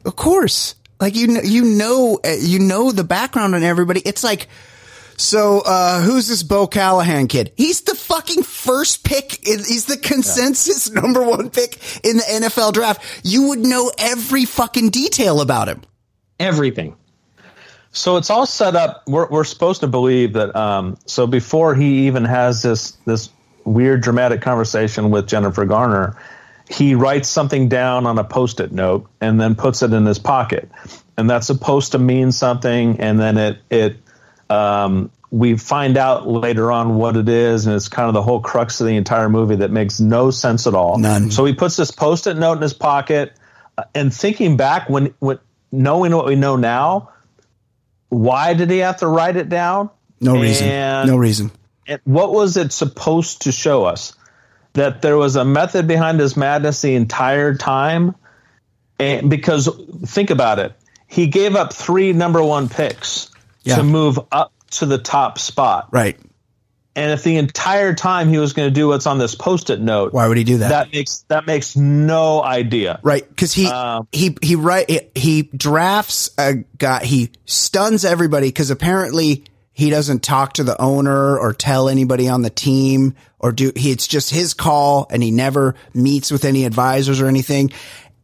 Of 0.04 0.16
course. 0.16 0.74
Like 1.00 1.16
you 1.16 1.26
know, 1.26 1.40
you 1.42 1.64
know, 1.64 2.20
uh, 2.24 2.36
you 2.38 2.60
know 2.60 2.92
the 2.92 3.04
background 3.04 3.54
on 3.54 3.62
everybody. 3.62 4.00
It's 4.04 4.22
like, 4.22 4.48
so 5.16 5.60
uh, 5.60 6.00
who's 6.02 6.28
this 6.28 6.42
Bo 6.42 6.66
Callahan 6.66 7.28
kid? 7.28 7.52
He's 7.56 7.82
the 7.82 7.94
fucking 7.94 8.42
first 8.42 9.04
pick. 9.04 9.44
He's 9.44 9.86
the 9.86 9.96
consensus 9.96 10.90
number 10.92 11.22
one 11.22 11.50
pick 11.50 11.78
in 12.04 12.16
the 12.16 12.22
NFL 12.22 12.72
draft. 12.72 13.02
You 13.24 13.48
would 13.48 13.60
know 13.60 13.90
every 13.98 14.44
fucking 14.44 14.90
detail 14.90 15.40
about 15.40 15.68
him. 15.68 15.82
Everything. 16.38 16.96
So 17.92 18.16
it's 18.16 18.28
all 18.28 18.44
set 18.44 18.74
up. 18.74 19.04
We're 19.06 19.28
we're 19.28 19.44
supposed 19.44 19.80
to 19.80 19.86
believe 19.86 20.32
that. 20.32 20.54
Um, 20.56 20.98
so 21.06 21.26
before 21.26 21.74
he 21.74 22.06
even 22.06 22.24
has 22.24 22.62
this 22.62 22.92
this 23.06 23.30
weird 23.64 24.00
dramatic 24.00 24.42
conversation 24.42 25.10
with 25.10 25.28
Jennifer 25.28 25.64
Garner, 25.64 26.18
he 26.68 26.96
writes 26.96 27.28
something 27.28 27.68
down 27.68 28.06
on 28.06 28.18
a 28.18 28.24
post-it 28.24 28.72
note 28.72 29.08
and 29.20 29.40
then 29.40 29.54
puts 29.54 29.82
it 29.82 29.92
in 29.92 30.04
his 30.06 30.18
pocket, 30.18 30.68
and 31.16 31.30
that's 31.30 31.46
supposed 31.46 31.92
to 31.92 31.98
mean 32.00 32.32
something. 32.32 33.00
And 33.00 33.20
then 33.20 33.38
it 33.38 33.58
it 33.70 33.96
um, 34.50 35.10
we 35.30 35.56
find 35.56 35.96
out 35.96 36.28
later 36.28 36.70
on 36.70 36.96
what 36.96 37.16
it 37.16 37.28
is, 37.28 37.66
and 37.66 37.74
it's 37.74 37.88
kind 37.88 38.08
of 38.08 38.14
the 38.14 38.22
whole 38.22 38.40
crux 38.40 38.80
of 38.80 38.86
the 38.86 38.96
entire 38.96 39.28
movie 39.28 39.56
that 39.56 39.70
makes 39.70 40.00
no 40.00 40.30
sense 40.30 40.66
at 40.66 40.74
all. 40.74 40.98
None. 40.98 41.30
So 41.30 41.44
he 41.44 41.54
puts 41.54 41.76
this 41.76 41.90
post-it 41.90 42.36
note 42.36 42.56
in 42.56 42.62
his 42.62 42.74
pocket, 42.74 43.32
uh, 43.76 43.84
and 43.94 44.14
thinking 44.14 44.56
back 44.56 44.88
when 44.88 45.14
when 45.18 45.38
knowing 45.72 46.14
what 46.14 46.26
we 46.26 46.36
know 46.36 46.56
now 46.56 47.10
why 48.14 48.54
did 48.54 48.70
he 48.70 48.78
have 48.78 48.98
to 48.98 49.08
write 49.08 49.36
it 49.36 49.48
down? 49.48 49.90
No 50.20 50.40
reason. 50.40 51.06
No 51.06 51.16
reason. 51.16 51.50
And 51.86 52.00
what 52.04 52.32
was 52.32 52.56
it 52.56 52.72
supposed 52.72 53.42
to 53.42 53.52
show 53.52 53.84
us? 53.84 54.14
That 54.74 55.02
there 55.02 55.16
was 55.16 55.36
a 55.36 55.44
method 55.44 55.86
behind 55.86 56.20
his 56.20 56.36
madness 56.36 56.80
the 56.80 56.94
entire 56.94 57.54
time? 57.54 58.14
And 58.98 59.28
because 59.28 59.68
think 60.06 60.30
about 60.30 60.58
it, 60.60 60.72
he 61.08 61.26
gave 61.26 61.56
up 61.56 61.72
three 61.72 62.12
number 62.12 62.42
one 62.42 62.68
picks 62.68 63.30
Yeah. 63.64 63.76
to 63.76 63.82
move 63.82 64.18
up 64.30 64.52
to 64.72 64.86
the 64.86 64.98
top 64.98 65.38
spot. 65.38 65.88
Right. 65.90 66.18
And 66.96 67.10
if 67.10 67.24
the 67.24 67.36
entire 67.38 67.92
time 67.92 68.28
he 68.28 68.38
was 68.38 68.52
going 68.52 68.68
to 68.68 68.72
do 68.72 68.86
what's 68.86 69.06
on 69.06 69.18
this 69.18 69.34
post-it 69.34 69.80
note, 69.80 70.12
Why 70.12 70.28
would 70.28 70.36
he 70.36 70.44
do 70.44 70.58
that? 70.58 70.68
That 70.68 70.92
makes 70.92 71.24
that 71.28 71.44
makes 71.44 71.74
no 71.74 72.42
idea. 72.42 73.00
Right, 73.02 73.28
because 73.28 73.52
he 73.52 73.66
Um, 73.66 74.06
he 74.12 74.36
he 74.42 74.54
right 74.54 75.10
he 75.16 75.42
drafts 75.42 76.30
a 76.38 76.64
guy. 76.78 77.04
He 77.04 77.30
stuns 77.46 78.04
everybody 78.04 78.48
because 78.48 78.70
apparently 78.70 79.44
he 79.72 79.90
doesn't 79.90 80.22
talk 80.22 80.52
to 80.52 80.62
the 80.62 80.80
owner 80.80 81.36
or 81.36 81.52
tell 81.52 81.88
anybody 81.88 82.28
on 82.28 82.42
the 82.42 82.50
team 82.50 83.16
or 83.40 83.50
do 83.50 83.72
he. 83.74 83.90
It's 83.90 84.06
just 84.06 84.30
his 84.30 84.54
call, 84.54 85.08
and 85.10 85.20
he 85.20 85.32
never 85.32 85.74
meets 85.94 86.30
with 86.30 86.44
any 86.44 86.64
advisors 86.64 87.20
or 87.20 87.26
anything. 87.26 87.72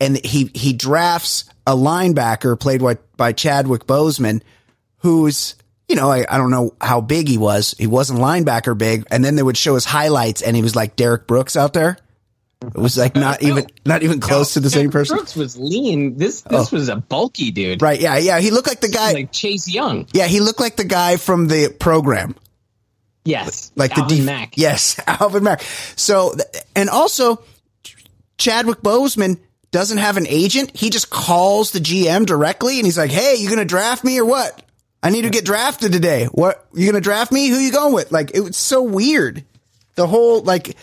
And 0.01 0.25
he 0.25 0.49
he 0.55 0.73
drafts 0.73 1.45
a 1.67 1.75
linebacker 1.75 2.59
played 2.59 2.81
by, 2.81 2.99
by 3.17 3.33
Chadwick 3.33 3.85
Boseman, 3.87 4.43
who's 5.01 5.55
you 5.89 5.97
know 5.97 6.11
I, 6.11 6.25
I 6.29 6.39
don't 6.39 6.51
know 6.51 6.75
how 6.81 7.01
big 7.01 7.29
he 7.29 7.37
was. 7.39 7.75
He 7.79 7.87
wasn't 7.87 8.21
linebacker 8.21 8.77
big, 8.79 9.07
and 9.11 9.25
then 9.25 9.37
they 9.37 9.43
would 9.43 9.57
show 9.57 9.75
his 9.75 9.85
highlights, 9.85 10.41
and 10.43 10.55
he 10.57 10.63
was 10.63 10.75
like 10.77 10.97
Derrick 10.97 11.27
Brooks 11.27 11.57
out 11.57 11.73
there. 11.75 11.99
It 12.63 12.75
was 12.77 12.99
like 12.99 13.17
not 13.17 13.43
even 13.43 13.67
not 13.87 14.03
even 14.03 14.21
close 14.21 14.53
to 14.55 14.61
the 14.61 14.71
same 14.71 14.91
person. 14.91 15.17
Brooks 15.17 15.35
was 15.35 15.57
lean. 15.59 16.17
This 16.19 16.43
this 16.43 16.73
Oh. 16.73 16.77
was 16.77 16.89
a 16.89 16.97
bulky 16.97 17.51
dude. 17.51 17.81
Right? 17.83 17.99
Yeah, 18.01 18.19
yeah. 18.19 18.39
He 18.41 18.51
looked 18.51 18.69
like 18.69 18.81
the 18.81 18.89
guy. 18.89 19.13
Like 19.13 19.33
Chase 19.33 19.67
Young. 19.69 20.07
yeah, 20.13 20.27
he 20.27 20.41
looked 20.41 20.61
like 20.61 20.77
the 20.77 20.85
guy 20.85 21.17
from 21.17 21.49
the 21.49 21.75
program, 21.81 22.35
Yes. 23.25 23.73
like 23.77 23.97
Alvin 23.97 24.09
the 24.09 24.17
def- 24.17 24.27
Mack. 24.27 24.57
Yes, 24.59 25.01
Alvin 25.07 25.43
Mack. 25.43 25.63
So, 25.97 26.35
and 26.77 26.89
also, 26.91 27.43
Chadwick 28.39 28.81
Boseman 28.83 29.39
doesn't 29.71 29.99
have 29.99 30.17
an 30.17 30.27
agent. 30.27 30.77
He 30.77 30.91
just 30.91 31.11
calls 31.11 31.71
the 31.73 31.79
GM 31.81 32.27
directly, 32.27 32.79
and 32.79 32.87
he's 32.87 32.99
like, 32.99 33.11
"Hey, 33.11 33.37
you 33.37 33.49
gonna 33.49 33.65
draft 33.65 34.05
me 34.05 34.19
or 34.19 34.25
what? 34.25 34.63
I 35.03 35.11
need 35.11 35.23
to 35.23 35.31
get 35.31 35.45
drafted 35.45 35.93
today. 35.93 36.27
What 36.27 36.67
you 36.75 36.87
gonna 36.87 37.01
draft 37.01 37.33
me? 37.33 37.49
Who 37.49 37.57
you 37.57 37.73
going 37.73 37.95
with?" 37.95 38.13
Like 38.13 38.33
it 38.35 38.41
was 38.41 38.57
so 38.57 38.83
weird. 38.83 39.45
The 39.95 40.07
whole 40.07 40.43
like. 40.43 40.77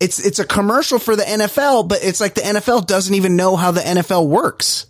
It's 0.00 0.18
it's 0.18 0.40
a 0.40 0.44
commercial 0.44 0.98
for 0.98 1.14
the 1.14 1.22
NFL, 1.22 1.86
but 1.86 2.02
it's 2.02 2.20
like 2.20 2.34
the 2.34 2.40
NFL 2.40 2.88
doesn't 2.88 3.14
even 3.14 3.36
know 3.36 3.54
how 3.54 3.70
the 3.70 3.82
NFL 3.82 4.26
works. 4.26 4.86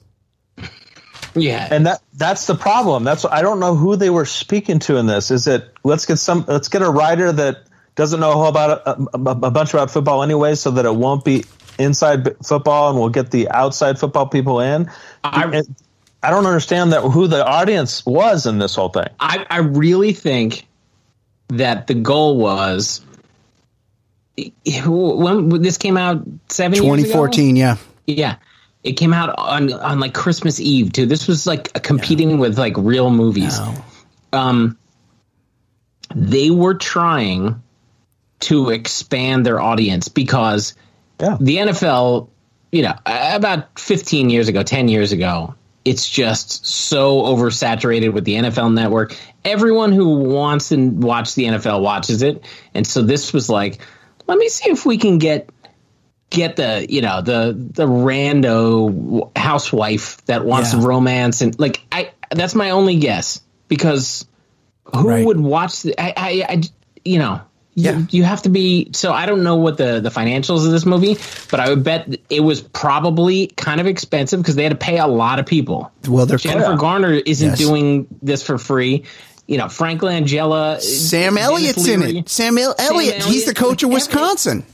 Yeah. 1.34 1.68
and 1.70 1.86
that 1.86 2.02
that's 2.14 2.46
the 2.46 2.54
problem. 2.54 3.04
That's 3.04 3.24
I 3.24 3.42
don't 3.42 3.60
know 3.60 3.74
who 3.74 3.96
they 3.96 4.10
were 4.10 4.24
speaking 4.24 4.78
to 4.80 4.96
in 4.96 5.06
this. 5.06 5.30
Is 5.30 5.46
it 5.46 5.70
let's 5.84 6.06
get 6.06 6.16
some 6.16 6.44
let's 6.48 6.68
get 6.68 6.82
a 6.82 6.90
writer 6.90 7.32
that 7.32 7.64
doesn't 7.94 8.20
know 8.20 8.30
a 8.30 8.34
whole 8.34 8.46
about 8.46 8.82
a, 8.86 8.90
a, 9.14 9.46
a 9.46 9.50
bunch 9.50 9.74
about 9.74 9.90
football 9.90 10.22
anyway, 10.22 10.54
so 10.54 10.70
that 10.72 10.84
it 10.84 10.94
won't 10.94 11.24
be 11.24 11.44
inside 11.78 12.28
football 12.44 12.90
and 12.90 12.98
we'll 12.98 13.08
get 13.08 13.30
the 13.30 13.48
outside 13.48 13.98
football 13.98 14.26
people 14.26 14.60
in. 14.60 14.90
I, 15.24 15.62
I 16.22 16.30
don't 16.30 16.46
understand 16.46 16.92
that 16.92 17.02
who 17.02 17.26
the 17.26 17.44
audience 17.44 18.06
was 18.06 18.46
in 18.46 18.58
this 18.58 18.74
whole 18.74 18.90
thing. 18.90 19.08
I, 19.18 19.44
I 19.50 19.58
really 19.58 20.12
think 20.12 20.66
that 21.48 21.86
the 21.86 21.94
goal 21.94 22.38
was 22.38 23.00
when 24.86 25.62
this 25.62 25.78
came 25.78 25.96
out 25.96 26.24
seven 26.48 26.78
2014, 26.78 27.56
yeah. 27.56 27.76
Yeah. 28.06 28.36
It 28.82 28.92
came 28.94 29.12
out 29.12 29.34
on 29.38 29.72
on 29.72 30.00
like 30.00 30.14
Christmas 30.14 30.58
Eve 30.58 30.92
too. 30.92 31.06
This 31.06 31.28
was 31.28 31.46
like 31.46 31.82
competing 31.82 32.38
with 32.38 32.58
like 32.58 32.74
real 32.76 33.10
movies. 33.10 33.60
Um 34.32 34.78
they 36.14 36.50
were 36.50 36.74
trying 36.74 37.62
to 38.40 38.70
expand 38.70 39.46
their 39.46 39.60
audience 39.60 40.08
because 40.08 40.74
the 41.40 41.58
NFL, 41.58 42.28
you 42.72 42.82
know, 42.82 42.94
about 43.06 43.78
15 43.78 44.30
years 44.30 44.48
ago, 44.48 44.62
10 44.62 44.88
years 44.88 45.12
ago, 45.12 45.54
it's 45.84 46.08
just 46.08 46.64
so 46.66 47.22
oversaturated 47.22 48.12
with 48.12 48.24
the 48.24 48.34
NFL 48.34 48.72
network. 48.74 49.16
Everyone 49.44 49.92
who 49.92 50.18
wants 50.20 50.68
to 50.68 50.88
watch 50.90 51.34
the 51.34 51.44
NFL 51.44 51.82
watches 51.82 52.22
it. 52.22 52.44
And 52.74 52.86
so 52.86 53.02
this 53.02 53.32
was 53.32 53.48
like, 53.48 53.80
let 54.28 54.38
me 54.38 54.48
see 54.48 54.70
if 54.70 54.86
we 54.86 54.98
can 54.98 55.18
get 55.18 55.50
get 56.30 56.56
the 56.56 56.86
you 56.88 57.02
know 57.02 57.20
the 57.20 57.54
the 57.54 57.86
rando 57.86 59.30
housewife 59.36 60.24
that 60.26 60.44
wants 60.44 60.72
Yeah. 60.72 60.80
romance 60.82 61.42
and 61.42 61.58
like 61.60 61.82
I 61.92 62.12
that's 62.30 62.54
my 62.54 62.70
only 62.70 62.96
guess 62.96 63.42
because 63.68 64.24
who 64.94 65.26
would 65.26 65.38
watch 65.38 65.82
the 65.82 65.94
I 66.00 66.14
I, 66.16 66.46
I 66.48 66.62
you 67.04 67.18
know 67.18 67.42
you, 67.74 68.06
you 68.10 68.22
have 68.22 68.42
to 68.42 68.48
be 68.48 68.90
so 68.92 69.12
I 69.12 69.24
don't 69.26 69.42
know 69.42 69.56
what 69.56 69.78
the 69.78 70.00
the 70.00 70.10
financials 70.10 70.64
of 70.66 70.72
this 70.72 70.84
movie 70.84 71.16
but 71.50 71.58
I 71.60 71.68
would 71.70 71.82
bet 71.84 72.16
it 72.28 72.40
was 72.40 72.60
probably 72.60 73.46
kind 73.46 73.80
of 73.80 73.86
expensive 73.86 74.40
because 74.40 74.56
they 74.56 74.62
had 74.64 74.70
to 74.72 74.76
pay 74.78 74.98
a 74.98 75.06
lot 75.06 75.38
of 75.38 75.46
people 75.46 75.90
Well, 76.06 76.26
they're 76.26 76.38
Jennifer 76.38 76.76
Garner 76.76 77.12
isn't 77.12 77.48
Yes. 77.50 77.58
doing 77.58 78.06
this 78.20 78.42
for 78.42 78.58
free 78.58 79.04
you 79.46 79.56
know 79.58 79.68
Frank 79.68 80.02
Langella 80.02 80.74
uh, 80.76 80.80
Sam 80.80 81.34
Dennis 81.34 81.48
Elliott's 81.50 81.88
in 81.88 82.02
it. 82.02 82.28
Sam 82.28 82.58
El- 82.58 82.76
Sam 82.76 82.94
Elliott. 82.94 83.22
He's 83.24 83.46
the 83.46 83.54
coach 83.54 83.82
of 83.82 83.90
Wisconsin. 83.90 84.64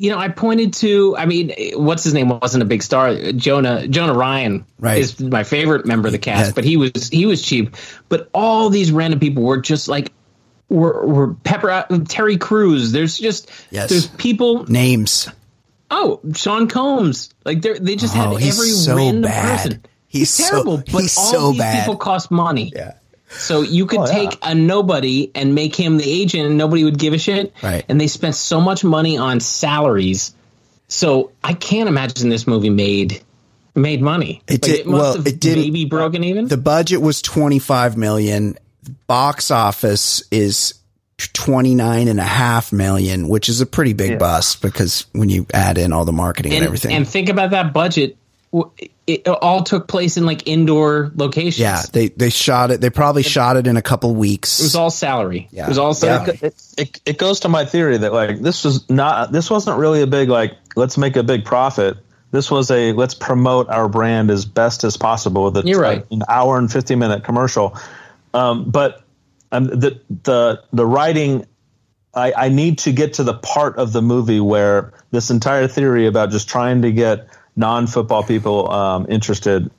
You 0.00 0.10
know, 0.12 0.18
I 0.18 0.28
pointed 0.28 0.74
to. 0.74 1.16
I 1.16 1.26
mean, 1.26 1.52
what's 1.74 2.04
his 2.04 2.14
name 2.14 2.28
wasn't 2.28 2.62
a 2.62 2.66
big 2.66 2.84
star. 2.84 3.32
Jonah 3.32 3.88
Jonah 3.88 4.14
Ryan 4.14 4.64
Right. 4.78 4.98
is 4.98 5.18
my 5.18 5.42
favorite 5.42 5.86
member 5.86 6.06
of 6.06 6.12
the 6.12 6.18
cast, 6.20 6.50
Yeah. 6.50 6.52
but 6.54 6.62
he 6.62 6.76
was 6.76 7.08
he 7.10 7.26
was 7.26 7.42
cheap. 7.42 7.74
But 8.08 8.30
all 8.32 8.70
these 8.70 8.92
random 8.92 9.18
people 9.18 9.42
were 9.42 9.60
just 9.60 9.88
like 9.88 10.12
were 10.68 11.06
were 11.06 11.34
Pepper 11.34 11.70
uh, 11.70 11.86
Terry 12.08 12.36
Crews. 12.36 12.92
There's 12.92 13.18
just 13.18 13.50
Yes. 13.70 13.90
there's 13.90 14.06
people. 14.06 14.64
Names. 14.70 15.28
Oh, 15.90 16.20
Sean 16.34 16.68
Combs. 16.68 17.30
Like 17.44 17.62
they 17.62 17.78
they 17.78 17.96
just 17.96 18.14
Oh, 18.16 18.32
had 18.34 18.40
he's 18.42 18.58
every 18.58 18.70
so 18.70 18.96
random 18.96 19.22
bad. 19.22 19.56
person. 19.62 19.82
He's 20.06 20.30
so- 20.30 20.44
terrible. 20.50 20.76
but 20.92 21.02
he's 21.02 21.16
all 21.18 21.24
so 21.32 21.50
these 21.52 21.60
bad. 21.60 21.80
people 21.80 21.96
cost 21.96 22.30
money. 22.30 22.72
Yeah. 22.74 22.94
So 23.30 23.60
you 23.60 23.84
could 23.86 24.00
Oh, 24.00 24.06
yeah. 24.06 24.12
take 24.30 24.38
a 24.42 24.54
nobody 24.54 25.30
and 25.34 25.54
make 25.54 25.76
him 25.76 25.98
the 25.98 26.10
agent, 26.10 26.46
and 26.46 26.56
nobody 26.56 26.84
would 26.84 26.98
give 26.98 27.12
a 27.12 27.18
shit. 27.18 27.52
Right. 27.62 27.84
And 27.88 28.00
they 28.00 28.06
spent 28.06 28.34
so 28.34 28.58
much 28.60 28.84
money 28.84 29.18
on 29.18 29.40
salaries. 29.40 30.34
So 30.88 31.32
I 31.44 31.52
can't 31.52 31.88
imagine 31.90 32.30
this 32.30 32.46
movie 32.46 32.70
made 32.70 33.22
made 33.74 34.00
money. 34.02 34.42
It 34.48 34.52
Like, 34.54 34.60
did 34.62 34.86
must 34.86 35.00
well. 35.02 35.16
have 35.16 35.26
It 35.26 35.38
did 35.40 35.56
maybe 35.58 35.84
broken 35.84 36.24
even. 36.24 36.48
The 36.48 36.56
budget 36.56 37.00
was 37.02 37.20
25 37.22 37.96
million. 37.98 38.56
The 38.88 38.94
box 39.06 39.50
office 39.50 40.22
is 40.30 40.72
29 41.18 42.08
and 42.08 42.18
a 42.18 42.24
half 42.24 42.72
million, 42.72 43.28
which 43.28 43.50
is 43.50 43.60
a 43.60 43.66
pretty 43.66 43.92
big 43.92 44.18
bust 44.18 44.62
because 44.62 45.04
when 45.12 45.28
you 45.28 45.46
add 45.52 45.76
in 45.76 45.92
all 45.92 46.06
the 46.06 46.12
marketing 46.12 46.52
and, 46.52 46.58
and, 46.58 46.66
everything. 46.66 46.96
and 46.96 47.06
think 47.06 47.28
about 47.28 47.50
that 47.50 47.74
budget. 47.74 48.16
It 49.06 49.28
all 49.28 49.62
took 49.62 49.88
place 49.88 50.16
in 50.16 50.24
like 50.24 50.48
indoor 50.48 51.12
locations. 51.16 51.58
yeah, 51.58 51.82
they 51.92 52.08
they 52.08 52.30
shot 52.30 52.70
it. 52.70 52.80
They 52.80 52.88
probably 52.88 53.22
shot 53.22 53.58
it 53.58 53.66
in 53.66 53.76
a 53.76 53.82
couple 53.82 54.14
weeks. 54.14 54.58
It 54.58 54.64
was 54.64 54.74
all 54.74 54.88
salary. 54.90 55.48
Yeah. 55.50 55.66
It 55.66 55.68
was 55.68 55.76
all 55.78 55.90
But 55.90 55.96
salary. 55.96 56.38
it, 56.40 56.54
it, 56.78 57.00
it 57.04 57.18
goes 57.18 57.40
to 57.40 57.50
my 57.50 57.66
theory 57.66 57.98
that 57.98 58.12
like 58.14 58.40
this 58.40 58.64
was 58.64 58.88
not 58.88 59.32
this 59.32 59.50
wasn't 59.50 59.78
really 59.78 60.00
a 60.00 60.06
big 60.06 60.30
like 60.30 60.56
let's 60.76 60.96
make 60.96 61.16
a 61.16 61.22
big 61.22 61.44
profit. 61.44 61.98
This 62.30 62.50
was 62.50 62.70
a 62.70 62.92
let's 62.92 63.14
promote 63.14 63.68
our 63.68 63.86
brand 63.88 64.30
as 64.30 64.46
best 64.46 64.82
as 64.82 64.96
possible 64.96 65.44
with 65.44 65.58
a, 65.58 65.68
You're 65.68 65.80
right. 65.80 66.06
an 66.10 66.22
hour 66.26 66.56
and 66.56 66.72
fifty 66.72 66.94
minute 66.94 67.24
commercial. 67.24 67.76
Um, 68.38 68.70
but 68.70 69.02
um, 69.50 69.64
the 69.64 70.00
the 70.22 70.62
the 70.72 70.86
writing, 70.86 71.46
I, 72.14 72.32
I 72.36 72.48
need 72.48 72.78
to 72.80 72.92
get 72.92 73.14
to 73.14 73.24
the 73.24 73.34
part 73.34 73.76
of 73.76 73.92
the 73.92 74.02
movie 74.02 74.40
where 74.40 74.92
this 75.10 75.30
entire 75.30 75.66
theory 75.66 76.06
about 76.06 76.30
just 76.30 76.48
trying 76.48 76.82
to 76.82 76.92
get 76.92 77.28
non 77.56 77.86
football 77.86 78.22
people 78.22 78.70
um, 78.70 79.06
interested 79.08 79.70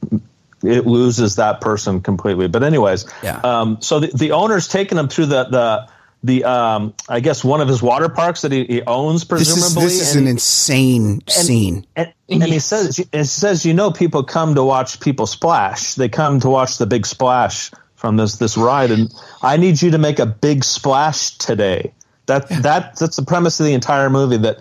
it 0.61 0.86
loses 0.86 1.38
that 1.38 1.61
person 1.61 2.02
completely. 2.02 2.48
But 2.48 2.64
anyways, 2.64 3.06
Yeah. 3.23 3.40
Um, 3.44 3.81
so 3.81 4.02
the, 4.02 4.07
the 4.07 4.31
owner's 4.31 4.68
taking 4.68 4.98
him 4.98 5.07
through 5.07 5.27
the 5.27 5.45
the 5.45 5.90
the 6.22 6.44
um, 6.44 6.94
I 7.07 7.22
guess 7.22 7.45
one 7.45 7.61
of 7.61 7.69
his 7.69 7.81
water 7.81 8.10
parks 8.10 8.41
that 8.41 8.52
he, 8.52 8.65
he 8.65 8.81
owns 8.81 9.26
this 9.26 9.41
is 9.41 9.53
presumably. 9.53 9.84
this 9.86 10.02
is 10.02 10.15
and- 10.15 10.26
an 10.26 10.31
insane 10.31 11.22
scene. 11.27 11.86
and, 11.95 12.14
and 12.27 12.44
he 12.44 12.60
says 12.60 12.98
he 12.98 13.23
says 13.23 13.65
you 13.65 13.73
know 13.73 13.91
people 13.91 14.23
come 14.23 14.56
to 14.56 14.64
watch 14.64 14.99
people 14.99 15.27
splash. 15.27 15.94
They 15.94 16.10
come 16.10 16.41
to 16.41 16.49
watch 16.49 16.77
the 16.77 16.86
big 16.86 17.06
splash 17.06 17.72
from 18.00 18.16
this 18.16 18.38
this 18.38 18.56
ride, 18.56 18.92
and 18.92 19.14
I 19.42 19.58
need 19.58 19.82
you 19.82 19.92
to 19.92 19.98
make 19.98 20.20
a 20.20 20.26
big 20.26 20.64
splash 20.64 21.38
today. 21.38 21.94
That 22.28 22.48
that 22.64 22.96
that's 22.96 23.18
the 23.18 23.24
premise 23.24 23.60
of 23.60 23.66
the 23.66 23.74
entire 23.74 24.10
movie. 24.10 24.38
That 24.38 24.58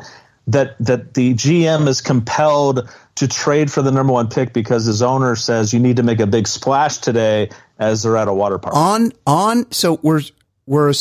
that 0.49 0.77
that 0.81 1.15
the 1.15 1.35
GM 1.35 1.87
is 1.87 2.01
compelled 2.01 2.89
to 3.15 3.29
trade 3.29 3.71
for 3.71 3.81
the 3.81 3.93
number 3.93 4.13
one 4.13 4.29
pick 4.29 4.53
because 4.53 4.87
his 4.87 5.03
owner 5.03 5.37
says 5.37 5.73
you 5.73 5.79
need 5.79 5.97
to 5.97 6.03
make 6.03 6.19
a 6.19 6.27
big 6.27 6.49
splash 6.49 6.99
today 6.99 7.51
as 7.79 8.03
they're 8.03 8.17
at 8.17 8.27
a 8.27 8.35
water 8.35 8.59
park. 8.59 8.75
on 8.75 9.13
on 9.25 9.71
so 9.71 10.01
we're 10.03 10.23
we're 10.67 10.93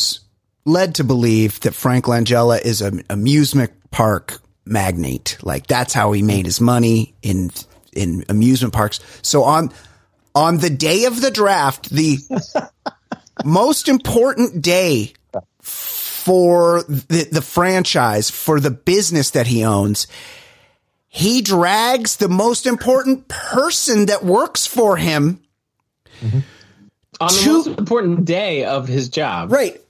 led 0.64 0.94
to 0.94 1.04
believe 1.04 1.58
that 1.60 1.74
Frank 1.74 2.04
Langella 2.04 2.60
is 2.62 2.82
an 2.82 3.02
amusement 3.10 3.72
park 3.90 4.40
magnate. 4.64 5.38
Like 5.42 5.66
that's 5.66 5.92
how 5.92 6.12
he 6.12 6.22
made 6.22 6.46
his 6.46 6.60
money 6.60 7.14
in 7.20 7.50
in 7.92 8.24
amusement 8.28 8.74
parks. 8.74 9.00
So 9.22 9.42
on 9.42 9.72
on 10.38 10.58
the 10.58 10.70
day 10.70 11.04
of 11.04 11.20
the 11.20 11.32
draft, 11.32 11.90
the 11.90 12.18
most 13.44 13.88
important 13.88 14.62
day 14.62 15.12
for 15.60 16.82
the, 16.84 17.26
the 17.32 17.42
franchise, 17.42 18.30
for 18.30 18.60
the 18.60 18.70
business 18.70 19.30
that 19.30 19.48
he 19.48 19.64
owns, 19.64 20.06
he 21.08 21.42
drags 21.42 22.18
the 22.18 22.28
most 22.28 22.66
important 22.66 23.26
person 23.26 24.06
that 24.06 24.24
works 24.24 24.64
for 24.64 24.96
him 24.96 25.40
on 27.20 27.28
the 27.28 27.50
most 27.50 27.66
important 27.66 28.24
day 28.24 28.64
of 28.64 28.86
his 28.86 29.08
job. 29.08 29.50
Right. 29.50 29.80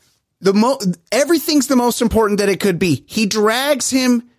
The 0.41 0.55
mo 0.55 0.79
everything's 1.12 1.66
the 1.66 1.77
most 1.77 2.01
important 2.01 2.39
that 2.39 2.49
it 2.49 2.59
could 2.59 2.79
be. 2.79 3.05
He 3.07 3.27
drags 3.27 3.91
him 3.91 4.31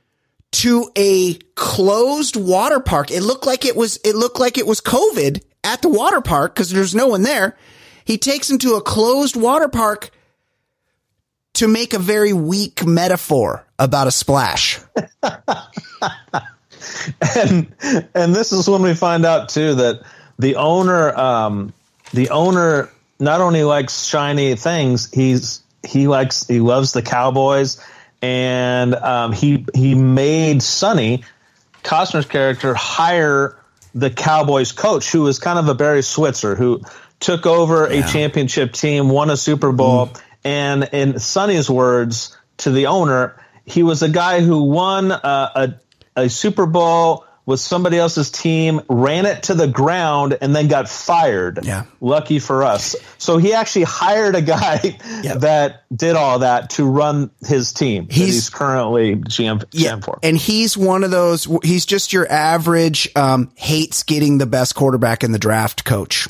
to 0.53 0.89
a 0.97 1.35
closed 1.53 2.35
water 2.35 2.79
park. 2.79 3.11
It 3.11 3.21
looked 3.21 3.45
like 3.45 3.63
it 3.63 3.75
was 3.75 3.97
it 4.03 4.15
looked 4.15 4.39
like 4.39 4.57
it 4.57 4.65
was 4.65 4.81
COVID 4.81 5.43
at 5.63 5.81
the 5.81 5.89
water 5.89 6.21
park 6.21 6.53
because 6.55 6.69
there's 6.69 6.95
no 6.95 7.07
one 7.07 7.23
there. 7.23 7.57
He 8.05 8.17
takes 8.17 8.49
him 8.49 8.57
to 8.59 8.75
a 8.75 8.81
closed 8.81 9.35
water 9.35 9.67
park 9.67 10.09
to 11.55 11.67
make 11.67 11.93
a 11.93 11.99
very 11.99 12.33
weak 12.33 12.85
metaphor 12.85 13.65
about 13.77 14.07
a 14.07 14.11
splash. 14.11 14.79
and 17.35 17.67
and 18.15 18.35
this 18.35 18.51
is 18.51 18.67
when 18.69 18.81
we 18.81 18.93
find 18.93 19.25
out 19.25 19.49
too 19.49 19.75
that 19.75 20.01
the 20.37 20.55
owner 20.55 21.13
um 21.17 21.73
the 22.13 22.29
owner 22.29 22.89
not 23.19 23.41
only 23.41 23.63
likes 23.63 24.05
shiny 24.05 24.55
things 24.55 25.11
he's 25.11 25.61
he 25.85 26.07
likes 26.07 26.47
he 26.47 26.59
loves 26.59 26.93
the 26.93 27.01
cowboys 27.01 27.83
and 28.21 28.95
um 28.95 29.33
he 29.33 29.65
he 29.75 29.95
made 29.95 30.63
sonny 30.63 31.23
costner's 31.83 32.25
character 32.25 32.73
hire 32.73 33.57
the 33.93 34.09
cowboys 34.09 34.71
coach 34.71 35.11
who 35.11 35.21
was 35.21 35.39
kind 35.39 35.59
of 35.59 35.67
a 35.67 35.75
barry 35.75 36.03
switzer 36.03 36.55
who 36.55 36.81
took 37.19 37.45
over 37.45 37.85
a 37.85 38.01
championship 38.03 38.71
team 38.71 39.09
won 39.09 39.29
a 39.29 39.37
super 39.37 39.71
bowl 39.71 40.11
and 40.43 40.89
in 40.93 41.19
sonny's 41.19 41.69
words 41.69 42.37
to 42.57 42.71
the 42.71 42.87
owner 42.87 43.35
he 43.65 43.83
was 43.83 44.01
a 44.01 44.09
guy 44.09 44.41
who 44.41 44.63
won 44.63 45.11
uh, 45.11 45.51
a 45.55 45.73
a 46.19 46.29
Super 46.29 46.65
Bowl 46.65 47.25
with 47.49 47.59
somebody 47.59 47.97
else's 47.97 48.29
team, 48.29 48.79
ran 48.87 49.25
it 49.25 49.41
to 49.41 49.55
the 49.55 49.67
ground, 49.67 50.37
and 50.39 50.55
then 50.55 50.67
got 50.67 50.87
fired. 50.87 51.65
Yeah. 51.65 51.85
Lucky 51.99 52.37
for 52.37 52.63
us. 52.63 52.95
So 53.17 53.39
he 53.39 53.55
actually 53.55 53.85
hired 53.85 54.35
a 54.35 54.41
guy 54.43 54.77
that 55.37 55.81
did 55.91 56.15
all 56.15 56.39
that 56.39 56.69
to 56.71 56.85
run 56.85 57.31
his 57.43 57.73
team. 57.73 58.05
that 58.05 58.13
He's- 58.13 58.27
He's, 58.29 58.49
currently 58.51 59.15
GM, 59.15 59.65
GM 59.71 60.03
for. 60.05 60.19
And 60.21 60.37
he's 60.37 60.77
one 60.77 61.03
of 61.03 61.09
those, 61.09 61.47
he's 61.63 61.87
just 61.87 62.13
your 62.13 62.31
average, 62.31 63.09
um, 63.15 63.51
hates 63.55 64.03
getting 64.03 64.37
the 64.37 64.45
best 64.45 64.75
quarterback 64.75 65.23
in 65.23 65.31
the 65.31 65.39
draft 65.39 65.83
coach. 65.83 66.27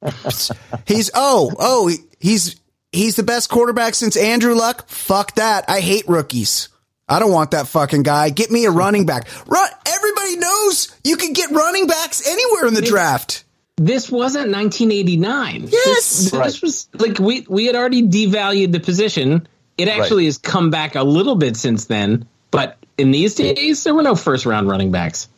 he's, 0.86 1.10
oh, 1.14 1.52
oh, 1.58 1.92
he's, 2.18 2.56
he's 2.92 3.14
the 3.16 3.22
best 3.22 3.50
quarterback 3.50 3.94
since 3.94 4.16
Andrew 4.16 4.54
Luck. 4.54 4.88
Fuck 4.88 5.34
that. 5.34 5.66
I 5.68 5.80
hate 5.80 6.08
rookies. 6.08 6.70
I 7.10 7.18
don't 7.18 7.32
want 7.32 7.50
that 7.50 7.66
fucking 7.66 8.04
guy. 8.04 8.30
Get 8.30 8.50
me 8.50 8.64
a 8.64 8.70
running 8.70 9.04
back. 9.04 9.28
Run. 9.46 9.70
Everybody 9.86 10.36
knows 10.36 10.96
you 11.04 11.16
can 11.16 11.32
get 11.32 11.50
running 11.50 11.86
backs 11.86 12.26
anywhere 12.26 12.66
in 12.66 12.74
the 12.74 12.82
draft. 12.82 13.44
This 13.76 14.10
wasn't 14.10 14.52
1989. 14.52 15.68
Yes. 15.70 15.70
this, 15.72 16.30
this 16.30 16.62
was 16.62 16.88
like 16.94 17.18
we 17.18 17.44
we 17.48 17.66
had 17.66 17.74
already 17.74 18.02
devalued 18.02 18.72
the 18.72 18.80
position. 18.80 19.48
It 19.76 19.88
actually 19.88 20.26
has 20.26 20.38
come 20.38 20.70
back 20.70 20.94
a 20.94 21.02
little 21.02 21.36
bit 21.36 21.56
since 21.56 21.86
then, 21.86 22.28
but 22.50 22.76
in 22.98 23.10
these 23.10 23.34
days 23.34 23.82
there 23.82 23.94
were 23.94 24.02
no 24.02 24.14
first 24.14 24.44
round 24.44 24.68
running 24.68 24.92
backs. 24.92 25.28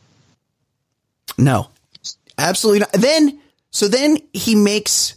No, 1.39 1.69
absolutely 2.39 2.81
not. 2.81 2.93
Then, 2.93 3.41
so 3.71 3.89
then 3.89 4.19
he 4.33 4.55
makes, 4.55 5.17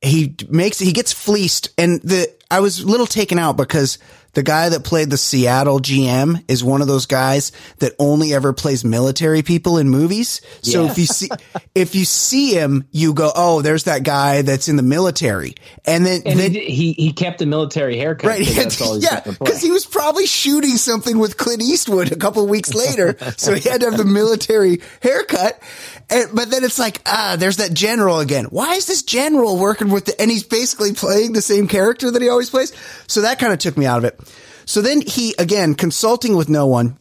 he 0.00 0.34
makes, 0.48 0.78
he 0.78 0.92
gets 0.92 1.12
fleeced. 1.12 1.70
And 1.76 2.00
the, 2.02 2.32
I 2.50 2.60
was 2.60 2.80
a 2.80 2.86
little 2.86 3.06
taken 3.06 3.38
out 3.38 3.56
because 3.56 3.98
the 4.36 4.42
guy 4.42 4.68
that 4.68 4.84
played 4.84 5.08
the 5.08 5.16
Seattle 5.16 5.80
GM 5.80 6.44
is 6.46 6.62
one 6.62 6.82
of 6.82 6.88
those 6.88 7.06
guys 7.06 7.52
that 7.78 7.94
only 7.98 8.34
ever 8.34 8.52
plays 8.52 8.84
military 8.84 9.40
people 9.42 9.78
in 9.78 9.88
movies. 9.88 10.42
So 10.60 10.84
Yeah. 10.84 10.90
if 10.90 10.98
you 10.98 11.06
see, 11.06 11.28
if 11.74 11.94
you 11.94 12.04
see 12.04 12.52
him, 12.52 12.84
you 12.92 13.14
go, 13.14 13.32
Oh, 13.34 13.62
there's 13.62 13.84
that 13.84 14.02
guy 14.02 14.42
that's 14.42 14.68
in 14.68 14.76
the 14.76 14.82
military. 14.82 15.54
And 15.86 16.04
then, 16.04 16.20
And 16.26 16.38
then 16.38 16.52
he, 16.52 16.92
he 16.92 17.14
kept 17.14 17.40
a 17.40 17.46
military 17.46 17.96
haircut. 17.96 18.28
Right. 18.28 18.44
'cause 18.46 18.54
That's 18.56 18.80
all 18.82 18.98
yeah. 18.98 19.08
got 19.10 19.24
to 19.24 19.32
play. 19.32 19.36
Because 19.46 19.62
he 19.62 19.70
was 19.70 19.86
probably 19.86 20.26
shooting 20.26 20.76
something 20.76 21.18
with 21.18 21.38
Clint 21.38 21.62
Eastwood 21.62 22.12
a 22.12 22.16
couple 22.16 22.42
of 22.44 22.50
weeks 22.50 22.74
later. 22.74 23.16
so 23.38 23.54
he 23.54 23.66
had 23.68 23.80
to 23.80 23.86
have 23.88 23.96
the 23.96 24.04
military 24.04 24.82
haircut. 25.02 25.58
And, 26.10 26.28
but 26.34 26.50
then 26.50 26.62
it's 26.62 26.78
like, 26.78 27.00
ah, 27.06 27.36
there's 27.38 27.56
that 27.56 27.72
general 27.72 28.20
again. 28.20 28.44
Why 28.44 28.74
is 28.74 28.86
this 28.86 29.02
general 29.02 29.58
working 29.58 29.88
with 29.88 30.04
the, 30.04 30.20
and 30.20 30.30
he's 30.30 30.44
basically 30.44 30.92
playing 30.92 31.32
the 31.32 31.42
same 31.42 31.68
character 31.68 32.10
that 32.10 32.20
he 32.20 32.28
always 32.28 32.50
plays. 32.50 32.72
So 33.06 33.22
that 33.22 33.38
kind 33.38 33.52
of 33.54 33.58
took 33.58 33.76
me 33.78 33.86
out 33.86 33.98
of 33.98 34.04
it. 34.04 34.20
So 34.66 34.82
then 34.82 35.00
he, 35.00 35.34
again, 35.38 35.74
consulting 35.74 36.36
with 36.36 36.48
no 36.48 36.66
one, 36.66 36.98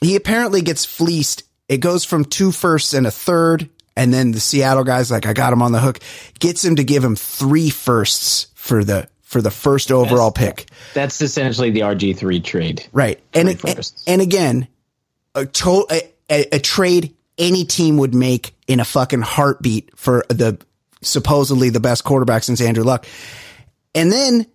he 0.00 0.14
apparently 0.14 0.62
gets 0.62 0.84
fleeced. 0.84 1.42
It 1.68 1.78
goes 1.78 2.04
from 2.04 2.24
two 2.24 2.52
firsts 2.52 2.94
and 2.94 3.06
a 3.06 3.10
third. 3.10 3.68
And 3.96 4.12
then 4.12 4.32
the 4.32 4.40
Seattle 4.40 4.84
guy's 4.84 5.10
like, 5.10 5.26
I 5.26 5.32
got 5.32 5.52
him 5.52 5.62
on 5.62 5.72
the 5.72 5.80
hook, 5.80 5.98
gets 6.38 6.64
him 6.64 6.76
to 6.76 6.84
give 6.84 7.02
him 7.02 7.16
three 7.16 7.70
firsts 7.70 8.48
for 8.54 8.84
the, 8.84 9.08
for 9.22 9.40
the 9.40 9.50
first 9.50 9.90
overall 9.90 10.30
pick. 10.30 10.66
That's 10.92 11.20
essentially 11.22 11.70
the 11.70 11.80
RG 11.80 12.16
three 12.16 12.40
trade. 12.40 12.86
Right. 12.92 13.20
And, 13.32 13.48
and, 13.48 13.92
and 14.06 14.20
again, 14.20 14.68
a, 15.34 15.46
to, 15.46 15.86
a, 15.90 16.02
a, 16.30 16.56
a 16.56 16.58
trade 16.58 17.16
any 17.38 17.64
team 17.64 17.96
would 17.98 18.14
make 18.14 18.54
in 18.66 18.80
a 18.80 18.84
fucking 18.84 19.22
heartbeat 19.22 19.96
for 19.96 20.24
the 20.28 20.58
supposedly 21.02 21.70
the 21.70 21.80
best 21.80 22.04
quarterback 22.04 22.42
since 22.42 22.60
Andrew 22.60 22.84
Luck. 22.84 23.06
And 23.94 24.12
then 24.12 24.46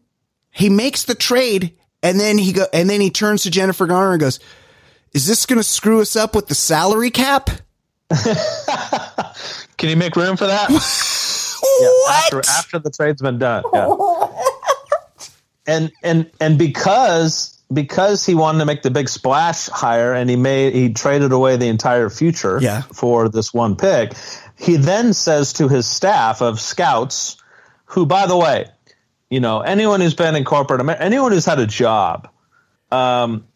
he 0.51 0.69
makes 0.69 1.03
the 1.03 1.15
trade 1.15 1.73
and 2.03 2.19
then 2.19 2.37
he 2.37 2.53
go, 2.53 2.65
and 2.73 2.89
then 2.89 3.01
he 3.01 3.09
turns 3.09 3.43
to 3.43 3.51
Jennifer 3.51 3.85
Garner 3.87 4.11
and 4.13 4.19
goes, 4.21 4.39
is 5.13 5.27
this 5.27 5.45
going 5.45 5.57
to 5.59 5.63
screw 5.63 6.01
us 6.01 6.15
up 6.15 6.35
with 6.35 6.47
the 6.47 6.55
salary 6.55 7.11
cap? 7.11 7.49
Can 9.77 9.89
you 9.89 9.95
make 9.95 10.15
room 10.15 10.37
for 10.37 10.47
that? 10.47 10.69
what? 11.61 12.23
After, 12.23 12.39
after 12.39 12.79
the 12.79 12.89
trade's 12.91 13.21
been 13.21 13.39
done. 13.39 13.63
Yeah. 13.73 13.95
and 15.67 15.91
and 16.03 16.29
and 16.39 16.57
because 16.57 17.57
because 17.71 18.25
he 18.25 18.35
wanted 18.35 18.59
to 18.59 18.65
make 18.65 18.81
the 18.81 18.91
big 18.91 19.07
splash 19.07 19.67
hire 19.67 20.13
and 20.13 20.29
he 20.29 20.35
made 20.35 20.73
he 20.73 20.93
traded 20.93 21.31
away 21.31 21.55
the 21.57 21.67
entire 21.67 22.09
future 22.09 22.59
Yeah. 22.61 22.81
for 22.81 23.29
this 23.29 23.53
one 23.53 23.75
pick, 23.75 24.13
he 24.57 24.75
then 24.75 25.13
says 25.13 25.53
to 25.53 25.67
his 25.67 25.87
staff 25.87 26.41
of 26.41 26.59
scouts, 26.59 27.37
who 27.85 28.05
by 28.05 28.27
the 28.27 28.37
way, 28.37 28.67
you 29.31 29.39
know, 29.39 29.61
anyone 29.61 30.01
who's 30.01 30.13
been 30.13 30.35
in 30.35 30.43
corporate 30.43 30.81
America, 30.81 31.03
anyone 31.03 31.31
who's 31.31 31.45
had 31.45 31.57
a 31.59 31.65
job, 31.65 32.29
um, 32.91 33.47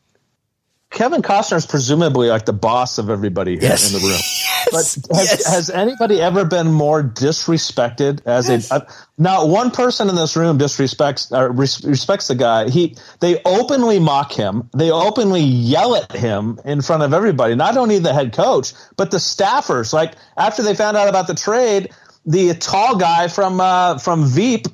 Kevin 0.89 1.21
Costner 1.21 1.57
is 1.57 1.65
presumably 1.65 2.29
like 2.29 2.45
the 2.45 2.53
boss 2.53 2.97
of 2.97 3.09
everybody 3.09 3.51
here 3.59 3.63
Yes. 3.69 3.93
in 3.93 3.99
the 4.01 4.07
room. 4.07 4.19
But 4.71 4.97
has, 5.13 5.45
has 5.45 5.69
anybody 5.69 6.19
ever 6.19 6.43
been 6.43 6.71
more 6.71 7.03
disrespected 7.03 8.25
as 8.25 8.49
a? 8.49 8.73
Uh, 8.73 8.79
not 9.15 9.47
one 9.47 9.69
person 9.69 10.09
in 10.09 10.15
this 10.15 10.35
room 10.35 10.57
disrespects 10.57 11.31
or 11.31 11.51
res- 11.51 11.85
respects 11.85 12.29
the 12.29 12.35
guy. 12.35 12.67
He 12.69 12.97
they 13.19 13.39
openly 13.45 13.99
mock 13.99 14.31
him. 14.33 14.67
They 14.75 14.89
openly 14.89 15.41
yell 15.41 15.95
at 15.95 16.11
him 16.11 16.59
in 16.65 16.81
front 16.81 17.03
of 17.03 17.13
everybody. 17.13 17.53
Not 17.53 17.77
only 17.77 17.99
the 17.99 18.11
head 18.11 18.33
coach, 18.33 18.73
but 18.97 19.11
the 19.11 19.17
staffers. 19.17 19.93
Like 19.93 20.13
after 20.35 20.63
they 20.63 20.73
found 20.73 20.97
out 20.97 21.07
about 21.09 21.27
the 21.27 21.35
trade, 21.35 21.91
the 22.25 22.55
tall 22.55 22.95
guy 22.95 23.27
from 23.27 23.61
uh, 23.61 23.99
from 23.99 24.25
Veep 24.25 24.65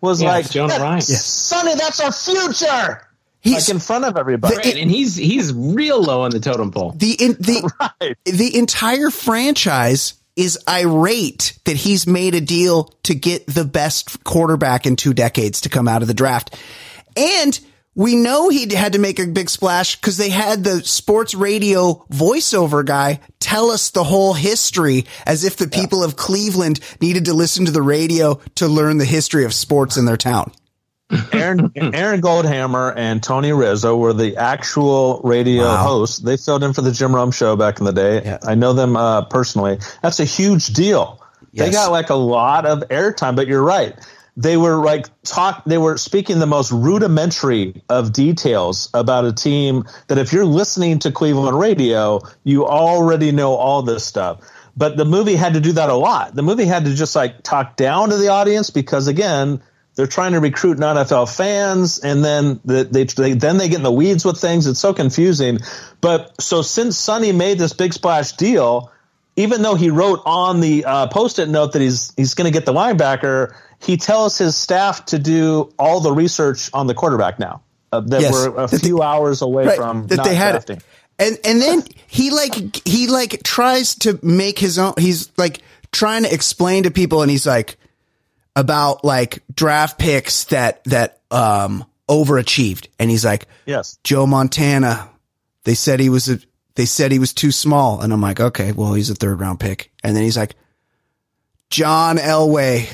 was 0.00 0.22
Yeah, 0.22 0.28
like, 0.30 0.50
Jonah 0.50 0.74
"That- 0.74 0.80
Ryan. 0.80 1.00
Sonny, 1.02 1.74
that's 1.74 2.00
our 2.00 2.12
future." 2.12 3.04
He's- 3.40 3.68
like 3.68 3.74
in 3.74 3.80
front 3.80 4.04
of 4.04 4.16
everybody. 4.16 4.56
Right, 4.56 4.76
and 4.76 4.90
he's 4.90 5.14
he's 5.16 5.52
real 5.52 6.02
low 6.02 6.22
on 6.22 6.30
the 6.30 6.40
totem 6.40 6.70
pole. 6.72 6.92
The 6.96 7.12
in, 7.12 7.32
the 7.34 8.16
the 8.24 8.56
entire 8.58 9.10
franchise 9.10 10.14
is 10.36 10.58
irate 10.68 11.58
that 11.64 11.76
he's 11.76 12.06
made 12.06 12.34
a 12.34 12.40
deal 12.40 12.92
to 13.04 13.14
get 13.14 13.46
the 13.46 13.64
best 13.64 14.22
quarterback 14.24 14.86
in 14.86 14.94
two 14.96 15.12
decades 15.14 15.60
to 15.62 15.68
come 15.68 15.88
out 15.88 16.02
of 16.02 16.08
the 16.08 16.14
draft. 16.14 16.56
And 17.16 17.58
we 17.94 18.14
know 18.14 18.48
he 18.48 18.72
had 18.74 18.92
to 18.92 18.98
make 18.98 19.18
a 19.18 19.26
big 19.26 19.50
splash 19.50 19.96
because 19.96 20.16
they 20.16 20.28
had 20.30 20.62
the 20.62 20.82
sports 20.84 21.34
radio 21.34 21.94
voiceover 22.12 22.84
guy 22.84 23.20
tell 23.40 23.70
us 23.70 23.90
the 23.90 24.04
whole 24.04 24.34
history 24.34 25.04
as 25.26 25.42
if 25.44 25.56
the 25.56 25.66
people 25.66 26.04
of 26.04 26.14
Cleveland 26.16 26.78
needed 27.00 27.24
to 27.24 27.34
listen 27.34 27.64
to 27.64 27.72
the 27.72 27.82
radio 27.82 28.34
to 28.56 28.68
learn 28.68 28.98
the 28.98 29.04
history 29.04 29.44
of 29.44 29.52
sports 29.52 29.96
in 29.96 30.04
their 30.04 30.16
town. 30.16 30.52
Aaron 31.32 31.72
Aaron 31.74 32.20
Goldhammer 32.20 32.92
and 32.94 33.22
Tony 33.22 33.52
Rizzo 33.52 33.96
were 33.96 34.12
the 34.12 34.36
actual 34.36 35.22
radio 35.24 35.62
Wow. 35.64 35.76
hosts. 35.82 36.18
They 36.18 36.36
filled 36.36 36.62
in 36.62 36.74
for 36.74 36.82
the 36.82 36.92
Jim 36.92 37.14
Rome 37.14 37.30
show 37.30 37.56
back 37.56 37.78
in 37.80 37.86
the 37.86 37.92
day. 37.94 38.36
I 38.46 38.54
know 38.54 38.74
them 38.74 38.94
uh, 38.94 39.22
personally. 39.22 39.78
That's 40.02 40.20
a 40.20 40.24
huge 40.26 40.66
deal. 40.68 41.20
They 41.54 41.70
got 41.70 41.90
like 41.90 42.10
a 42.10 42.14
lot 42.14 42.66
of 42.66 42.80
airtime, 42.90 43.34
but 43.36 43.46
you're 43.48 43.62
right. 43.62 43.96
They 44.38 44.56
were 44.56 44.76
like 44.76 45.08
talk. 45.24 45.64
They 45.64 45.78
were 45.78 45.98
speaking 45.98 46.38
the 46.38 46.46
most 46.46 46.70
rudimentary 46.70 47.82
of 47.88 48.12
details 48.12 48.88
about 48.94 49.24
a 49.24 49.32
team 49.32 49.84
that 50.06 50.16
if 50.16 50.32
you're 50.32 50.44
listening 50.44 51.00
to 51.00 51.10
Cleveland 51.10 51.58
radio, 51.58 52.20
you 52.44 52.64
already 52.64 53.32
know 53.32 53.54
all 53.54 53.82
this 53.82 54.04
stuff. 54.04 54.40
But 54.76 54.96
the 54.96 55.04
movie 55.04 55.34
had 55.34 55.54
to 55.54 55.60
do 55.60 55.72
that 55.72 55.90
a 55.90 55.96
lot. 55.96 56.36
The 56.36 56.44
movie 56.44 56.66
had 56.66 56.84
to 56.84 56.94
just 56.94 57.16
like 57.16 57.42
talk 57.42 57.74
down 57.74 58.10
to 58.10 58.16
the 58.16 58.28
audience 58.28 58.70
because 58.70 59.08
again, 59.08 59.60
they're 59.96 60.06
trying 60.06 60.34
to 60.34 60.38
recruit 60.38 60.78
non-NFL 60.78 61.34
fans, 61.36 61.98
and 61.98 62.24
then 62.24 62.60
the, 62.64 62.84
they, 62.84 63.02
they 63.02 63.32
then 63.32 63.58
they 63.58 63.68
get 63.68 63.78
in 63.78 63.82
the 63.82 63.90
weeds 63.90 64.24
with 64.24 64.40
things. 64.40 64.68
It's 64.68 64.78
so 64.78 64.94
confusing. 64.94 65.58
But 66.00 66.40
so 66.40 66.62
since 66.62 66.96
Sonny 66.96 67.32
made 67.32 67.58
this 67.58 67.72
big 67.72 67.92
splash 67.92 68.34
deal, 68.34 68.92
even 69.34 69.62
though 69.62 69.74
he 69.74 69.90
wrote 69.90 70.22
on 70.24 70.60
the 70.60 70.84
uh, 70.84 71.06
post-it 71.08 71.48
note 71.48 71.72
that 71.72 71.82
he's 71.82 72.14
he's 72.16 72.34
going 72.34 72.44
to 72.44 72.56
get 72.56 72.66
the 72.66 72.72
linebacker, 72.72 73.56
he 73.80 73.96
tells 73.96 74.36
his 74.38 74.56
staff 74.56 75.04
to 75.06 75.18
do 75.18 75.72
all 75.78 76.00
the 76.00 76.12
research 76.12 76.70
on 76.72 76.86
the 76.86 76.94
quarterback 76.94 77.38
now. 77.38 77.62
Uh, 77.92 78.00
that 78.00 78.20
Yes. 78.20 78.32
we're 78.32 78.56
a 78.56 78.68
few 78.68 79.00
hours 79.02 79.40
away 79.40 79.66
Right, 79.66 79.76
from 79.76 80.06
that 80.08 80.16
not 80.16 80.26
they 80.26 80.34
had 80.34 80.50
drafting. 80.52 80.76
it. 80.78 80.82
And 81.20 81.38
and 81.44 81.60
then 81.62 81.82
he 82.06 82.30
like 82.30 82.54
he 82.86 83.06
like 83.06 83.42
tries 83.42 83.94
to 83.96 84.18
make 84.22 84.58
his 84.58 84.78
own 84.78 84.92
he's 84.98 85.30
like 85.38 85.62
trying 85.90 86.22
to 86.24 86.32
explain 86.32 86.82
to 86.84 86.90
people 86.90 87.22
and 87.22 87.30
he's 87.30 87.46
like 87.46 87.76
about 88.54 89.04
like 89.04 89.42
draft 89.54 89.98
picks 89.98 90.44
that 90.44 90.84
that 90.84 91.20
um 91.30 91.84
overachieved 92.08 92.88
and 92.98 93.10
he's 93.10 93.24
like 93.24 93.46
Yes. 93.66 93.98
Joe 94.04 94.26
Montana 94.26 95.08
they 95.64 95.74
said 95.74 95.98
he 95.98 96.08
was 96.10 96.28
a 96.28 96.38
they 96.74 96.84
said 96.84 97.10
he 97.10 97.18
was 97.18 97.32
too 97.32 97.50
small 97.52 98.00
and 98.02 98.12
I'm 98.12 98.20
like 98.20 98.38
okay 98.38 98.72
well 98.72 98.92
he's 98.94 99.10
a 99.10 99.14
third 99.14 99.40
round 99.40 99.60
pick 99.60 99.90
and 100.04 100.14
then 100.14 100.22
he's 100.24 100.36
like 100.36 100.54
John 101.70 102.16
Elway 102.18 102.88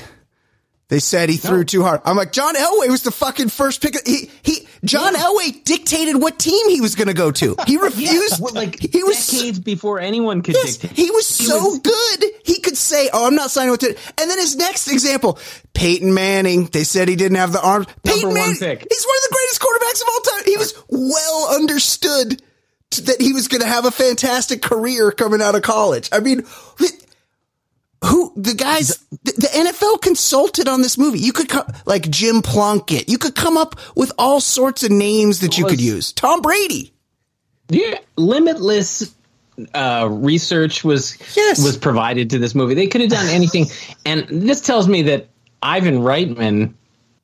they 0.87 0.99
said 0.99 1.29
he 1.29 1.37
threw 1.37 1.63
too 1.63 1.81
hard. 1.83 2.01
I'm 2.05 2.15
like, 2.15 2.31
John 2.31 2.53
Elway 2.55 2.89
was 2.89 3.01
the 3.01 3.09
fucking 3.11 3.49
first 3.49 3.81
pick. 3.81 3.95
He, 4.05 4.29
he, 4.43 4.67
John 4.83 5.15
Elway 5.15 5.63
dictated 5.63 6.21
what 6.21 6.37
team 6.37 6.69
he 6.69 6.79
was 6.79 6.93
going 6.93 7.07
to 7.07 7.13
go 7.15 7.31
to. 7.31 7.55
He 7.65 7.77
refused. 7.81 8.39
Well, 8.39 8.53
like 8.53 8.79
he 8.79 9.03
was 9.03 9.25
decades 9.27 9.59
before 9.59 9.99
anyone 9.99 10.43
could 10.43 10.53
Yes, 10.55 10.77
dictate. 10.77 10.97
he 10.97 11.09
was 11.09 11.25
so 11.25 11.79
good. 11.79 12.23
He 12.43 12.59
could 12.59 12.77
say, 12.77 13.09
"Oh, 13.13 13.25
I'm 13.25 13.33
not 13.35 13.49
signing 13.49 13.71
with 13.71 13.81
it." 13.83 13.97
And 14.19 14.29
then 14.29 14.37
his 14.37 14.55
next 14.55 14.87
example, 14.87 15.39
Peyton 15.73 16.13
Manning. 16.13 16.65
They 16.67 16.83
said 16.83 17.07
he 17.09 17.15
didn't 17.15 17.37
have 17.37 17.51
the 17.51 17.61
arms. 17.61 17.87
Peyton 18.03 18.29
one 18.29 18.33
Manning, 18.35 18.55
pick. 18.57 18.85
He's 18.87 19.05
one 19.05 19.17
of 19.17 19.23
the 19.23 19.35
greatest 19.35 19.61
quarterbacks 19.61 20.01
of 20.01 20.07
all 20.13 20.21
time. 20.21 20.43
He 20.45 20.57
was 20.57 20.73
well 20.89 21.55
understood 21.55 22.41
that 22.91 23.19
he 23.19 23.33
was 23.33 23.47
going 23.47 23.61
to 23.61 23.67
have 23.67 23.85
a 23.85 23.91
fantastic 23.91 24.61
career 24.61 25.11
coming 25.11 25.41
out 25.41 25.55
of 25.55 25.63
college. 25.63 26.09
I 26.11 26.19
mean, 26.19 26.45
who 28.03 28.33
the 28.35 28.53
guys? 28.53 28.97
The, 29.23 29.31
the 29.37 29.47
NFL 29.47 30.01
consulted 30.01 30.67
on 30.67 30.81
this 30.81 30.97
movie. 30.97 31.19
You 31.19 31.33
could 31.33 31.49
come 31.49 31.65
like 31.85 32.09
Jim 32.09 32.41
Plunkett. 32.41 33.09
You 33.09 33.17
could 33.17 33.35
come 33.35 33.57
up 33.57 33.79
with 33.95 34.11
all 34.17 34.39
sorts 34.41 34.83
of 34.83 34.91
names 34.91 35.39
that 35.39 35.57
you 35.57 35.65
could 35.65 35.81
use. 35.81 36.11
Tom 36.13 36.41
Brady. 36.41 36.93
Yeah, 37.69 37.97
limitless 38.15 39.13
uh, 39.73 40.07
research 40.11 40.83
was 40.83 41.17
Yes. 41.35 41.63
was 41.63 41.77
provided 41.77 42.29
to 42.31 42.39
this 42.39 42.53
movie. 42.53 42.75
They 42.75 42.87
could 42.87 43.01
have 43.01 43.09
done 43.09 43.27
anything, 43.29 43.65
and 44.05 44.27
this 44.29 44.61
tells 44.61 44.87
me 44.87 45.03
that 45.03 45.27
Ivan 45.63 45.99
Reitman 45.99 46.73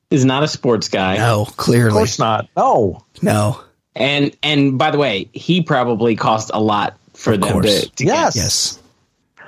is 0.09 0.25
not 0.25 0.41
a 0.43 0.47
sports 0.47 0.87
guy. 0.87 1.17
No, 1.17 1.45
clearly, 1.45 1.89
Of 1.89 1.93
course 1.93 2.19
not. 2.19 2.49
No. 2.57 3.03
no. 3.21 3.61
And 3.95 4.35
and 4.41 4.79
by 4.79 4.89
the 4.91 4.97
way, 4.97 5.29
he 5.33 5.61
probably 5.61 6.15
cost 6.15 6.49
a 6.53 6.59
lot 6.61 6.97
for 7.13 7.37
them 7.37 7.51
course. 7.51 7.81
to, 7.81 7.89
to 7.97 8.05
Yes. 8.05 8.35
Yes. 8.35 8.80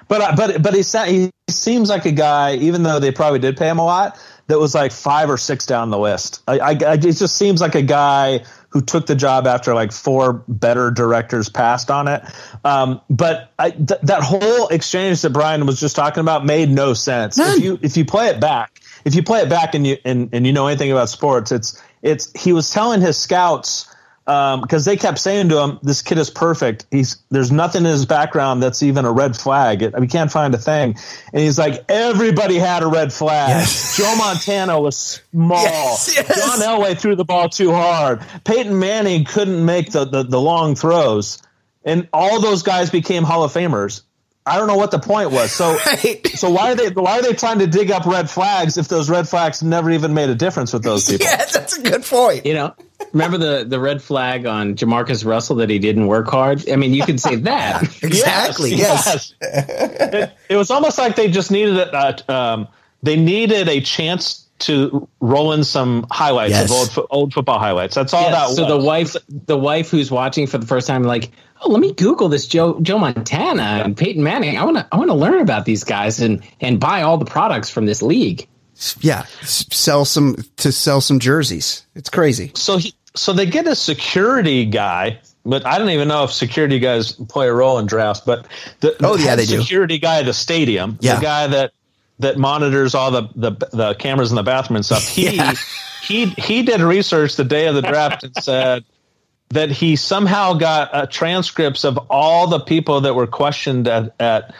But 0.07 0.35
but 0.35 0.61
but 0.61 0.73
he 0.73 0.81
he 0.81 1.31
seems 1.49 1.89
like 1.89 2.05
a 2.05 2.11
guy, 2.11 2.55
even 2.55 2.83
though 2.83 2.99
they 2.99 3.11
probably 3.11 3.39
did 3.39 3.57
pay 3.57 3.69
him 3.69 3.79
a 3.79 3.85
lot, 3.85 4.19
that 4.47 4.59
was 4.59 4.75
like 4.75 4.91
five 4.91 5.29
or 5.29 5.37
six 5.37 5.65
down 5.65 5.89
the 5.89 5.97
list. 5.97 6.41
I, 6.47 6.59
I, 6.59 6.69
I 6.69 6.93
it 6.93 6.97
just 6.97 7.35
seems 7.35 7.61
like 7.61 7.75
a 7.75 7.81
guy 7.81 8.43
who 8.69 8.81
took 8.81 9.05
the 9.05 9.15
job 9.15 9.45
after 9.45 9.75
like 9.75 9.91
four 9.91 10.33
better 10.47 10.89
directors 10.89 11.47
passed 11.47 11.91
on 11.91 12.07
it. 12.07 12.23
Um, 12.65 13.01
but 13.07 13.51
I, 13.59 13.69
th- 13.69 14.01
that 14.01 14.23
whole 14.23 14.67
exchange 14.69 15.21
that 15.21 15.29
Brian 15.29 15.67
was 15.67 15.79
just 15.79 15.95
talking 15.95 16.21
about 16.21 16.43
made 16.43 16.69
no 16.69 16.95
sense. 16.95 17.37
None. 17.37 17.57
If 17.57 17.63
you 17.63 17.79
if 17.81 17.97
you 17.97 18.05
play 18.05 18.29
it 18.29 18.39
back, 18.39 18.81
if 19.05 19.13
you 19.13 19.21
play 19.21 19.41
it 19.41 19.49
back 19.49 19.75
and 19.75 19.85
you 19.85 19.97
and, 20.03 20.29
and 20.33 20.47
you 20.47 20.53
know 20.53 20.67
anything 20.67 20.91
about 20.91 21.09
sports, 21.09 21.51
it's 21.51 21.81
it's 22.01 22.31
he 22.39 22.51
was 22.51 22.71
telling 22.71 22.99
his 22.99 23.17
scouts 23.17 23.92
Um, 24.25 24.61
because 24.61 24.85
they 24.85 24.95
kept 24.95 25.19
saying 25.19 25.49
to 25.49 25.59
him, 25.61 25.79
"This 25.83 26.01
kid 26.01 26.17
is 26.17 26.29
perfect. 26.29 26.85
He's 26.91 27.17
there's 27.29 27.51
nothing 27.51 27.83
in 27.83 27.91
his 27.91 28.05
background 28.05 28.63
that's 28.63 28.81
even 28.81 29.03
a 29.03 29.11
red 29.11 29.35
flag. 29.35 29.81
It, 29.81 29.99
we 29.99 30.07
can't 30.07 30.31
find 30.31 30.53
a 30.53 30.57
thing." 30.57 30.95
And 31.33 31.41
he's 31.41 31.59
like, 31.59 31.83
"Everybody 31.89 32.57
had 32.57 32.83
a 32.83 32.87
red 32.87 33.11
flag. 33.11 33.49
Yes. 33.49 33.97
Joe 33.97 34.15
Montana 34.15 34.79
was 34.79 34.95
small. 34.95 35.63
Yes, 35.63 36.13
yes. 36.15 36.39
John 36.39 36.59
Elway 36.59 36.97
threw 36.97 37.17
the 37.17 37.25
ball 37.25 37.49
too 37.49 37.73
hard. 37.73 38.21
Peyton 38.45 38.79
Manning 38.79 39.25
couldn't 39.25 39.65
make 39.65 39.91
the, 39.91 40.05
the 40.05 40.23
the 40.23 40.39
long 40.39 40.75
throws, 40.75 41.41
and 41.83 42.07
all 42.13 42.39
those 42.39 42.63
guys 42.63 42.89
became 42.89 43.23
Hall 43.23 43.43
of 43.43 43.51
Famers." 43.51 44.03
I 44.45 44.57
don't 44.57 44.67
know 44.67 44.75
what 44.75 44.91
the 44.91 44.99
point 44.99 45.31
was. 45.31 45.51
So, 45.51 45.77
Right. 45.85 46.27
so 46.35 46.49
why 46.49 46.71
are 46.73 46.75
they 46.75 46.89
why 46.89 47.19
are 47.19 47.21
they 47.21 47.33
trying 47.33 47.59
to 47.59 47.67
dig 47.67 47.91
up 47.91 48.05
red 48.05 48.29
flags 48.29 48.77
if 48.77 48.87
those 48.89 49.09
red 49.09 49.27
flags 49.29 49.63
never 49.63 49.89
even 49.91 50.13
made 50.13 50.29
a 50.29 50.35
difference 50.35 50.73
with 50.73 50.83
those 50.83 51.05
people? 51.09 51.25
Yeah, 51.25 51.37
that's 51.45 51.77
a 51.77 51.81
good 51.81 52.03
point. 52.03 52.45
You 52.45 52.53
know, 52.55 52.75
remember 53.13 53.37
the 53.37 53.63
the 53.65 53.79
red 53.79 54.01
flag 54.01 54.45
on 54.45 54.75
Jamarcus 54.75 55.25
Russell 55.25 55.55
that 55.57 55.69
he 55.69 55.79
didn't 55.79 56.07
work 56.07 56.27
hard? 56.27 56.67
I 56.69 56.75
mean, 56.75 56.93
you 56.93 57.05
could 57.05 57.19
say 57.21 57.35
that. 57.51 57.83
Exactly. 58.03 58.73
Yes. 58.75 59.33
it, 59.41 60.31
it 60.49 60.55
was 60.57 60.71
almost 60.71 60.97
like 60.97 61.15
they 61.15 61.29
just 61.31 61.49
needed 61.51 61.77
it. 61.77 61.93
Uh, 61.93 62.13
um, 62.27 62.67
they 63.01 63.15
needed 63.15 63.69
a 63.69 63.79
chance 63.81 64.41
to 64.59 65.07
roll 65.19 65.51
in 65.51 65.63
some 65.63 66.05
highlights 66.11 66.51
Yes. 66.51 66.71
of 66.71 66.97
old 66.99 67.07
old 67.09 67.33
football 67.33 67.59
highlights. 67.59 67.95
That's 67.95 68.13
all 68.13 68.23
Yeah, 68.23 68.31
that 68.31 68.49
so 68.51 68.63
was. 68.63 68.71
the 68.71 68.77
wife, 68.77 69.15
the 69.29 69.57
wife 69.57 69.89
who's 69.89 70.09
watching 70.11 70.47
for 70.47 70.57
the 70.57 70.65
first 70.67 70.87
time, 70.87 71.03
like, 71.03 71.31
oh, 71.63 71.69
let 71.71 71.79
me 71.79 71.93
Google 71.93 72.29
this 72.29 72.47
Joe 72.47 72.79
Joe 72.81 72.97
Montana 72.99 73.81
and 73.83 73.95
Peyton 73.97 74.23
Manning. 74.23 74.57
I 74.57 74.63
want 74.65 74.77
to 74.77 74.87
I 74.91 74.97
want 74.97 75.09
to 75.09 75.15
learn 75.15 75.41
about 75.41 75.65
these 75.65 75.83
guys 75.83 76.19
and 76.19 76.43
and 76.61 76.79
buy 76.79 77.01
all 77.01 77.17
the 77.17 77.25
products 77.25 77.69
from 77.69 77.85
this 77.85 78.01
league. 78.01 78.47
Yeah. 79.01 79.23
Sell 79.43 80.05
some 80.05 80.37
to 80.57 80.71
sell 80.71 80.99
some 81.01 81.19
jerseys. 81.19 81.85
It's 81.95 82.09
crazy. 82.09 82.51
so 82.55 82.77
he, 82.77 82.93
so 83.15 83.31
they 83.33 83.45
get 83.45 83.67
a 83.67 83.75
security 83.75 84.65
guy, 84.65 85.19
but 85.45 85.65
I 85.65 85.77
don't 85.77 85.89
even 85.91 86.07
know 86.07 86.23
if 86.23 86.31
security 86.33 86.79
guys 86.79 87.11
play 87.11 87.47
a 87.47 87.53
role 87.53 87.77
in 87.79 87.85
drafts. 87.85 88.21
But 88.25 88.47
the, 88.79 88.95
Oh, 89.05 89.15
the 89.15 89.23
yeah, 89.23 89.29
head 89.29 89.39
they 89.39 89.45
do. 89.45 89.61
security 89.61 89.99
guy 89.99 90.19
at 90.19 90.25
the 90.25 90.33
stadium, 90.33 90.97
Yeah. 91.01 91.15
the 91.15 91.21
guy 91.21 91.47
that 91.47 91.71
that 92.19 92.37
monitors 92.37 92.95
all 92.95 93.11
the 93.11 93.29
the, 93.35 93.51
the 93.71 93.93
cameras 93.95 94.31
in 94.31 94.35
the 94.35 94.43
bathroom 94.43 94.77
and 94.77 94.85
stuff. 94.85 95.07
He 95.15 95.35
Yeah. 95.35 95.53
he 96.01 96.25
he 96.25 96.63
did 96.63 96.81
research 96.81 97.35
the 97.35 97.43
day 97.45 97.67
of 97.67 97.75
the 97.75 97.81
draft 97.83 98.23
and 98.23 98.35
said 98.43 98.83
that 99.53 99.71
he 99.71 99.95
somehow 99.95 100.53
got 100.53 100.93
uh, 100.93 101.05
transcripts 101.07 101.83
of 101.83 101.97
all 102.09 102.47
the 102.47 102.59
people 102.59 103.01
that 103.01 103.15
were 103.15 103.27
questioned 103.27 103.87
at 103.87 104.13
at 104.19 104.53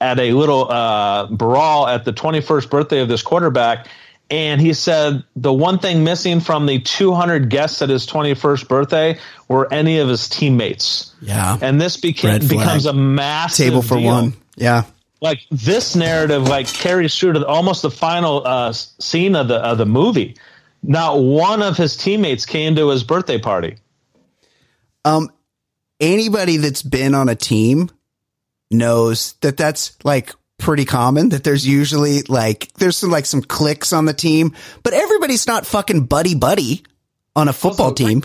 at 0.00 0.18
a 0.20 0.32
little 0.32 0.70
uh, 0.70 1.26
brawl 1.28 1.86
at 1.86 2.04
the 2.04 2.12
21st 2.12 2.68
birthday 2.68 3.00
of 3.00 3.08
this 3.08 3.22
quarterback. 3.22 3.88
And 4.30 4.60
he 4.60 4.72
said 4.72 5.22
the 5.36 5.52
one 5.52 5.78
thing 5.78 6.02
missing 6.02 6.40
from 6.40 6.66
the 6.66 6.80
200 6.80 7.48
guests 7.48 7.82
at 7.82 7.88
his 7.88 8.06
21st 8.06 8.68
birthday 8.68 9.18
were 9.48 9.72
any 9.72 9.98
of 9.98 10.08
his 10.08 10.28
teammates. 10.28 11.14
Yeah. 11.20 11.58
And 11.60 11.80
this 11.80 11.96
became, 11.96 12.46
becomes 12.46 12.86
a 12.86 12.92
massive 12.92 13.66
Table 13.66 13.82
for 13.82 13.96
deal. 13.96 14.06
one. 14.06 14.34
Yeah. 14.56 14.84
Like 15.20 15.40
this 15.50 15.94
narrative, 15.94 16.48
like 16.48 16.66
carries 16.66 17.16
through 17.16 17.34
to 17.34 17.46
almost 17.46 17.82
the 17.82 17.90
final 17.90 18.46
uh, 18.46 18.72
scene 18.72 19.36
of 19.36 19.48
the 19.48 19.56
of 19.56 19.78
the 19.78 19.86
movie. 19.86 20.36
Not 20.82 21.18
one 21.22 21.62
of 21.62 21.78
his 21.78 21.96
teammates 21.96 22.44
came 22.44 22.76
to 22.76 22.90
his 22.90 23.04
birthday 23.04 23.38
party. 23.38 23.76
Um, 25.04 25.30
anybody 26.00 26.56
that's 26.56 26.82
been 26.82 27.14
on 27.14 27.28
a 27.28 27.34
team 27.34 27.90
knows 28.70 29.34
that 29.42 29.56
that's 29.56 29.96
like 30.04 30.32
pretty 30.58 30.84
common. 30.84 31.28
That 31.30 31.44
there's 31.44 31.66
usually 31.66 32.22
like 32.22 32.72
there's 32.74 32.96
some 32.96 33.10
like 33.10 33.26
some 33.26 33.42
clicks 33.42 33.92
on 33.92 34.04
the 34.06 34.14
team, 34.14 34.54
but 34.82 34.92
everybody's 34.92 35.46
not 35.46 35.66
fucking 35.66 36.06
buddy 36.06 36.34
buddy 36.34 36.84
on 37.36 37.48
a 37.48 37.52
football 37.52 37.90
Also, 37.90 38.06
team, 38.06 38.22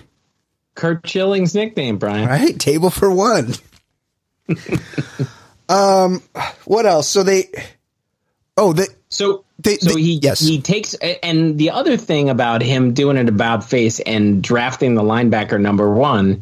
Curt 0.76 1.06
Schilling's 1.07 1.53
nickname, 1.56 1.97
Brian. 1.97 2.27
right? 2.30 2.57
Table 2.60 2.89
for 2.89 3.11
one. 3.11 3.53
um, 5.69 6.22
what 6.65 6.85
else? 6.85 7.07
So 7.07 7.23
they, 7.23 7.45
oh, 8.57 8.73
they, 8.73 8.85
So 9.10 9.45
they, 9.60 9.77
so 9.77 9.93
they- 9.93 10.01
he 10.01 10.14
yes, 10.22 10.39
he 10.39 10.61
takes 10.61 10.93
and 10.95 11.57
the 11.57 11.72
other 11.72 11.97
thing 11.97 12.30
about 12.30 12.61
him 12.61 12.93
doing 12.93 13.18
it 13.18 13.30
about 13.30 13.64
face 13.64 13.99
and 13.99 14.41
drafting 14.43 14.95
the 14.95 15.03
linebacker 15.03 15.60
number 15.60 15.89
one 15.93 16.41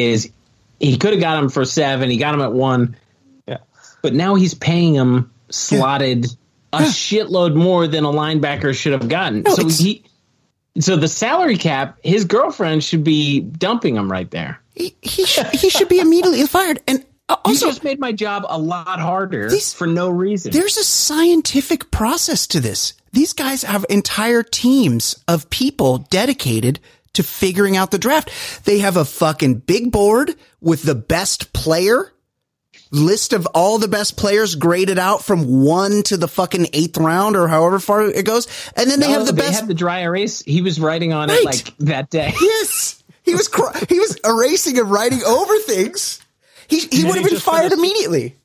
is 0.00 0.30
he 0.80 0.96
could 0.98 1.12
have 1.12 1.20
got 1.20 1.42
him 1.42 1.48
for 1.48 1.64
seven. 1.64 2.10
He 2.10 2.16
got 2.18 2.34
him 2.34 2.40
at 2.42 2.52
one. 2.52 2.96
Yeah. 3.46 3.58
But 4.02 4.14
now 4.14 4.34
he's 4.34 4.54
paying 4.54 4.94
him 4.94 5.30
slotted 5.50 6.26
a 6.72 6.78
shitload 6.82 7.54
more 7.54 7.86
than 7.86 8.04
a 8.04 8.10
linebacker 8.10 8.74
should 8.74 8.92
have 8.92 9.08
gotten. 9.08 9.42
No, 9.42 9.54
so 9.54 9.68
he 9.68 10.04
so 10.78 10.96
the 10.96 11.08
salary 11.08 11.56
cap, 11.56 11.98
his 12.04 12.24
girlfriend 12.24 12.84
should 12.84 13.02
be 13.04 13.40
dumping 13.40 13.96
him 13.96 14.10
right 14.12 14.30
there. 14.30 14.60
he 14.74 14.94
he 15.00 15.24
should, 15.24 15.46
he 15.46 15.70
should 15.70 15.88
be 15.88 16.00
immediately 16.00 16.46
fired. 16.46 16.80
And 16.86 17.04
uh, 17.28 17.36
You 17.46 17.52
also, 17.52 17.66
just 17.68 17.82
made 17.82 17.98
my 17.98 18.12
job 18.12 18.44
a 18.48 18.58
lot 18.58 19.00
harder 19.00 19.48
These- 19.50 19.72
for 19.72 19.86
no 19.86 20.10
reason. 20.10 20.52
There's 20.52 20.76
a 20.76 20.84
scientific 20.84 21.90
process 21.90 22.46
to 22.48 22.60
this. 22.60 22.92
These 23.12 23.32
guys 23.32 23.62
have 23.62 23.86
entire 23.88 24.42
teams 24.42 25.16
of 25.26 25.48
people 25.48 25.98
dedicated 26.10 26.78
to 27.16 27.22
figuring 27.22 27.76
out 27.76 27.90
the 27.90 27.98
draft. 27.98 28.30
They 28.64 28.78
have 28.78 28.96
a 28.96 29.04
fucking 29.04 29.56
big 29.60 29.92
board 29.92 30.34
with 30.60 30.82
the 30.82 30.94
best 30.94 31.52
player 31.52 32.12
list 32.92 33.32
of 33.32 33.46
all 33.46 33.78
the 33.78 33.88
best 33.88 34.16
players 34.16 34.54
graded 34.54 34.98
out 34.98 35.24
from 35.24 35.62
one 35.64 36.02
to 36.04 36.16
the 36.16 36.28
fucking 36.28 36.68
eighth 36.72 36.96
round 36.96 37.34
or 37.36 37.48
however 37.48 37.78
far 37.80 38.02
it 38.04 38.24
goes. 38.24 38.46
And 38.76 38.88
then 38.90 39.00
they 39.00 39.08
No, 39.08 39.18
have 39.18 39.26
the 39.26 39.32
they 39.32 39.42
best. 39.42 39.60
had 39.60 39.68
the 39.68 39.74
dry 39.74 40.00
erase. 40.02 40.40
He 40.42 40.62
was 40.62 40.78
writing 40.80 41.12
on 41.12 41.28
Right. 41.28 41.38
it 41.40 41.44
like 41.44 41.76
that 41.78 42.10
day. 42.10 42.32
yes. 42.40 43.02
He 43.24 43.34
was, 43.34 43.48
cr- 43.48 43.76
he 43.88 43.98
was 43.98 44.16
erasing 44.24 44.78
and 44.78 44.88
writing 44.88 45.20
over 45.24 45.58
things. 45.58 46.20
He, 46.68 46.78
he 46.80 47.04
would 47.04 47.16
have 47.16 47.24
been 47.28 47.40
fired 47.40 47.72
his- 47.72 47.78
immediately. 47.78 48.36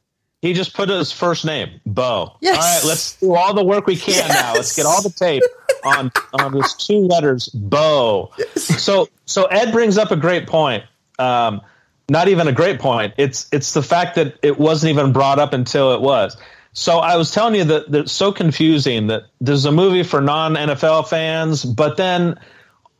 He 0.41 0.53
just 0.53 0.73
put 0.73 0.89
his 0.89 1.11
first 1.11 1.45
name, 1.45 1.79
Bo. 1.85 2.35
Yes. 2.41 2.55
All 2.55 2.61
right, 2.61 2.89
let's 2.89 3.15
do 3.17 3.35
all 3.35 3.53
the 3.53 3.63
work 3.63 3.85
we 3.85 3.95
can 3.95 4.27
now. 4.27 4.53
Let's 4.55 4.75
get 4.75 4.87
all 4.87 5.01
the 5.01 5.11
tape 5.11 5.43
on 5.83 6.11
on 6.33 6.53
this 6.53 6.73
two 6.73 6.99
letters, 6.99 7.47
Bo. 7.49 8.31
So 8.55 9.07
so 9.25 9.45
Ed 9.45 9.71
brings 9.71 9.99
up 9.99 10.09
a 10.09 10.15
great 10.15 10.47
point. 10.47 10.83
Um, 11.19 11.61
not 12.09 12.27
even 12.27 12.47
a 12.47 12.51
great 12.51 12.79
point. 12.79 13.13
It's 13.17 13.47
it's 13.51 13.73
the 13.73 13.83
fact 13.83 14.15
that 14.15 14.39
it 14.41 14.59
wasn't 14.59 14.91
even 14.91 15.13
brought 15.13 15.37
up 15.37 15.53
until 15.53 15.93
it 15.93 16.01
was. 16.01 16.35
So 16.73 16.99
I 16.99 17.17
was 17.17 17.31
telling 17.31 17.55
you 17.55 17.65
that, 17.65 17.91
that 17.91 17.99
it's 18.01 18.11
so 18.11 18.31
confusing 18.31 19.07
that 19.07 19.23
there's 19.41 19.65
a 19.65 19.71
movie 19.71 20.03
for 20.03 20.21
non 20.21 20.55
NFL 20.55 21.07
fans, 21.07 21.63
but 21.63 21.97
then 21.97 22.39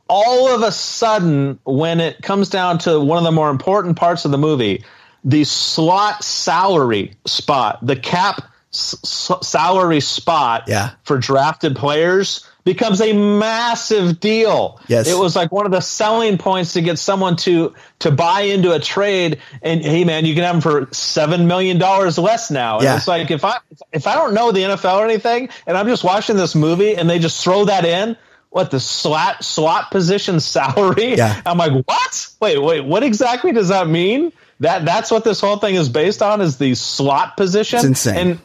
all 0.08 0.54
of 0.54 0.62
a 0.62 0.70
sudden, 0.70 1.58
when 1.64 2.00
it 2.00 2.22
comes 2.22 2.50
down 2.50 2.78
to 2.78 3.00
one 3.00 3.18
of 3.18 3.24
the 3.24 3.32
more 3.32 3.50
important 3.50 3.96
parts 3.96 4.24
of 4.24 4.30
the 4.30 4.38
movie, 4.38 4.84
the 5.24 5.44
slot 5.44 6.24
salary 6.24 7.14
spot, 7.26 7.78
the 7.86 7.96
cap 7.96 8.42
s- 8.72 8.96
salary 9.42 10.00
spot 10.00 10.64
Yeah. 10.66 10.90
for 11.04 11.18
drafted 11.18 11.76
players 11.76 12.44
becomes 12.64 13.00
a 13.00 13.12
massive 13.12 14.20
deal. 14.20 14.80
Yes. 14.86 15.08
It 15.08 15.18
was 15.18 15.34
like 15.34 15.50
one 15.50 15.66
of 15.66 15.72
the 15.72 15.80
selling 15.80 16.38
points 16.38 16.74
to 16.74 16.80
get 16.80 16.98
someone 16.98 17.34
to 17.38 17.74
to 18.00 18.10
buy 18.12 18.42
into 18.42 18.72
a 18.72 18.78
trade 18.78 19.38
and 19.62 19.82
hey 19.84 20.04
man, 20.04 20.24
you 20.24 20.34
can 20.34 20.44
have 20.44 20.54
them 20.54 20.60
for 20.62 20.88
7 20.92 21.46
million 21.48 21.78
dollars 21.78 22.18
less 22.18 22.50
now. 22.50 22.76
And 22.76 22.84
Yeah. 22.84 22.96
it's 22.96 23.08
like 23.08 23.30
if 23.30 23.44
I 23.44 23.58
if 23.92 24.06
I 24.06 24.14
don't 24.14 24.32
know 24.34 24.52
the 24.52 24.62
NFL 24.62 24.98
or 24.98 25.04
anything 25.04 25.48
and 25.66 25.76
I'm 25.76 25.88
just 25.88 26.04
watching 26.04 26.36
this 26.36 26.54
movie 26.54 26.94
and 26.96 27.10
they 27.10 27.18
just 27.18 27.42
throw 27.42 27.64
that 27.66 27.84
in 27.84 28.16
what 28.50 28.70
the 28.70 28.78
slot 28.80 29.44
slot 29.44 29.90
position 29.90 30.38
salary? 30.56 31.16
Yeah. 31.16 31.40
I'm 31.44 31.58
like, 31.58 31.72
what? 31.86 32.28
Wait, 32.40 32.62
wait, 32.62 32.84
what 32.84 33.02
exactly 33.02 33.50
does 33.52 33.68
that 33.68 33.88
mean? 33.88 34.32
That 34.62 34.84
that's 34.84 35.10
what 35.10 35.24
this 35.24 35.40
whole 35.40 35.56
thing 35.56 35.74
is 35.74 35.88
based 35.88 36.22
on 36.22 36.40
is 36.40 36.56
the 36.56 36.76
slot 36.76 37.36
position. 37.36 37.78
It's 37.78 37.84
insane. 37.84 38.16
And 38.16 38.40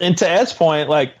and 0.00 0.18
to 0.18 0.28
Ed's 0.28 0.54
point, 0.54 0.88
like 0.88 1.12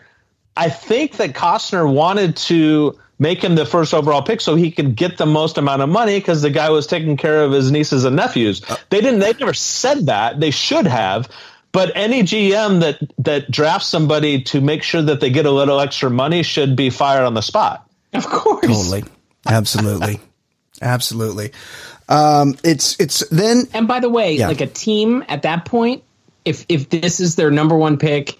I 0.56 0.70
think 0.70 1.18
that 1.18 1.34
Costner 1.34 1.90
wanted 1.90 2.36
to 2.48 2.98
make 3.18 3.44
him 3.44 3.56
the 3.56 3.66
first 3.66 3.92
overall 3.92 4.22
pick 4.22 4.40
so 4.40 4.54
he 4.54 4.70
could 4.70 4.96
get 4.96 5.18
the 5.18 5.26
most 5.26 5.58
amount 5.58 5.82
of 5.82 5.90
money 5.90 6.18
because 6.18 6.40
the 6.40 6.48
guy 6.48 6.70
was 6.70 6.86
taking 6.86 7.18
care 7.18 7.42
of 7.42 7.52
his 7.52 7.70
nieces 7.70 8.04
and 8.04 8.16
nephews. 8.16 8.62
Uh, 8.66 8.76
they 8.88 9.02
didn't. 9.02 9.20
They 9.20 9.34
never 9.34 9.52
said 9.52 10.06
that. 10.06 10.40
They 10.40 10.50
should 10.50 10.86
have. 10.86 11.28
But 11.70 11.92
any 11.94 12.22
GM 12.22 12.80
that 12.80 13.00
that 13.18 13.50
drafts 13.50 13.88
somebody 13.88 14.44
to 14.44 14.62
make 14.62 14.82
sure 14.82 15.02
that 15.02 15.20
they 15.20 15.28
get 15.28 15.44
a 15.44 15.50
little 15.50 15.78
extra 15.78 16.08
money 16.08 16.42
should 16.42 16.74
be 16.74 16.88
fired 16.88 17.24
on 17.24 17.34
the 17.34 17.42
spot. 17.42 17.86
Of 18.14 18.26
course. 18.26 18.66
Totally. 18.66 19.04
Absolutely. 19.46 20.20
Absolutely. 20.80 21.52
Um, 22.08 22.56
it's 22.64 22.98
it's 22.98 23.26
then 23.28 23.64
And 23.74 23.86
by 23.86 24.00
the 24.00 24.08
way, 24.08 24.36
Yeah. 24.36 24.48
like 24.48 24.60
a 24.60 24.66
team 24.66 25.24
at 25.28 25.42
that 25.42 25.64
point, 25.64 26.02
if 26.44 26.64
if 26.68 26.88
this 26.88 27.20
is 27.20 27.36
their 27.36 27.50
number 27.50 27.76
one 27.76 27.98
pick 27.98 28.38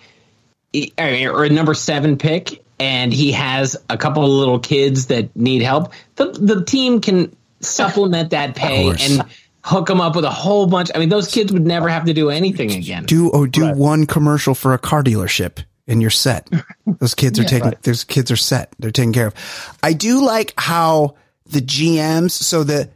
or 0.98 1.44
a 1.44 1.48
number 1.48 1.74
seven 1.74 2.16
pick, 2.16 2.62
and 2.78 3.12
he 3.12 3.32
has 3.32 3.76
a 3.90 3.96
couple 3.98 4.24
of 4.24 4.30
little 4.30 4.58
kids 4.58 5.06
that 5.06 5.34
need 5.36 5.62
help, 5.62 5.92
the 6.16 6.26
the 6.32 6.64
team 6.64 7.00
can 7.00 7.34
supplement 7.60 8.30
that 8.30 8.54
pay 8.54 8.88
and 9.00 9.24
hook 9.64 9.86
them 9.88 10.00
up 10.00 10.14
with 10.16 10.24
a 10.24 10.30
whole 10.30 10.66
bunch. 10.66 10.90
I 10.94 10.98
mean, 10.98 11.08
those 11.08 11.28
kids 11.30 11.52
would 11.52 11.66
never 11.66 11.88
have 11.88 12.04
to 12.06 12.14
do 12.14 12.30
anything 12.30 12.72
again. 12.72 13.04
do 13.04 13.28
or 13.30 13.46
do 13.46 13.72
one 13.74 14.06
commercial 14.06 14.54
for 14.54 14.72
a 14.74 14.78
car 14.78 15.02
dealership 15.02 15.58
and 15.86 16.00
you're 16.00 16.10
set. 16.10 16.48
Those 16.86 17.14
kids 17.14 17.38
are 17.38 17.42
Yeah. 17.42 17.48
taken. 17.48 17.68
Right. 17.70 17.82
Those 17.82 18.04
kids 18.04 18.30
are 18.30 18.36
set. 18.36 18.72
They're 18.78 18.90
taken 18.92 19.12
care 19.12 19.26
of. 19.26 19.34
I 19.82 19.92
do 19.94 20.24
like 20.24 20.54
how 20.56 21.16
the 21.50 21.60
GMs. 21.60 22.30
So 22.30 22.62
the 22.62 22.88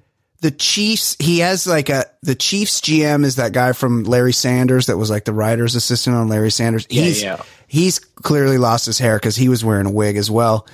the 0.42 0.50
Chiefs. 0.50 1.16
He 1.20 1.38
has 1.38 1.66
like 1.66 1.88
a 1.88 2.04
the 2.22 2.34
Chiefs 2.34 2.80
GM 2.80 3.24
is 3.24 3.36
that 3.36 3.52
guy 3.52 3.72
from 3.72 4.02
Larry 4.02 4.32
Sanders 4.32 4.86
that 4.86 4.98
was 4.98 5.08
like 5.08 5.24
the 5.24 5.32
writer's 5.32 5.76
assistant 5.76 6.16
on 6.16 6.28
Larry 6.28 6.50
Sanders. 6.50 6.84
He's 6.90 7.22
yeah. 7.22 7.40
he's 7.68 8.00
clearly 8.00 8.58
lost 8.58 8.84
his 8.84 8.98
hair 8.98 9.16
because 9.16 9.36
he 9.36 9.48
was 9.48 9.64
wearing 9.64 9.86
a 9.86 9.90
wig 9.90 10.16
as 10.16 10.30
well. 10.30 10.66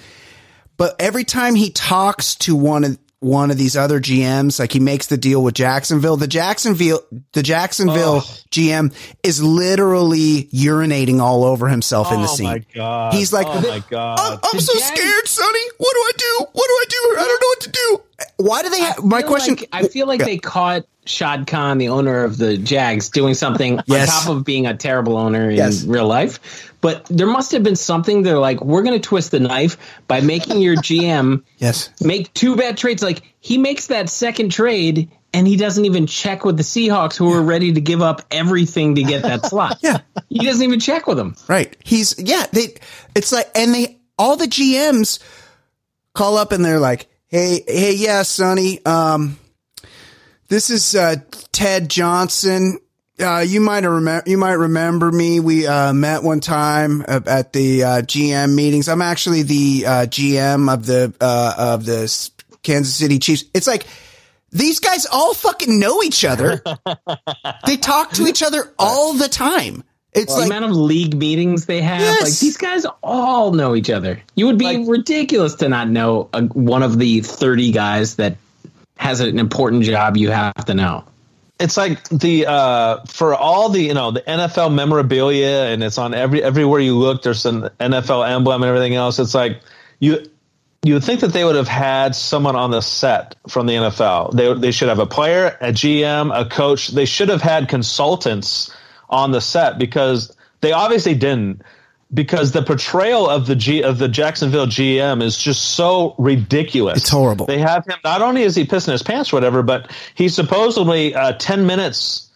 But 0.79 0.97
every 0.99 1.25
time 1.25 1.55
he 1.55 1.71
talks 1.71 2.35
to 2.37 2.57
one 2.57 2.83
of 2.83 2.99
one 3.21 3.51
of 3.51 3.59
these 3.59 3.77
other 3.77 4.01
GMs, 4.01 4.59
like 4.59 4.73
he 4.73 4.81
makes 4.81 5.09
the 5.09 5.19
deal 5.19 5.43
with 5.43 5.53
Jacksonville, 5.53 6.17
the 6.17 6.29
Jacksonville 6.29 7.03
the 7.33 7.43
Jacksonville 7.43 8.21
GM 8.51 8.95
is 9.23 9.43
literally 9.43 10.45
urinating 10.45 11.21
all 11.21 11.45
over 11.45 11.69
himself 11.69 12.11
in 12.11 12.23
the 12.23 12.27
scene. 12.27 12.47
Oh 12.47 12.53
scene. 12.55 12.65
my 12.69 12.75
god! 12.75 13.15
He's 13.15 13.35
like, 13.35 13.47
oh 13.49 13.61
my 13.61 13.83
god! 13.91 14.19
I'm, 14.19 14.39
I'm 14.43 14.61
so 14.61 14.79
scared, 14.79 15.29
Sonny. 15.29 15.65
What 15.77 15.93
do 15.93 16.01
I 16.01 16.13
do? 16.17 16.47
What 16.53 16.67
do 16.67 16.73
I 16.73 16.85
do? 16.89 17.21
I 17.21 17.25
don't 17.25 17.43
know 17.43 17.49
what 17.49 17.61
to 17.61 17.71
do. 17.71 18.03
Why 18.37 18.63
do 18.63 18.69
they 18.71 18.81
have 18.81 19.05
my 19.05 19.23
question? 19.23 19.55
like- 19.57 19.69
I 19.73 19.87
feel 19.87 20.07
like 20.07 20.21
Yeah. 20.21 20.27
they 20.27 20.39
caught 20.39 20.85
Shad 21.05 21.47
Khan, 21.47 21.79
the 21.79 21.89
owner 21.89 22.25
of 22.25 22.37
the 22.37 22.57
Jags, 22.57 23.09
doing 23.09 23.35
something 23.35 23.81
Yes. 23.87 24.11
on 24.11 24.23
top 24.23 24.31
of 24.37 24.45
being 24.45 24.67
a 24.67 24.77
terrible 24.77 25.17
owner 25.17 25.51
in 25.51 25.57
Yes. 25.57 25.85
real 25.85 26.07
life. 26.07 26.71
But 26.81 27.07
there 27.09 27.27
must 27.27 27.53
have 27.53 27.63
been 27.63 27.77
something. 27.77 28.23
They're 28.23 28.39
like, 28.39 28.63
we're 28.63 28.83
going 28.83 29.01
to 29.01 29.09
twist 29.09 29.31
the 29.31 29.41
knife 29.41 29.77
by 30.07 30.21
making 30.21 30.61
your 30.61 30.77
GM 30.77 31.43
yes 31.59 31.91
make 32.01 32.33
two 32.35 32.57
bad 32.57 32.77
trades. 32.77 33.03
Like 33.03 33.23
he 33.41 33.57
makes 33.59 33.87
that 33.87 34.09
second 34.11 34.51
trade. 34.51 35.09
And 35.35 35.47
he 35.47 35.57
doesn't 35.57 35.85
even 35.85 36.07
check 36.07 36.47
with 36.47 36.57
the 36.57 36.63
Seahawks, 36.63 37.15
who 37.15 37.31
are 37.35 37.43
ready 37.43 37.75
to 37.75 37.83
give 37.83 38.01
up 38.01 38.23
everything 38.31 38.95
to 38.95 39.03
get 39.03 39.21
that 39.25 39.45
slot. 39.45 39.77
yeah, 39.83 39.99
he 40.31 40.47
doesn't 40.47 40.63
even 40.63 40.81
check 40.81 41.07
with 41.07 41.19
them. 41.19 41.37
Right. 41.47 41.77
He's 41.85 42.15
yeah, 42.19 42.47
they 42.51 42.75
it's 43.15 43.31
like 43.31 43.51
and 43.55 43.75
they 43.75 43.99
all 44.19 44.37
the 44.37 44.47
GMs 44.47 45.19
call 46.15 46.39
up 46.39 46.51
and 46.51 46.65
they're 46.65 46.81
like, 46.81 47.09
"Hey, 47.29 47.63
hey, 47.67 47.95
yeah, 47.95 48.23
Sonny, 48.23 48.85
um 48.85 49.39
this 50.49 50.71
is 50.71 50.95
uh 50.95 51.17
Ted 51.53 51.89
Johnson. 51.89 52.79
Uh, 53.21 53.41
you 53.41 53.61
might 53.61 53.85
remember. 53.85 54.31
You 54.31 54.39
might 54.39 54.53
remember 54.53 55.11
me. 55.11 55.41
We 55.41 55.67
uh, 55.67 55.93
met 55.93 56.23
one 56.23 56.39
time 56.39 57.05
at 57.09 57.53
the 57.53 57.83
uh, 57.83 58.03
GM 58.03 58.55
meetings. 58.55 58.89
I'm 58.89 59.03
actually 59.03 59.43
the 59.43 59.85
uh, 59.87 59.91
GM 60.07 60.73
of 60.73 60.87
the 60.87 61.13
uh, 61.21 61.55
of 61.59 61.85
the 61.85 62.31
Kansas 62.63 62.95
City 62.95 63.19
Chiefs. 63.19 63.45
It's 63.53 63.67
like 63.67 63.87
these 64.53 64.79
guys 64.79 65.05
all 65.07 65.35
fucking 65.35 65.81
know 65.81 66.01
each 66.05 66.25
other. 66.25 66.63
they 67.67 67.77
talk 67.77 68.13
to 68.13 68.27
each 68.29 68.43
other 68.43 68.73
all 68.79 69.15
the 69.15 69.29
time. 69.29 69.83
It's 70.19 70.35
the 70.35 70.41
like 70.41 70.51
amount 70.51 70.65
of 70.67 70.73
league 70.73 71.15
meetings 71.15 71.67
they 71.67 71.81
have. 71.83 72.21
Like 72.21 72.39
these 72.39 72.57
guys 72.57 72.85
all 73.03 73.53
know 73.53 73.75
each 73.75 73.91
other. 73.91 74.21
You 74.35 74.47
would 74.47 74.59
be 74.59 74.85
ridiculous 74.87 75.55
to 75.57 75.69
not 75.69 75.89
know 75.89 76.29
a, 76.33 76.43
one 76.45 76.83
of 76.83 76.99
the 76.99 77.21
thirty 77.21 77.71
guys 77.73 78.17
that 78.17 78.37
has 78.97 79.21
an 79.21 79.39
important 79.39 79.85
job. 79.85 80.17
You 80.17 80.31
have 80.31 80.65
to 80.67 80.75
know. 80.75 81.05
it's 81.61 81.77
like 81.77 82.09
the 82.09 82.47
uh 82.47 83.05
for 83.07 83.35
all 83.35 83.69
the 83.69 83.81
you 83.83 83.95
know 83.95 84.11
the 84.13 84.21
NFL 84.21 84.73
memorabilia 84.75 85.67
and 85.73 85.83
it's 85.83 85.99
on 85.99 86.15
every 86.15 86.43
everywhere 86.43 86.81
you 86.81 86.97
look 86.97 87.23
there's 87.23 87.47
an 87.47 87.69
NFL 87.81 88.29
emblem 88.29 88.63
and 88.63 88.69
everything 88.69 88.95
else 88.95 89.19
it's 89.19 89.35
like 89.35 89.61
you 89.99 90.25
you 90.85 90.95
would 90.95 91.03
think 91.03 91.21
that 91.21 91.33
they 91.33 91.45
would 91.45 91.57
have 91.57 91.67
had 91.69 92.15
someone 92.15 92.55
on 92.55 92.71
the 92.71 92.81
set 92.81 93.35
from 93.49 93.67
the 93.67 93.75
NFL 93.75 94.33
they 94.37 94.55
they 94.55 94.71
should 94.71 94.89
have 94.89 95.01
a 95.01 95.07
player 95.07 95.57
a 95.61 95.73
GM 95.73 96.31
a 96.33 96.49
coach 96.49 96.89
they 96.89 97.05
should 97.07 97.29
have 97.29 97.43
had 97.43 97.69
consultants 97.69 98.73
on 99.11 99.31
the 99.33 99.41
set 99.41 99.79
because 99.79 100.35
they 100.61 100.73
obviously 100.73 101.15
didn't 101.15 101.63
because 102.13 102.53
the 102.53 102.63
portrayal 102.63 103.29
of 103.29 103.47
the 103.47 103.55
G 103.55 103.83
of 103.83 103.99
the 103.99 104.09
Jacksonville 104.09 104.67
GM 104.67 105.23
is 105.23 105.37
just 105.37 105.75
so 105.75 106.15
ridiculous. 106.19 106.99
It's 106.99 107.11
horrible. 107.11 107.47
They 107.47 107.59
have 107.59 107.87
him. 107.87 107.99
Not 108.05 108.23
only 108.23 108.43
is 108.43 108.55
he 108.57 108.65
pissing 108.65 108.93
his 108.93 109.03
pants, 109.03 109.33
or 109.33 109.37
whatever, 109.37 109.63
but 109.63 109.91
he's 110.15 110.35
supposedly 110.35 111.15
uh, 111.15 111.33
ten 111.35 111.67
minutes 111.67 112.29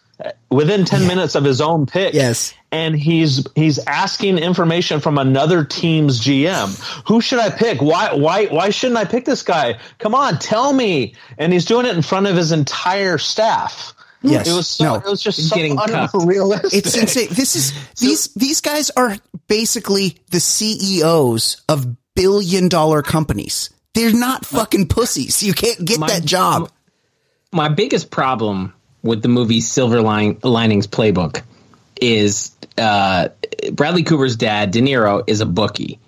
within 0.49 0.85
ten 0.85 1.07
minutes 1.07 1.35
of 1.35 1.43
his 1.43 1.59
own 1.59 1.85
pick. 1.85 2.13
Yes. 2.13 2.53
and 2.71 2.95
he's 2.95 3.45
he's 3.55 3.79
asking 3.79 4.37
information 4.37 4.99
from 4.99 5.17
another 5.17 5.63
team's 5.65 6.21
GM. 6.21 7.03
Who 7.07 7.19
should 7.19 7.39
I 7.39 7.49
pick? 7.49 7.81
Why 7.81 8.13
why 8.13 8.45
why 8.45 8.69
shouldn't 8.69 8.99
I 8.99 9.05
pick 9.05 9.25
this 9.25 9.41
guy? 9.43 9.79
Come 9.97 10.13
on, 10.13 10.37
tell 10.39 10.71
me. 10.73 11.15
And 11.37 11.51
he's 11.51 11.65
doing 11.65 11.85
it 11.85 11.95
in 11.95 12.01
front 12.03 12.27
of 12.27 12.35
his 12.35 12.51
entire 12.51 13.17
staff. 13.17 13.92
Yes. 14.23 14.47
it 14.47 14.53
was 14.53 14.67
so, 14.67 14.83
No. 14.85 14.95
it 14.95 15.05
was 15.05 15.21
just 15.21 15.49
so 15.49 15.55
Getting 15.55 15.75
cuffed. 15.77 16.13
unrealistic. 16.13 16.73
It's 16.73 16.95
insane. 16.97 17.27
This 17.31 17.55
is 17.55 17.73
these 17.99 18.27
these 18.35 18.61
guys 18.61 18.89
are 18.91 19.17
basically 19.47 20.17
the 20.31 20.39
CEOs 20.39 21.61
of 21.67 21.85
billion 22.15 22.69
dollar 22.69 23.01
companies. 23.01 23.69
They're 23.93 24.13
not 24.13 24.45
fucking 24.45 24.87
pussies. 24.87 25.43
You 25.43 25.53
can't 25.53 25.83
get 25.85 25.99
My- 25.99 26.07
that 26.07 26.25
job. 26.25 26.69
My 27.51 27.69
biggest 27.69 28.09
problem 28.09 28.73
with 29.03 29.21
the 29.21 29.27
movie 29.27 29.61
Silver 29.61 30.01
Line- 30.01 30.39
Linings 30.43 30.87
Playbook 30.87 31.43
is 32.01 32.51
uh, 32.77 33.27
Bradley 33.73 34.03
Cooper's 34.03 34.35
dad, 34.35 34.71
De 34.71 34.81
Niro, 34.81 35.23
is 35.27 35.41
a 35.41 35.45
bookie, 35.45 35.99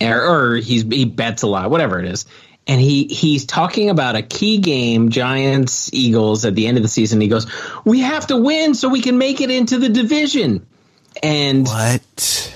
or, 0.00 0.52
or 0.52 0.56
he's 0.56 0.82
he 0.84 1.04
bets 1.04 1.42
a 1.42 1.46
lot, 1.46 1.68
whatever 1.70 1.98
it 1.98 2.06
is. 2.06 2.24
And 2.66 2.80
he 2.80 3.04
he's 3.04 3.44
talking 3.44 3.90
about 3.90 4.16
a 4.16 4.22
key 4.22 4.56
game, 4.58 5.10
Giants 5.10 5.90
Eagles, 5.92 6.46
at 6.46 6.54
the 6.54 6.66
end 6.66 6.78
of 6.78 6.82
the 6.82 6.88
season. 6.88 7.20
He 7.20 7.28
goes, 7.28 7.46
"We 7.84 8.00
have 8.00 8.26
to 8.28 8.38
win 8.38 8.74
so 8.74 8.88
we 8.88 9.02
can 9.02 9.18
make 9.18 9.42
it 9.42 9.50
into 9.50 9.78
the 9.78 9.90
division." 9.90 10.66
And 11.22 11.66
what? 11.66 12.54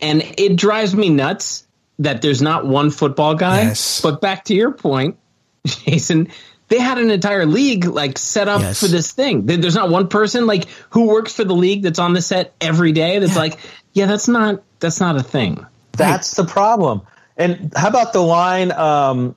And 0.00 0.22
it 0.38 0.56
drives 0.56 0.94
me 0.94 1.10
nuts 1.10 1.66
that 1.98 2.22
there's 2.22 2.40
not 2.40 2.66
one 2.66 2.90
football 2.90 3.34
guy. 3.34 3.62
Yes. 3.64 4.00
But 4.00 4.22
back 4.22 4.44
to 4.46 4.54
your 4.54 4.70
point, 4.72 5.18
Jason, 5.66 6.28
they 6.68 6.78
had 6.78 6.96
an 6.96 7.10
entire 7.10 7.44
league 7.44 7.84
like 7.84 8.16
set 8.16 8.48
up 8.48 8.62
Yes. 8.62 8.80
for 8.80 8.86
this 8.88 9.12
thing. 9.12 9.44
There's 9.44 9.74
not 9.74 9.90
one 9.90 10.08
person 10.08 10.46
like 10.46 10.68
who 10.88 11.08
works 11.08 11.34
for 11.34 11.44
the 11.44 11.54
league 11.54 11.82
that's 11.82 11.98
on 11.98 12.14
the 12.14 12.22
set 12.22 12.54
every 12.62 12.92
day 12.92 13.18
that's 13.18 13.36
like, 13.36 13.58
yeah, 13.92 14.06
that's 14.06 14.26
not 14.26 14.62
that's 14.78 15.00
not 15.00 15.16
a 15.16 15.22
thing. 15.22 15.66
That's 15.92 16.34
the 16.34 16.44
problem. 16.44 17.02
And 17.36 17.72
how 17.76 17.88
about 17.88 18.14
the 18.14 18.22
line? 18.22 18.72
Um, 18.72 19.34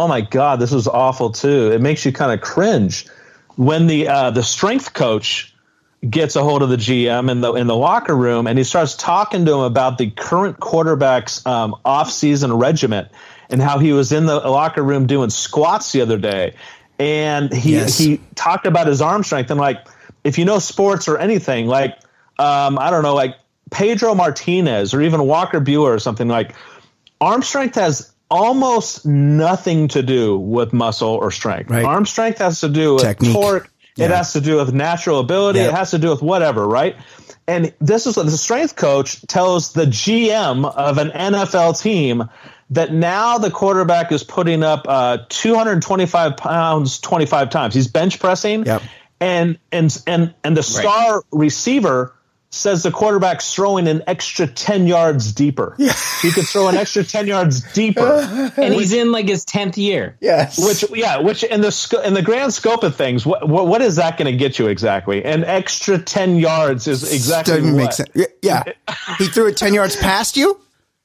oh 0.00 0.08
my 0.08 0.22
God, 0.22 0.60
this 0.60 0.70
was 0.70 0.88
awful 0.88 1.30
too. 1.30 1.70
It 1.72 1.82
makes 1.82 2.06
you 2.06 2.12
kind 2.12 2.32
of 2.32 2.40
cringe 2.40 3.06
when 3.56 3.86
the 3.86 4.08
uh, 4.08 4.30
the 4.30 4.42
strength 4.42 4.94
coach 4.94 5.54
gets 6.08 6.36
a 6.36 6.42
hold 6.42 6.62
of 6.62 6.70
the 6.70 6.76
GM 6.76 7.30
in 7.30 7.42
the 7.42 7.52
in 7.52 7.66
the 7.66 7.76
locker 7.76 8.16
room 8.16 8.46
and 8.46 8.56
he 8.56 8.64
starts 8.64 8.96
talking 8.96 9.44
to 9.44 9.52
him 9.52 9.60
about 9.60 9.98
the 9.98 10.10
current 10.10 10.58
quarterback's 10.58 11.44
um, 11.44 11.76
off 11.84 12.10
season 12.10 12.54
regiment 12.54 13.08
and 13.50 13.60
how 13.60 13.78
he 13.78 13.92
was 13.92 14.10
in 14.10 14.24
the 14.24 14.36
locker 14.36 14.82
room 14.82 15.06
doing 15.06 15.28
squats 15.28 15.92
the 15.92 16.00
other 16.00 16.16
day. 16.16 16.54
And 16.98 17.52
he 17.52 17.72
Yes. 17.72 17.98
he 17.98 18.20
talked 18.34 18.64
about 18.64 18.86
his 18.86 19.02
arm 19.02 19.22
strength 19.22 19.50
and 19.50 19.60
like 19.60 19.86
if 20.24 20.38
you 20.38 20.46
know 20.46 20.60
sports 20.60 21.08
or 21.08 21.18
anything 21.18 21.66
like 21.66 21.92
um, 22.38 22.78
I 22.78 22.88
don't 22.88 23.02
know 23.02 23.14
like 23.14 23.36
Pedro 23.70 24.14
Martinez 24.14 24.94
or 24.94 25.02
even 25.02 25.26
Walker 25.26 25.60
Buehler 25.60 25.94
or 25.94 25.98
something 25.98 26.28
like 26.28 26.54
arm 27.20 27.42
strength 27.42 27.74
has 27.74 28.09
almost 28.30 29.04
nothing 29.04 29.88
to 29.88 30.02
do 30.02 30.38
with 30.38 30.72
muscle 30.72 31.10
or 31.10 31.30
strength. 31.30 31.70
Right. 31.70 31.84
Arm 31.84 32.06
strength 32.06 32.38
has 32.38 32.60
to 32.60 32.68
do 32.68 32.94
with 32.94 33.02
Technique. 33.02 33.32
torque. 33.32 33.70
It 33.96 34.10
has 34.10 34.32
to 34.32 34.40
do 34.40 34.56
with 34.56 34.72
natural 34.72 35.18
ability. 35.20 35.58
Yep. 35.58 35.68
It 35.68 35.74
has 35.74 35.90
to 35.90 35.98
do 35.98 36.08
with 36.10 36.22
whatever, 36.22 36.66
right? 36.66 36.96
And 37.46 37.74
this 37.80 38.06
is 38.06 38.16
what 38.16 38.26
the 38.26 38.38
strength 38.38 38.76
coach 38.76 39.20
tells 39.26 39.72
the 39.72 39.84
GM 39.84 40.64
of 40.64 40.98
an 40.98 41.10
NFL 41.10 41.80
team 41.82 42.30
that 42.70 42.92
now 42.92 43.38
the 43.38 43.50
quarterback 43.50 44.12
is 44.12 44.22
putting 44.22 44.62
up 44.62 44.86
uh, 44.88 45.18
225 45.28 46.36
pounds 46.36 47.00
25 47.00 47.50
times. 47.50 47.74
He's 47.74 47.88
bench 47.88 48.20
pressing. 48.20 48.64
Yep. 48.64 48.82
And 49.20 49.58
and 49.70 50.02
and 50.06 50.34
and 50.44 50.56
the 50.56 50.62
star 50.62 51.22
receiver 51.30 52.14
says 52.52 52.82
the 52.82 52.90
quarterback's 52.90 53.54
throwing 53.54 53.86
an 53.86 54.02
extra 54.08 54.44
10 54.46 54.88
yards 54.88 55.32
deeper. 55.32 55.74
Yeah. 55.78 55.92
He 56.20 56.32
could 56.32 56.46
throw 56.46 56.66
an 56.66 56.76
extra 56.76 57.04
10 57.04 57.26
yards 57.28 57.60
deeper. 57.72 58.50
And 58.56 58.74
he's 58.74 58.92
in 58.92 59.12
like 59.12 59.28
his 59.28 59.44
tenth 59.44 59.78
year. 59.78 60.16
Yes. 60.20 60.58
Which 60.58 60.84
yeah, 60.98 61.18
which 61.18 61.44
in 61.44 61.60
the 61.60 61.70
sco- 61.70 62.02
in 62.02 62.14
the 62.14 62.22
grand 62.22 62.52
scope 62.52 62.82
of 62.82 62.96
things, 62.96 63.24
what 63.24 63.48
what, 63.48 63.66
what 63.68 63.80
is 63.82 63.96
that 63.96 64.18
going 64.18 64.30
to 64.30 64.36
get 64.36 64.58
you 64.58 64.66
exactly? 64.66 65.24
An 65.24 65.44
extra 65.44 65.98
ten 65.98 66.36
yards 66.36 66.88
is 66.88 67.12
exactly 67.12 67.54
Doesn't 67.58 67.72
what. 67.74 67.78
make 67.78 67.92
sense. 67.92 68.08
Yeah, 68.14 68.24
Yeah. 68.42 68.62
he 69.18 69.28
threw 69.28 69.46
it 69.46 69.56
ten 69.56 69.72
yards 69.72 69.94
past 69.96 70.36
you. 70.36 70.58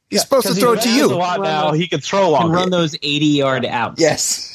He's 0.10 0.22
supposed 0.22 0.44
to 0.44 0.50
'Cause 0.50 0.58
he 0.58 0.62
throw 0.62 0.74
it 0.74 0.82
to 0.82 0.92
you. 0.92 1.06
A 1.06 1.16
lot 1.16 1.42
now. 1.42 1.72
He 1.74 1.88
could 1.88 2.04
throw 2.04 2.24
And 2.24 2.32
longer. 2.32 2.56
run 2.56 2.70
those 2.72 2.96
eighty 3.04 3.28
yard 3.38 3.66
outs. 3.66 4.02
Yes. 4.02 4.52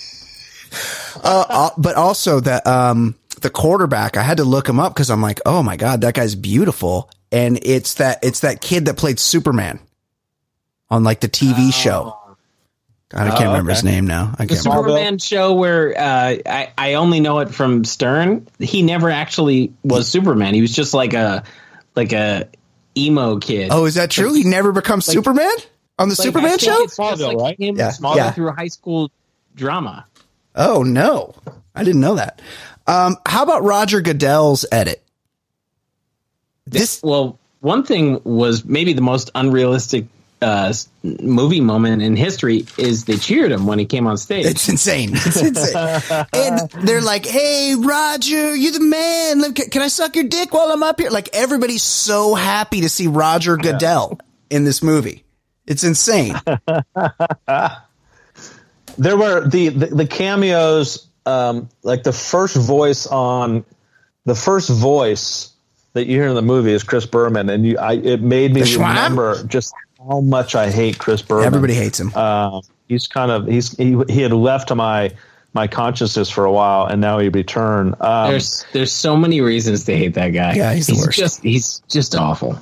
uh, 1.22 1.44
uh, 1.48 1.70
but 1.78 1.94
also 1.96 2.40
the 2.40 2.68
um 2.70 3.14
the 3.40 3.50
quarterback. 3.50 4.16
I 4.16 4.22
had 4.22 4.38
to 4.38 4.44
look 4.44 4.68
him 4.68 4.78
up 4.80 4.94
because 4.94 5.10
I'm 5.10 5.22
like, 5.22 5.40
oh 5.46 5.62
my 5.62 5.76
god, 5.76 6.00
that 6.02 6.14
guy's 6.14 6.34
beautiful, 6.34 7.10
and 7.32 7.58
it's 7.62 7.94
that 7.94 8.18
it's 8.22 8.40
that 8.40 8.60
kid 8.60 8.86
that 8.86 8.96
played 8.96 9.18
Superman 9.18 9.78
on 10.90 11.04
like 11.04 11.20
the 11.20 11.28
TV 11.28 11.72
show. 11.72 12.16
God, 13.08 13.26
I 13.26 13.30
can't 13.30 13.42
Oh, 13.46 13.48
remember 13.48 13.72
his 13.72 13.82
name 13.82 14.06
now. 14.06 14.34
I 14.38 14.44
The 14.46 14.54
can't 14.54 14.64
remember. 14.66 14.88
Superman 14.90 15.18
show 15.18 15.54
where 15.54 15.98
uh, 15.98 16.36
I 16.46 16.72
I 16.78 16.94
only 16.94 17.18
know 17.20 17.40
it 17.40 17.52
from 17.52 17.84
Stern. 17.84 18.46
He 18.60 18.82
never 18.82 19.10
actually 19.10 19.72
was 19.82 20.06
Superman. 20.08 20.54
He 20.54 20.60
was 20.60 20.72
just 20.72 20.94
like 20.94 21.12
a 21.14 21.42
like 21.96 22.12
a 22.12 22.48
emo 22.96 23.38
kid. 23.38 23.70
Oh, 23.72 23.86
is 23.86 23.96
that 23.96 24.10
true? 24.10 24.32
He 24.32 24.44
never 24.44 24.70
becomes 24.72 25.08
like- 25.08 25.14
Superman 25.16 25.50
on 25.98 26.08
the 26.08 26.12
Like, 26.12 26.24
Superman 26.24 26.58
show? 26.58 26.82
it's 26.84 26.96
just 26.96 27.20
like 27.20 27.58
him 27.58 27.76
Yeah. 27.76 27.90
Smallville 27.90 28.16
Yeah. 28.16 28.30
through 28.30 28.52
high 28.52 28.68
school 28.68 29.10
drama. 29.56 30.06
Oh 30.54 30.82
no, 30.84 31.34
I 31.74 31.82
didn't 31.82 32.00
know 32.00 32.14
that. 32.14 32.40
Um, 32.86 33.16
how 33.26 33.42
about 33.42 33.62
Roger 33.62 34.00
Goodell's 34.00 34.64
edit? 34.70 35.02
This 36.66 37.02
well, 37.02 37.38
one 37.60 37.84
thing 37.84 38.20
was 38.24 38.64
maybe 38.64 38.92
the 38.92 39.02
most 39.02 39.30
unrealistic 39.34 40.06
uh, 40.42 40.72
movie 41.02 41.60
moment 41.60 42.02
in 42.02 42.16
history 42.16 42.66
is 42.78 43.04
they 43.04 43.16
cheered 43.16 43.52
him 43.52 43.66
when 43.66 43.78
he 43.78 43.84
came 43.84 44.06
on 44.06 44.16
stage. 44.16 44.46
It's 44.46 44.68
insane. 44.68 45.10
It's 45.12 45.40
insane. 45.42 46.26
and 46.32 46.70
they're 46.86 47.02
like, 47.02 47.26
"Hey, 47.26 47.74
Roger, 47.76 48.54
you're 48.54 48.72
the 48.72 48.80
man. 48.80 49.52
Can 49.54 49.82
I 49.82 49.88
suck 49.88 50.16
your 50.16 50.24
dick 50.24 50.52
while 50.54 50.72
I'm 50.72 50.82
up 50.82 51.00
here?" 51.00 51.10
Like 51.10 51.28
everybody's 51.32 51.82
so 51.82 52.34
happy 52.34 52.82
to 52.82 52.88
see 52.88 53.06
Roger 53.06 53.56
Goodell 53.56 54.18
in 54.48 54.64
this 54.64 54.82
movie. 54.82 55.24
It's 55.66 55.84
insane. 55.84 56.34
there 58.96 59.16
were 59.16 59.46
the 59.46 59.68
the, 59.68 59.86
the 59.86 60.06
cameos 60.06 61.06
um 61.30 61.68
like 61.82 62.02
the 62.02 62.12
first 62.12 62.56
voice 62.56 63.06
on 63.06 63.64
the 64.24 64.34
first 64.34 64.70
voice 64.70 65.52
that 65.92 66.06
you 66.06 66.16
hear 66.16 66.28
in 66.28 66.34
the 66.34 66.42
movie 66.42 66.72
is 66.72 66.82
Chris 66.82 67.06
Berman 67.06 67.48
and 67.48 67.66
you 67.66 67.78
I 67.78 67.94
it 67.94 68.20
made 68.20 68.52
me 68.52 68.62
remember 68.74 69.42
just 69.44 69.74
how 69.98 70.20
much 70.20 70.54
I 70.54 70.70
hate 70.70 70.98
Chris 70.98 71.22
Berman. 71.22 71.46
Everybody 71.46 71.74
hates 71.74 72.00
him. 72.00 72.12
Uh, 72.14 72.60
he's 72.88 73.06
kind 73.06 73.30
of 73.30 73.46
he's 73.46 73.76
he, 73.76 73.96
he 74.08 74.22
had 74.22 74.32
left 74.32 74.74
my 74.74 75.12
my 75.52 75.66
consciousness 75.66 76.30
for 76.30 76.44
a 76.44 76.52
while 76.52 76.86
and 76.86 77.00
now 77.00 77.18
he 77.18 77.28
returned. 77.28 77.96
Um, 78.00 78.30
there's 78.30 78.64
there's 78.72 78.92
so 78.92 79.16
many 79.16 79.40
reasons 79.40 79.84
to 79.84 79.96
hate 79.96 80.14
that 80.14 80.30
guy. 80.30 80.54
Yeah, 80.54 80.74
he's 80.74 80.86
the 80.86 80.94
worst. 80.94 81.18
Just 81.18 81.42
he's 81.42 81.80
just 81.88 82.14
awful. 82.14 82.58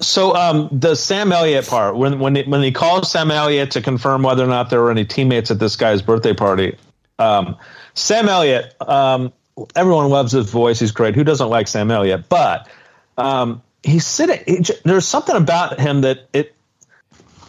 So 0.00 0.34
um, 0.34 0.68
the 0.72 0.96
Sam 0.96 1.32
Elliott 1.32 1.66
part, 1.66 1.96
when 1.96 2.18
when 2.18 2.36
it, 2.36 2.48
when 2.48 2.62
he 2.62 2.72
calls 2.72 3.10
Sam 3.10 3.30
Elliott 3.30 3.70
to 3.72 3.82
confirm 3.82 4.22
whether 4.22 4.44
or 4.44 4.48
not 4.48 4.70
there 4.70 4.80
were 4.80 4.90
any 4.90 5.04
teammates 5.04 5.50
at 5.50 5.58
this 5.58 5.76
guy's 5.76 6.02
birthday 6.02 6.34
party, 6.34 6.76
um, 7.18 7.56
Sam 7.94 8.28
Elliott, 8.28 8.74
um, 8.80 9.32
everyone 9.74 10.10
loves 10.10 10.32
his 10.32 10.50
voice. 10.50 10.80
He's 10.80 10.92
great. 10.92 11.14
Who 11.14 11.24
doesn't 11.24 11.48
like 11.48 11.68
Sam 11.68 11.90
Elliott? 11.90 12.28
But 12.28 12.68
um, 13.16 13.62
he's 13.82 14.06
sitting. 14.06 14.40
He, 14.46 14.64
there's 14.84 15.06
something 15.06 15.36
about 15.36 15.80
him 15.80 16.02
that 16.02 16.28
it. 16.32 16.54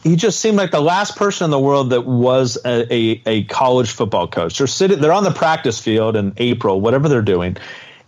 He 0.03 0.15
just 0.15 0.39
seemed 0.39 0.55
like 0.55 0.69
the 0.69 0.81
last 0.81 1.15
person 1.15 1.45
in 1.45 1.51
the 1.51 1.59
world 1.59 1.89
that 1.89 2.01
was 2.05 2.59
a, 2.63 2.93
a, 2.93 3.21
a 3.25 3.43
college 3.45 3.89
football 3.89 4.27
coach. 4.27 4.59
They're 4.59 4.67
sitting. 4.67 5.01
They're 5.01 5.11
on 5.11 5.23
the 5.23 5.31
practice 5.31 5.79
field 5.79 6.15
in 6.15 6.33
April, 6.37 6.79
whatever 6.79 7.09
they're 7.09 7.23
doing, 7.23 7.57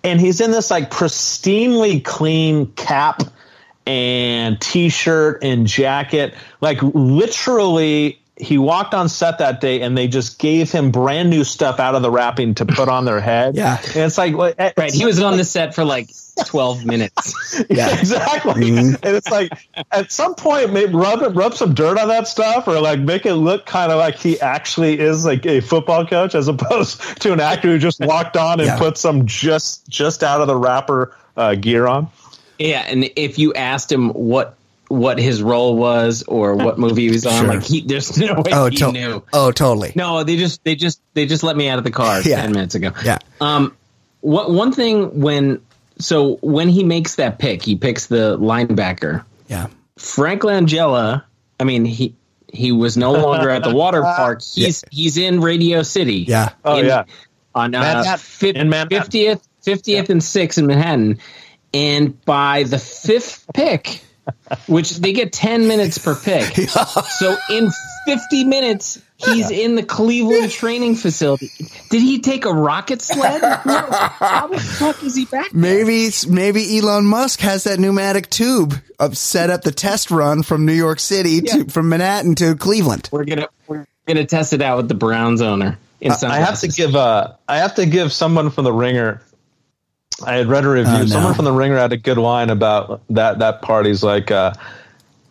and 0.03 0.21
he's 0.21 0.39
in 0.39 0.51
this 0.51 0.69
like 0.69 0.91
pristinely 0.91 2.03
clean 2.03 2.71
cap 2.73 3.23
and 3.87 4.59
t-shirt 4.59 5.43
and 5.43 5.65
jacket 5.65 6.35
like 6.59 6.77
literally 6.81 8.21
he 8.39 8.57
walked 8.57 8.93
on 8.93 9.09
set 9.09 9.39
that 9.39 9.59
day 9.61 9.81
and 9.81 9.97
they 9.97 10.07
just 10.07 10.37
gave 10.39 10.71
him 10.71 10.91
brand 10.91 11.29
new 11.29 11.43
stuff 11.43 11.79
out 11.79 11.95
of 11.95 12.01
the 12.01 12.11
wrapping 12.11 12.53
to 12.55 12.65
put 12.65 12.87
on 12.87 13.03
their 13.05 13.19
head 13.19 13.55
yeah 13.55 13.77
and 13.87 13.97
it's 13.97 14.17
like 14.17 14.35
what- 14.35 14.55
Right, 14.77 14.93
he 14.93 15.05
was 15.05 15.19
on 15.21 15.37
the 15.37 15.43
set 15.43 15.73
for 15.73 15.83
like 15.83 16.09
12 16.45 16.85
minutes. 16.85 17.63
yeah, 17.69 17.97
exactly. 17.99 18.77
And 18.77 18.99
it's 19.01 19.27
like 19.31 19.51
at 19.91 20.11
some 20.11 20.35
point, 20.35 20.71
maybe 20.71 20.93
rub 20.93 21.23
it, 21.23 21.29
rub 21.29 21.55
some 21.55 21.73
dirt 21.73 21.97
on 21.97 22.09
that 22.09 22.27
stuff, 22.27 22.67
or 22.67 22.79
like 22.79 22.99
make 22.99 23.25
it 23.25 23.33
look 23.33 23.65
kind 23.65 23.91
of 23.91 23.97
like 23.97 24.17
he 24.17 24.39
actually 24.39 24.99
is 24.99 25.25
like 25.25 25.47
a 25.47 25.61
football 25.61 26.05
coach, 26.05 26.35
as 26.35 26.47
opposed 26.47 27.01
to 27.21 27.33
an 27.33 27.39
actor 27.39 27.69
who 27.69 27.79
just 27.79 27.99
walked 28.01 28.37
on 28.37 28.59
and 28.59 28.67
Yeah. 28.67 28.77
put 28.77 28.99
some 28.99 29.25
just 29.25 29.89
just 29.89 30.21
out 30.21 30.39
of 30.41 30.45
the 30.47 30.55
wrapper 30.55 31.15
uh, 31.35 31.55
gear 31.55 31.87
on. 31.87 32.07
Yeah, 32.59 32.83
and 32.87 33.09
if 33.15 33.39
you 33.39 33.55
asked 33.55 33.91
him 33.91 34.09
what 34.09 34.55
what 34.89 35.19
his 35.19 35.41
role 35.43 35.75
was 35.75 36.23
or 36.27 36.55
what 36.55 36.79
movie 36.79 37.03
he 37.03 37.09
was 37.11 37.25
on, 37.25 37.33
Sure. 37.45 37.47
like 37.55 37.63
he 37.63 37.81
there's 37.81 38.17
no 38.17 38.35
way 38.35 38.51
Oh, 38.53 38.69
he 38.69 38.77
to- 38.77 38.91
knew. 38.91 39.23
oh, 39.33 39.51
totally. 39.51 39.91
No, 39.95 40.23
they 40.23 40.37
just 40.37 40.63
they 40.63 40.75
just 40.75 41.01
they 41.13 41.25
just 41.25 41.43
let 41.43 41.55
me 41.57 41.67
out 41.69 41.77
of 41.77 41.83
the 41.83 41.91
car 41.91 42.21
Yeah. 42.21 42.41
ten 42.41 42.51
minutes 42.53 42.75
ago. 42.75 42.91
Yeah. 43.03 43.17
Um, 43.41 43.75
what 44.21 44.49
one 44.51 44.71
thing 44.71 45.19
when 45.21 45.61
so 45.99 46.35
when 46.41 46.69
he 46.69 46.83
makes 46.83 47.15
that 47.15 47.39
pick, 47.39 47.63
he 47.63 47.75
picks 47.75 48.05
the 48.07 48.37
linebacker. 48.39 49.23
Yeah. 49.47 49.67
Frank 49.97 50.43
Langella. 50.43 51.23
I 51.59 51.63
mean 51.63 51.85
he 51.85 52.15
he 52.53 52.71
was 52.71 52.95
no 52.97 53.11
longer 53.11 53.49
at 53.49 53.63
the 53.63 53.73
water 53.75 54.01
park. 54.17 54.41
He's 54.41 54.83
he's 54.91 55.17
in 55.17 55.41
Radio 55.41 55.83
City. 55.83 56.25
Yeah. 56.27 56.49
Oh, 56.63 56.77
In- 56.79 56.85
yeah. 56.85 57.03
on 57.53 57.75
uh, 57.75 57.79
Manhattan. 57.81 58.17
fif- 58.19 58.55
50th 58.55 59.41
50th 59.65 60.09
and 60.09 60.21
6th 60.21 60.57
in 60.59 60.65
Manhattan. 60.67 61.19
And 61.73 62.23
by 62.23 62.63
the 62.63 62.79
fifth 62.79 63.45
pick, 63.53 64.01
which 64.67 64.97
they 64.97 65.13
get 65.13 65.33
10 65.33 65.67
minutes 65.67 65.97
per 65.97 66.15
pick. 66.15 66.53
So 67.17 67.35
in 67.49 67.69
50 68.05 68.43
minutes, 68.45 69.01
he's 69.17 69.49
in 69.49 69.75
the 69.75 69.83
Cleveland 69.83 70.51
training 70.51 70.95
facility. 70.95 71.49
Did 71.89 72.01
he 72.01 72.19
take 72.19 72.45
a 72.45 72.53
rocket 72.53 73.01
sled? 73.01 73.41
No. 73.65 73.79
How 73.89 74.47
the 74.47 74.59
fuck 74.59 75.03
is 75.03 75.15
he 75.15 75.25
back? 75.25 75.53
Maybe 75.53 76.09
maybe 76.29 76.77
Elon 76.77 77.05
Musk 77.05 77.39
has 77.41 77.63
that 77.65 77.79
pneumatic 77.79 78.29
tube 78.29 78.75
of 78.99 79.17
set 79.17 79.49
up 79.49 79.63
the 79.63 79.71
test 79.71 80.11
run 80.11 80.43
from 80.43 80.65
New 80.65 80.73
York 80.73 80.99
City 80.99 81.41
to 81.41 81.65
from 81.65 81.89
Manhattan 81.89 82.35
to 82.35 82.55
Cleveland. 82.55 83.09
We're 83.11 83.25
gonna 83.25 83.49
we're 83.67 83.85
gonna 84.05 84.25
test 84.25 84.53
it 84.53 84.61
out 84.61 84.77
with 84.77 84.87
the 84.87 84.93
Browns 84.95 85.41
owner. 85.41 85.77
In 85.99 86.11
I 86.11 86.37
have 86.37 86.59
to 86.61 86.67
give 86.67 86.95
uh, 86.95 87.33
I 87.47 87.57
have 87.57 87.75
to 87.75 87.85
give 87.85 88.13
someone 88.13 88.51
from 88.51 88.63
the 88.63 88.73
Ringer. 88.73 89.21
I 90.25 90.35
had 90.35 90.47
read 90.47 90.65
a 90.65 90.69
review. 90.69 90.91
Oh, 90.93 90.99
no. 90.99 91.05
Someone 91.05 91.33
from 91.33 91.45
the 91.45 91.51
Ringer 91.51 91.77
had 91.77 91.93
a 91.93 91.97
good 91.97 92.17
line 92.17 92.49
about 92.49 93.01
that. 93.11 93.39
That 93.39 93.61
party's 93.61 94.03
like 94.03 94.31
uh, 94.31 94.53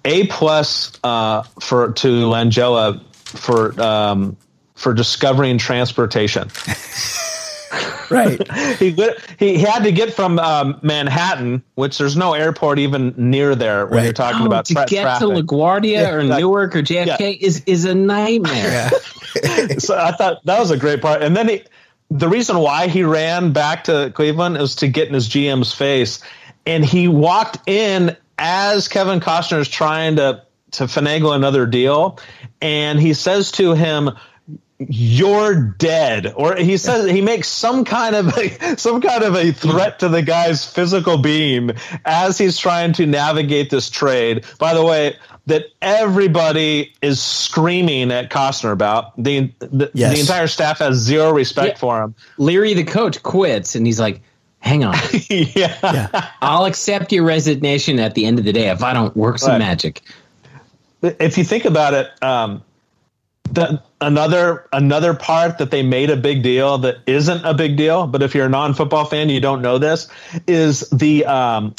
a 0.05 0.27
plus 0.29 0.93
uh, 1.03 1.43
for 1.61 1.93
to 1.93 2.09
Langella 2.27 3.01
for 3.25 3.81
um, 3.81 4.37
for 4.75 4.95
discovering 4.95 5.59
transportation. 5.59 6.49
right. 8.11 8.41
he, 8.79 8.91
he 8.93 9.13
he 9.39 9.59
had 9.59 9.83
to 9.85 9.93
get 9.93 10.15
from 10.15 10.39
um, 10.39 10.79
Manhattan, 10.83 11.63
which 11.75 11.99
there's 11.99 12.17
no 12.17 12.35
airport 12.35 12.79
even 12.79 13.15
near 13.17 13.55
there 13.55 13.87
when 13.87 14.05
you're 14.05 14.13
talking 14.13 14.43
Oh, 14.43 14.47
about 14.47 14.67
to 14.67 14.75
tra- 14.75 14.87
get 14.87 15.03
traffic. 15.03 15.29
to 15.29 15.35
LaGuardia 15.43 15.91
Yeah, 15.93 16.11
or 16.13 16.21
exactly. 16.21 16.43
Newark 16.43 16.77
or 16.77 16.83
JFK 16.83 17.39
is 17.41 17.63
is 17.67 17.85
a 17.85 17.95
nightmare. 17.95 18.91
so 19.79 19.99
I 19.99 20.13
thought 20.13 20.45
that 20.45 20.59
was 20.61 20.71
a 20.71 20.77
great 20.77 21.03
part. 21.03 21.23
And 21.23 21.37
then 21.37 21.49
he, 21.49 21.63
the 22.11 22.29
reason 22.29 22.59
why 22.59 22.89
he 22.89 23.03
ran 23.03 23.53
back 23.53 23.85
to 23.85 24.13
Cleveland 24.15 24.57
is 24.57 24.77
to 24.77 24.89
get 24.89 25.09
in 25.09 25.15
his 25.15 25.29
GM's 25.29 25.73
face. 25.73 26.21
And 26.65 26.85
he 26.85 27.09
walked 27.09 27.69
in 27.69 28.17
as 28.39 28.89
Kevin 28.89 29.21
Costner 29.21 29.61
is 29.61 29.69
trying 29.69 30.17
to 30.17 30.43
to 30.73 30.85
finagle 30.85 31.35
another 31.35 31.65
deal, 31.65 32.19
and 32.61 33.01
he 33.01 33.15
says 33.15 33.53
to 33.53 33.73
him. 33.73 34.11
You're 34.79 35.55
dead, 35.55 36.35
or 36.37 36.55
he 36.55 36.77
says 36.77 37.11
he 37.11 37.23
makes 37.23 37.49
some 37.49 37.87
kind 37.87 38.15
of 38.15 38.37
a, 38.37 38.77
some 38.77 39.01
kind 39.01 39.25
of 39.25 39.35
a 39.35 39.51
threat 39.51 40.01
to 40.01 40.11
the 40.11 40.21
guy's 40.21 40.67
physical 40.71 41.17
being 41.17 41.71
as 42.05 42.37
he's 42.37 42.59
trying 42.59 42.93
to 42.95 43.07
navigate 43.07 43.71
this 43.71 43.89
trade. 43.89 44.45
By 44.59 44.75
the 44.75 44.85
way, 44.85 45.17
that 45.47 45.67
everybody 45.81 46.93
is 47.03 47.23
screaming 47.23 48.11
at 48.11 48.31
Costner 48.31 48.73
about 48.73 49.17
the 49.23 49.53
the, 49.61 49.91
Yes. 49.95 50.15
the 50.15 50.21
entire 50.21 50.47
staff 50.49 50.79
has 50.81 50.97
zero 50.97 51.33
respect 51.33 51.79
for 51.79 52.03
him. 52.03 52.15
Leary, 52.39 52.75
the 52.75 52.85
coach, 52.85 53.23
quits, 53.23 53.75
and 53.77 53.87
he's 53.87 54.01
like, 54.01 54.21
"Hang 54.59 54.85
on, 54.85 54.97
yeah. 55.31 56.31
I'll 56.43 56.65
accept 56.65 57.13
your 57.13 57.25
resignation 57.25 57.99
at 58.01 58.15
the 58.15 58.27
end 58.27 58.39
of 58.39 58.45
the 58.45 58.53
day 58.53 58.71
if 58.71 58.83
I 58.83 58.93
don't 58.93 59.17
work 59.17 59.39
some 59.39 59.53
Right. 59.53 59.59
magic." 59.59 60.03
if 61.03 61.39
you 61.39 61.45
think 61.45 61.65
about 61.67 61.95
it, 61.95 62.11
um, 62.23 62.63
the, 63.53 63.81
another 64.01 64.67
another 64.73 65.15
part 65.15 65.59
that 65.59 65.71
they 65.71 65.83
made 65.85 66.11
a 66.11 66.17
big 66.17 66.43
deal 66.43 66.79
that 66.79 66.97
isn't 67.07 67.45
a 67.45 67.55
big 67.55 67.77
deal, 67.77 68.09
but 68.09 68.23
if 68.23 68.35
you're 68.35 68.47
a 68.47 68.49
non-football 68.49 69.05
fan, 69.05 69.29
you 69.29 69.41
don't 69.41 69.63
know 69.63 69.79
this 69.79 70.09
is 70.49 70.81
the 70.91 71.25
um, 71.27 71.75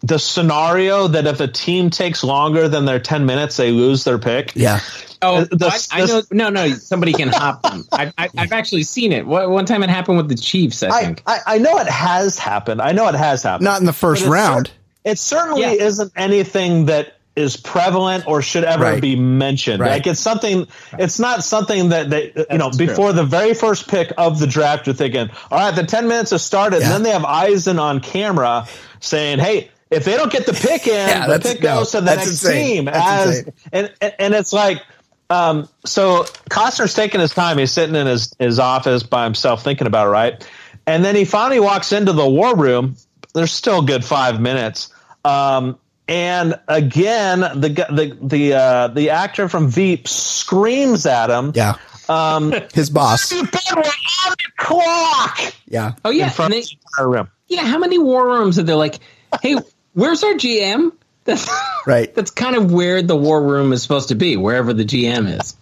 the 0.00 0.18
scenario 0.18 1.08
that 1.08 1.26
if 1.26 1.40
a 1.40 1.48
team 1.48 1.90
takes 1.90 2.22
longer 2.22 2.68
than 2.68 2.84
their 2.84 3.00
ten 3.00 3.26
minutes, 3.26 3.56
they 3.56 3.70
lose 3.72 4.04
their 4.04 4.18
pick. 4.18 4.52
Yeah. 4.54 4.80
Oh, 5.20 5.38
uh, 5.38 5.44
The- 5.50 5.86
I, 5.92 6.02
I 6.02 6.06
know. 6.06 6.22
No, 6.30 6.48
no, 6.50 6.68
somebody 6.74 7.12
can 7.12 7.28
hop 7.28 7.62
them. 7.62 7.84
I, 7.92 8.12
I, 8.16 8.28
I've 8.38 8.52
actually 8.52 8.84
seen 8.84 9.10
it. 9.12 9.26
One 9.26 9.50
one 9.50 9.66
time 9.66 9.82
it 9.82 9.90
happened 9.90 10.16
with 10.18 10.28
the 10.28 10.36
Chiefs. 10.36 10.82
I 10.82 10.88
I, 10.88 11.04
think. 11.04 11.22
I, 11.26 11.38
I 11.46 11.58
know 11.58 11.78
it 11.78 11.88
has 11.88 12.38
happened. 12.38 12.80
I 12.80 12.92
know 12.92 13.08
it 13.08 13.16
has 13.16 13.42
happened. 13.42 13.64
Not 13.64 13.80
in 13.80 13.86
the 13.86 13.92
first 13.92 14.22
But 14.22 14.26
it's 14.26 14.32
round. 14.32 14.66
cer- 14.68 14.72
it 15.04 15.18
certainly 15.18 15.62
Yeah. 15.62 15.84
isn't 15.86 16.12
anything 16.14 16.86
that 16.86 17.14
is 17.34 17.56
prevalent 17.56 18.26
or 18.26 18.42
should 18.42 18.64
ever 18.64 18.82
Right. 18.84 19.00
be 19.02 19.14
mentioned. 19.16 19.80
Right. 19.80 19.90
Like 19.92 20.06
it's 20.06 20.20
something. 20.20 20.66
It's 20.98 21.18
not 21.18 21.42
something 21.42 21.88
that 21.88 22.10
they 22.10 22.32
you 22.50 22.58
know 22.58 22.70
true. 22.70 22.86
before 22.86 23.12
the 23.12 23.24
very 23.24 23.54
first 23.54 23.88
pick 23.88 24.12
of 24.18 24.38
the 24.38 24.46
draft. 24.46 24.86
You're 24.86 24.94
thinking, 24.94 25.30
all 25.50 25.58
right, 25.58 25.74
the 25.74 25.84
ten 25.86 26.06
minutes 26.06 26.30
has 26.30 26.44
started, 26.44 26.80
Yeah. 26.80 26.86
and 26.86 26.94
then 26.94 27.02
they 27.02 27.10
have 27.10 27.24
Eisen 27.24 27.80
on 27.80 27.98
camera 28.00 28.68
saying, 29.00 29.40
hey. 29.40 29.70
If 29.90 30.04
they 30.04 30.16
don't 30.16 30.30
get 30.32 30.46
the 30.46 30.52
pick 30.52 30.86
in, 30.86 30.94
Yeah, 31.08 31.26
the 31.26 31.38
pick 31.40 31.62
no, 31.62 31.76
goes 31.78 31.90
to 31.92 32.00
the 32.00 32.14
next 32.14 32.28
insane. 32.28 32.66
team. 32.66 32.84
That's 32.86 33.38
as 33.38 33.48
and 33.72 33.92
and- 34.00 34.14
and 34.18 34.34
it's 34.34 34.52
like 34.52 34.82
um, 35.30 35.68
so 35.84 36.24
Costner's 36.50 36.94
taking 36.94 37.20
his 37.20 37.32
time. 37.34 37.58
He's 37.58 37.70
sitting 37.70 37.94
in 37.94 38.06
his, 38.06 38.32
his 38.38 38.58
office 38.58 39.02
by 39.02 39.24
himself 39.24 39.62
thinking 39.62 39.86
about 39.86 40.06
it, 40.06 40.10
right? 40.10 40.48
And 40.86 41.04
then 41.04 41.14
he 41.14 41.26
finally 41.26 41.60
walks 41.60 41.92
into 41.92 42.14
the 42.14 42.26
war 42.26 42.56
room. 42.56 42.96
There's 43.34 43.52
still 43.52 43.80
a 43.80 43.84
good 43.84 44.04
five 44.06 44.40
minutes. 44.40 44.90
Um, 45.26 45.78
and 46.08 46.58
again, 46.68 47.40
the 47.40 47.68
the 47.90 48.18
the 48.22 48.54
uh, 48.54 48.88
the 48.88 49.10
actor 49.10 49.50
from 49.50 49.68
Veep 49.68 50.08
screams 50.08 51.04
at 51.04 51.28
him. 51.28 51.52
Yeah. 51.54 51.74
Um, 52.08 52.54
His 52.72 52.88
boss. 52.88 53.30
"You 53.30 53.42
better 53.44 53.76
on 53.76 53.82
the 54.30 54.36
clock 54.56 55.38
Yeah. 55.66 55.92
Oh 56.06 56.10
yeah, 56.10 56.24
in 56.28 56.30
front 56.30 56.54
and 56.54 56.62
of 56.62 56.68
the 56.70 56.76
entire 56.86 57.10
room. 57.10 57.28
yeah. 57.48 57.66
How 57.66 57.76
many 57.76 57.98
war 57.98 58.26
rooms 58.26 58.58
are 58.58 58.62
there? 58.62 58.76
Like, 58.76 58.98
hey, 59.42 59.56
where's 59.98 60.22
our 60.22 60.34
GM? 60.34 60.92
That's 61.24 61.50
Right. 61.86 62.14
that's 62.14 62.30
kind 62.30 62.56
of 62.56 62.72
where 62.72 63.02
the 63.02 63.16
war 63.16 63.42
room 63.42 63.72
is 63.72 63.82
supposed 63.82 64.08
to 64.08 64.14
be, 64.14 64.36
wherever 64.36 64.72
the 64.72 64.84
GM 64.84 65.40
is. 65.40 65.56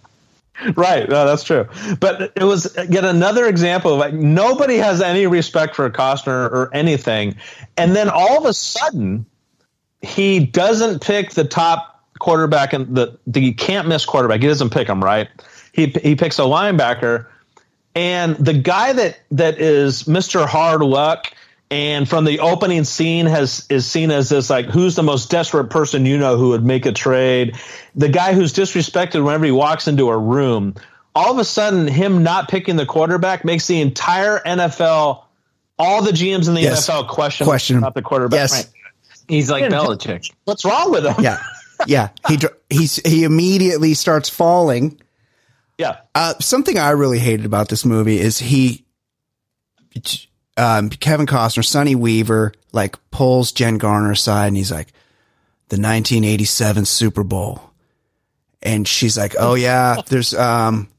Right, 0.75 1.07
no, 1.07 1.25
that's 1.25 1.43
true. 1.43 1.67
But 1.99 2.33
it 2.35 2.43
was 2.43 2.75
yet 2.89 3.05
another 3.05 3.45
example 3.45 3.93
of 3.93 3.99
like 3.99 4.13
nobody 4.13 4.77
has 4.77 5.01
any 5.01 5.27
respect 5.27 5.75
for 5.75 5.87
Costner 5.91 6.51
or 6.51 6.71
anything, 6.73 7.35
and 7.77 7.95
then 7.95 8.09
all 8.09 8.39
of 8.39 8.45
a 8.45 8.53
sudden 8.53 9.27
he 10.01 10.39
doesn't 10.39 11.01
pick 11.01 11.31
the 11.31 11.43
top 11.43 12.03
quarterback 12.19 12.73
and 12.73 12.95
the 12.95 13.19
the 13.27 13.53
can't 13.53 13.87
miss 13.87 14.05
quarterback. 14.05 14.41
He 14.41 14.47
doesn't 14.47 14.71
pick 14.71 14.87
him 14.87 15.03
right. 15.03 15.29
He 15.73 15.87
he 15.87 16.15
picks 16.15 16.39
a 16.39 16.43
linebacker, 16.43 17.27
and 17.93 18.35
the 18.37 18.53
guy 18.53 18.93
that 18.93 19.19
that 19.31 19.59
is 19.59 20.03
Mr. 20.03 20.47
Hard 20.47 20.81
Luck. 20.81 21.31
And 21.69 22.07
from 22.07 22.23
the 22.23 22.39
opening 22.39 22.85
scene 22.85 23.25
has 23.25 23.65
is 23.69 23.85
seen 23.85 24.09
as 24.09 24.29
this 24.29 24.49
like 24.49 24.67
who's 24.67 24.95
the 24.95 25.03
most 25.03 25.29
desperate 25.29 25.65
person 25.69 26.05
you 26.05 26.17
know 26.17 26.37
who 26.37 26.49
would 26.49 26.63
make 26.63 26.85
a 26.85 26.93
trade. 26.93 27.57
The 27.95 28.07
guy 28.07 28.33
who's 28.33 28.53
disrespected 28.53 29.21
whenever 29.23 29.43
he 29.45 29.51
walks 29.51 29.87
into 29.87 30.07
a 30.09 30.17
room. 30.17 30.75
All 31.13 31.31
of 31.31 31.39
a 31.39 31.43
sudden, 31.43 31.87
him 31.87 32.23
not 32.23 32.47
picking 32.47 32.75
the 32.77 32.85
quarterback 32.85 33.43
makes 33.43 33.65
the 33.67 33.81
entire 33.81 34.39
NFL, 34.39 35.23
all 35.79 36.03
the 36.03 36.11
GMs 36.11 36.47
in 36.47 36.53
the 36.53 36.61
Yes. 36.61 36.87
NFL 36.87 37.09
question, 37.09 37.45
Question 37.45 37.77
about 37.79 37.95
the 37.95 38.01
quarterback. 38.03 38.37
Yes. 38.37 38.53
Right. 38.53 38.67
He's 39.27 39.49
like 39.49 39.63
Belichick. 39.65 40.31
What's 40.45 40.63
wrong 40.63 40.91
with 40.91 41.05
him? 41.05 41.15
Yeah. 41.19 41.39
Yeah. 41.85 42.09
He 42.29 42.37
dr- 42.37 42.55
he's 42.69 42.95
he 43.05 43.23
immediately 43.25 43.93
starts 43.93 44.29
falling. 44.29 45.01
Yeah. 45.77 45.97
Uh, 46.15 46.35
something 46.39 46.77
I 46.77 46.91
really 46.91 47.19
hated 47.19 47.45
about 47.45 47.67
this 47.69 47.83
movie 47.83 48.19
is 48.19 48.39
he, 48.39 48.85
um, 50.57 50.89
Kevin 50.89 51.25
Costner, 51.25 51.65
Sonny 51.65 51.95
Weaver, 51.95 52.53
like 52.71 52.97
pulls 53.11 53.51
Jen 53.51 53.77
Garner 53.77 54.11
aside 54.11 54.47
and 54.47 54.57
he's 54.57 54.71
like, 54.71 54.87
the 55.69 55.75
1987 55.75 56.85
Super 56.85 57.23
Bowl. 57.23 57.61
And 58.61 58.87
she's 58.87 59.17
like, 59.17 59.35
oh 59.39 59.53
yeah, 59.53 60.01
there's, 60.07 60.33
um, 60.33 60.89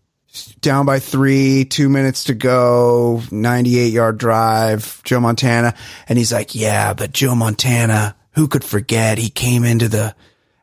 down 0.60 0.86
by 0.86 1.00
three, 1.00 1.64
two 1.64 1.88
minutes 1.88 2.24
to 2.24 2.34
go, 2.34 3.22
98 3.30 3.92
yard 3.92 4.18
drive, 4.18 5.02
Joe 5.04 5.20
Montana. 5.20 5.74
And 6.08 6.18
he's 6.18 6.32
like, 6.32 6.54
yeah, 6.54 6.94
but 6.94 7.12
Joe 7.12 7.34
Montana, 7.34 8.14
who 8.32 8.46
could 8.46 8.64
forget? 8.64 9.18
He 9.18 9.30
came 9.30 9.64
into 9.64 9.88
the, 9.88 10.14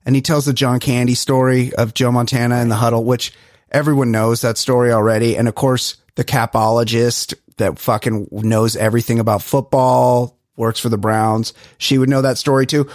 and 0.06 0.16
he 0.16 0.22
tells 0.22 0.46
the 0.46 0.54
John 0.54 0.80
Candy 0.80 1.16
story 1.16 1.74
of 1.74 1.94
Joe 1.94 2.12
Montana 2.12 2.62
in 2.62 2.70
the 2.70 2.76
huddle, 2.76 3.04
which 3.04 3.34
everyone 3.72 4.12
knows 4.12 4.42
that 4.42 4.58
story 4.58 4.92
already. 4.92 5.36
And 5.36 5.48
of 5.48 5.56
course, 5.56 5.98
the 6.14 6.24
capologist 6.24 7.34
that 7.58 7.80
fucking 7.80 8.28
knows 8.32 8.76
everything 8.76 9.20
about 9.20 9.42
football, 9.42 10.38
works 10.56 10.80
for 10.80 10.90
the 10.90 10.98
Browns. 10.98 11.54
She 11.78 11.98
would 11.98 12.10
know 12.10 12.22
that 12.22 12.38
story 12.38 12.66
too. 12.66 12.90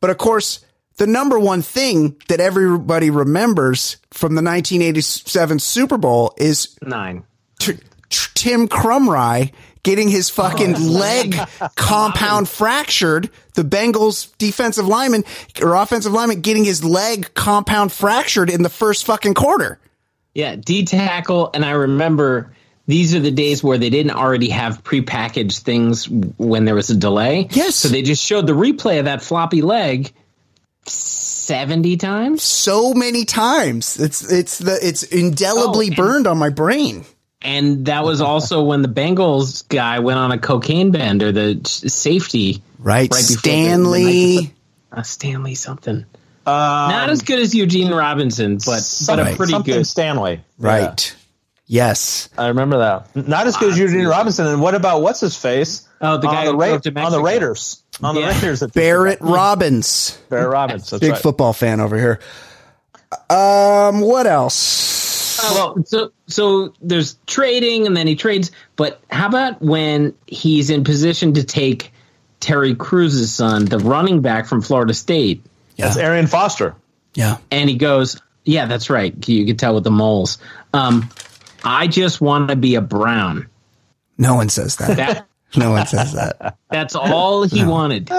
But 0.00 0.10
of 0.10 0.18
course, 0.18 0.64
the 0.96 1.06
number 1.06 1.38
one 1.38 1.62
thing 1.62 2.16
that 2.28 2.40
everybody 2.40 3.10
remembers 3.10 3.98
from 4.10 4.34
the 4.34 4.42
1987 4.42 5.58
Super 5.60 5.96
Bowl 5.96 6.34
is 6.36 6.76
Nine. 6.82 7.24
T- 7.60 7.74
T- 8.08 8.28
Tim 8.34 8.68
Krumrie 8.68 9.52
getting 9.82 10.08
his 10.08 10.28
fucking 10.28 10.74
oh. 10.76 10.78
leg 10.78 11.36
compound 11.76 12.48
fractured. 12.48 13.30
The 13.54 13.62
Bengals 13.62 14.36
defensive 14.38 14.86
lineman 14.86 15.24
or 15.62 15.74
offensive 15.74 16.12
lineman 16.12 16.40
getting 16.40 16.64
his 16.64 16.84
leg 16.84 17.32
compound 17.34 17.92
fractured 17.92 18.50
in 18.50 18.62
the 18.62 18.68
first 18.68 19.04
fucking 19.06 19.34
quarter. 19.34 19.78
Yeah, 20.34 20.56
D 20.56 20.84
tackle, 20.84 21.50
and 21.54 21.64
I 21.64 21.70
remember 21.70 22.52
these 22.88 23.14
are 23.14 23.20
the 23.20 23.30
days 23.30 23.62
where 23.62 23.78
they 23.78 23.90
didn't 23.90 24.12
already 24.16 24.48
have 24.48 24.82
prepackaged 24.82 25.60
things 25.60 26.08
when 26.08 26.64
there 26.64 26.74
was 26.74 26.90
a 26.90 26.96
delay. 26.96 27.46
Yes. 27.52 27.76
So 27.76 27.88
they 27.88 28.02
just 28.02 28.24
showed 28.24 28.46
the 28.48 28.54
replay 28.54 28.98
of 28.98 29.04
that 29.04 29.22
floppy 29.22 29.62
leg 29.62 30.12
seventy 30.86 31.96
times. 31.96 32.42
So 32.42 32.94
many 32.94 33.24
times. 33.24 33.98
It's 34.00 34.30
it's 34.32 34.58
the 34.58 34.78
it's 34.82 35.02
indelibly 35.02 35.86
Oh, 35.86 35.88
and- 35.88 35.96
burned 35.96 36.26
on 36.26 36.38
my 36.38 36.48
brain. 36.50 37.04
And 37.40 37.86
that 37.86 38.02
was 38.04 38.20
also 38.20 38.64
when 38.70 38.82
the 38.82 38.88
Bengals 38.88 39.68
guy 39.68 40.00
went 40.00 40.18
on 40.18 40.32
a 40.32 40.38
cocaine 40.38 40.90
bend 40.90 41.22
or 41.22 41.30
the 41.30 41.60
safety. 41.64 42.62
Right. 42.80 43.08
before 43.10 43.22
the- 43.22 43.32
the 43.34 43.38
Stanley. 43.38 44.04
night 44.04 44.40
before- 44.40 44.98
uh, 44.98 45.02
Stanley 45.02 45.54
something. 45.54 46.04
Not 46.46 47.10
as 47.10 47.20
good 47.20 47.38
as 47.40 47.54
Eugene 47.54 47.92
Robinson, 47.92 48.56
but 48.64 48.80
but 49.06 49.18
a 49.18 49.22
Right. 49.24 49.36
pretty 49.36 49.52
Something 49.52 49.74
good. 49.74 49.86
Stanley. 49.86 50.40
Right. 50.58 51.14
Yes. 51.70 52.30
I 52.38 52.48
remember 52.48 52.78
that. 52.78 53.14
Not 53.28 53.46
as 53.46 53.56
good 53.58 53.72
as 53.72 53.78
Eugene 53.78 54.06
Robinson. 54.06 54.46
And 54.46 54.60
what 54.62 54.74
about 54.74 55.02
what's 55.02 55.20
his 55.20 55.36
face? 55.36 55.86
Oh, 56.00 56.16
the 56.16 56.26
on 56.26 56.34
guy 56.34 56.44
the, 56.46 56.52
who 56.52 56.58
Ra- 56.58 56.78
to 56.78 57.00
on 57.00 57.12
the 57.12 57.22
Raiders. 57.22 57.82
On 58.02 58.14
the 58.14 58.22
Raiders. 58.22 58.62
Barrett 58.74 59.20
Robbins. 59.20 60.18
Barrett 60.30 60.48
Robbins. 60.50 60.88
That's 60.90 61.00
Big 61.00 61.12
right. 61.12 61.20
football 61.20 61.52
fan 61.52 61.80
over 61.80 61.96
here. 61.98 62.20
Um, 63.28 64.00
what 64.00 64.26
else? 64.26 65.38
Well, 65.42 65.84
so 65.84 66.10
so 66.26 66.72
there's 66.82 67.16
trading, 67.26 67.86
and 67.86 67.96
then 67.96 68.06
he 68.06 68.16
trades. 68.16 68.50
But 68.76 69.00
how 69.10 69.28
about 69.28 69.62
when 69.62 70.14
he's 70.26 70.68
in 70.70 70.84
position 70.84 71.34
to 71.34 71.44
take 71.44 71.92
Terry 72.40 72.74
Crews's 72.74 73.32
son, 73.32 73.66
the 73.66 73.78
running 73.78 74.20
back 74.20 74.46
from 74.46 74.62
Florida 74.62 74.94
State, 74.94 75.44
That's 75.76 75.96
Arian 75.96 76.26
Foster. 76.26 76.74
Yeah. 77.14 77.38
and 77.50 77.68
he 77.70 77.76
goes, 77.76 78.20
"Yeah, 78.44 78.66
that's 78.66 78.90
right. 78.90 79.14
You 79.28 79.46
can 79.46 79.56
tell 79.56 79.74
with 79.74 79.84
the 79.84 79.90
moles. 79.90 80.38
Um, 80.72 81.08
I 81.64 81.86
just 81.86 82.20
want 82.20 82.48
to 82.50 82.56
be 82.56 82.74
a 82.76 82.80
Brown. 82.80 83.48
No 84.16 84.34
one 84.34 84.48
says 84.48 84.76
that. 84.76 84.96
That 84.96 85.28
no 85.56 85.70
one 85.70 85.86
says 85.86 86.12
that. 86.12 86.56
that's 86.70 86.94
all 86.94 87.42
he 87.44 87.64
wanted. 87.64 88.10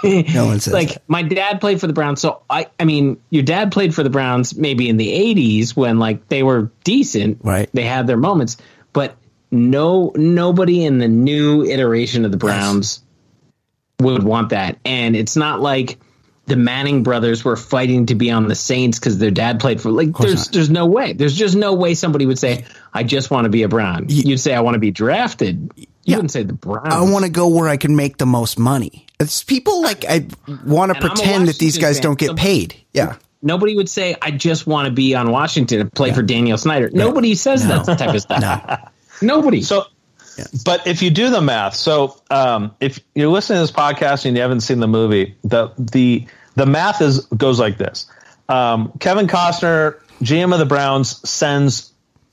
He 0.00 0.22
just- 0.22 0.34
No 0.34 0.46
one 0.46 0.60
says 0.60 0.72
like 0.72 0.88
that. 0.90 1.02
my 1.08 1.22
dad 1.22 1.60
played 1.60 1.80
for 1.80 1.88
the 1.88 1.92
Browns, 1.92 2.20
so 2.20 2.42
I 2.48 2.66
I 2.78 2.84
mean 2.84 3.20
your 3.30 3.42
dad 3.42 3.72
played 3.72 3.92
for 3.94 4.04
the 4.04 4.10
Browns 4.10 4.54
maybe 4.56 4.88
in 4.88 4.96
the 4.96 5.08
'80s 5.08 5.74
when 5.74 5.98
like 5.98 6.28
they 6.28 6.44
were 6.44 6.70
decent, 6.84 7.38
Right. 7.42 7.68
They 7.72 7.82
had 7.82 8.06
their 8.06 8.16
moments, 8.16 8.58
but 8.92 9.16
no 9.50 10.12
nobody 10.14 10.84
in 10.84 10.98
the 10.98 11.08
new 11.08 11.64
iteration 11.64 12.24
of 12.24 12.30
the 12.30 12.36
Browns 12.36 13.02
would 14.00 14.22
want 14.22 14.50
that, 14.50 14.78
and 14.84 15.16
it's 15.16 15.34
not 15.34 15.60
like 15.60 15.98
the 16.48 16.56
Manning 16.56 17.02
brothers 17.02 17.44
were 17.44 17.56
fighting 17.56 18.06
to 18.06 18.14
be 18.14 18.30
on 18.30 18.48
the 18.48 18.54
Saints 18.54 18.98
because 18.98 19.18
their 19.18 19.30
dad 19.30 19.60
played 19.60 19.80
for 19.80 19.90
like 19.90 20.16
there's 20.16 20.46
not. 20.46 20.52
there's 20.52 20.70
no 20.70 20.86
way 20.86 21.12
there's 21.12 21.34
just 21.36 21.54
no 21.56 21.74
way 21.74 21.94
somebody 21.94 22.26
would 22.26 22.38
say 22.38 22.64
I 22.92 23.02
just 23.04 23.30
want 23.30 23.44
to 23.44 23.50
be 23.50 23.62
a 23.62 23.68
Brown. 23.68 24.06
You'd 24.08 24.38
say 24.38 24.54
I 24.54 24.60
want 24.60 24.74
to 24.74 24.78
be 24.80 24.90
drafted. 24.90 25.70
You 25.76 25.86
Yeah. 26.04 26.16
wouldn't 26.16 26.30
say 26.32 26.42
the 26.42 26.52
Browns. 26.54 26.92
I 26.94 27.02
want 27.02 27.24
to 27.24 27.30
go 27.30 27.48
where 27.48 27.68
I 27.68 27.76
can 27.76 27.94
make 27.96 28.16
the 28.18 28.26
most 28.26 28.58
money. 28.58 29.06
It's 29.20 29.42
people 29.44 29.82
like 29.82 30.04
I 30.08 30.26
want 30.64 30.90
to 30.92 30.96
And 30.96 31.04
I'm 31.04 31.10
a 31.10 31.14
pretend 31.14 31.48
that 31.48 31.58
these 31.58 31.76
guys 31.78 31.96
fan, 31.96 32.02
don't 32.02 32.18
get 32.18 32.28
so- 32.28 32.34
paid. 32.34 32.74
Yeah. 32.92 33.16
Nobody 33.42 33.76
would 33.76 33.88
say, 33.88 34.16
"I 34.20 34.32
just 34.32 34.66
want 34.66 34.86
to 34.86 34.92
be 34.92 35.14
on 35.14 35.30
Washington 35.30 35.80
and 35.80 35.92
play 35.92 36.12
for 36.12 36.22
Daniel 36.22 36.58
Snyder." 36.58 36.90
Nobody 36.92 37.34
says 37.36 37.64
No. 37.64 37.82
that 37.84 37.98
type 37.98 38.14
of 38.14 38.20
stuff. 38.20 38.40
No. 39.22 39.36
Nobody. 39.36 39.62
So, 39.62 39.84
but 40.64 40.86
if 40.86 41.02
you 41.02 41.10
do 41.10 41.30
the 41.30 41.40
math, 41.40 41.74
so 41.74 42.20
um, 42.30 42.72
if 42.80 43.00
you're 43.14 43.28
listening 43.28 43.56
to 43.58 43.60
this 43.62 43.72
podcast 43.72 44.24
and 44.24 44.36
you 44.36 44.42
haven't 44.42 44.60
seen 44.60 44.78
the 44.80 44.86
movie, 44.88 45.36
the 45.44 45.70
the 45.78 46.26
the 46.58 46.66
math 46.66 47.00
is 47.00 47.20
goes 47.26 47.58
like 47.58 47.78
this: 47.78 48.06
um, 48.48 48.92
Kevin 48.98 49.26
Costner, 49.26 50.00
GM 50.22 50.52
of 50.52 50.58
the 50.58 50.66
Browns, 50.66 51.28
sends 51.28 51.92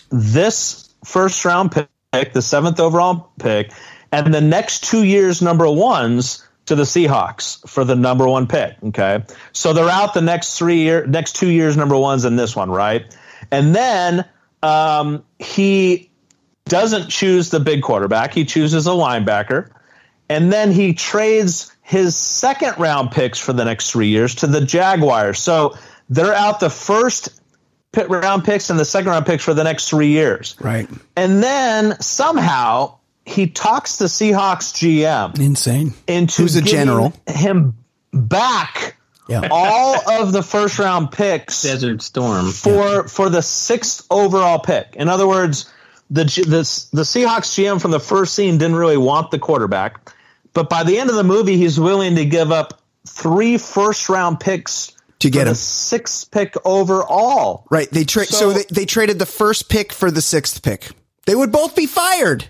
this 0.09 0.89
first 1.05 1.45
round 1.45 1.71
pick, 1.71 2.33
the 2.33 2.41
seventh 2.41 2.79
overall 2.79 3.31
pick, 3.39 3.71
and 4.11 4.33
the 4.33 4.41
next 4.41 4.83
two 4.83 5.03
years 5.03 5.41
number 5.41 5.69
ones 5.69 6.45
to 6.65 6.75
the 6.75 6.83
Seahawks 6.83 7.67
for 7.69 7.83
the 7.83 7.95
number 7.95 8.27
one 8.27 8.47
pick. 8.47 8.75
Okay, 8.83 9.23
so 9.53 9.73
they're 9.73 9.89
out 9.89 10.13
the 10.13 10.21
next 10.21 10.57
three 10.57 10.79
year, 10.79 11.05
next 11.05 11.35
two 11.35 11.49
years 11.49 11.77
number 11.77 11.97
ones 11.97 12.25
in 12.25 12.35
this 12.35 12.55
one, 12.55 12.69
right? 12.71 13.15
And 13.51 13.75
then 13.75 14.25
um, 14.63 15.23
he 15.37 16.09
doesn't 16.65 17.09
choose 17.09 17.51
the 17.51 17.59
big 17.59 17.83
quarterback. 17.83 18.33
He 18.33 18.45
chooses 18.45 18.87
a 18.87 18.91
linebacker. 18.91 19.69
And 20.27 20.51
then 20.51 20.71
he 20.71 20.93
trades 20.93 21.74
his 21.87 22.15
second 22.15 22.79
round 22.79 23.11
picks 23.11 23.37
for 23.39 23.53
the 23.53 23.63
next 23.63 23.91
three 23.91 24.07
years 24.07 24.35
to 24.35 24.47
the 24.47 24.59
Jaguars. 24.61 25.37
So 25.39 25.77
they're 26.09 26.33
out 26.33 26.59
the 26.59 26.69
first 26.71 27.29
pit 27.91 28.09
round 28.09 28.43
picks 28.43 28.69
and 28.71 28.79
the 28.79 28.85
second 28.85 29.11
round 29.11 29.25
picks 29.27 29.43
for 29.43 29.53
the 29.53 29.63
next 29.63 29.87
three 29.89 30.07
years. 30.09 30.55
Right. 30.59 30.89
And 31.15 31.43
then 31.43 31.99
somehow 32.01 32.97
he 33.25 33.47
talks 33.47 33.97
the 33.97 34.05
Seahawks 34.05 34.73
GM 34.73 35.39
Insane. 35.39 35.93
into 36.07 36.41
Who's 36.41 36.55
a 36.55 36.61
giving 36.61 36.79
general. 36.79 37.13
him 37.27 37.75
back 38.11 38.97
Yeah. 39.29 39.47
all 39.51 39.95
of 40.21 40.31
the 40.31 40.41
first 40.43 40.79
round 40.79 41.11
picks 41.11 41.61
Desert 41.61 42.01
Storm. 42.01 42.51
for 42.51 43.07
for 43.07 43.29
the 43.29 43.41
sixth 43.41 44.05
overall 44.09 44.57
pick. 44.59 44.95
In 44.95 45.07
other 45.07 45.27
words, 45.27 45.71
the 46.09 46.23
the 46.25 46.87
the 46.93 47.03
Seahawks 47.03 47.53
GM 47.55 47.79
from 47.81 47.91
the 47.91 47.99
first 47.99 48.33
scene 48.33 48.57
didn't 48.57 48.75
really 48.75 48.97
want 48.97 49.31
the 49.31 49.39
quarterback, 49.39 50.11
but 50.55 50.69
by 50.69 50.83
the 50.83 50.97
end 50.97 51.11
of 51.11 51.15
the 51.15 51.23
movie, 51.23 51.55
he's 51.57 51.79
willing 51.79 52.15
to 52.15 52.25
give 52.25 52.51
up 52.51 52.81
three 53.07 53.57
first 53.59 54.09
round 54.09 54.39
picks 54.39 54.91
To 55.19 55.29
get 55.29 55.41
for 55.41 55.41
him. 55.41 55.47
the 55.49 55.55
sixth 55.55 56.31
pick 56.31 56.55
overall. 56.65 57.67
Right. 57.69 57.89
They 57.91 58.03
tra- 58.05 58.25
so, 58.25 58.51
So- 58.51 58.53
they, 58.53 58.63
they 58.71 58.85
traded 58.85 59.19
the 59.19 59.25
first 59.27 59.69
pick 59.69 59.93
for 59.93 60.09
the 60.09 60.21
sixth 60.21 60.63
pick. 60.63 60.89
They 61.27 61.35
would 61.35 61.51
both 61.51 61.75
be 61.75 61.85
fired. 61.85 62.45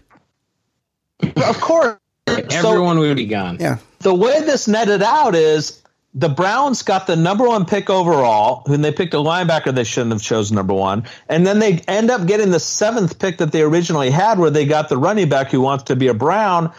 Of 1.38 1.60
course, 1.61 1.98
Everyone 2.27 2.99
would 2.99 3.15
be 3.15 3.26
gone. 3.26 3.57
Yeah. 3.60 3.77
the 3.99 4.14
way 4.14 4.41
this 4.41 4.68
netted 4.68 5.02
out 5.03 5.36
is 5.36 5.82
the 6.14 6.27
Browns 6.30 6.82
got 6.82 7.07
the 7.07 7.15
number 7.15 7.48
one 7.48 7.65
pick 7.65 7.90
overall, 7.90 8.64
when 8.68 8.82
they 8.82 8.91
picked 8.91 9.14
a 9.14 9.18
linebacker 9.18 9.73
they 9.73 9.84
shouldn't 9.84 10.11
have 10.14 10.22
chosen 10.22 10.56
number 10.56 10.73
one, 10.73 11.03
and 11.30 11.45
then 11.45 11.60
they 11.60 11.80
end 11.88 12.10
up 12.10 12.26
getting 12.26 12.52
the 12.52 12.60
seventh 12.60 13.19
pick 13.19 13.38
that 13.38 13.52
they 13.52 13.61
originally 13.61 14.10
had, 14.10 14.40
where 14.40 14.49
they 14.49 14.65
got 14.65 14.90
the 14.90 14.98
running 14.98 15.30
back 15.30 15.52
who 15.52 15.61
wants 15.61 15.84
to 15.86 15.95
be 15.95 16.07
a 16.07 16.14
Brown, 16.14 16.72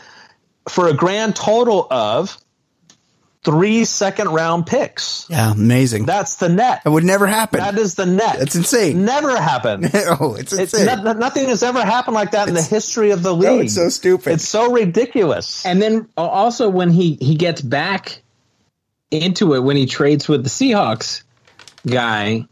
for 0.69 0.89
a 0.89 0.95
grand 0.95 1.37
total 1.37 1.87
of 1.91 2.37
three 3.45 3.85
second 3.85 4.29
round 4.31 4.67
picks. 4.67 5.27
Yeah. 5.31 5.53
Amazing. 5.53 6.05
That's 6.07 6.37
the 6.37 6.49
net. 6.49 6.83
That 6.85 6.91
would 6.91 7.05
never 7.05 7.27
happen. 7.29 7.61
That 7.61 7.79
is 7.79 7.95
the 7.95 8.05
net. 8.07 8.41
That's 8.41 8.57
insane. 8.57 9.05
Never 9.05 9.41
happened. 9.41 9.89
oh, 9.95 10.35
it's 10.39 10.53
It's 10.53 10.75
insane. 10.75 11.05
no- 11.05 11.13
nothing 11.13 11.49
has 11.49 11.63
ever 11.63 11.81
happened 11.85 12.15
like 12.17 12.33
that 12.33 12.49
in 12.49 12.55
the 12.55 12.63
history 12.63 13.13
of 13.13 13.23
the 13.23 13.33
league. 13.33 13.49
No, 13.49 13.59
it's 13.61 13.75
so 13.77 13.89
stupid. 13.89 14.33
It's 14.33 14.49
so 14.49 14.73
ridiculous. 14.73 15.65
And 15.65 15.81
then 15.81 16.09
also 16.17 16.69
when 16.69 16.91
he 16.91 17.15
he 17.21 17.37
gets 17.37 17.61
back 17.63 18.23
into 19.13 19.55
it 19.55 19.61
when 19.61 19.77
he 19.77 19.87
trades 19.87 20.27
with 20.27 20.43
the 20.43 20.51
Seahawks 20.51 21.23
guy, 21.87 22.47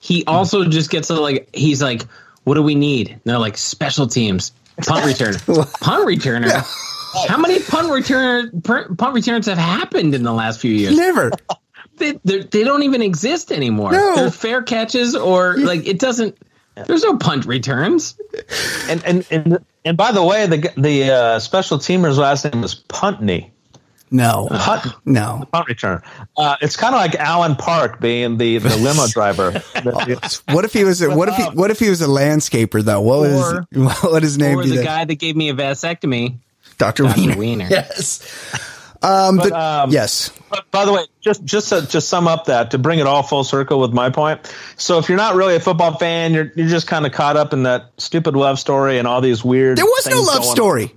he 0.00 0.24
also 0.24 0.64
just 0.64 0.88
gets 0.90 1.10
a, 1.10 1.14
like 1.20 1.50
he's 1.54 1.82
like, 1.82 2.04
"What 2.44 2.54
do 2.54 2.62
we 2.62 2.74
need?" 2.74 3.10
And 3.10 3.20
they're 3.24 3.38
like, 3.38 3.58
"Special 3.58 4.06
teams, 4.06 4.52
punt 4.78 5.04
return, 5.04 5.34
punt 5.80 6.06
returner." 6.08 6.64
How 7.28 7.38
many 7.38 7.60
punt 7.60 7.90
return 7.90 8.60
punt 8.62 9.14
returns 9.14 9.46
have 9.46 9.58
happened 9.58 10.14
in 10.14 10.22
the 10.22 10.32
last 10.32 10.60
few 10.60 10.72
years? 10.72 10.96
Never. 10.96 11.30
They 11.96 12.12
they're- 12.24 12.42
don't 12.64 12.82
even 12.82 13.02
exist 13.02 13.50
anymore. 13.52 13.92
No. 13.92 14.16
They're 14.16 14.30
fair 14.30 14.62
catches 14.62 15.14
or 15.16 15.56
like 15.56 15.86
it 15.86 15.98
doesn't. 15.98 16.36
There's 16.86 17.02
no 17.04 17.16
punt 17.16 17.46
returns. 17.46 18.18
And 18.90 19.02
and 19.04 19.26
and 19.30 19.64
and 19.84 19.96
by 19.96 20.12
the 20.12 20.22
way, 20.22 20.46
the 20.46 20.72
the 20.76 21.10
uh, 21.10 21.38
special 21.38 21.78
teamer's 21.78 22.18
last 22.18 22.44
name 22.44 22.62
is 22.64 22.74
Puntney. 22.88 23.50
No. 24.08 24.46
Punt, 24.52 24.86
No. 25.04 25.44
punt 25.52 25.66
return. 25.66 26.00
Uh, 26.36 26.54
it's 26.60 26.76
kind 26.76 26.94
of 26.94 27.00
like 27.00 27.16
Allan 27.16 27.56
Park 27.56 27.98
being 27.98 28.36
the, 28.36 28.58
the 28.58 28.76
limo 28.76 29.06
driver. 29.10 29.60
What 30.52 30.64
if 30.64 30.72
he 30.72 30.84
was? 30.84 31.02
A, 31.02 31.10
what 31.16 31.28
if 31.28 31.34
he? 31.34 31.42
What 31.44 31.70
if 31.72 31.78
he 31.80 31.88
was 31.90 32.02
a 32.02 32.06
landscaper 32.06 32.84
though? 32.84 33.00
What 33.00 33.20
was? 33.20 33.64
What 33.72 34.12
would 34.12 34.22
his 34.22 34.38
name 34.38 34.58
Or 34.58 34.62
be? 34.62 34.68
the 34.70 34.76
then? 34.76 34.84
guy 34.84 35.04
that 35.06 35.14
gave 35.16 35.34
me 35.34 35.48
a 35.48 35.54
vasectomy, 35.54 36.38
Dr. 36.78 37.04
Dr. 37.04 37.20
Wiener. 37.20 37.36
Wiener. 37.36 37.66
Yes. 37.70 38.20
Um, 39.02 39.36
But, 39.36 39.48
the- 39.50 39.58
um, 39.58 39.90
yes. 39.90 40.30
But 40.50 40.70
by 40.70 40.84
the 40.84 40.92
way, 40.92 41.02
just 41.20 41.44
just 41.44 41.68
to, 41.70 41.86
to 41.86 42.00
sum 42.00 42.26
up 42.28 42.46
that 42.46 42.70
to 42.70 42.78
bring 42.78 42.98
it 42.98 43.06
all 43.06 43.22
full 43.22 43.44
circle 43.44 43.78
with 43.80 43.92
my 43.92 44.10
point. 44.10 44.52
So 44.76 44.98
if 44.98 45.08
you're 45.08 45.18
not 45.18 45.34
really 45.34 45.54
a 45.56 45.60
football 45.60 45.96
fan, 45.98 46.32
you're 46.34 46.50
you're 46.56 46.68
just 46.68 46.86
kind 46.86 47.04
of 47.04 47.12
caught 47.12 47.36
up 47.36 47.52
in 47.52 47.64
that 47.64 47.90
stupid 47.98 48.36
love 48.36 48.58
story 48.58 48.98
and 48.98 49.06
all 49.06 49.20
these 49.20 49.44
weird. 49.44 49.76
There 49.78 49.84
was 49.84 50.06
no 50.06 50.20
love 50.22 50.36
going 50.36 50.48
on. 50.48 50.54
story. 50.54 50.94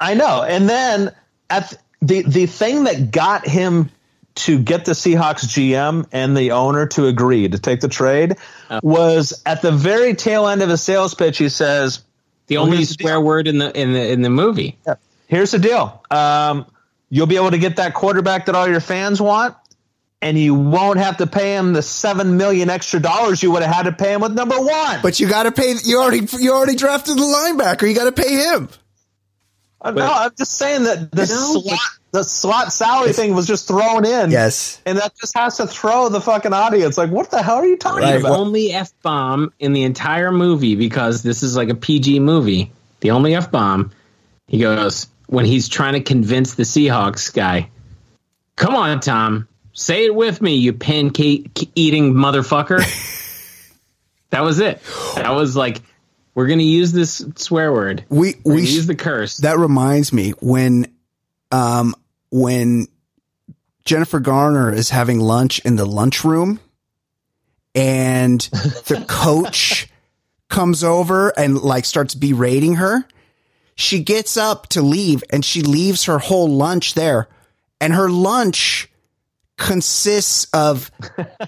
I 0.00 0.14
know. 0.14 0.42
And 0.42 0.68
then 0.68 1.14
at 1.50 1.68
th- 1.70 1.80
the 2.02 2.22
the 2.22 2.46
thing 2.46 2.84
that 2.84 3.10
got 3.10 3.46
him 3.46 3.90
to 4.36 4.58
get 4.58 4.84
the 4.84 4.92
Seahawks 4.92 5.44
GM 5.46 6.06
and 6.10 6.36
the 6.36 6.50
owner 6.52 6.86
to 6.88 7.06
agree 7.06 7.46
to 7.48 7.58
take 7.58 7.80
the 7.80 7.88
trade 7.88 8.36
was 8.82 9.40
at 9.46 9.62
the 9.62 9.70
very 9.70 10.14
tail 10.14 10.48
end 10.48 10.60
of 10.62 10.68
his 10.68 10.82
sales 10.82 11.14
pitch. 11.14 11.38
He 11.38 11.48
says, 11.48 12.02
The 12.46 12.56
Well, 12.56 12.64
only 12.66 12.76
here's 12.78 12.96
the 12.96 13.04
swear 13.04 13.20
word 13.20 13.48
in 13.48 13.58
the 13.58 13.78
in 13.78 13.92
the 13.92 14.10
in 14.12 14.22
the 14.22 14.30
movie. 14.30 14.78
"Here's 15.26 15.50
the 15.52 15.58
deal. 15.58 16.02
Um, 16.10 16.66
you'll 17.08 17.26
be 17.26 17.36
able 17.36 17.52
to 17.52 17.58
get 17.58 17.76
that 17.76 17.94
quarterback 17.94 18.46
that 18.46 18.54
all 18.54 18.68
your 18.68 18.80
fans 18.80 19.20
want." 19.20 19.56
And 20.22 20.38
you 20.38 20.54
won't 20.54 20.98
have 20.98 21.18
to 21.18 21.26
pay 21.26 21.54
him 21.54 21.74
the 21.74 21.82
seven 21.82 22.38
million 22.38 22.70
extra 22.70 22.98
dollars 22.98 23.42
you 23.42 23.50
would 23.50 23.62
have 23.62 23.74
had 23.74 23.82
to 23.82 23.92
pay 23.92 24.14
him 24.14 24.22
with 24.22 24.32
number 24.32 24.58
one. 24.58 25.00
But 25.02 25.20
you 25.20 25.28
got 25.28 25.42
to 25.42 25.52
pay. 25.52 25.74
You 25.84 26.00
already. 26.00 26.26
You 26.38 26.52
already 26.52 26.76
drafted 26.76 27.16
the 27.18 27.22
linebacker. 27.22 27.86
You 27.86 27.94
got 27.94 28.04
to 28.04 28.22
pay 28.22 28.34
him. 28.36 28.70
Uh, 29.82 29.90
no, 29.90 30.10
I'm 30.10 30.30
just 30.38 30.52
saying 30.56 30.84
that 30.84 31.10
the 31.12 31.26
No, 31.26 31.60
slot 31.60 31.78
the 32.14 32.22
slot 32.22 32.72
salary 32.72 33.12
thing 33.12 33.34
was 33.34 33.46
just 33.46 33.66
thrown 33.66 34.04
in. 34.06 34.30
Yes. 34.30 34.80
And 34.86 34.98
that 34.98 35.12
just 35.20 35.36
has 35.36 35.56
to 35.56 35.66
throw 35.66 36.08
the 36.08 36.20
fucking 36.20 36.52
audience. 36.52 36.96
Like, 36.96 37.10
what 37.10 37.30
the 37.32 37.42
hell 37.42 37.56
are 37.56 37.66
you 37.66 37.76
talking 37.76 38.02
Right. 38.04 38.12
The 38.12 38.26
about? 38.26 38.38
only 38.38 38.72
f 38.72 38.92
bomb 39.02 39.52
in 39.58 39.72
the 39.72 39.82
entire 39.82 40.30
movie 40.30 40.76
because 40.76 41.22
this 41.24 41.42
is 41.42 41.56
like 41.56 41.70
a 41.70 41.74
PG 41.74 42.20
movie. 42.20 42.70
The 43.00 43.10
only 43.10 43.34
f 43.34 43.50
bomb. 43.50 43.90
He 44.46 44.58
goes 44.58 45.08
when 45.26 45.44
he's 45.44 45.68
trying 45.68 45.94
to 45.94 46.00
convince 46.00 46.54
the 46.54 46.62
Seahawks 46.62 47.34
guy. 47.34 47.68
Come 48.56 48.76
on, 48.76 49.00
Tom. 49.00 49.48
Say 49.72 50.04
it 50.04 50.14
with 50.14 50.40
me, 50.40 50.54
you 50.54 50.72
pancake 50.72 51.68
eating 51.74 52.14
motherfucker. 52.14 52.78
that 54.30 54.42
was 54.42 54.60
it. 54.60 54.80
That 55.16 55.34
was 55.34 55.56
like, 55.56 55.82
we're 56.34 56.46
gonna 56.46 56.62
use 56.62 56.92
this 56.92 57.24
swear 57.36 57.72
word. 57.72 58.04
We 58.08 58.34
We're 58.44 58.54
we 58.54 58.60
gonna 58.60 58.66
sh- 58.66 58.74
use 58.74 58.86
the 58.86 58.94
curse. 58.94 59.38
that 59.38 59.58
reminds 59.58 60.12
me 60.12 60.30
when, 60.40 60.86
um, 61.50 61.94
when 62.34 62.88
Jennifer 63.84 64.18
Garner 64.18 64.72
is 64.72 64.90
having 64.90 65.20
lunch 65.20 65.60
in 65.60 65.76
the 65.76 65.84
lunchroom, 65.84 66.58
and 67.76 68.40
the 68.86 69.04
coach 69.08 69.88
comes 70.48 70.82
over 70.82 71.28
and 71.38 71.56
like 71.62 71.84
starts 71.84 72.16
berating 72.16 72.74
her. 72.74 73.06
She 73.76 74.02
gets 74.02 74.36
up 74.36 74.66
to 74.70 74.82
leave, 74.82 75.22
and 75.30 75.44
she 75.44 75.62
leaves 75.62 76.06
her 76.06 76.18
whole 76.18 76.48
lunch 76.48 76.94
there, 76.94 77.28
and 77.80 77.92
her 77.92 78.08
lunch 78.08 78.90
consists 79.56 80.48
of 80.52 80.90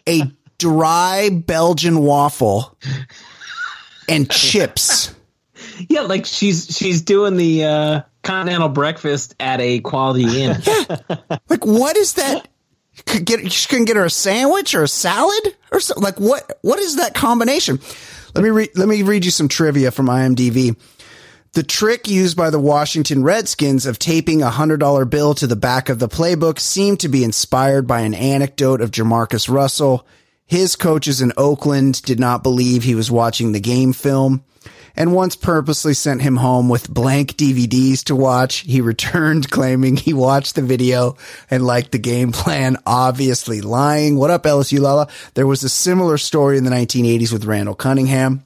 a 0.09 0.23
dry 0.59 1.31
Belgian 1.31 1.99
waffle 1.99 2.79
and 4.09 4.31
chips. 4.31 5.13
Yeah, 5.89 6.03
like 6.03 6.27
she's 6.27 6.67
she's 6.77 7.03
doing 7.03 7.37
the 7.37 7.65
uh, 7.65 8.01
continental 8.23 8.69
breakfast 8.69 9.35
at 9.41 9.61
a 9.61 9.81
quality 9.81 10.43
inn. 10.43 10.57
yeah. 10.63 10.97
Like, 11.49 11.65
what 11.65 11.97
is 11.97 12.15
that? 12.15 12.49
Could 13.07 13.25
get 13.25 13.43
just 13.45 13.69
couldn't 13.69 13.85
get 13.85 13.97
her 13.97 14.05
a 14.05 14.11
sandwich 14.11 14.75
or 14.75 14.83
a 14.83 14.89
salad 14.89 15.55
or 15.71 15.81
something. 15.81 16.03
Like, 16.03 16.19
what? 16.19 16.59
What 16.63 16.79
is 16.79 16.97
that 16.97 17.15
combination? 17.15 17.79
Let 18.35 18.43
me 18.43 18.51
read. 18.51 18.71
Let 18.75 18.89
me 18.89 19.03
read 19.03 19.25
you 19.25 19.31
some 19.31 19.49
trivia 19.49 19.91
from 19.91 20.07
IMDb. 20.07 20.77
The 21.53 21.63
trick 21.63 22.07
used 22.09 22.37
by 22.37 22.51
the 22.51 22.59
Washington 22.59 23.23
Redskins 23.23 23.87
of 23.87 23.99
taping 23.99 24.43
a 24.43 24.51
hundred 24.51 24.81
dollar 24.81 25.05
bill 25.05 25.35
to 25.37 25.47
the 25.47 25.57
back 25.57 25.89
of 25.89 25.99
the 25.99 26.09
playbook 26.09 26.59
seemed 26.59 27.01
to 27.01 27.09
be 27.09 27.25
inspired 27.25 27.87
by 27.87 28.01
an 28.01 28.13
anecdote 28.15 28.81
of 28.81 28.91
JaMarcus 28.91 29.49
Russell. 29.49 30.07
His 30.45 30.77
coaches 30.77 31.21
in 31.21 31.33
Oakland 31.37 32.03
did 32.03 32.21
not 32.21 32.43
believe 32.43 32.83
he 32.83 32.95
was 32.95 33.11
watching 33.11 33.53
the 33.53 33.61
game 33.61 33.93
film 33.93 34.45
and 34.97 35.13
once 35.13 35.37
purposely 35.37 35.95
sent 35.95 36.23
him 36.23 36.37
home 36.37 36.69
with 36.69 36.93
blank 36.93 37.37
DVDs 37.37 38.05
to 38.05 38.17
watch. 38.17 38.59
He 38.61 38.81
returned 38.81 39.51
claiming 39.51 39.97
he 39.97 40.13
watched 40.13 40.55
the 40.55 40.63
video 40.63 41.17
and 41.51 41.67
liked 41.67 41.93
the 41.93 41.99
game 41.99 42.33
plan, 42.33 42.79
obviously 42.87 43.61
lying. 43.61 44.17
What 44.17 44.31
up, 44.31 44.45
LSU 44.45 44.81
Lala? 44.81 45.09
There 45.35 45.47
was 45.47 45.63
a 45.63 45.69
similar 45.69 46.19
story 46.19 46.59
in 46.59 46.65
the 46.65 46.71
1980s 46.71 47.33
with 47.33 47.45
Randall 47.45 47.75
Cunningham. 47.75 48.45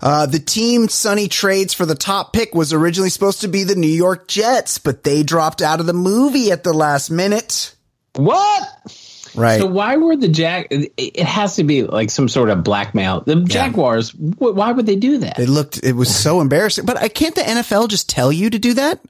Uh, 0.00 0.26
the 0.26 0.38
team 0.38 0.88
Sonny 0.88 1.26
trades 1.26 1.72
for 1.72 1.86
the 1.86 1.94
top 1.94 2.32
pick 2.32 2.54
was 2.54 2.72
originally 2.72 3.10
supposed 3.10 3.40
to 3.40 3.48
be 3.48 3.64
the 3.64 3.74
New 3.74 3.86
York 3.86 4.28
Jets, 4.28 4.78
but 4.78 5.04
they 5.04 5.22
dropped 5.22 5.62
out 5.62 5.80
of 5.80 5.86
the 5.86 5.94
movie 5.94 6.52
at 6.52 6.64
the 6.64 6.74
last 6.74 7.10
minute. 7.10 7.74
What? 8.14 8.62
Right. 9.36 9.60
So 9.60 9.66
why 9.66 9.96
were 9.96 10.16
the 10.16 10.28
Jack? 10.28 10.68
It 10.70 10.92
it 10.96 11.18
has 11.26 11.56
to 11.56 11.64
be 11.64 11.82
like 11.82 12.10
some 12.10 12.28
sort 12.28 12.50
of 12.50 12.64
blackmail. 12.64 13.20
The 13.20 13.36
Jaguars. 13.36 14.10
wh- 14.10 14.40
Why 14.40 14.72
would 14.72 14.86
they 14.86 14.96
do 14.96 15.18
that? 15.18 15.38
It 15.38 15.48
looked, 15.48 15.82
it 15.84 15.92
was 15.92 16.14
so 16.14 16.40
embarrassing. 16.40 16.86
But 16.86 16.96
I 16.96 17.08
can't 17.08 17.34
the 17.34 17.42
NFL 17.42 17.88
just 17.88 18.08
tell 18.08 18.32
you 18.32 18.48
to 18.50 18.58
do 18.58 18.74
that? 18.74 19.00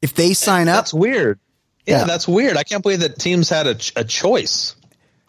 If 0.00 0.14
they 0.14 0.32
sign 0.34 0.68
up, 0.68 0.76
That's 0.76 0.94
weird. 0.94 1.38
Yeah, 1.86 1.98
Yeah. 2.00 2.04
that's 2.04 2.26
weird. 2.28 2.56
I 2.56 2.62
can't 2.64 2.82
believe 2.82 3.00
that 3.00 3.18
teams 3.18 3.48
had 3.50 3.66
a, 3.66 3.76
a 3.96 4.04
choice. 4.04 4.74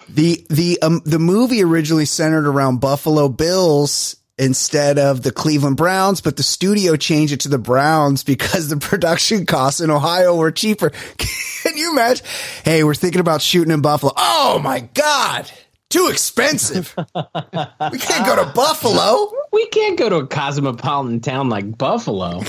The 0.10 0.45
the 0.49 0.82
um 0.82 1.02
the 1.06 1.20
movie 1.20 1.64
originally 1.64 2.06
centered 2.06 2.48
around 2.48 2.80
Buffalo 2.82 3.30
Bills 3.30 4.16
instead 4.40 4.98
of 4.98 5.22
the 5.22 5.32
Cleveland 5.32 5.78
Browns, 5.78 6.22
but 6.22 6.38
the 6.38 6.44
studio 6.44 6.95
changed 6.95 7.34
it 7.34 7.41
to 7.41 7.49
the 7.49 7.57
Browns 7.57 8.24
because 8.24 8.70
the 8.70 8.78
production 8.80 9.45
costs 9.45 9.82
in 9.82 9.91
Ohio 9.91 10.36
were 10.36 10.52
cheaper. 10.52 10.90
Can 11.18 11.78
you 11.78 11.91
imagine? 11.91 12.26
Hey, 12.64 12.84
we're 12.84 12.95
thinking 12.95 13.20
about 13.22 13.41
shooting 13.41 13.74
in 13.74 13.82
Buffalo. 13.82 14.14
Oh 14.16 14.60
my 14.64 14.80
God. 14.94 15.52
Too 15.90 16.07
expensive. 16.07 16.95
we 16.98 17.98
can't 17.98 18.26
go 18.26 18.44
to 18.44 18.52
Buffalo. 18.56 19.32
We 19.52 19.68
can't 19.68 19.98
go 19.98 20.07
to 20.07 20.16
a 20.18 20.28
cosmopolitan 20.28 21.20
town 21.20 21.49
like 21.49 21.78
Buffalo. 21.78 22.44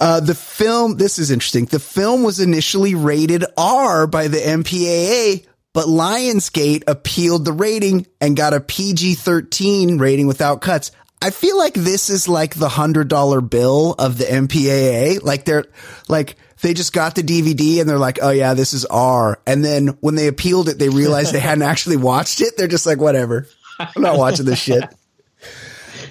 Uh, 0.00 0.20
the 0.20 0.34
film, 0.34 0.96
this 0.96 1.18
is 1.18 1.30
interesting. 1.30 1.66
The 1.66 1.80
film 1.80 2.22
was 2.22 2.40
initially 2.40 2.94
rated 2.94 3.44
R 3.56 4.06
by 4.06 4.28
the 4.28 4.38
MPAA, 4.38 5.44
but 5.74 5.86
Lionsgate 5.86 6.84
appealed 6.86 7.44
the 7.44 7.52
rating 7.52 8.06
and 8.20 8.36
got 8.36 8.54
a 8.54 8.60
PG 8.60 9.16
13 9.16 9.98
rating 9.98 10.26
without 10.26 10.60
cuts. 10.60 10.92
I 11.22 11.30
feel 11.30 11.56
like 11.56 11.74
this 11.74 12.10
is 12.10 12.28
like 12.28 12.54
the 12.54 12.68
hundred 12.68 13.08
dollar 13.08 13.40
bill 13.40 13.94
of 13.98 14.18
the 14.18 14.24
MPAA. 14.24 15.22
Like 15.22 15.44
they're 15.44 15.64
like, 16.08 16.36
they 16.60 16.74
just 16.74 16.92
got 16.92 17.14
the 17.14 17.22
DVD 17.22 17.80
and 17.80 17.88
they're 17.88 17.98
like, 17.98 18.18
oh 18.22 18.30
yeah, 18.30 18.54
this 18.54 18.72
is 18.72 18.84
R. 18.86 19.40
And 19.46 19.64
then 19.64 19.88
when 20.00 20.14
they 20.16 20.26
appealed 20.28 20.68
it, 20.68 20.78
they 20.78 20.88
realized 20.88 21.32
they 21.32 21.40
hadn't 21.40 21.62
actually 21.62 21.96
watched 21.96 22.40
it. 22.40 22.56
They're 22.56 22.68
just 22.68 22.86
like, 22.86 22.98
whatever. 22.98 23.46
I'm 23.78 24.02
not 24.02 24.18
watching 24.18 24.46
this 24.46 24.58
shit. 24.60 24.84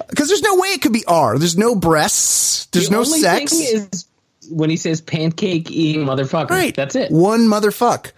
Because 0.10 0.28
there's 0.28 0.42
no 0.42 0.56
way 0.56 0.70
it 0.70 0.82
could 0.82 0.92
be 0.94 1.06
R. 1.06 1.38
There's 1.38 1.58
no 1.58 1.76
breasts. 1.76 2.66
There's 2.68 2.90
The 2.90 2.94
no 2.96 3.00
only 3.00 3.20
sex. 3.20 3.52
thing 3.52 3.62
is 3.92 4.06
when 4.50 4.70
he 4.70 4.76
says 4.76 5.00
pancake 5.00 5.70
eating 5.72 6.06
motherfucker. 6.06 6.50
Right. 6.50 6.76
That's 6.76 6.96
it. 6.96 7.12
One 7.12 7.42
motherfuck. 7.42 8.12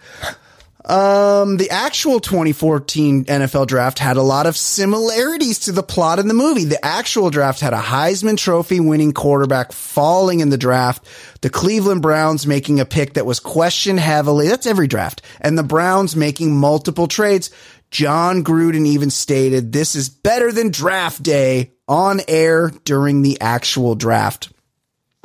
Um, 0.84 1.56
the 1.56 1.70
actual 1.70 2.20
2014 2.20 3.24
NFL 3.24 3.66
draft 3.66 3.98
had 3.98 4.18
a 4.18 4.22
lot 4.22 4.46
of 4.46 4.54
similarities 4.54 5.60
to 5.60 5.72
the 5.72 5.82
plot 5.82 6.18
in 6.18 6.28
the 6.28 6.34
movie. 6.34 6.64
The 6.64 6.84
actual 6.84 7.30
draft 7.30 7.60
had 7.60 7.72
a 7.72 7.80
Heisman 7.80 8.36
Trophy 8.36 8.80
winning 8.80 9.12
quarterback 9.12 9.72
falling 9.72 10.40
in 10.40 10.50
the 10.50 10.58
draft, 10.58 11.06
the 11.40 11.48
Cleveland 11.48 12.02
Browns 12.02 12.46
making 12.46 12.80
a 12.80 12.84
pick 12.84 13.14
that 13.14 13.24
was 13.24 13.40
questioned 13.40 14.00
heavily. 14.00 14.48
That's 14.48 14.66
every 14.66 14.86
draft. 14.86 15.22
And 15.40 15.56
the 15.56 15.62
Browns 15.62 16.16
making 16.16 16.54
multiple 16.54 17.08
trades. 17.08 17.50
Jon 17.90 18.44
Gruden 18.44 18.86
even 18.86 19.08
stated 19.08 19.72
this 19.72 19.94
is 19.94 20.08
better 20.08 20.52
than 20.52 20.70
draft 20.70 21.22
day 21.22 21.72
on 21.88 22.20
air 22.28 22.72
during 22.84 23.22
the 23.22 23.40
actual 23.40 23.94
draft. 23.94 24.50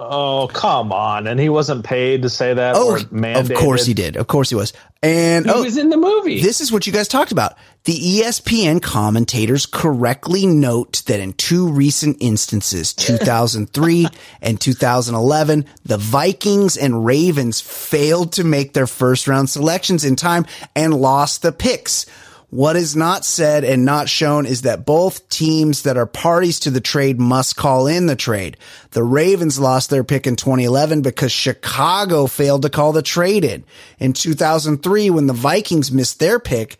Oh, 0.02 0.50
come 0.54 0.94
on. 0.94 1.28
And 1.28 1.38
he 1.40 1.50
wasn't 1.50 1.84
paid 1.84 2.22
to 2.22 2.30
say 2.30 2.54
that 2.54 2.76
Oh, 2.78 2.96
of 2.96 3.54
course 3.54 3.86
he 3.86 3.94
did. 3.94 4.16
Of 4.16 4.28
course 4.28 4.50
he 4.50 4.56
was. 4.56 4.72
And 5.04 5.46
He 5.46 5.52
oh, 5.52 5.64
was 5.64 5.78
in 5.78 5.90
the 5.90 5.98
movie. 5.98 6.42
This 6.42 6.62
is 6.62 6.72
what 6.72 6.88
you 6.88 6.94
guys 6.94 7.10
talked 7.10 7.34
about. 7.34 7.58
The 7.84 7.94
ESPN 7.94 8.82
commentators 8.82 9.66
correctly 9.66 10.46
note 10.46 11.04
that 11.08 11.20
in 11.20 11.34
two 11.34 11.70
recent 11.70 12.18
instances, 12.22 12.94
2003 12.96 14.08
and 14.42 14.60
2011, 14.60 15.66
the 15.84 15.98
Vikings 15.98 16.78
and 16.78 17.06
Ravens 17.06 17.60
failed 17.60 18.34
to 18.34 18.46
make 18.46 18.74
their 18.74 18.88
first 18.88 19.28
round 19.28 19.50
selections 19.50 20.06
in 20.06 20.16
time 20.16 20.46
and 20.76 20.94
lost 20.94 21.42
the 21.42 21.52
picks. 21.52 22.06
What 22.52 22.76
is 22.76 22.96
not 22.96 23.26
said 23.26 23.64
and 23.64 23.86
not 23.86 24.10
shown 24.10 24.48
is 24.48 24.64
that 24.64 24.86
both 24.86 25.30
teams 25.30 25.84
that 25.84 25.98
are 25.98 26.08
parties 26.08 26.60
to 26.62 26.72
the 26.72 26.82
trade 26.82 27.20
must 27.20 27.56
call 27.56 27.86
in 27.86 28.08
the 28.08 28.16
trade. 28.16 28.58
The 28.92 29.04
Ravens 29.04 29.60
lost 29.60 29.92
their 29.92 30.04
pick 30.04 30.26
in 30.26 30.36
2011 30.36 31.04
because 31.04 31.32
Chicago 31.32 32.26
failed 32.26 32.64
to 32.64 32.70
call 32.72 32.92
the 32.92 33.04
trade 33.04 33.46
in. 33.46 33.64
In 34.00 34.14
2003, 34.14 35.12
when 35.12 35.28
the 35.28 35.34
Vikings 35.34 35.92
missed 35.92 36.20
their 36.20 36.40
pick, 36.40 36.78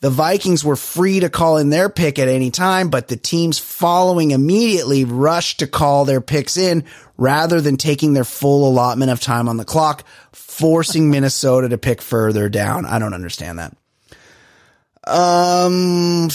the 0.00 0.10
Vikings 0.10 0.64
were 0.64 0.76
free 0.76 1.18
to 1.18 1.28
call 1.28 1.56
in 1.56 1.70
their 1.70 1.88
pick 1.88 2.20
at 2.20 2.28
any 2.28 2.52
time, 2.52 2.88
but 2.88 3.08
the 3.08 3.16
teams 3.16 3.58
following 3.58 4.30
immediately 4.30 5.04
rushed 5.04 5.58
to 5.58 5.66
call 5.66 6.04
their 6.04 6.20
picks 6.20 6.56
in 6.56 6.84
rather 7.16 7.60
than 7.60 7.76
taking 7.76 8.12
their 8.12 8.22
full 8.22 8.68
allotment 8.68 9.10
of 9.10 9.20
time 9.20 9.48
on 9.48 9.56
the 9.56 9.64
clock, 9.64 10.04
forcing 10.30 11.10
Minnesota 11.10 11.68
to 11.70 11.78
pick 11.78 12.00
further 12.00 12.48
down. 12.48 12.86
I 12.86 13.00
don't 13.00 13.14
understand 13.14 13.58
that. 13.58 13.76
Um, 15.06 16.28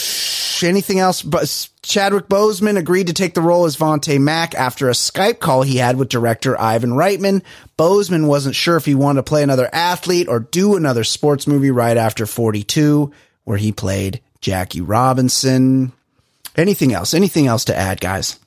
anything 0.63 0.99
else? 0.99 1.21
But 1.21 1.69
Chadwick 1.81 2.27
Boseman 2.27 2.77
agreed 2.77 3.07
to 3.07 3.13
take 3.13 3.33
the 3.33 3.41
role 3.41 3.65
as 3.65 3.77
Vontae 3.77 4.19
Mack 4.19 4.55
after 4.55 4.89
a 4.89 4.93
Skype 4.93 5.39
call 5.39 5.63
he 5.63 5.77
had 5.77 5.97
with 5.97 6.09
director 6.09 6.59
Ivan 6.59 6.91
Reitman. 6.91 7.43
Boseman 7.77 8.27
wasn't 8.27 8.55
sure 8.55 8.77
if 8.77 8.85
he 8.85 8.95
wanted 8.95 9.19
to 9.19 9.23
play 9.23 9.43
another 9.43 9.69
athlete 9.71 10.27
or 10.27 10.39
do 10.39 10.75
another 10.75 11.03
sports 11.03 11.47
movie 11.47 11.71
right 11.71 11.97
after 11.97 12.25
42, 12.25 13.11
where 13.43 13.57
he 13.57 13.71
played 13.71 14.21
Jackie 14.41 14.81
Robinson. 14.81 15.91
Anything 16.55 16.93
else? 16.93 17.13
Anything 17.13 17.47
else 17.47 17.65
to 17.65 17.75
add, 17.75 17.99
guys? 17.99 18.39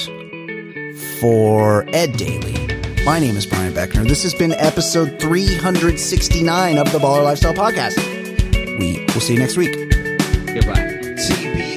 For 1.20 1.84
Ed 1.90 2.14
Daly, 2.14 3.04
my 3.04 3.20
name 3.20 3.36
is 3.36 3.46
Brian 3.46 3.74
Beckner. 3.74 4.08
This 4.08 4.24
has 4.24 4.34
been 4.34 4.54
episode 4.54 5.20
369 5.20 6.78
of 6.78 6.90
the 6.94 7.00
Baller 7.00 7.26
Lifestyle 7.26 7.54
Podcast. 7.54 7.98
We 8.80 9.06
will 9.14 9.20
see 9.20 9.34
you 9.34 9.40
next 9.40 9.58
week. 9.58 9.74
Goodbye. 9.74 10.96
TBLS, 11.20 11.69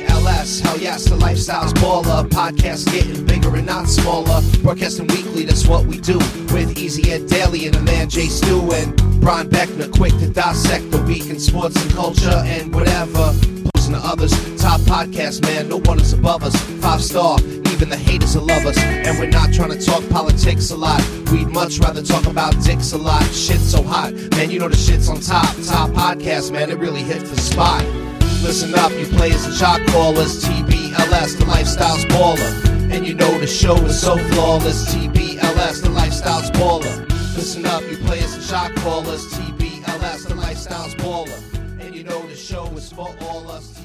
yes, 0.92 1.08
the 1.08 1.16
lifestyle's 1.16 1.72
baller. 1.74 2.28
Podcast 2.28 2.92
getting 2.92 3.24
bigger 3.24 3.54
and 3.56 3.66
not 3.66 3.88
smaller. 3.88 4.42
Broadcasting 4.62 5.06
weekly, 5.08 5.44
that's 5.44 5.66
what 5.66 5.86
we 5.86 5.98
do. 5.98 6.18
With 6.52 6.76
Easy 6.76 7.10
Ed 7.10 7.28
Daly 7.28 7.66
and 7.66 7.74
the 7.74 7.80
man 7.80 8.08
Jay 8.08 8.26
Stu 8.26 8.70
and 8.72 8.94
Brian 9.20 9.48
Beckner, 9.48 9.90
quick 9.90 10.12
to 10.18 10.28
dissect 10.28 10.90
the 10.90 11.02
week 11.02 11.26
in 11.30 11.38
sports 11.40 11.82
and 11.82 11.90
culture 11.92 12.42
and 12.44 12.74
whatever. 12.74 13.32
Posting 13.74 13.94
to 13.94 14.00
others, 14.04 14.32
top 14.60 14.80
podcast, 14.82 15.42
man, 15.42 15.68
no 15.68 15.78
one 15.78 15.98
is 15.98 16.12
above 16.12 16.42
us. 16.42 16.54
Five 16.82 17.02
star, 17.02 17.38
even 17.72 17.88
the 17.88 17.96
haters 17.96 18.36
will 18.36 18.46
love 18.46 18.66
us. 18.66 18.78
And 18.78 19.18
we're 19.18 19.30
not 19.30 19.52
trying 19.52 19.70
to 19.70 19.80
talk 19.80 20.06
politics 20.10 20.70
a 20.72 20.76
lot. 20.76 21.00
We'd 21.30 21.48
much 21.48 21.78
rather 21.78 22.02
talk 22.02 22.26
about 22.26 22.52
dicks 22.62 22.92
a 22.92 22.98
lot. 22.98 23.24
Shit's 23.32 23.70
so 23.70 23.82
hot, 23.82 24.12
man, 24.32 24.50
you 24.50 24.58
know 24.58 24.68
the 24.68 24.76
shit's 24.76 25.08
on 25.08 25.20
top. 25.20 25.56
Top 25.64 25.90
podcast, 25.90 26.52
man, 26.52 26.70
it 26.70 26.78
really 26.78 27.02
hits 27.02 27.30
the 27.30 27.40
spot. 27.40 27.82
Listen 28.42 28.74
up, 28.74 28.90
you 28.92 29.06
players 29.06 29.44
and 29.44 29.54
shot 29.54 29.80
callers. 29.86 30.44
TBLS, 30.44 31.38
the 31.38 31.46
lifestyle's 31.46 32.04
baller. 32.06 32.92
And 32.92 33.06
you 33.06 33.14
know 33.14 33.38
the 33.38 33.46
show 33.46 33.76
is 33.84 34.00
so 34.00 34.18
flawless. 34.18 34.92
TBLS, 34.92 35.82
the 35.82 35.90
lifestyle's 35.90 36.50
baller. 36.50 37.08
Listen 37.36 37.64
up, 37.66 37.82
you 37.88 37.96
players 37.98 38.34
and 38.34 38.42
shot 38.42 38.74
callers. 38.76 39.24
TBLS, 39.32 40.26
the 40.26 40.34
lifestyle's 40.34 40.94
baller. 40.96 41.40
And 41.80 41.94
you 41.94 42.02
know 42.02 42.20
the 42.26 42.34
show 42.34 42.66
is 42.76 42.90
for 42.92 43.14
all 43.20 43.48
us. 43.48 43.81